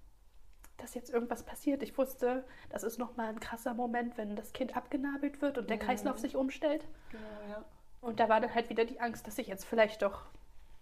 dass 0.78 0.96
jetzt 0.96 1.12
irgendwas 1.12 1.44
passiert. 1.44 1.84
Ich 1.84 1.98
wusste, 1.98 2.46
das 2.70 2.84
ist 2.84 2.98
nochmal 2.98 3.30
ein 3.30 3.40
krasser 3.40 3.74
Moment, 3.74 4.18
wenn 4.18 4.36
das 4.36 4.54
Kind 4.54 4.76
abgenabelt 4.76 5.42
wird 5.42 5.58
und 5.58 5.70
der 5.70 5.78
mhm. 5.78 5.82
Kreislauf 5.82 6.18
sich 6.18 6.36
umstellt. 6.36 6.86
Genau, 7.12 7.50
ja. 7.50 7.66
Und 8.02 8.20
da 8.20 8.28
war 8.28 8.42
dann 8.42 8.54
halt 8.54 8.70
wieder 8.70 8.86
die 8.86 9.00
Angst, 9.00 9.28
dass 9.28 9.38
ich 9.38 9.48
jetzt 9.48 9.66
vielleicht 9.66 10.02
doch, 10.02 10.26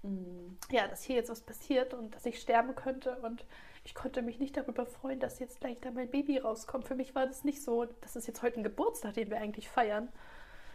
mhm. 0.01 0.57
ja, 0.71 0.87
dass 0.87 1.03
hier 1.03 1.15
jetzt 1.15 1.29
was 1.29 1.41
passiert 1.41 1.93
und 1.93 2.15
dass 2.15 2.25
ich 2.25 2.39
sterben 2.39 2.75
könnte. 2.75 3.17
Und 3.17 3.45
ich 3.83 3.93
konnte 3.93 4.21
mich 4.21 4.39
nicht 4.39 4.57
darüber 4.57 4.85
freuen, 4.85 5.19
dass 5.19 5.39
jetzt 5.39 5.59
gleich 5.59 5.79
da 5.81 5.91
mein 5.91 6.09
Baby 6.09 6.39
rauskommt. 6.39 6.87
Für 6.87 6.95
mich 6.95 7.13
war 7.13 7.27
das 7.27 7.43
nicht 7.43 7.61
so, 7.61 7.85
das 8.01 8.15
ist 8.15 8.27
jetzt 8.27 8.41
heute 8.41 8.59
ein 8.59 8.63
Geburtstag, 8.63 9.13
den 9.13 9.29
wir 9.29 9.37
eigentlich 9.37 9.69
feiern. 9.69 10.09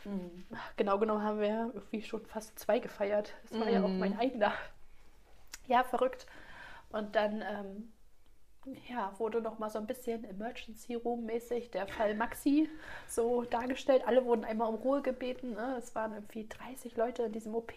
Mhm. 0.07 0.45
Genau 0.77 0.99
genommen 0.99 1.23
haben 1.23 1.41
wir 1.41 1.71
irgendwie 1.75 2.03
schon 2.03 2.25
fast 2.27 2.59
zwei 2.59 2.79
gefeiert. 2.79 3.35
Das 3.43 3.59
war 3.59 3.69
ja 3.69 3.83
auch 3.83 3.89
mein 3.89 4.13
mhm. 4.13 4.21
eigener. 4.21 4.53
Ja, 5.67 5.83
verrückt. 5.83 6.27
Und 6.91 7.17
dann 7.17 7.43
ähm, 7.43 7.93
ja, 8.89 9.13
wurde 9.19 9.41
noch 9.41 9.59
mal 9.59 9.69
so 9.69 9.79
ein 9.79 9.87
bisschen 9.87 10.25
Emergency 10.25 10.95
Room 10.95 11.27
mäßig 11.27 11.73
der 11.73 11.89
Fall 11.89 12.15
Maxi 12.15 12.69
so 13.09 13.43
dargestellt. 13.43 14.03
Alle 14.07 14.25
wurden 14.25 14.45
einmal 14.45 14.69
um 14.69 14.77
Ruhe 14.77 15.03
gebeten. 15.03 15.55
Ne? 15.55 15.77
Es 15.79 15.95
waren 15.95 16.15
irgendwie 16.15 16.47
30 16.49 16.97
Leute 16.97 17.25
in 17.25 17.33
diesem 17.33 17.55
OP. 17.55 17.73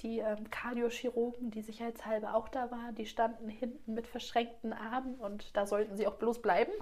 Die 0.00 0.18
ähm, 0.18 0.50
Kardiochirurgen, 0.50 1.50
die 1.50 1.62
sicherheitshalber 1.62 2.34
auch 2.34 2.48
da 2.48 2.70
waren, 2.70 2.94
die 2.94 3.06
standen 3.06 3.48
hinten 3.48 3.94
mit 3.94 4.06
verschränkten 4.06 4.72
Armen 4.72 5.14
und 5.16 5.56
da 5.56 5.66
sollten 5.66 5.96
sie 5.96 6.06
auch 6.06 6.16
bloß 6.16 6.42
bleiben. 6.42 6.72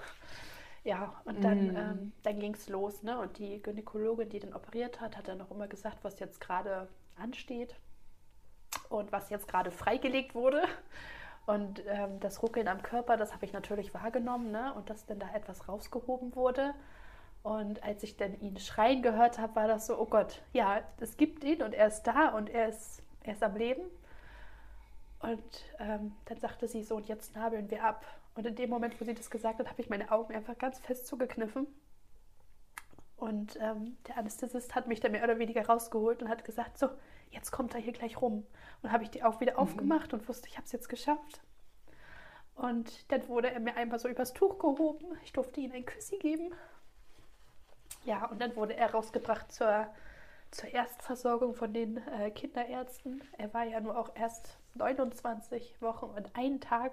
Ja, 0.85 1.21
und 1.25 1.45
dann, 1.45 1.73
mm. 1.73 1.77
ähm, 1.77 2.13
dann 2.23 2.41
ging 2.41 2.55
es 2.55 2.69
los. 2.69 3.03
Ne? 3.03 3.19
Und 3.19 3.39
die 3.39 3.63
Gynäkologin, 3.63 4.29
die 4.29 4.41
den 4.41 4.55
operiert 4.55 5.01
hat, 5.01 5.17
hat 5.17 5.29
dann 5.29 5.41
auch 5.41 5.51
immer 5.51 5.69
gesagt, 5.69 5.99
was 6.03 6.19
jetzt 6.19 6.41
gerade 6.41 6.89
ansteht 7.17 7.77
und 8.89 9.13
was 9.13 9.31
jetzt 9.31 9.47
gerade 9.47 9.71
freigelegt 9.71 10.35
wurde. 10.35 10.63
Und 11.47 11.83
ähm, 11.87 12.21
das 12.21 12.43
Ruckeln 12.43 12.69
am 12.69 12.83
Körper, 12.83 13.17
das 13.17 13.33
habe 13.33 13.45
ich 13.45 13.53
natürlich 13.53 13.95
wahrgenommen 13.95 14.51
ne? 14.51 14.73
und 14.75 14.91
dass 14.91 15.07
dann 15.07 15.19
da 15.19 15.29
etwas 15.35 15.69
rausgehoben 15.69 16.35
wurde. 16.35 16.75
Und 17.43 17.83
als 17.83 18.03
ich 18.05 18.17
dann 18.17 18.41
ihn 18.41 18.57
schreien 18.59 19.03
gehört 19.03 19.39
habe, 19.39 19.57
war 19.57 19.67
das 19.67 19.87
so, 19.87 19.99
oh 19.99 20.07
Gott, 20.07 20.43
ja, 20.53 20.81
es 21.01 21.17
gibt 21.17 21.43
ihn 21.43 21.63
und 21.63 21.75
er 21.75 21.89
ist 21.89 22.05
da 22.05 22.29
und 22.29 22.49
er 22.49 22.69
ist, 22.69 23.03
er 23.25 23.33
ist 23.33 23.43
am 23.43 23.57
Leben. 23.57 23.83
Und 25.23 25.65
ähm, 25.79 26.17
dann 26.25 26.39
sagte 26.39 26.67
sie 26.69 26.83
so, 26.83 26.97
und 26.97 27.07
jetzt 27.07 27.35
nabeln 27.35 27.71
wir 27.71 27.85
ab. 27.85 28.05
Und 28.35 28.47
in 28.47 28.57
dem 28.57 28.71
Moment, 28.71 29.01
wo 29.01 29.05
sie 29.05 29.15
das 29.15 29.31
gesagt 29.31 29.61
hat, 29.61 29.69
habe 29.69 29.81
ich 29.81 29.89
meine 29.89 30.11
Augen 30.11 30.35
einfach 30.35 30.59
ganz 30.59 30.81
fest 30.81 31.07
zugekniffen. 31.07 31.67
Und 33.17 33.57
ähm, 33.61 33.97
der 34.09 34.19
Anästhesist 34.19 34.75
hat 34.75 34.89
mich 34.89 34.99
dann 34.99 35.13
mehr 35.13 35.23
oder 35.23 35.39
weniger 35.39 35.65
rausgeholt 35.65 36.23
und 36.23 36.29
hat 36.29 36.45
gesagt, 36.45 36.77
so, 36.77 36.89
jetzt 37.31 37.53
kommt 37.53 37.73
er 37.73 37.81
hier 37.81 37.93
gleich 37.93 38.21
rum. 38.21 38.45
Und 38.83 38.91
habe 38.91 39.05
ich 39.05 39.11
die 39.11 39.23
auch 39.23 39.41
wieder 39.41 39.53
mhm. 39.53 39.59
aufgemacht 39.59 40.13
und 40.13 40.29
wusste, 40.29 40.49
ich 40.49 40.57
habe 40.57 40.67
es 40.67 40.73
jetzt 40.73 40.89
geschafft. 40.89 41.41
Und 42.57 43.13
dann 43.13 43.29
wurde 43.29 43.53
er 43.53 43.61
mir 43.61 43.77
einmal 43.77 44.01
so 44.01 44.09
übers 44.09 44.33
Tuch 44.33 44.59
gehoben. 44.59 45.07
Ich 45.23 45.33
durfte 45.33 45.61
ihm 45.61 45.71
ein 45.71 45.87
Küssi 45.87 46.19
geben. 46.19 46.53
Ja, 48.05 48.27
und 48.27 48.41
dann 48.41 48.57
wurde 48.57 48.75
er 48.75 48.91
rausgebracht 48.91 49.53
zur, 49.53 49.87
zur 50.53 50.69
Erstversorgung 50.73 51.55
von 51.55 51.73
den 51.73 51.97
äh, 52.09 52.31
Kinderärzten. 52.31 53.23
Er 53.39 53.53
war 53.53 53.65
ja 53.65 53.81
nur 53.81 53.99
auch 53.99 54.15
erst 54.15 54.59
29 54.75 55.81
Wochen 55.81 56.07
und 56.07 56.37
einen 56.37 56.61
Tag. 56.61 56.93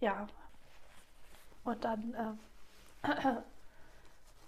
Ja, 0.00 0.26
und 1.64 1.84
dann, 1.84 2.38
äh, 3.02 3.08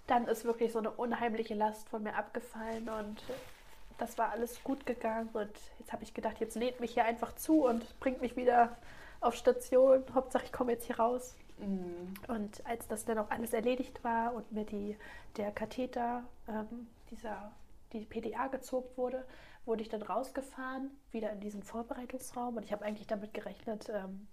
dann 0.07 0.27
ist 0.27 0.45
wirklich 0.45 0.71
so 0.71 0.79
eine 0.79 0.91
unheimliche 0.91 1.53
Last 1.53 1.89
von 1.89 2.01
mir 2.03 2.15
abgefallen 2.15 2.89
und 2.89 3.21
das 3.97 4.17
war 4.17 4.31
alles 4.31 4.63
gut 4.63 4.85
gegangen 4.85 5.29
und 5.33 5.51
jetzt 5.79 5.91
habe 5.91 6.03
ich 6.03 6.13
gedacht, 6.13 6.39
jetzt 6.39 6.55
näht 6.55 6.79
mich 6.79 6.93
hier 6.93 7.03
einfach 7.03 7.35
zu 7.35 7.65
und 7.65 7.99
bringt 7.99 8.21
mich 8.21 8.37
wieder 8.37 8.77
auf 9.19 9.35
Station. 9.35 10.03
Hauptsache, 10.13 10.45
ich 10.45 10.53
komme 10.53 10.71
jetzt 10.71 10.85
hier 10.85 10.97
raus. 10.97 11.35
Mhm. 11.57 12.13
Und 12.29 12.65
als 12.65 12.87
das 12.87 13.03
dann 13.03 13.17
auch 13.17 13.29
alles 13.29 13.51
erledigt 13.51 14.01
war 14.03 14.33
und 14.33 14.49
mir 14.53 14.63
die, 14.63 14.97
der 15.35 15.51
Katheter, 15.51 16.23
ähm, 16.47 16.87
dieser, 17.11 17.51
die 17.93 18.05
PDA 18.05 18.47
gezogen 18.47 18.89
wurde, 18.95 19.25
wurde 19.65 19.81
ich 19.81 19.89
dann 19.89 20.01
rausgefahren, 20.01 20.91
wieder 21.11 21.31
in 21.31 21.39
diesen 21.39 21.63
Vorbereitungsraum. 21.63 22.57
Und 22.57 22.63
ich 22.63 22.71
habe 22.71 22.85
eigentlich 22.85 23.07
damit 23.07 23.33
gerechnet, 23.33 23.89
ähm, 23.89 24.27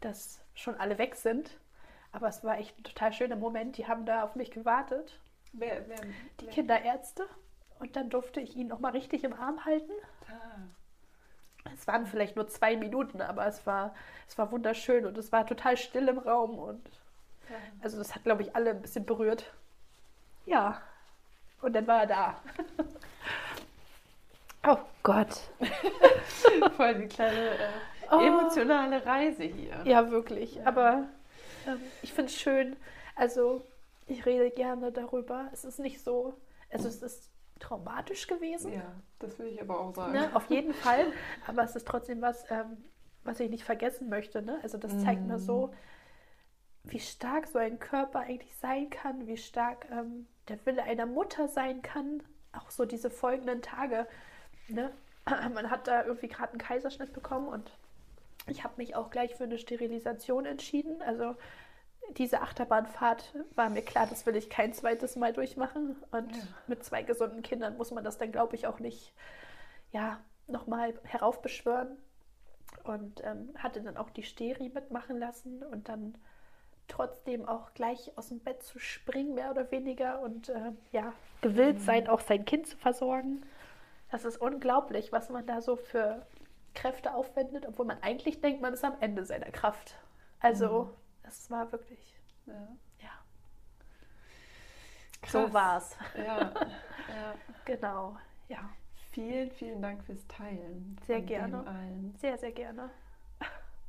dass 0.00 0.40
schon 0.54 0.76
alle 0.76 0.98
weg 0.98 1.14
sind. 1.14 1.58
Aber 2.10 2.28
es 2.28 2.44
war 2.44 2.58
echt 2.58 2.78
ein 2.78 2.84
total 2.84 3.12
schöner 3.12 3.36
Moment. 3.36 3.78
Die 3.78 3.86
haben 3.86 4.04
da 4.04 4.22
auf 4.22 4.34
mich 4.34 4.50
gewartet. 4.50 5.18
Wer, 5.52 5.88
wer, 5.88 6.00
die 6.40 6.46
wer? 6.46 6.52
Kinderärzte. 6.52 7.26
Und 7.78 7.96
dann 7.96 8.10
durfte 8.10 8.40
ich 8.40 8.56
ihn 8.56 8.68
noch 8.68 8.80
mal 8.80 8.92
richtig 8.92 9.24
im 9.24 9.32
Arm 9.32 9.64
halten. 9.64 9.92
Ah. 10.28 11.70
Es 11.74 11.86
waren 11.86 12.06
vielleicht 12.06 12.36
nur 12.36 12.48
zwei 12.48 12.76
Minuten, 12.76 13.20
aber 13.20 13.46
es 13.46 13.66
war, 13.66 13.94
es 14.28 14.36
war 14.36 14.50
wunderschön 14.50 15.06
und 15.06 15.16
es 15.16 15.32
war 15.32 15.46
total 15.46 15.76
still 15.76 16.08
im 16.08 16.18
Raum. 16.18 16.58
Und 16.58 16.88
ja. 17.48 17.56
also 17.82 17.98
das 17.98 18.14
hat, 18.14 18.24
glaube 18.24 18.42
ich, 18.42 18.54
alle 18.54 18.70
ein 18.70 18.82
bisschen 18.82 19.06
berührt. 19.06 19.52
Ja. 20.44 20.82
Und 21.62 21.72
dann 21.72 21.86
war 21.86 22.00
er 22.00 22.06
da. 22.06 22.36
Oh 24.64 24.78
Gott. 25.02 25.40
Voll 26.76 26.94
die 26.94 27.08
kleine 27.08 27.50
äh, 27.50 27.68
oh. 28.12 28.20
emotionale 28.20 29.04
Reise 29.04 29.42
hier. 29.42 29.82
Ja, 29.84 30.08
wirklich. 30.08 30.54
Ja. 30.54 30.66
Aber 30.66 31.08
ähm, 31.66 31.80
ich 32.02 32.12
finde 32.12 32.30
es 32.30 32.40
schön. 32.40 32.76
Also, 33.16 33.66
ich 34.06 34.24
rede 34.24 34.50
gerne 34.50 34.92
darüber. 34.92 35.48
Es 35.52 35.64
ist 35.64 35.80
nicht 35.80 36.00
so, 36.00 36.34
also 36.70 36.86
es 36.86 37.02
ist 37.02 37.28
traumatisch 37.58 38.28
gewesen. 38.28 38.72
Ja, 38.72 38.94
das 39.18 39.36
will 39.38 39.46
ich 39.48 39.60
aber 39.60 39.80
auch 39.80 39.94
sagen. 39.94 40.12
Ne? 40.12 40.30
Auf 40.32 40.48
jeden 40.48 40.74
Fall. 40.74 41.06
Aber 41.46 41.64
es 41.64 41.74
ist 41.74 41.86
trotzdem 41.86 42.22
was, 42.22 42.44
ähm, 42.48 42.84
was 43.24 43.40
ich 43.40 43.50
nicht 43.50 43.64
vergessen 43.64 44.08
möchte. 44.08 44.42
Ne? 44.42 44.60
Also 44.62 44.78
das 44.78 44.96
zeigt 45.02 45.22
mm. 45.22 45.26
mir 45.26 45.38
so, 45.40 45.72
wie 46.84 47.00
stark 47.00 47.48
so 47.48 47.58
ein 47.58 47.78
Körper 47.78 48.20
eigentlich 48.20 48.54
sein 48.56 48.90
kann, 48.90 49.26
wie 49.26 49.36
stark 49.36 49.86
ähm, 49.90 50.26
der 50.48 50.64
Wille 50.66 50.82
einer 50.82 51.06
Mutter 51.06 51.48
sein 51.48 51.82
kann. 51.82 52.22
Auch 52.52 52.70
so 52.70 52.84
diese 52.84 53.10
folgenden 53.10 53.62
Tage. 53.62 54.06
Ne? 54.68 54.92
Man 55.54 55.70
hat 55.70 55.86
da 55.86 56.04
irgendwie 56.04 56.28
gerade 56.28 56.50
einen 56.50 56.60
Kaiserschnitt 56.60 57.12
bekommen 57.12 57.48
und 57.48 57.70
ich 58.48 58.64
habe 58.64 58.74
mich 58.76 58.96
auch 58.96 59.10
gleich 59.10 59.34
für 59.34 59.44
eine 59.44 59.58
Sterilisation 59.58 60.46
entschieden. 60.46 61.00
Also 61.02 61.36
diese 62.16 62.42
Achterbahnfahrt 62.42 63.34
war 63.54 63.70
mir 63.70 63.82
klar, 63.82 64.06
das 64.06 64.26
will 64.26 64.36
ich 64.36 64.50
kein 64.50 64.72
zweites 64.72 65.16
Mal 65.16 65.32
durchmachen. 65.32 65.96
Und 66.10 66.36
ja. 66.36 66.42
mit 66.66 66.84
zwei 66.84 67.02
gesunden 67.02 67.42
Kindern 67.42 67.76
muss 67.76 67.90
man 67.90 68.04
das 68.04 68.18
dann, 68.18 68.32
glaube 68.32 68.56
ich, 68.56 68.66
auch 68.66 68.80
nicht 68.80 69.14
ja, 69.92 70.20
nochmal 70.46 70.94
heraufbeschwören. 71.04 71.96
Und 72.84 73.22
ähm, 73.24 73.50
hatte 73.56 73.80
dann 73.82 73.96
auch 73.96 74.10
die 74.10 74.24
Steri 74.24 74.68
mitmachen 74.68 75.18
lassen 75.18 75.62
und 75.62 75.88
dann 75.88 76.16
trotzdem 76.88 77.48
auch 77.48 77.72
gleich 77.74 78.16
aus 78.16 78.28
dem 78.28 78.40
Bett 78.40 78.62
zu 78.62 78.78
springen, 78.78 79.34
mehr 79.34 79.50
oder 79.50 79.70
weniger, 79.70 80.20
und 80.20 80.48
äh, 80.48 80.72
ja, 80.92 81.12
gewillt 81.40 81.78
mhm. 81.78 81.82
sein, 81.82 82.08
auch 82.08 82.20
sein 82.20 82.44
Kind 82.44 82.66
zu 82.66 82.76
versorgen. 82.76 83.44
Das 84.10 84.24
ist 84.24 84.36
unglaublich, 84.36 85.12
was 85.12 85.30
man 85.30 85.46
da 85.46 85.60
so 85.60 85.76
für 85.76 86.26
Kräfte 86.74 87.14
aufwendet, 87.14 87.66
obwohl 87.66 87.86
man 87.86 88.02
eigentlich 88.02 88.40
denkt, 88.40 88.60
man 88.60 88.74
ist 88.74 88.84
am 88.84 88.96
Ende 89.00 89.24
seiner 89.24 89.50
Kraft. 89.50 89.96
Also, 90.40 90.84
mhm. 90.84 90.90
das 91.22 91.50
war 91.50 91.70
wirklich. 91.72 92.18
Ja. 92.46 92.68
ja. 93.00 93.10
So 95.28 95.52
war's. 95.52 95.96
Ja. 96.16 96.38
ja. 96.38 96.52
Genau, 97.64 98.16
ja. 98.48 98.58
Vielen, 99.12 99.52
vielen 99.52 99.80
Dank 99.80 100.02
fürs 100.04 100.26
Teilen. 100.26 100.98
Sehr 101.06 101.20
gerne. 101.20 102.12
Sehr, 102.18 102.36
sehr 102.38 102.50
gerne. 102.50 102.90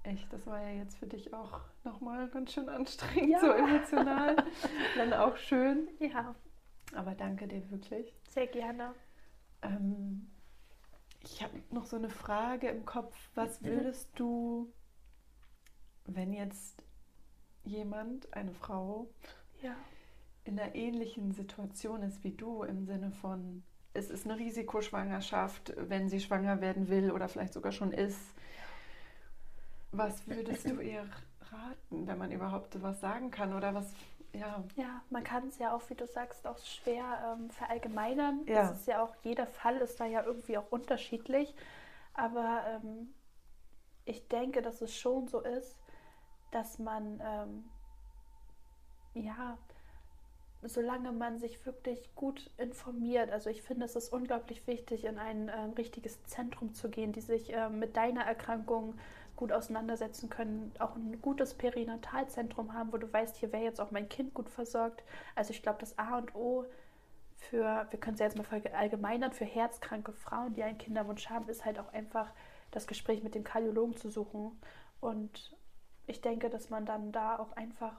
Echt, 0.04 0.32
das 0.34 0.46
war 0.46 0.62
ja 0.62 0.80
jetzt 0.80 0.98
für 0.98 1.08
dich 1.08 1.34
auch 1.34 1.62
nochmal 1.86 2.28
ganz 2.30 2.52
schön 2.52 2.68
anstrengend, 2.68 3.30
ja. 3.30 3.40
so 3.40 3.52
emotional. 3.52 4.36
Dann 4.98 5.14
auch 5.14 5.38
schön. 5.38 5.88
Ja. 6.00 6.36
Aber 6.94 7.16
danke 7.16 7.48
dir 7.48 7.70
wirklich. 7.72 8.14
Sehr 8.30 8.48
gerne. 8.48 8.94
Ähm, 9.62 10.30
ich 11.24 11.42
habe 11.42 11.54
noch 11.72 11.86
so 11.86 11.96
eine 11.96 12.10
Frage 12.10 12.68
im 12.68 12.86
Kopf. 12.86 13.16
Was 13.34 13.62
mhm. 13.62 13.68
würdest 13.68 14.10
du, 14.16 14.74
wenn 16.06 16.34
jetzt 16.34 16.84
jemand, 17.64 18.32
eine 18.34 18.54
Frau, 18.54 19.10
ja. 19.62 19.76
in 20.44 20.60
einer 20.60 20.76
ähnlichen 20.76 21.32
Situation 21.32 22.04
ist 22.04 22.24
wie 22.26 22.34
du, 22.34 22.64
im 22.64 22.86
Sinne 22.86 23.12
von, 23.12 23.64
es 23.94 24.10
ist 24.10 24.26
eine 24.26 24.38
Risikoschwangerschaft, 24.38 25.74
wenn 25.78 26.10
sie 26.10 26.20
schwanger 26.20 26.60
werden 26.60 26.90
will 26.90 27.12
oder 27.12 27.30
vielleicht 27.30 27.54
sogar 27.54 27.72
schon 27.72 27.94
ist. 27.94 28.20
Was 29.94 30.28
würdest 30.28 30.66
du 30.66 30.82
ihr 30.82 31.08
raten, 31.52 32.08
wenn 32.08 32.18
man 32.18 32.32
überhaupt 32.32 32.82
was 32.82 33.00
sagen 33.00 33.32
kann? 33.32 33.54
Oder 33.54 33.74
was 33.74 33.94
ja. 34.34 34.64
Ja, 34.76 35.02
man 35.12 35.24
kann 35.24 35.48
es 35.48 35.60
ja 35.60 35.76
auch, 35.76 35.88
wie 35.90 35.96
du 35.96 36.08
sagst, 36.08 36.48
auch 36.48 36.58
schwer 36.58 37.36
ähm, 37.38 37.52
verallgemeinern. 37.52 38.42
Ja. 38.48 38.72
Es 38.72 38.80
ist 38.80 38.88
ja 38.88 39.04
auch, 39.04 39.16
jeder 39.22 39.46
Fall 39.46 39.78
ist 39.78 40.00
da 40.00 40.06
ja 40.06 40.24
irgendwie 40.24 40.58
auch 40.58 40.72
unterschiedlich. 40.72 41.54
Aber 42.16 42.64
ähm, 42.68 43.14
ich 44.06 44.28
denke, 44.28 44.64
dass 44.64 44.82
es 44.82 44.96
schon 44.96 45.28
so 45.28 45.40
ist, 45.40 45.78
dass 46.52 46.80
man, 46.80 47.22
ähm, 47.24 47.64
ja, 49.14 49.58
solange 50.64 51.12
man 51.12 51.38
sich 51.38 51.64
wirklich 51.66 52.16
gut 52.16 52.50
informiert, 52.58 53.30
also 53.32 53.50
ich 53.50 53.62
finde, 53.62 53.86
es 53.86 53.96
ist 53.96 54.12
unglaublich 54.12 54.66
wichtig, 54.66 55.06
in 55.06 55.20
ein 55.20 55.50
äh, 55.50 55.60
richtiges 55.78 56.24
Zentrum 56.24 56.74
zu 56.74 56.90
gehen, 56.90 57.12
die 57.12 57.22
sich 57.22 57.54
äh, 57.54 57.70
mit 57.70 57.98
deiner 57.98 58.24
Erkrankung 58.24 58.96
gut 59.36 59.52
auseinandersetzen 59.52 60.30
können, 60.30 60.72
auch 60.80 60.96
ein 60.96 61.22
gutes 61.22 61.54
Perinatalzentrum 61.56 62.74
haben, 62.74 62.94
wo 62.94 62.98
du 62.98 63.12
weißt, 63.12 63.38
hier 63.38 63.52
wäre 63.52 63.64
jetzt 63.64 63.82
auch 63.82 63.92
mein 63.92 64.10
Kind 64.10 64.34
gut 64.34 64.50
versorgt. 64.50 65.04
Also 65.36 65.52
ich 65.52 65.62
glaube, 65.62 65.80
das 65.80 65.98
A 65.98 66.18
und 66.18 66.36
O 66.36 66.66
für, 67.36 67.88
wir 67.90 68.00
können 68.00 68.14
es 68.14 68.20
ja 68.20 68.28
jetzt 68.28 68.38
mal 68.38 68.44
verallgemeinern, 68.44 69.34
für 69.34 69.46
herzkranke 69.46 70.14
Frauen, 70.14 70.54
die 70.54 70.64
einen 70.64 70.78
Kinderwunsch 70.78 71.30
haben, 71.30 71.50
ist 71.50 71.66
halt 71.66 71.80
auch 71.80 71.92
einfach 71.94 72.32
das 72.72 72.88
Gespräch 72.88 73.24
mit 73.24 73.36
dem 73.36 73.44
Kardiologen 73.44 73.98
zu 73.98 74.10
suchen. 74.10 74.60
Und 75.00 75.56
ich 76.08 76.22
denke, 76.22 76.50
dass 76.50 76.70
man 76.70 76.86
dann 76.86 77.12
da 77.12 77.38
auch 77.38 77.52
einfach, 77.54 77.96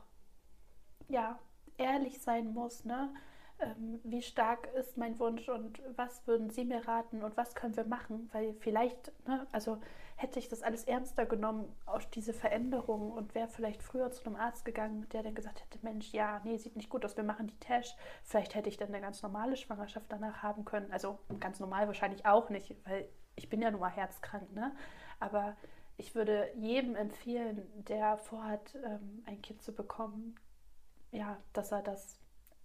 ja, 1.09 1.39
ehrlich 1.77 2.21
sein 2.23 2.53
muss, 2.53 2.85
ne? 2.85 3.13
Ähm, 3.61 4.01
wie 4.03 4.23
stark 4.23 4.69
ist 4.75 4.97
mein 4.97 5.19
Wunsch 5.21 5.49
und 5.49 5.81
was 5.97 6.27
würden 6.27 6.51
Sie 6.51 6.65
mir 6.65 6.87
raten 6.89 7.23
und 7.23 7.37
was 7.37 7.55
können 7.55 7.77
wir 7.77 7.85
machen? 7.85 8.29
Weil 8.33 8.55
vielleicht, 8.55 9.13
ne, 9.29 9.47
also 9.53 9.79
hätte 10.17 10.39
ich 10.39 10.49
das 10.49 10.63
alles 10.63 10.85
ernster 10.85 11.27
genommen, 11.27 11.75
auch 11.87 12.03
diese 12.03 12.33
Veränderungen 12.33 13.13
und 13.13 13.35
wäre 13.35 13.49
vielleicht 13.49 13.83
früher 13.83 14.11
zu 14.11 14.25
einem 14.25 14.37
Arzt 14.37 14.65
gegangen, 14.65 15.09
der 15.13 15.23
dann 15.23 15.35
gesagt 15.35 15.61
hätte, 15.61 15.79
Mensch, 15.83 16.13
ja, 16.13 16.41
nee, 16.45 16.57
sieht 16.57 16.77
nicht 16.77 16.89
gut 16.89 17.05
aus, 17.05 17.17
wir 17.17 17.25
machen 17.25 17.49
die 17.49 17.59
Test. 17.59 17.97
Vielleicht 18.23 18.55
hätte 18.55 18.69
ich 18.69 18.77
dann 18.77 18.89
eine 18.89 19.01
ganz 19.01 19.23
normale 19.23 19.57
Schwangerschaft 19.57 20.07
danach 20.09 20.43
haben 20.43 20.65
können. 20.65 20.91
Also 20.93 21.19
ganz 21.41 21.59
normal 21.61 21.87
wahrscheinlich 21.87 22.27
auch 22.27 22.49
nicht, 22.49 22.77
weil 22.87 23.09
ich 23.37 23.49
bin 23.49 23.61
ja 23.61 23.71
nun 23.71 23.81
mal 23.81 23.91
herzkrank, 23.91 24.53
ne? 24.53 24.75
Aber 25.19 25.57
ich 25.97 26.15
würde 26.15 26.51
jedem 26.57 26.97
empfehlen, 26.97 27.67
der 27.85 28.17
vorhat, 28.19 28.75
ähm, 28.85 29.23
ein 29.27 29.43
Kind 29.43 29.63
zu 29.63 29.73
bekommen, 29.73 30.37
ja, 31.11 31.39
dass 31.53 31.73
er 31.73 31.83
das 31.83 32.19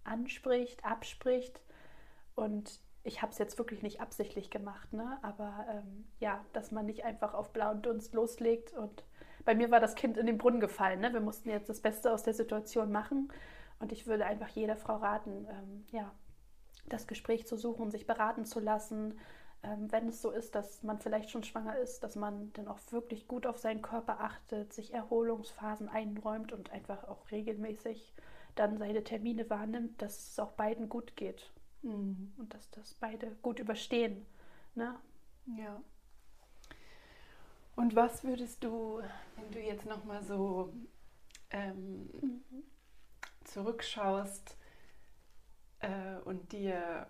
anspricht, 0.04 0.84
abspricht 0.84 1.60
und 2.34 2.80
ich 3.10 3.22
habe 3.22 3.32
es 3.32 3.38
jetzt 3.38 3.58
wirklich 3.58 3.82
nicht 3.82 4.00
absichtlich 4.00 4.50
gemacht, 4.50 4.92
ne? 4.92 5.18
aber 5.22 5.66
ähm, 5.68 6.06
ja, 6.20 6.44
dass 6.52 6.70
man 6.70 6.86
nicht 6.86 7.04
einfach 7.04 7.34
auf 7.34 7.52
blauen 7.52 7.82
Dunst 7.82 8.14
loslegt. 8.14 8.72
Und 8.72 9.04
bei 9.44 9.56
mir 9.56 9.72
war 9.72 9.80
das 9.80 9.96
Kind 9.96 10.16
in 10.16 10.26
den 10.26 10.38
Brunnen 10.38 10.60
gefallen. 10.60 11.00
Ne? 11.00 11.12
Wir 11.12 11.20
mussten 11.20 11.50
jetzt 11.50 11.68
das 11.68 11.80
Beste 11.80 12.12
aus 12.12 12.22
der 12.22 12.34
Situation 12.34 12.92
machen. 12.92 13.32
Und 13.80 13.90
ich 13.90 14.06
würde 14.06 14.26
einfach 14.26 14.48
jeder 14.50 14.76
Frau 14.76 14.96
raten, 14.96 15.48
ähm, 15.50 15.84
ja, 15.90 16.12
das 16.86 17.08
Gespräch 17.08 17.48
zu 17.48 17.56
suchen, 17.56 17.90
sich 17.90 18.06
beraten 18.06 18.44
zu 18.44 18.60
lassen. 18.60 19.18
Ähm, 19.64 19.90
wenn 19.90 20.06
es 20.06 20.22
so 20.22 20.30
ist, 20.30 20.54
dass 20.54 20.84
man 20.84 21.00
vielleicht 21.00 21.30
schon 21.30 21.42
schwanger 21.42 21.76
ist, 21.78 22.04
dass 22.04 22.14
man 22.14 22.52
dann 22.52 22.68
auch 22.68 22.78
wirklich 22.90 23.26
gut 23.26 23.44
auf 23.44 23.58
seinen 23.58 23.82
Körper 23.82 24.20
achtet, 24.20 24.72
sich 24.72 24.94
Erholungsphasen 24.94 25.88
einräumt 25.88 26.52
und 26.52 26.70
einfach 26.70 27.08
auch 27.08 27.28
regelmäßig 27.32 28.14
dann 28.54 28.78
seine 28.78 29.02
Termine 29.02 29.50
wahrnimmt, 29.50 30.00
dass 30.00 30.30
es 30.30 30.38
auch 30.38 30.52
beiden 30.52 30.88
gut 30.88 31.16
geht. 31.16 31.50
Mhm. 31.82 32.32
Und 32.36 32.54
dass 32.54 32.70
das 32.70 32.94
beide 32.94 33.30
gut 33.42 33.58
überstehen. 33.58 34.26
Ne? 34.74 34.98
Ja. 35.58 35.80
Und 37.76 37.96
was 37.96 38.24
würdest 38.24 38.62
du, 38.62 39.00
wenn 39.36 39.50
du 39.52 39.60
jetzt 39.60 39.86
nochmal 39.86 40.22
so 40.22 40.72
ähm, 41.50 42.10
mhm. 42.20 42.42
zurückschaust 43.44 44.56
äh, 45.80 46.16
und 46.24 46.52
dir 46.52 47.06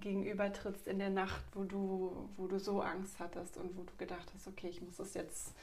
gegenübertrittst 0.00 0.86
in 0.86 0.98
der 0.98 1.10
Nacht, 1.10 1.44
wo 1.52 1.64
du, 1.64 2.30
wo 2.36 2.46
du 2.46 2.58
so 2.58 2.80
Angst 2.80 3.18
hattest 3.18 3.56
und 3.56 3.76
wo 3.76 3.82
du 3.82 3.94
gedacht 3.96 4.30
hast, 4.34 4.46
okay, 4.46 4.68
ich 4.68 4.80
muss 4.80 4.98
es 4.98 5.14
jetzt, 5.14 5.54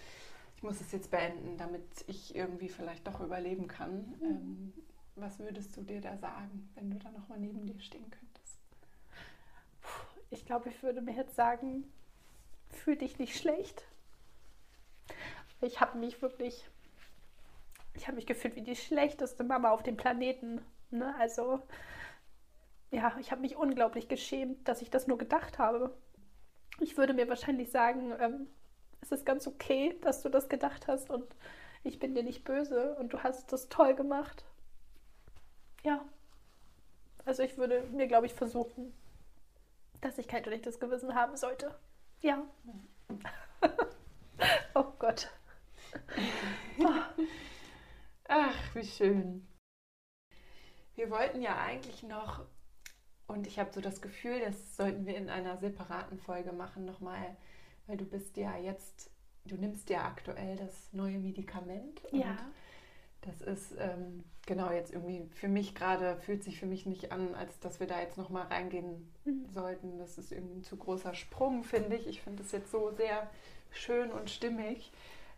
ich 0.55 0.63
muss 0.63 0.81
es 0.81 0.91
jetzt 0.91 1.09
beenden, 1.09 1.57
damit 1.57 1.83
ich 2.07 2.35
irgendwie 2.35 2.69
vielleicht 2.69 3.07
doch 3.07 3.21
überleben 3.21 3.67
kann. 3.67 4.15
Mhm. 4.19 4.23
Ähm, 4.23 4.73
was 5.15 5.39
würdest 5.39 5.75
du 5.77 5.81
dir 5.81 6.01
da 6.01 6.17
sagen, 6.17 6.69
wenn 6.75 6.91
du 6.91 6.97
da 6.97 7.09
nochmal 7.11 7.39
neben 7.39 7.65
dir 7.65 7.79
stehen 7.79 8.09
könntest? 8.11 8.34
Ich 10.35 10.45
glaube, 10.45 10.69
ich 10.69 10.83
würde 10.83 11.01
mir 11.01 11.13
jetzt 11.13 11.35
sagen, 11.35 11.89
fühl 12.69 12.97
dich 12.97 13.19
nicht 13.19 13.37
schlecht. 13.37 13.85
Ich 15.61 15.79
habe 15.79 15.97
mich 15.97 16.21
wirklich, 16.21 16.69
ich 17.93 18.07
habe 18.07 18.15
mich 18.15 18.25
gefühlt 18.25 18.55
wie 18.55 18.61
die 18.61 18.75
schlechteste 18.75 19.45
Mama 19.45 19.71
auf 19.71 19.81
dem 19.81 19.95
Planeten. 19.95 20.61
Ne? 20.91 21.15
Also, 21.19 21.61
ja, 22.91 23.15
ich 23.19 23.31
habe 23.31 23.41
mich 23.41 23.55
unglaublich 23.55 24.09
geschämt, 24.09 24.67
dass 24.67 24.81
ich 24.81 24.89
das 24.89 25.07
nur 25.07 25.17
gedacht 25.17 25.57
habe. 25.57 25.95
Ich 26.81 26.97
würde 26.97 27.13
mir 27.13 27.29
wahrscheinlich 27.29 27.71
sagen, 27.71 28.13
ähm, 28.19 28.47
es 28.99 29.13
ist 29.13 29.25
ganz 29.25 29.47
okay, 29.47 29.97
dass 30.01 30.21
du 30.21 30.29
das 30.29 30.49
gedacht 30.49 30.87
hast 30.87 31.09
und 31.09 31.33
ich 31.83 31.97
bin 31.97 32.13
dir 32.13 32.23
nicht 32.23 32.43
böse 32.43 32.95
und 32.95 33.13
du 33.13 33.23
hast 33.23 33.53
das 33.53 33.69
toll 33.69 33.95
gemacht. 33.95 34.43
Ja. 35.83 36.03
Also 37.23 37.41
ich 37.41 37.57
würde 37.57 37.83
mir, 37.93 38.07
glaube 38.07 38.25
ich, 38.25 38.33
versuchen, 38.33 38.93
dass 40.05 40.19
ich 40.19 40.27
kein 40.27 40.43
schlechtes 40.43 40.79
Gewissen 40.79 41.15
haben 41.15 41.35
sollte. 41.35 41.73
Ja. 42.21 42.43
oh 44.75 44.93
Gott. 44.99 45.31
Ach, 48.27 48.75
wie 48.75 48.85
schön. 48.85 49.47
Wir 50.93 51.09
wollten 51.09 51.41
ja 51.41 51.57
eigentlich 51.57 52.03
noch 52.03 52.45
und 53.27 53.47
ich 53.47 53.57
habe 53.57 53.73
so 53.73 53.81
das 53.81 54.01
Gefühl, 54.01 54.39
das 54.39 54.77
sollten 54.77 55.07
wir 55.07 55.17
in 55.17 55.29
einer 55.29 55.57
separaten 55.57 56.19
Folge 56.19 56.53
machen 56.53 56.85
nochmal, 56.85 57.35
weil 57.87 57.97
du 57.97 58.05
bist 58.05 58.37
ja 58.37 58.55
jetzt, 58.57 59.09
du 59.45 59.55
nimmst 59.55 59.89
ja 59.89 60.05
aktuell 60.05 60.55
das 60.55 60.93
neue 60.93 61.17
Medikament. 61.17 62.01
Ja. 62.11 62.37
Das 63.25 63.41
ist 63.41 63.75
ähm, 63.79 64.23
genau 64.45 64.71
jetzt 64.71 64.93
irgendwie 64.93 65.27
für 65.33 65.47
mich 65.47 65.75
gerade, 65.75 66.17
fühlt 66.17 66.43
sich 66.43 66.59
für 66.59 66.65
mich 66.65 66.85
nicht 66.85 67.11
an, 67.11 67.33
als 67.35 67.59
dass 67.59 67.79
wir 67.79 67.87
da 67.87 67.99
jetzt 67.99 68.17
nochmal 68.17 68.47
reingehen 68.47 69.11
mhm. 69.25 69.47
sollten. 69.53 69.97
Das 69.97 70.17
ist 70.17 70.31
irgendwie 70.31 70.59
ein 70.59 70.63
zu 70.63 70.77
großer 70.77 71.13
Sprung, 71.15 71.63
finde 71.63 71.95
ich. 71.95 72.07
Ich 72.07 72.21
finde 72.21 72.43
es 72.43 72.51
jetzt 72.51 72.71
so 72.71 72.91
sehr 72.91 73.29
schön 73.71 74.11
und 74.11 74.29
stimmig. 74.29 74.91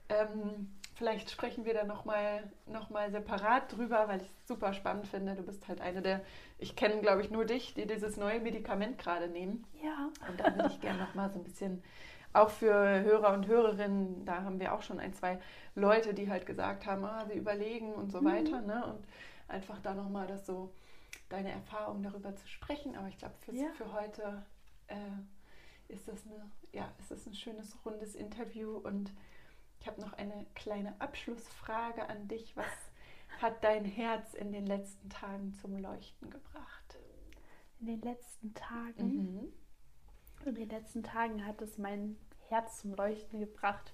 Ähm, 0.09 0.69
vielleicht 0.95 1.29
sprechen 1.29 1.65
wir 1.65 1.73
da 1.73 1.83
nochmal 1.83 2.43
noch 2.65 2.89
mal 2.89 3.11
separat 3.11 3.75
drüber, 3.75 4.07
weil 4.07 4.21
ich 4.21 4.27
es 4.27 4.47
super 4.47 4.73
spannend 4.73 5.07
finde. 5.07 5.35
Du 5.35 5.43
bist 5.43 5.67
halt 5.67 5.81
eine 5.81 6.01
der, 6.01 6.21
ich 6.59 6.75
kenne 6.75 7.01
glaube 7.01 7.21
ich 7.21 7.29
nur 7.29 7.45
dich, 7.45 7.73
die 7.73 7.85
dieses 7.85 8.17
neue 8.17 8.39
Medikament 8.39 8.97
gerade 8.97 9.27
nehmen. 9.27 9.65
Ja. 9.83 10.09
Und 10.27 10.39
da 10.39 10.55
würde 10.55 10.69
ich 10.69 10.81
gerne 10.81 10.99
nochmal 10.99 11.31
so 11.31 11.39
ein 11.39 11.43
bisschen, 11.43 11.83
auch 12.37 12.49
für 12.49 12.73
Hörer 12.73 13.33
und 13.33 13.47
Hörerinnen, 13.47 14.25
da 14.25 14.43
haben 14.43 14.59
wir 14.59 14.73
auch 14.73 14.81
schon 14.81 14.99
ein, 14.99 15.13
zwei 15.13 15.39
Leute, 15.75 16.13
die 16.13 16.29
halt 16.29 16.45
gesagt 16.45 16.85
haben, 16.85 17.03
ah, 17.05 17.25
sie 17.25 17.37
überlegen 17.37 17.93
und 17.93 18.11
so 18.11 18.21
mhm. 18.21 18.25
weiter. 18.25 18.61
Ne? 18.61 18.85
Und 18.85 19.05
einfach 19.47 19.79
da 19.81 19.93
nochmal 19.93 20.27
das 20.27 20.45
so, 20.45 20.73
deine 21.29 21.51
Erfahrungen 21.51 22.03
darüber 22.03 22.35
zu 22.35 22.47
sprechen. 22.47 22.95
Aber 22.95 23.07
ich 23.07 23.17
glaube, 23.17 23.35
ja. 23.51 23.69
für 23.73 23.91
heute 23.93 24.45
äh, 24.87 25.93
ist, 25.93 26.07
das 26.07 26.25
eine, 26.25 26.49
ja, 26.71 26.91
ist 26.99 27.11
das 27.11 27.25
ein 27.25 27.33
schönes, 27.33 27.77
rundes 27.85 28.15
Interview 28.15 28.77
und 28.77 29.11
ich 29.79 29.87
habe 29.87 30.01
noch 30.01 30.13
eine 30.13 30.45
kleine 30.55 30.99
Abschlussfrage 30.99 32.09
an 32.09 32.27
dich. 32.27 32.55
Was 32.55 32.65
hat 33.41 33.63
dein 33.63 33.85
Herz 33.85 34.33
in 34.33 34.51
den 34.51 34.65
letzten 34.65 35.09
Tagen 35.09 35.53
zum 35.53 35.77
Leuchten 35.77 36.29
gebracht? 36.29 36.97
In 37.79 37.87
den 37.87 38.01
letzten 38.01 38.53
Tagen? 38.53 39.07
Mhm. 39.07 39.53
In 40.45 40.55
den 40.55 40.69
letzten 40.69 41.03
Tagen 41.03 41.45
hat 41.45 41.61
es 41.61 41.77
mein 41.77 42.15
Herz 42.49 42.81
zum 42.81 42.95
Leuchten 42.95 43.39
gebracht 43.39 43.93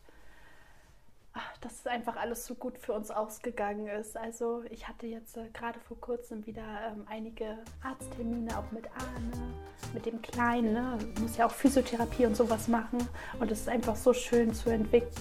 dass 1.62 1.80
es 1.80 1.88
einfach 1.88 2.16
alles 2.16 2.46
so 2.46 2.54
gut 2.54 2.78
für 2.78 2.94
uns 2.94 3.10
ausgegangen 3.10 3.88
ist. 3.88 4.16
Also 4.16 4.64
ich 4.70 4.88
hatte 4.88 5.08
jetzt 5.08 5.36
äh, 5.38 5.50
gerade 5.52 5.80
vor 5.80 6.00
kurzem 6.00 6.46
wieder 6.46 6.62
ähm, 6.92 7.06
einige 7.10 7.58
Arzttermine, 7.82 8.56
auch 8.58 8.72
mit 8.72 8.86
Arne, 8.92 9.54
mit 9.94 10.06
dem 10.06 10.22
Kleinen. 10.22 10.74
Ne? 10.74 10.98
Muss 11.22 11.38
ja 11.38 11.48
auch 11.48 11.52
Physiotherapie 11.52 12.28
und 12.28 12.36
sowas 12.36 12.68
machen. 12.68 13.00
Und 13.40 13.52
es 13.52 13.62
ist 13.62 13.70
einfach 13.70 13.96
so 13.96 14.14
schön 14.14 14.54
zu, 14.54 14.70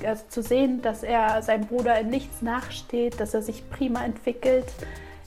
also 0.05 0.25
zu 0.29 0.43
sehen, 0.43 0.83
dass 0.83 1.03
er 1.03 1.41
seinem 1.43 1.67
Bruder 1.67 1.99
in 1.99 2.11
nichts 2.11 2.43
nachsteht, 2.43 3.19
dass 3.19 3.33
er 3.33 3.41
sich 3.41 3.69
prima 3.71 4.05
entwickelt. 4.05 4.71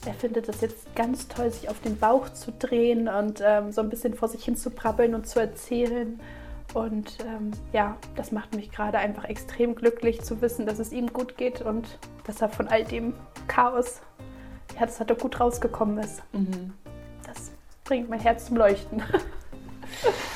Er 0.06 0.14
findet 0.14 0.48
es 0.48 0.60
jetzt 0.60 0.94
ganz 0.94 1.26
toll, 1.26 1.50
sich 1.50 1.68
auf 1.68 1.80
den 1.80 1.98
Bauch 1.98 2.28
zu 2.28 2.52
drehen 2.52 3.08
und 3.08 3.42
ähm, 3.44 3.72
so 3.72 3.80
ein 3.80 3.90
bisschen 3.90 4.14
vor 4.14 4.28
sich 4.28 4.44
hin 4.44 4.56
zu 4.56 4.70
brabbeln 4.70 5.16
und 5.16 5.26
zu 5.26 5.40
erzählen. 5.40 6.20
Und 6.74 7.18
ähm, 7.20 7.52
ja, 7.72 7.96
das 8.16 8.32
macht 8.32 8.54
mich 8.54 8.70
gerade 8.70 8.98
einfach 8.98 9.24
extrem 9.24 9.74
glücklich 9.74 10.22
zu 10.22 10.40
wissen, 10.42 10.66
dass 10.66 10.78
es 10.78 10.92
ihm 10.92 11.12
gut 11.12 11.36
geht 11.36 11.62
und 11.62 11.98
dass 12.24 12.42
er 12.42 12.48
von 12.48 12.68
all 12.68 12.84
dem 12.84 13.14
Chaos, 13.46 14.02
ja, 14.78 14.84
dass 14.84 15.00
er 15.00 15.06
da 15.06 15.14
gut 15.14 15.40
rausgekommen 15.40 15.98
ist. 15.98 16.22
Mhm. 16.32 16.74
Das 17.26 17.50
bringt 17.84 18.10
mein 18.10 18.20
Herz 18.20 18.46
zum 18.46 18.56
Leuchten. 18.56 19.02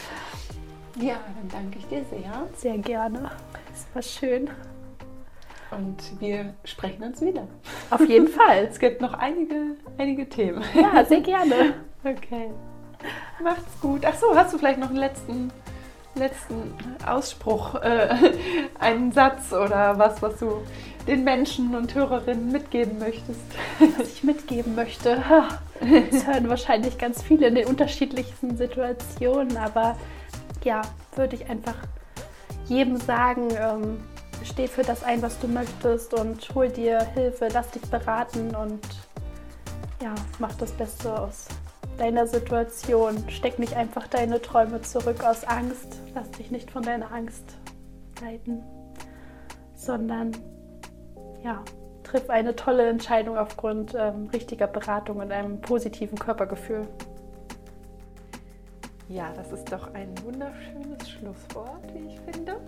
ja, 1.01 1.17
dann 1.37 1.49
danke 1.53 1.79
ich 1.79 1.87
dir 1.89 2.05
sehr. 2.05 2.49
Sehr 2.57 2.79
gerne. 2.79 3.31
Es 3.73 3.87
war 3.95 4.03
schön. 4.03 4.51
Und 5.71 6.21
wir 6.21 6.55
sprechen 6.65 7.05
uns 7.05 7.21
wieder. 7.21 7.47
Auf 7.91 8.07
jeden 8.09 8.29
Fall. 8.39 8.67
Es 8.71 8.79
gibt 8.79 9.01
noch 9.01 9.15
einige, 9.15 9.77
einige 9.99 10.29
Themen. 10.29 10.65
Ja, 10.75 11.05
sehr 11.05 11.21
gerne. 11.21 11.75
Okay. 12.03 12.51
Macht's 13.45 13.79
gut. 13.83 14.07
Ach 14.07 14.15
so, 14.15 14.35
hast 14.35 14.55
du 14.55 14.59
vielleicht 14.59 14.79
noch 14.79 14.89
einen 14.89 14.97
letzten 14.97 15.53
letzten 16.15 16.75
Ausspruch, 17.07 17.77
äh, 17.77 18.09
einen 18.79 19.13
Satz 19.13 19.53
oder 19.53 19.99
was, 19.99 20.23
was 20.23 20.39
du 20.39 20.63
den 21.07 21.25
Menschen 21.25 21.75
und 21.75 21.95
Hörerinnen 21.95 22.53
mitgeben 22.53 22.99
möchtest? 22.99 23.41
Was 23.99 24.09
ich 24.09 24.25
mitgeben 24.25 24.75
möchte. 24.75 25.23
Das 26.11 26.27
hören 26.27 26.51
wahrscheinlich 26.51 26.99
ganz 26.99 27.23
viele 27.23 27.47
in 27.47 27.55
den 27.55 27.67
unterschiedlichsten 27.67 28.59
Situationen, 28.59 29.57
aber 29.57 29.97
ja, 30.63 30.83
würde 31.17 31.37
ich 31.37 31.49
einfach 31.49 31.77
jedem 32.67 32.99
sagen, 32.99 33.49
ähm, 33.59 33.97
steh 34.45 34.69
für 34.69 34.83
das 34.83 35.03
ein, 35.03 35.23
was 35.23 35.39
du 35.41 35.49
möchtest 35.49 36.13
und 36.13 36.55
hol 36.55 36.69
dir 36.69 37.01
Hilfe, 37.15 37.49
lass 37.51 37.71
dich 37.71 37.81
beraten 37.83 38.55
und 38.55 38.81
ja, 40.03 40.15
mach 40.39 40.55
das 40.57 40.73
Beste 40.73 41.19
aus 41.19 41.47
deiner 42.01 42.27
Situation. 42.27 43.23
Steck 43.29 43.59
nicht 43.59 43.77
einfach 43.77 44.07
deine 44.09 44.41
Träume 44.41 44.81
zurück 44.81 45.23
aus 45.23 45.45
Angst. 45.45 45.99
Lass 46.15 46.31
dich 46.33 46.51
nicht 46.51 46.71
von 46.71 46.83
deiner 46.83 47.13
Angst 47.13 47.45
leiten, 48.23 48.63
sondern 49.75 50.33
ja, 51.45 51.63
triff 52.03 52.31
eine 52.31 52.57
tolle 52.57 52.89
Entscheidung 52.89 53.37
aufgrund 53.37 53.95
ähm, 53.95 54.29
richtiger 54.33 54.67
Beratung 54.67 55.19
und 55.19 55.31
einem 55.31 55.61
positiven 55.61 56.19
Körpergefühl. 56.19 56.89
Ja, 59.09 59.33
das 59.35 59.53
ist 59.53 59.71
doch 59.71 59.93
ein 59.93 60.15
wunderschönes 60.25 61.11
Schlusswort, 61.11 61.83
wie 61.93 62.15
ich 62.15 62.21
finde. 62.21 62.61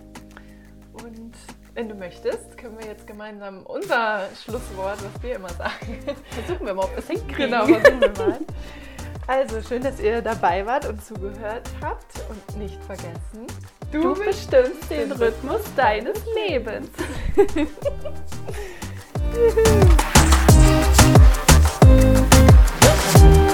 Und 0.93 1.35
wenn 1.75 1.89
du 1.89 1.95
möchtest, 1.95 2.59
können 2.59 2.79
wir 2.79 2.87
jetzt 2.87 3.07
gemeinsam 3.07 3.65
unser 3.65 4.29
Schlusswort, 4.45 4.99
was 5.03 5.23
wir 5.23 5.37
immer 5.37 5.49
sagen, 5.51 5.99
versuchen 6.31 6.67
wir 6.67 6.75
mal, 6.75 6.85
ob 6.85 6.91
wir 6.91 6.99
es 6.99 7.07
hinkriegen. 7.09 7.51
Genau, 7.51 7.65
versuchen 7.65 8.01
wir 8.01 8.27
mal. 8.27 8.39
Also 9.27 9.63
schön, 9.63 9.83
dass 9.83 10.01
ihr 10.01 10.21
dabei 10.21 10.67
wart 10.67 10.87
und 10.87 11.05
zugehört 11.05 11.69
habt 11.81 12.13
und 12.29 12.59
nicht 12.59 12.83
vergessen, 12.85 13.47
du, 13.93 14.15
du 14.15 14.25
bestimmst 14.25 14.91
den 14.91 15.13
Rhythmus 15.13 15.63
deines 15.77 16.19
Lebens. 16.49 16.89
Juhu. 17.37 17.67